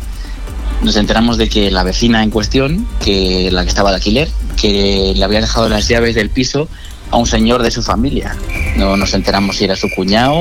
nos 0.82 0.96
enteramos 0.96 1.38
de 1.38 1.50
que 1.50 1.72
la 1.72 1.84
vecina 1.84 2.24
en 2.24 2.30
cuestión, 2.30 2.88
que 3.04 3.50
la 3.52 3.64
que 3.64 3.70
estaba 3.70 3.90
de 3.90 3.96
alquiler, 3.98 4.30
que 4.60 5.14
le 5.16 5.24
había 5.24 5.42
dejado 5.42 5.70
las 5.70 5.88
llaves 5.88 6.16
del 6.16 6.30
piso 6.30 6.68
a 7.12 7.18
un 7.18 7.26
señor 7.26 7.64
de 7.64 7.72
su 7.72 7.82
familia. 7.82 8.36
No 8.76 8.96
nos 8.98 9.14
enteramos 9.14 9.58
si 9.58 9.64
era 9.66 9.76
su 9.76 9.90
cuñado, 9.96 10.36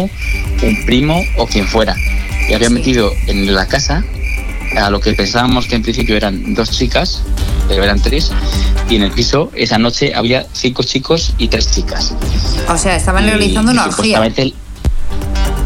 un 0.63 0.85
primo 0.87 1.23
o 1.39 1.47
quien 1.47 1.67
fuera. 1.67 1.95
Y 2.49 2.55
había 2.55 2.71
metido 2.71 3.11
en 3.27 3.55
la 3.55 3.67
casa 3.67 4.05
a 4.77 4.91
lo 4.91 5.01
que 5.01 5.13
pensábamos 5.15 5.67
que 5.67 5.77
en 5.77 5.83
principio 5.83 6.17
eran 6.17 6.55
dos 6.55 6.71
chicas, 6.71 7.23
pero 7.69 7.83
eran 7.83 8.01
tres, 8.01 8.31
y 8.89 8.97
en 8.97 9.03
el 9.03 9.11
piso 9.13 9.51
esa 9.55 9.79
noche 9.79 10.15
había 10.15 10.47
cinco 10.53 10.83
chicos 10.83 11.33
y 11.39 11.49
tres 11.49 11.71
chicas. 11.73 12.13
O 12.69 12.77
sea, 12.77 12.97
estaban 12.97 13.25
Y- 13.27 13.31
realizando 13.31 13.73
y 13.73 13.75
una 13.75 13.85
orgía. 13.87 14.19
supuestamente, 14.19 14.55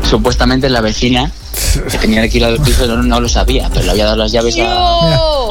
supuestamente 0.08 0.68
la 0.70 0.80
vecina 0.80 1.30
que 1.90 1.98
tenía 1.98 2.22
alquilado 2.22 2.54
el 2.54 2.60
piso 2.60 2.86
no, 2.86 3.02
no 3.02 3.20
lo 3.20 3.28
sabía, 3.28 3.68
pero 3.72 3.84
le 3.86 3.90
había 3.92 4.04
dado 4.04 4.16
las 4.16 4.32
llaves 4.32 4.56
a, 4.60 4.62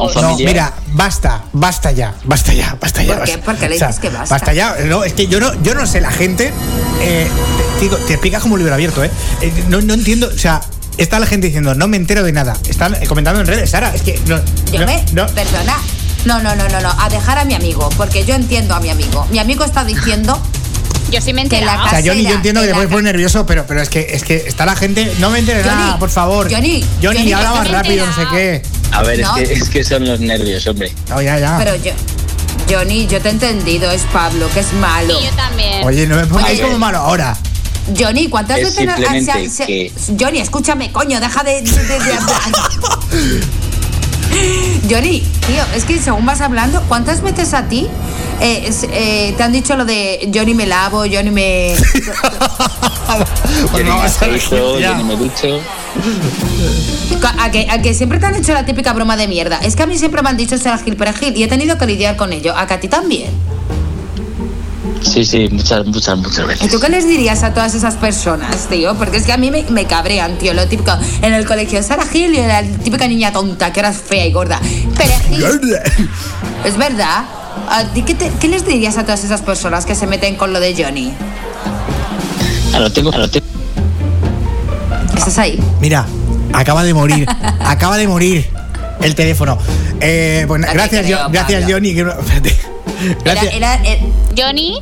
No, 0.09 0.37
mira, 0.37 0.73
basta, 0.93 1.43
basta 1.53 1.91
ya, 1.91 2.15
basta 2.23 2.53
ya, 2.53 2.75
basta 2.79 3.03
ya. 3.03 3.15
¿Por 3.15 3.23
qué? 3.25 3.37
basta. 3.37 3.45
¿Por 3.45 3.55
qué 3.57 3.69
le 3.69 3.75
O 3.75 3.79
sea, 3.79 3.87
dices 3.87 4.01
que 4.01 4.09
basta? 4.09 4.53
ya, 4.53 4.75
no, 4.85 5.03
es 5.03 5.13
que 5.13 5.27
yo 5.27 5.39
no, 5.39 5.61
yo 5.61 5.75
no 5.75 5.85
sé, 5.85 6.01
la 6.01 6.11
gente, 6.11 6.53
eh, 7.01 7.27
te, 7.77 7.83
digo, 7.83 7.97
te 7.97 8.13
explicas 8.13 8.41
como 8.41 8.55
un 8.55 8.59
libro 8.59 8.73
abierto, 8.73 9.03
¿eh? 9.03 9.11
Eh, 9.41 9.51
no, 9.69 9.81
no 9.81 9.93
entiendo, 9.93 10.29
o 10.33 10.37
sea, 10.37 10.61
está 10.97 11.19
la 11.19 11.25
gente 11.25 11.47
diciendo, 11.47 11.75
no 11.75 11.87
me 11.87 11.97
entero 11.97 12.23
de 12.23 12.31
nada. 12.31 12.55
Están 12.67 12.95
eh, 12.95 13.07
comentando 13.07 13.39
en 13.41 13.47
redes, 13.47 13.69
Sara, 13.69 13.93
es 13.93 14.01
que 14.01 14.19
no. 14.27 14.39
Yo 14.71 14.79
no, 14.79 14.85
me. 14.85 15.03
no. 15.13 15.27
Perdona. 15.27 15.77
No, 16.25 16.39
no, 16.39 16.55
no, 16.55 16.67
no, 16.69 16.81
no. 16.81 16.93
A 16.99 17.09
dejar 17.09 17.39
a 17.39 17.45
mi 17.45 17.55
amigo, 17.55 17.89
porque 17.97 18.25
yo 18.25 18.35
entiendo 18.35 18.75
a 18.75 18.79
mi 18.79 18.89
amigo. 18.89 19.25
Mi 19.31 19.39
amigo 19.39 19.63
está 19.65 19.83
diciendo 19.83 20.39
Yo 21.11 21.19
sí 21.19 21.33
me 21.33 21.41
enterado. 21.41 21.85
O 21.85 21.89
sea, 21.89 22.01
Johnny, 22.05 22.23
yo 22.23 22.35
entiendo 22.35 22.61
que 22.61 22.67
te 22.67 22.73
puedes 22.73 22.89
poner 22.89 23.05
nervioso, 23.05 23.45
pero, 23.45 23.65
pero 23.67 23.81
es 23.81 23.89
que 23.89 24.07
es 24.11 24.23
que 24.23 24.35
está 24.35 24.65
la 24.65 24.75
gente. 24.75 25.13
No 25.19 25.29
me 25.31 25.39
entere 25.39 25.63
Johnny, 25.63 25.75
nada, 25.75 25.99
por 25.99 26.09
favor. 26.09 26.49
Johnny, 26.51 26.85
Johnny, 27.01 27.17
Johnny, 27.19 27.33
habla 27.33 27.49
yo 27.49 27.55
más 27.55 27.71
rápido, 27.71 28.05
no 28.05 28.13
sé 28.13 28.21
qué. 28.31 28.61
A 28.91 29.03
ver, 29.03 29.19
No. 29.19 29.37
es, 29.37 29.47
que, 29.49 29.53
es 29.55 29.69
que 29.69 29.83
son 29.83 30.05
los 30.07 30.19
nervios, 30.19 30.65
hombre. 30.67 30.91
No, 31.09 31.21
ya, 31.21 31.39
ya. 31.39 31.57
Pero 31.57 31.75
yo. 31.77 31.91
Johnny, 32.69 33.07
yo 33.07 33.19
te 33.21 33.29
he 33.29 33.31
entendido, 33.31 33.89
es 33.91 34.03
Pablo, 34.13 34.47
que 34.53 34.59
es 34.61 34.71
malo. 34.73 35.19
Y 35.19 35.25
yo 35.25 35.31
también. 35.31 35.83
Oye, 35.85 36.07
no 36.07 36.15
me 36.15 36.25
pongáis 36.25 36.59
Oye. 36.59 36.63
como 36.67 36.77
malo 36.79 36.99
ahora. 36.99 37.37
Johnny, 37.97 38.27
¿cuántas 38.29 38.59
Es 38.59 38.65
veces 38.65 38.85
no- 38.85 38.95
simplemente 38.95 39.33
se- 39.33 39.49
se- 39.49 39.65
que- 39.65 39.91
Johnny, 40.19 40.39
escúchame, 40.39 40.91
coño, 40.91 41.19
deja 41.19 41.43
de, 41.43 41.61
de- 41.61 41.71
de- 41.71 41.99
de. 41.99 42.11
Johnny, 44.89 45.21
tío, 45.47 45.63
es 45.75 45.85
que 45.85 45.99
según 45.99 46.25
vas 46.25 46.41
hablando, 46.41 46.81
¿cuántas 46.87 47.21
veces 47.21 47.53
a 47.53 47.67
ti 47.67 47.87
eh, 48.41 48.71
eh, 48.91 49.33
te 49.37 49.43
han 49.43 49.51
dicho 49.51 49.75
lo 49.75 49.85
de 49.85 50.31
Johnny 50.33 50.55
me 50.55 50.65
lavo, 50.65 51.01
Johnny 51.01 51.29
me. 51.29 51.75
Ni 53.73 53.83
me 53.83 54.39
yo 54.49 54.95
ni 54.95 55.03
me 55.03 55.15
ducho. 55.15 55.59
A 57.37 57.51
que, 57.51 57.67
a 57.69 57.81
que 57.81 57.93
siempre 57.93 58.17
te 58.19 58.25
han 58.25 58.35
hecho 58.35 58.53
la 58.53 58.65
típica 58.65 58.93
broma 58.93 59.15
de 59.15 59.27
mierda. 59.27 59.59
Es 59.59 59.75
que 59.75 59.83
a 59.83 59.85
mí 59.85 59.97
siempre 59.97 60.23
me 60.23 60.29
han 60.29 60.37
dicho 60.37 60.57
ser 60.57 60.75
Gil 60.79 60.95
Perejil 60.95 61.37
y 61.37 61.43
he 61.43 61.47
tenido 61.47 61.77
que 61.77 61.85
lidiar 61.85 62.15
con 62.15 62.33
ello. 62.33 62.55
A 62.57 62.65
que 62.65 62.73
a 62.73 62.79
ti 62.79 62.87
también. 62.87 63.29
Sí, 65.01 65.25
sí, 65.25 65.49
muchas, 65.51 65.85
muchas, 65.87 66.17
muchas 66.17 66.39
¿Y 66.45 66.47
veces. 66.47 66.71
tú 66.71 66.79
qué 66.79 66.87
les 66.89 67.07
dirías 67.07 67.43
a 67.43 67.53
todas 67.53 67.73
esas 67.73 67.95
personas, 67.95 68.67
tío? 68.69 68.95
Porque 68.95 69.17
es 69.17 69.23
que 69.25 69.31
a 69.33 69.37
mí 69.37 69.49
me, 69.51 69.63
me 69.69 69.85
cabrean, 69.85 70.37
tío. 70.37 70.53
Lo 70.53 70.67
típico 70.67 70.91
en 71.21 71.33
el 71.33 71.45
colegio, 71.45 71.81
Sara 71.83 72.05
Gil 72.05 72.33
y 72.35 72.37
la 72.37 72.61
típica 72.63 73.07
niña 73.07 73.31
tonta, 73.33 73.73
que 73.73 73.79
es 73.81 73.97
fea 73.97 74.25
y 74.27 74.31
gorda. 74.31 74.59
Perejil. 74.97 75.43
Es 76.65 76.77
verdad. 76.77 77.25
¿A 77.69 77.83
ti 77.93 78.03
qué, 78.03 78.13
te- 78.13 78.31
qué 78.39 78.47
les 78.47 78.65
dirías 78.65 78.97
a 78.97 79.03
todas 79.03 79.23
esas 79.23 79.41
personas 79.41 79.85
que 79.85 79.95
se 79.95 80.05
meten 80.07 80.35
con 80.35 80.53
lo 80.53 80.59
de 80.59 80.75
Johnny? 80.81 81.11
A 82.73 82.79
lo 82.79 82.91
tengo, 82.91 83.11
a 83.11 83.17
lo 83.17 83.29
tengo. 83.29 83.45
¿Estás 85.17 85.37
ahí? 85.39 85.59
Mira, 85.81 86.05
acaba 86.53 86.83
de 86.83 86.93
morir. 86.93 87.27
acaba 87.59 87.97
de 87.97 88.07
morir 88.07 88.47
el 89.01 89.15
teléfono. 89.15 89.57
Eh, 89.99 90.45
bueno, 90.47 90.67
gracias, 90.71 91.05
creo, 91.05 91.29
gracias. 91.29 91.65
Johnny. 91.69 91.93
que. 91.95 92.01
Era, 92.01 92.17
Gracias. 93.25 93.53
era, 93.55 93.75
eh, 93.83 93.99
Johnny. 94.37 94.75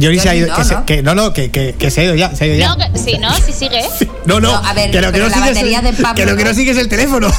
Johnny 0.00 0.18
se 0.18 0.28
ha 0.28 0.34
ido. 0.34 0.48
no, 0.48 0.56
que 0.56 0.64
se- 0.64 0.74
¿no? 0.74 0.86
que- 0.86 1.02
no, 1.02 1.14
no, 1.14 1.32
que, 1.32 1.50
que- 1.50 1.74
que 1.74 1.90
se 1.90 2.00
ha 2.00 2.04
ido 2.04 2.14
ya. 2.14 2.34
Se 2.34 2.44
ha 2.44 2.46
ido 2.48 2.56
ya. 2.56 2.68
No, 2.68 2.76
que- 2.76 2.98
sí, 2.98 3.18
¿no? 3.18 3.32
Sí 3.34 3.52
sigue. 3.52 3.82
No, 4.26 4.40
no, 4.40 4.52
No, 4.60 4.68
a 4.68 4.74
ver, 4.74 4.90
que 4.90 5.00
lo 5.00 5.10
que 5.10 5.18
no 5.20 5.28
la 5.28 5.34
sigues 5.34 5.54
batería 5.54 5.80
de 5.80 5.92
Pablo 5.94 6.14
que 6.14 6.26
lo 6.26 6.36
que 6.36 6.44
no 6.44 6.52
sigues 6.52 6.76
es 6.76 6.82
el 6.82 6.88
teléfono. 6.88 7.28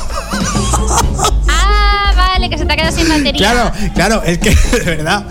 Ah, 1.48 2.14
vale, 2.16 2.50
que 2.50 2.58
se 2.58 2.66
te 2.66 2.74
ha 2.74 2.76
quedado 2.76 2.96
sin 2.96 3.08
batería. 3.10 3.52
Claro, 3.52 3.72
claro, 3.94 4.24
es 4.24 4.38
que 4.38 4.50
de 4.72 4.96
verdad. 4.98 5.26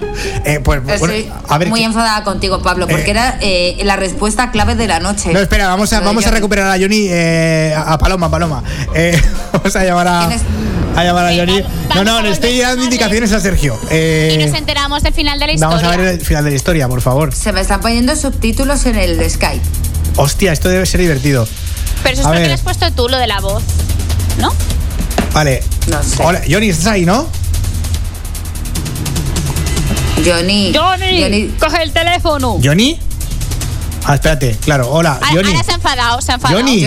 Eh, 0.45 0.61
pues 0.63 0.83
bueno, 0.85 0.95
estoy 1.15 1.31
a 1.49 1.59
ver. 1.59 1.69
muy 1.69 1.81
que- 1.81 1.87
enfadada 1.87 2.23
contigo, 2.25 2.63
Pablo, 2.63 2.87
porque 2.87 3.07
Eh, 3.07 3.11
era 3.11 3.39
eh, 3.41 3.81
la 3.85 3.97
respuesta 3.97 4.51
clave 4.51 4.75
de 4.75 4.87
la 4.87 5.01
noche. 5.01 5.33
no, 5.33 5.41
espera, 5.41 5.69
vamos 5.69 5.93
a, 5.93 6.01
vamos 6.01 6.27
a 6.27 6.31
recuperar 6.31 6.71
a 6.71 6.81
Johnny, 6.81 7.07
eh, 7.09 7.75
a 7.77 7.99
Paloma, 7.99 8.31
Paloma. 8.31 8.63
Eh, 8.95 9.21
vamos 9.53 9.75
a 9.75 9.85
llamar 9.85 10.09
a, 10.09 10.27
¿Quién 10.29 10.33
es? 10.41 10.43
A 11.01 11.05
llamar 11.05 11.27
a 11.27 11.35
Johnny. 11.37 11.63
No, 11.95 12.05
no, 12.05 12.21
le 12.23 12.31
estoy 12.31 12.59
dando 12.59 12.85
indicaciones 12.85 13.33
a 13.33 13.41
Sergio. 13.41 13.79
Eh, 13.91 14.37
Y 14.39 14.45
nos 14.45 14.57
enteramos 14.57 15.03
del 15.03 15.15
final 15.15 15.39
de 15.39 15.47
la 15.47 15.53
historia. 15.53 15.77
vamos 15.77 15.93
a 15.93 15.97
ver 15.97 16.07
el 16.15 16.21
final 16.25 16.45
de 16.45 16.51
la 16.51 16.57
historia, 16.57 16.89
por 16.89 17.01
favor. 17.01 17.35
Se 17.35 17.53
me 17.53 17.61
están 17.61 17.81
poniendo 17.81 18.15
subtítulos 18.17 18.85
en 18.87 18.97
el 18.97 19.31
Skype. 19.31 19.63
Hostia, 20.17 20.53
esto 20.53 20.69
debe 20.69 20.85
ser 20.87 21.01
divertido. 21.01 21.47
Pero 22.03 22.13
eso 22.13 22.21
es 22.23 22.27
A 22.27 22.31
porque 22.31 22.41
ver. 22.41 22.49
le 22.49 22.55
has 22.55 22.61
puesto 22.63 22.91
tú 22.93 23.09
lo 23.09 23.19
de 23.19 23.27
la 23.27 23.41
voz, 23.41 23.63
¿no? 24.39 24.53
Vale. 25.33 25.63
No 25.89 26.03
sé. 26.03 26.23
Hola, 26.23 26.41
Johnny, 26.49 26.69
¿estás 26.71 26.87
ahí, 26.87 27.05
no? 27.05 27.29
Johnny. 30.25 30.73
Johnny, 30.75 31.55
coge 31.61 31.83
el 31.83 31.93
teléfono. 31.93 32.59
¿Johnny? 32.63 32.99
Ah, 34.05 34.15
espérate, 34.15 34.57
claro, 34.65 34.89
hola, 34.91 35.19
Johnny. 35.33 35.51
Ahora 35.53 35.65
se 35.65 35.73
ha 35.73 35.75
enfadado, 35.75 36.21
se 36.23 36.33
ha 36.33 36.35
enfadado. 36.37 36.61
Johnny. 36.61 36.87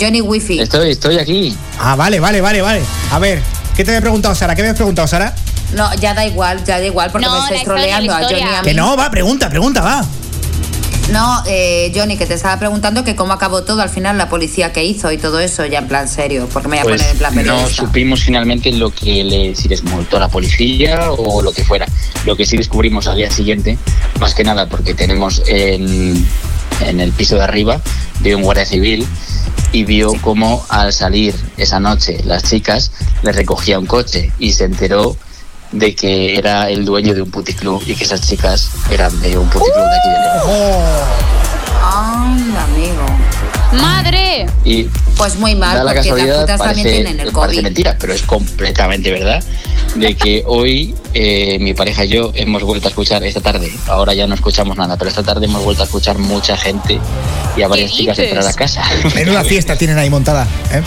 Johnny 0.00 0.20
Wifi. 0.20 0.60
Estoy, 0.60 0.90
estoy 0.90 1.18
aquí. 1.18 1.56
Ah, 1.78 1.96
vale, 1.96 2.20
vale, 2.20 2.40
vale, 2.40 2.62
vale. 2.62 2.82
A 3.10 3.18
ver, 3.18 3.42
¿qué 3.76 3.84
te 3.84 3.90
había 3.90 4.00
preguntado 4.00 4.34
Sara? 4.34 4.54
¿Qué 4.54 4.62
me 4.62 4.68
habías 4.68 4.78
preguntado, 4.78 5.06
Sara? 5.08 5.34
No, 5.74 5.92
ya 5.96 6.14
da 6.14 6.26
igual, 6.26 6.64
ya 6.64 6.78
da 6.78 6.84
igual, 6.86 7.10
porque 7.10 7.26
No, 7.26 7.32
me 7.32 7.38
historia, 7.40 7.64
troleando 7.64 8.12
a 8.14 8.22
Johnny 8.24 8.42
a 8.42 8.62
mí. 8.62 8.68
Que 8.68 8.74
no, 8.74 8.96
va, 8.96 9.10
pregunta, 9.10 9.48
pregunta, 9.48 9.80
va. 9.80 10.04
No, 11.10 11.42
eh, 11.46 11.92
Johnny, 11.94 12.16
que 12.16 12.26
te 12.26 12.34
estaba 12.34 12.58
preguntando 12.58 13.04
que 13.04 13.16
cómo 13.16 13.32
acabó 13.32 13.64
todo 13.64 13.82
al 13.82 13.90
final, 13.90 14.16
la 14.16 14.28
policía 14.28 14.72
que 14.72 14.84
hizo 14.84 15.10
y 15.12 15.18
todo 15.18 15.40
eso, 15.40 15.66
ya 15.66 15.80
en 15.80 15.88
plan 15.88 16.08
serio, 16.08 16.48
porque 16.52 16.68
me 16.68 16.76
voy 16.76 16.80
a 16.80 16.82
Pues 16.84 17.00
poner 17.02 17.12
en 17.12 17.18
plan 17.18 17.34
no 17.34 17.40
periodista. 17.42 17.82
supimos 17.82 18.22
finalmente 18.22 18.70
lo 18.72 18.90
que 18.90 19.24
le, 19.24 19.54
si 19.56 19.68
les 19.68 19.82
multó 19.82 20.18
la 20.18 20.28
policía 20.28 21.10
o 21.10 21.42
lo 21.42 21.52
que 21.52 21.64
fuera. 21.64 21.86
Lo 22.24 22.36
que 22.36 22.46
sí 22.46 22.56
descubrimos 22.56 23.08
al 23.08 23.16
día 23.16 23.30
siguiente, 23.30 23.78
más 24.20 24.34
que 24.34 24.44
nada 24.44 24.66
porque 24.68 24.94
tenemos 24.94 25.42
en, 25.46 26.24
en 26.80 27.00
el 27.00 27.12
piso 27.12 27.34
de 27.36 27.42
arriba, 27.44 27.80
vio 28.20 28.36
un 28.38 28.44
guardia 28.44 28.64
civil 28.64 29.06
y 29.72 29.84
vio 29.84 30.12
cómo 30.20 30.64
al 30.68 30.92
salir 30.92 31.34
esa 31.56 31.80
noche 31.80 32.20
las 32.24 32.44
chicas 32.44 32.92
le 33.22 33.32
recogía 33.32 33.78
un 33.78 33.86
coche 33.86 34.30
y 34.38 34.52
se 34.52 34.64
enteró 34.64 35.16
de 35.72 35.94
que 35.94 36.36
era 36.36 36.68
el 36.68 36.84
dueño 36.84 37.14
de 37.14 37.22
un 37.22 37.30
puticlub 37.30 37.82
y 37.86 37.94
que 37.94 38.04
esas 38.04 38.20
chicas 38.20 38.70
eran 38.90 39.18
de 39.20 39.38
un 39.38 39.48
puticlub 39.48 39.74
de 39.74 39.96
aquí 39.96 40.08
de 40.08 40.18
León. 40.20 41.42
¡Madre! 43.72 44.46
Y 44.64 44.84
Pues 45.16 45.36
muy 45.36 45.54
mal, 45.54 45.76
da 45.76 45.84
la 45.84 45.92
porque 45.92 45.96
las 45.96 46.06
casualidad, 46.06 46.40
putas 46.42 46.58
también 46.58 46.84
parece, 46.86 47.02
tienen 47.02 47.20
el 47.20 47.32
COVID. 47.32 47.62
mentira, 47.62 47.96
pero 47.98 48.12
es 48.12 48.22
completamente 48.22 49.10
verdad, 49.10 49.42
de 49.94 50.14
que 50.14 50.42
hoy 50.46 50.94
eh, 51.14 51.58
mi 51.60 51.74
pareja 51.74 52.04
y 52.04 52.08
yo 52.08 52.32
hemos 52.34 52.62
vuelto 52.62 52.88
a 52.88 52.90
escuchar 52.90 53.22
esta 53.24 53.40
tarde, 53.40 53.70
ahora 53.88 54.14
ya 54.14 54.26
no 54.26 54.34
escuchamos 54.34 54.76
nada, 54.76 54.96
pero 54.96 55.08
esta 55.10 55.22
tarde 55.22 55.46
hemos 55.46 55.62
vuelto 55.64 55.82
a 55.82 55.86
escuchar 55.86 56.18
mucha 56.18 56.56
gente 56.56 56.98
y 57.56 57.62
a 57.62 57.68
varias 57.68 57.92
chicas 57.92 58.16
dices? 58.16 58.32
entrar 58.32 58.48
a 58.50 58.54
casa. 58.54 58.82
Menuda 59.14 59.44
fiesta 59.44 59.76
tienen 59.76 59.98
ahí 59.98 60.10
montada, 60.10 60.46
¿eh? 60.72 60.82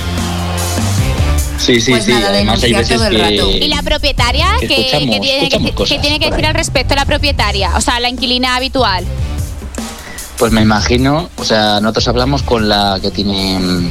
Sí, 1.58 1.80
sí, 1.82 1.92
Pues 1.92 2.04
sí, 2.04 2.12
nada, 2.12 2.30
además 2.30 2.62
hay 2.62 2.74
veces 2.74 2.98
todo 2.98 3.08
el 3.08 3.20
rato. 3.20 3.50
¿Y 3.50 3.60
que... 3.62 3.68
la 3.70 3.82
propietaria? 3.82 4.48
que 4.60 4.68
¿Qué, 4.68 4.76
escuchamos- 4.82 5.16
qué 5.16 5.20
tiene, 5.22 5.50
qué 5.50 6.00
tiene 6.00 6.20
que 6.20 6.26
decir 6.30 6.46
ahí. 6.46 6.50
al 6.50 6.54
respecto 6.56 6.94
la 6.96 7.06
propietaria? 7.06 7.72
O 7.78 7.82
sea, 7.82 8.00
la 8.00 8.10
inquilina 8.10 8.56
habitual. 8.58 9.06
Pues 10.38 10.52
me 10.52 10.62
imagino, 10.62 11.30
o 11.38 11.46
sea, 11.46 11.80
nosotros 11.80 12.08
hablamos 12.10 12.44
con 12.44 12.68
la 12.68 13.00
que 13.02 13.10
tiene 13.10 13.58
mm, 13.58 13.90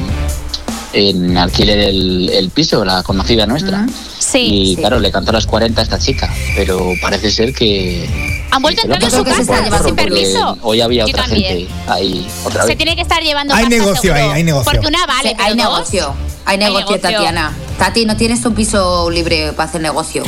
en 0.93 1.37
alquiler 1.37 1.79
el, 1.79 2.29
el 2.29 2.49
piso, 2.51 2.85
la 2.85 3.01
conocida 3.03 3.47
nuestra. 3.47 3.87
Sí. 4.19 4.71
Y 4.71 4.75
claro, 4.75 4.99
le 4.99 5.11
cantó 5.11 5.31
a 5.31 5.33
las 5.33 5.47
40 5.47 5.81
a 5.81 5.83
esta 5.83 5.97
chica, 5.99 6.31
pero 6.55 6.91
parece 7.01 7.31
ser 7.31 7.53
que... 7.53 8.45
¿Han 8.51 8.61
vuelto 8.61 8.81
a 8.81 8.83
entrar 8.85 9.03
en 9.03 9.11
su 9.11 9.17
está 9.17 9.37
casa 9.37 9.63
llevando 9.63 9.87
sin 9.87 9.95
permiso? 9.95 10.57
Hoy 10.61 10.81
había 10.81 11.05
Yo 11.05 11.09
otra 11.09 11.23
también. 11.23 11.57
gente 11.57 11.73
ahí 11.87 12.27
otra 12.45 12.63
Se 12.65 12.75
tiene 12.75 12.95
que 12.95 13.01
estar 13.01 13.21
llevando 13.23 13.53
Hay 13.53 13.63
pasta, 13.63 13.77
negocio 13.77 14.01
seguro. 14.13 14.21
ahí, 14.23 14.29
hay 14.37 14.43
negocio. 14.43 14.71
Porque 14.71 14.87
una 14.87 15.05
vale, 15.07 15.29
Sí, 15.29 15.35
pero 15.35 15.47
hay 15.49 15.55
dos- 15.57 15.57
negocio. 15.71 16.13
Hay 16.45 16.57
negocio, 16.59 16.79
negocio. 16.91 17.01
Tatiana. 17.01 17.53
Tati, 17.79 18.05
¿no 18.05 18.15
tienes 18.15 18.45
un 18.45 18.53
piso 18.53 19.09
libre 19.09 19.51
para 19.53 19.67
hacer 19.67 19.81
negocio? 19.81 20.23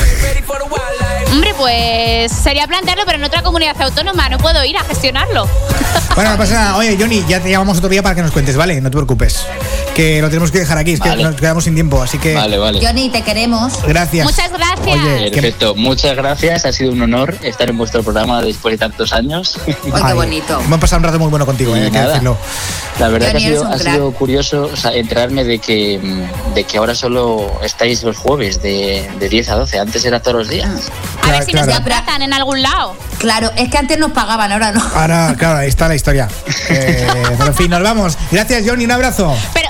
Hombre, 1.31 1.53
pues 1.57 2.31
sería 2.31 2.67
plantearlo, 2.67 3.03
pero 3.05 3.17
en 3.17 3.23
otra 3.23 3.41
comunidad 3.43 3.79
autónoma. 3.81 4.29
No 4.29 4.37
puedo 4.37 4.63
ir 4.63 4.77
a 4.77 4.83
gestionarlo. 4.83 5.47
Bueno, 6.17 6.31
no 6.31 6.37
pasa 6.39 6.55
nada. 6.55 6.77
Oye, 6.77 6.97
Johnny, 6.99 7.23
ya 7.29 7.39
te 7.39 7.51
llamamos 7.51 7.77
otro 7.77 7.89
día 7.89 8.01
para 8.01 8.15
que 8.15 8.23
nos 8.23 8.31
cuentes, 8.31 8.57
¿vale? 8.57 8.81
No 8.81 8.89
te 8.89 8.95
preocupes. 8.97 9.45
Que 9.93 10.19
lo 10.19 10.29
tenemos 10.29 10.49
que 10.49 10.57
dejar 10.57 10.79
aquí, 10.79 10.93
es 10.93 10.99
Vale. 10.99 11.17
que 11.17 11.23
nos 11.23 11.35
quedamos 11.35 11.63
sin 11.65 11.75
tiempo, 11.75 12.01
así 12.01 12.17
que 12.17 12.33
Vale, 12.33 12.57
vale. 12.57 12.83
Johnny, 12.83 13.09
te 13.11 13.21
queremos. 13.21 13.73
gracias. 13.83 14.25
Muchas 14.25 14.51
gracias. 14.51 14.97
Oye, 14.97 15.25
que- 15.25 15.31
Perfecto, 15.41 15.75
muchas 15.75 16.15
gracias, 16.15 16.65
ha 16.65 16.71
sido 16.71 16.91
un 16.91 17.03
honor 17.03 17.35
estar 17.43 17.69
en 17.69 17.77
vuestro 17.77 18.01
programa 18.01 18.41
después 18.41 18.73
de 18.73 18.77
tantos 18.79 19.13
años. 19.13 19.59
Ay, 19.67 19.75
qué 19.83 19.91
Ay, 19.93 20.13
bonito. 20.15 20.59
Hemos 20.59 20.79
pasado 20.79 20.97
un 21.01 21.03
rato 21.03 21.19
muy 21.19 21.29
bueno 21.29 21.45
contigo, 21.45 21.75
eh, 21.75 21.81
hay 21.83 21.91
que 21.91 21.97
nada. 21.99 22.07
decirlo. 22.13 22.35
La 22.97 23.09
verdad 23.09 23.27
Johnny, 23.33 23.45
que 23.45 23.57
ha 23.57 23.77
sido, 23.77 24.07
ha 24.07 24.13
curioso 24.13 24.71
o 24.73 24.75
sea, 24.75 24.93
enterarme 24.93 25.43
de 25.43 25.59
que, 25.59 25.99
de 26.55 26.63
que 26.63 26.77
ahora 26.79 26.95
solo 26.95 27.59
estáis 27.61 28.01
los 28.01 28.17
jueves 28.17 28.59
de, 28.63 29.07
de 29.19 29.29
10 29.29 29.49
a 29.49 29.55
12, 29.57 29.77
antes 29.77 30.03
era 30.03 30.19
todos 30.19 30.37
los 30.37 30.49
días. 30.49 30.91
A 31.23 31.31
ver 31.31 31.43
si 31.43 31.53
nos 31.53 31.63
claro. 31.63 31.83
contratan 31.83 32.21
en 32.21 32.33
algún 32.33 32.61
lado. 32.61 32.95
Claro, 33.17 33.51
es 33.55 33.69
que 33.69 33.77
antes 33.77 33.97
nos 33.97 34.11
pagaban, 34.11 34.51
ahora 34.51 34.71
no. 34.71 34.81
Ahora, 34.95 35.35
claro, 35.37 35.59
ahí 35.59 35.69
está 35.69 35.87
la 35.87 35.95
historia. 35.95 36.27
Eh, 36.69 37.07
pero 37.37 37.51
en 37.51 37.55
fin, 37.55 37.69
nos 37.69 37.81
vamos. 37.81 38.17
Gracias, 38.29 38.63
Johnny, 38.67 38.83
un 38.83 38.91
abrazo. 38.91 39.33
Pero, 39.53 39.69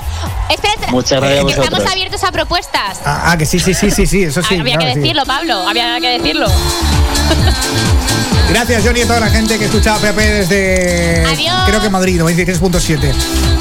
espérate. 0.50 0.90
Muchas 0.90 1.20
gracias 1.20 1.44
a 1.44 1.46
que 1.46 1.52
estamos 1.52 1.86
abiertos 1.86 2.24
a 2.24 2.32
propuestas. 2.32 2.98
Ah, 3.04 3.22
ah, 3.26 3.38
que 3.38 3.46
sí, 3.46 3.60
sí, 3.60 3.72
sí, 3.72 3.92
sí, 3.92 4.04
sí, 4.04 4.24
eso 4.24 4.42
sí. 4.42 4.58
había 4.58 4.74
claro, 4.74 4.88
que 4.88 4.94
sí. 4.94 5.00
decirlo, 5.00 5.24
Pablo. 5.24 5.68
Había 5.68 6.00
que 6.00 6.18
decirlo. 6.18 6.48
Gracias, 8.50 8.82
Johnny, 8.84 9.00
y 9.00 9.02
a 9.02 9.06
toda 9.06 9.20
la 9.20 9.30
gente 9.30 9.58
que 9.58 9.66
escucha 9.66 9.96
PAP 9.98 10.16
desde. 10.16 11.24
Adiós. 11.26 11.54
Creo 11.66 11.80
que 11.80 11.90
Madrid, 11.90 12.20
93.7. 12.20 13.12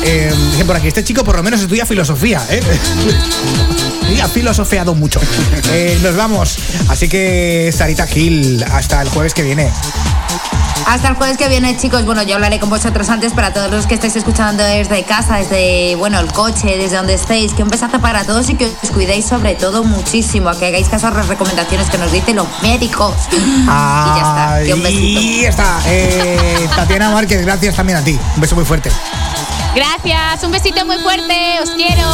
Eh, 0.03 0.33
dicen 0.51 0.65
por 0.67 0.75
aquí, 0.75 0.87
este 0.87 1.03
chico 1.03 1.23
por 1.23 1.35
lo 1.35 1.43
menos 1.43 1.61
estudia 1.61 1.85
filosofía, 1.85 2.41
¿eh? 2.49 2.61
Y 4.15 4.21
ha 4.21 4.27
filosofeado 4.27 4.95
mucho. 4.95 5.19
Eh, 5.69 5.99
nos 6.01 6.15
vamos. 6.15 6.57
Así 6.87 7.09
que, 7.09 7.73
Sarita 7.75 8.07
Gil, 8.07 8.63
hasta 8.71 9.01
el 9.01 9.09
jueves 9.09 9.33
que 9.33 9.43
viene. 9.43 9.69
Hasta 10.85 11.09
el 11.09 11.15
jueves 11.15 11.37
que 11.37 11.47
viene, 11.49 11.75
chicos. 11.77 12.05
Bueno, 12.05 12.23
yo 12.23 12.35
hablaré 12.35 12.59
con 12.59 12.69
vosotros 12.69 13.09
antes 13.09 13.33
para 13.33 13.53
todos 13.53 13.69
los 13.71 13.87
que 13.87 13.95
estáis 13.95 14.15
escuchando 14.15 14.63
desde 14.63 15.03
casa, 15.03 15.37
desde, 15.37 15.95
bueno, 15.95 16.19
el 16.19 16.31
coche, 16.31 16.77
desde 16.77 16.97
donde 16.97 17.15
estéis. 17.15 17.53
Que 17.53 17.63
un 17.63 17.69
besazo 17.69 17.99
para 17.99 18.23
todos 18.23 18.49
y 18.49 18.55
que 18.55 18.65
os 18.65 18.91
cuidéis 18.91 19.25
sobre 19.25 19.55
todo 19.55 19.83
muchísimo. 19.83 20.51
Que 20.57 20.67
hagáis 20.67 20.89
caso 20.89 21.07
a 21.07 21.11
las 21.11 21.27
recomendaciones 21.27 21.89
que 21.89 21.97
nos 21.97 22.11
dicen 22.11 22.35
los 22.35 22.47
médicos. 22.61 23.15
y 23.31 23.65
ya 23.65 24.17
está. 24.17 24.59
Que 24.65 24.73
un 24.73 24.83
besito. 24.83 25.19
Y 25.19 25.41
ya 25.41 25.49
está. 25.49 25.79
Eh, 25.87 26.69
Tatiana 26.75 27.11
Márquez, 27.11 27.41
gracias 27.41 27.75
también 27.75 27.97
a 27.97 28.03
ti. 28.03 28.19
Un 28.35 28.41
beso 28.41 28.55
muy 28.55 28.65
fuerte. 28.65 28.91
Gracias. 29.75 30.43
Un 30.43 30.51
besito 30.51 30.85
muy 30.85 30.97
fuerte. 30.99 31.59
Os 31.61 31.71
quiero. 31.71 32.07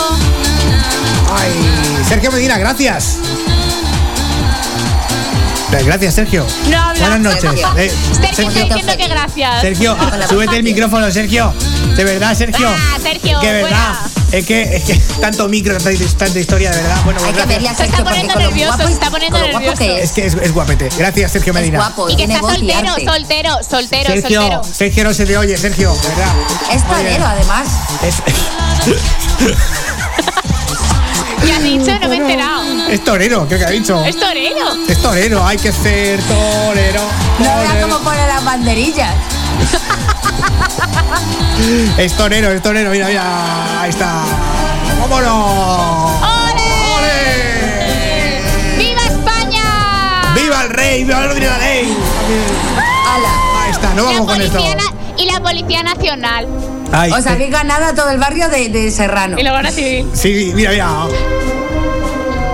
Ay, 1.35 2.03
Sergio 2.07 2.31
Medina, 2.31 2.57
gracias. 2.57 3.17
Gracias, 5.81 6.13
Sergio. 6.13 6.45
No. 6.69 6.93
Buenas 6.99 7.19
noches. 7.19 7.61
Eh, 7.77 7.91
Sergio 8.33 8.61
está 8.63 8.75
diciendo 8.75 8.93
que 8.97 9.07
gracias. 9.07 9.61
Sergio, 9.61 9.97
súbete 10.29 10.57
el 10.57 10.63
micrófono, 10.63 11.09
Sergio. 11.11 11.53
De 11.95 12.03
verdad, 12.03 12.35
Sergio. 12.35 12.67
Ah, 12.69 12.97
Sergio, 13.01 13.39
Que 13.39 13.53
de 13.53 13.63
verdad. 13.63 13.95
Es 14.31 14.45
que, 14.47 14.61
es 14.63 14.83
que 14.83 14.95
tanto 15.21 15.47
micro, 15.47 15.77
tanta, 15.77 16.39
historia, 16.39 16.71
de 16.71 16.81
verdad. 16.81 16.97
Bueno, 17.05 17.19
Hay 17.19 17.25
que 17.27 17.31
gracias. 17.33 17.47
verle 17.49 17.69
a 17.69 17.75
Se 17.75 17.83
está 17.83 17.97
Sergio 17.97 18.03
porque 18.03 18.09
poniendo 18.09 18.33
con 18.33 18.43
lo 18.43 18.49
nervioso, 18.49 18.75
guapo, 18.77 18.87
se 18.87 18.93
está 18.93 19.11
poniendo 19.11 19.37
con 19.37 19.45
lo 19.45 19.51
guapo 19.51 19.65
nervioso. 19.79 19.95
que 19.95 20.01
Es 20.03 20.11
que 20.11 20.25
es, 20.25 20.33
es 20.33 20.51
guapete. 20.53 20.89
Gracias, 20.97 21.31
Sergio 21.31 21.53
Medina. 21.53 21.77
guapo, 21.77 22.09
Y 22.09 22.15
que 22.15 22.23
está 22.23 22.39
soltero, 22.39 22.95
soltero, 23.05 23.59
soltero, 23.69 24.09
Sergio, 24.09 24.41
soltero. 24.41 24.63
Sergio 24.63 25.03
no 25.03 25.13
se 25.13 25.25
te 25.27 25.37
oye, 25.37 25.55
Sergio, 25.57 25.93
de 25.93 26.07
verdad. 26.09 26.33
Es 26.71 26.83
torero, 26.87 27.25
además. 27.27 27.67
Es, 28.01 28.15
¿Qué 31.43 31.51
has 31.51 31.63
dicho? 31.63 31.99
No 31.99 32.07
me 32.09 32.15
he 32.15 32.19
enterado. 32.19 32.63
Es 32.89 33.03
torero, 33.03 33.45
creo 33.47 33.59
que 33.59 33.65
ha 33.65 33.69
dicho. 33.69 34.03
Es 34.03 34.17
torero. 34.17 34.67
Es 34.87 35.01
torero, 35.01 35.45
hay 35.45 35.57
que 35.57 35.71
ser 35.71 36.19
torero. 36.23 37.01
No 37.39 37.45
veas 37.45 37.67
torero. 37.69 37.87
cómo 37.87 37.99
pone 38.03 38.27
las 38.27 38.43
banderillas. 38.43 39.13
Es 41.97 42.13
torero, 42.13 42.51
es 42.51 42.61
torero, 42.61 42.89
mira, 42.89 43.07
mira. 43.07 43.81
Ahí 43.81 43.89
está. 43.89 44.23
¡Vámonos! 44.99 46.21
¡Ole! 46.97 48.41
¡Viva 48.77 49.01
España! 49.03 50.33
¡Viva 50.35 50.63
el 50.63 50.69
rey! 50.71 51.03
¡Viva 51.03 51.19
el 51.19 51.25
orden 51.29 51.39
de 51.41 51.47
la 51.47 51.57
ley! 51.59 51.97
Ahí 53.63 53.71
está, 53.71 53.93
no 53.93 54.05
vamos 54.05 54.27
con 54.27 54.41
esto. 54.41 54.59
y 55.17 55.25
la 55.25 55.39
Policía 55.39 55.83
Nacional. 55.83 56.47
Ay, 56.91 57.11
O 57.11 57.21
sea, 57.21 57.37
que 57.37 57.47
ganado 57.49 57.85
a 57.85 57.93
todo 57.95 58.09
el 58.09 58.17
barrio 58.17 58.49
de, 58.49 58.69
de 58.69 58.91
Serrano. 58.91 59.37
Y 59.39 59.43
la 59.43 59.51
Guardia 59.51 59.71
Civil. 59.71 60.09
Sí, 60.13 60.47
sí, 60.47 60.51
mira, 60.55 60.71
mira. 60.71 60.89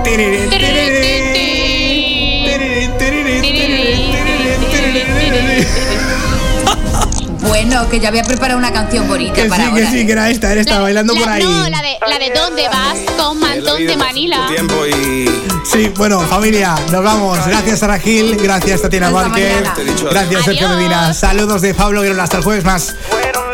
Bueno, 7.42 7.90
que 7.90 8.00
ya 8.00 8.10
había 8.10 8.24
preparado 8.24 8.58
una 8.58 8.72
canción 8.72 9.08
bonita 9.08 9.34
Que 9.34 9.46
para 9.46 9.66
sí, 9.66 9.74
que 9.74 9.86
sí, 9.88 10.00
¿eh? 10.00 10.06
que 10.06 10.12
era 10.12 10.30
esta, 10.30 10.52
era 10.52 10.62
esta, 10.62 10.80
bailando 10.80 11.14
La- 11.14 11.20
por 11.20 11.30
ahí. 11.30 11.44
No, 11.44 11.70
la 11.70 11.82
de, 11.82 11.98
la 12.08 12.20
de 12.20 12.32
¿Dónde 12.34 12.68
vas? 12.68 12.98
Con 13.18 13.40
mantón 13.40 13.86
de 13.86 13.98
Manila. 13.98 14.46
Tiempo 14.48 14.86
y 14.86 15.30
Sí, 15.72 15.92
bueno, 15.98 16.20
familia, 16.22 16.76
nos 16.92 17.04
vamos. 17.04 17.38
Gracias, 17.46 17.80
Sara 17.80 18.00
Gil. 18.00 18.38
Gracias, 18.38 18.82
Tatiana 18.82 19.12
Márquez. 19.12 19.64
Gracias, 20.10 20.46
Sergio. 20.46 20.70
Medina. 20.70 21.14
Saludos 21.14 21.62
de 21.62 21.74
Pablo 21.74 22.02
Guerrero. 22.02 22.22
Hasta 22.24 22.38
el 22.38 22.44
jueves 22.44 22.64
más. 22.66 22.96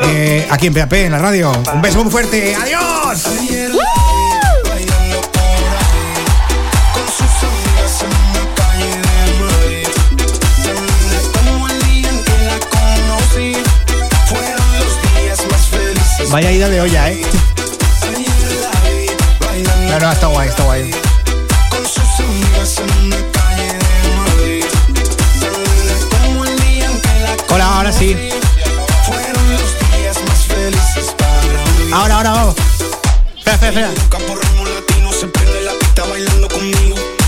Eh, 0.04 0.48
aquí 0.50 0.68
en 0.68 0.74
PAP, 0.74 0.94
en 0.94 1.12
la 1.12 1.20
radio. 1.20 1.52
Un 1.74 1.82
beso 1.82 2.04
muy 2.04 2.12
fuerte. 2.12 2.56
¡Adiós! 2.56 3.24
bailando 3.50 4.05
Vaya 16.32 16.52
ida 16.52 16.70
de 16.70 16.82
olla, 16.82 17.12
¿eh? 17.12 17.22
No, 19.90 20.00
no, 20.00 20.12
está 20.12 20.28
guay, 20.28 20.50
está 20.50 20.64
guay. 20.64 20.92
Hola, 27.50 27.78
ahora 27.78 27.92
sí. 27.92 28.16
Fueron 29.06 29.52
los 29.52 29.62
días 29.98 30.18
más 30.28 30.40
felices 30.46 31.14
para 31.18 31.32
mí. 31.34 31.92
Ahora, 31.94 32.16
ahora, 32.16 32.32
vamos. 32.32 32.56
Espera, 33.38 33.56
espera, 33.56 33.70
espera. 33.92 34.26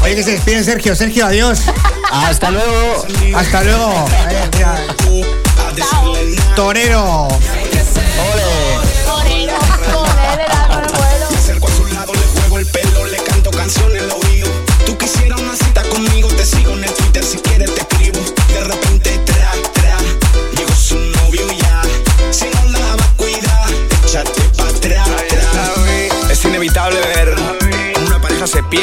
Oye, 0.04 0.16
que 0.16 0.24
se 0.24 0.32
despide 0.32 0.64
Sergio. 0.64 0.96
Sergio, 0.96 1.26
adiós. 1.26 1.60
Hasta 2.12 2.52
luego. 2.52 3.06
Hasta 3.36 3.64
luego. 3.64 4.06
Eh. 4.30 4.50
Torero. 6.56 7.28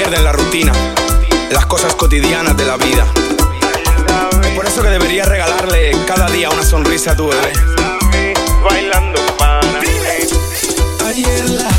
Pareja 0.05 0.11
se 0.11 0.11
pierde 0.11 0.17
en 0.17 0.25
la 0.25 0.33
rutina, 0.33 0.73
las 1.51 1.67
cosas 1.67 1.95
cotidianas 1.95 2.57
de 2.57 2.65
la 2.65 2.77
vida. 2.77 3.07
Es 4.43 4.51
por 4.55 4.67
eso 4.67 4.83
que 4.83 4.89
deberías 4.89 5.29
regalarle 5.29 5.97
cada 6.07 6.29
día 6.31 6.51
una 6.51 6.63
sonrisa 6.63 7.13
a 7.13 7.17
tu 7.17 7.29
bebé. 7.29 7.53
Bailando 8.63 9.21
para 9.39 9.61
Ayer 11.07 11.51
la 11.51 11.74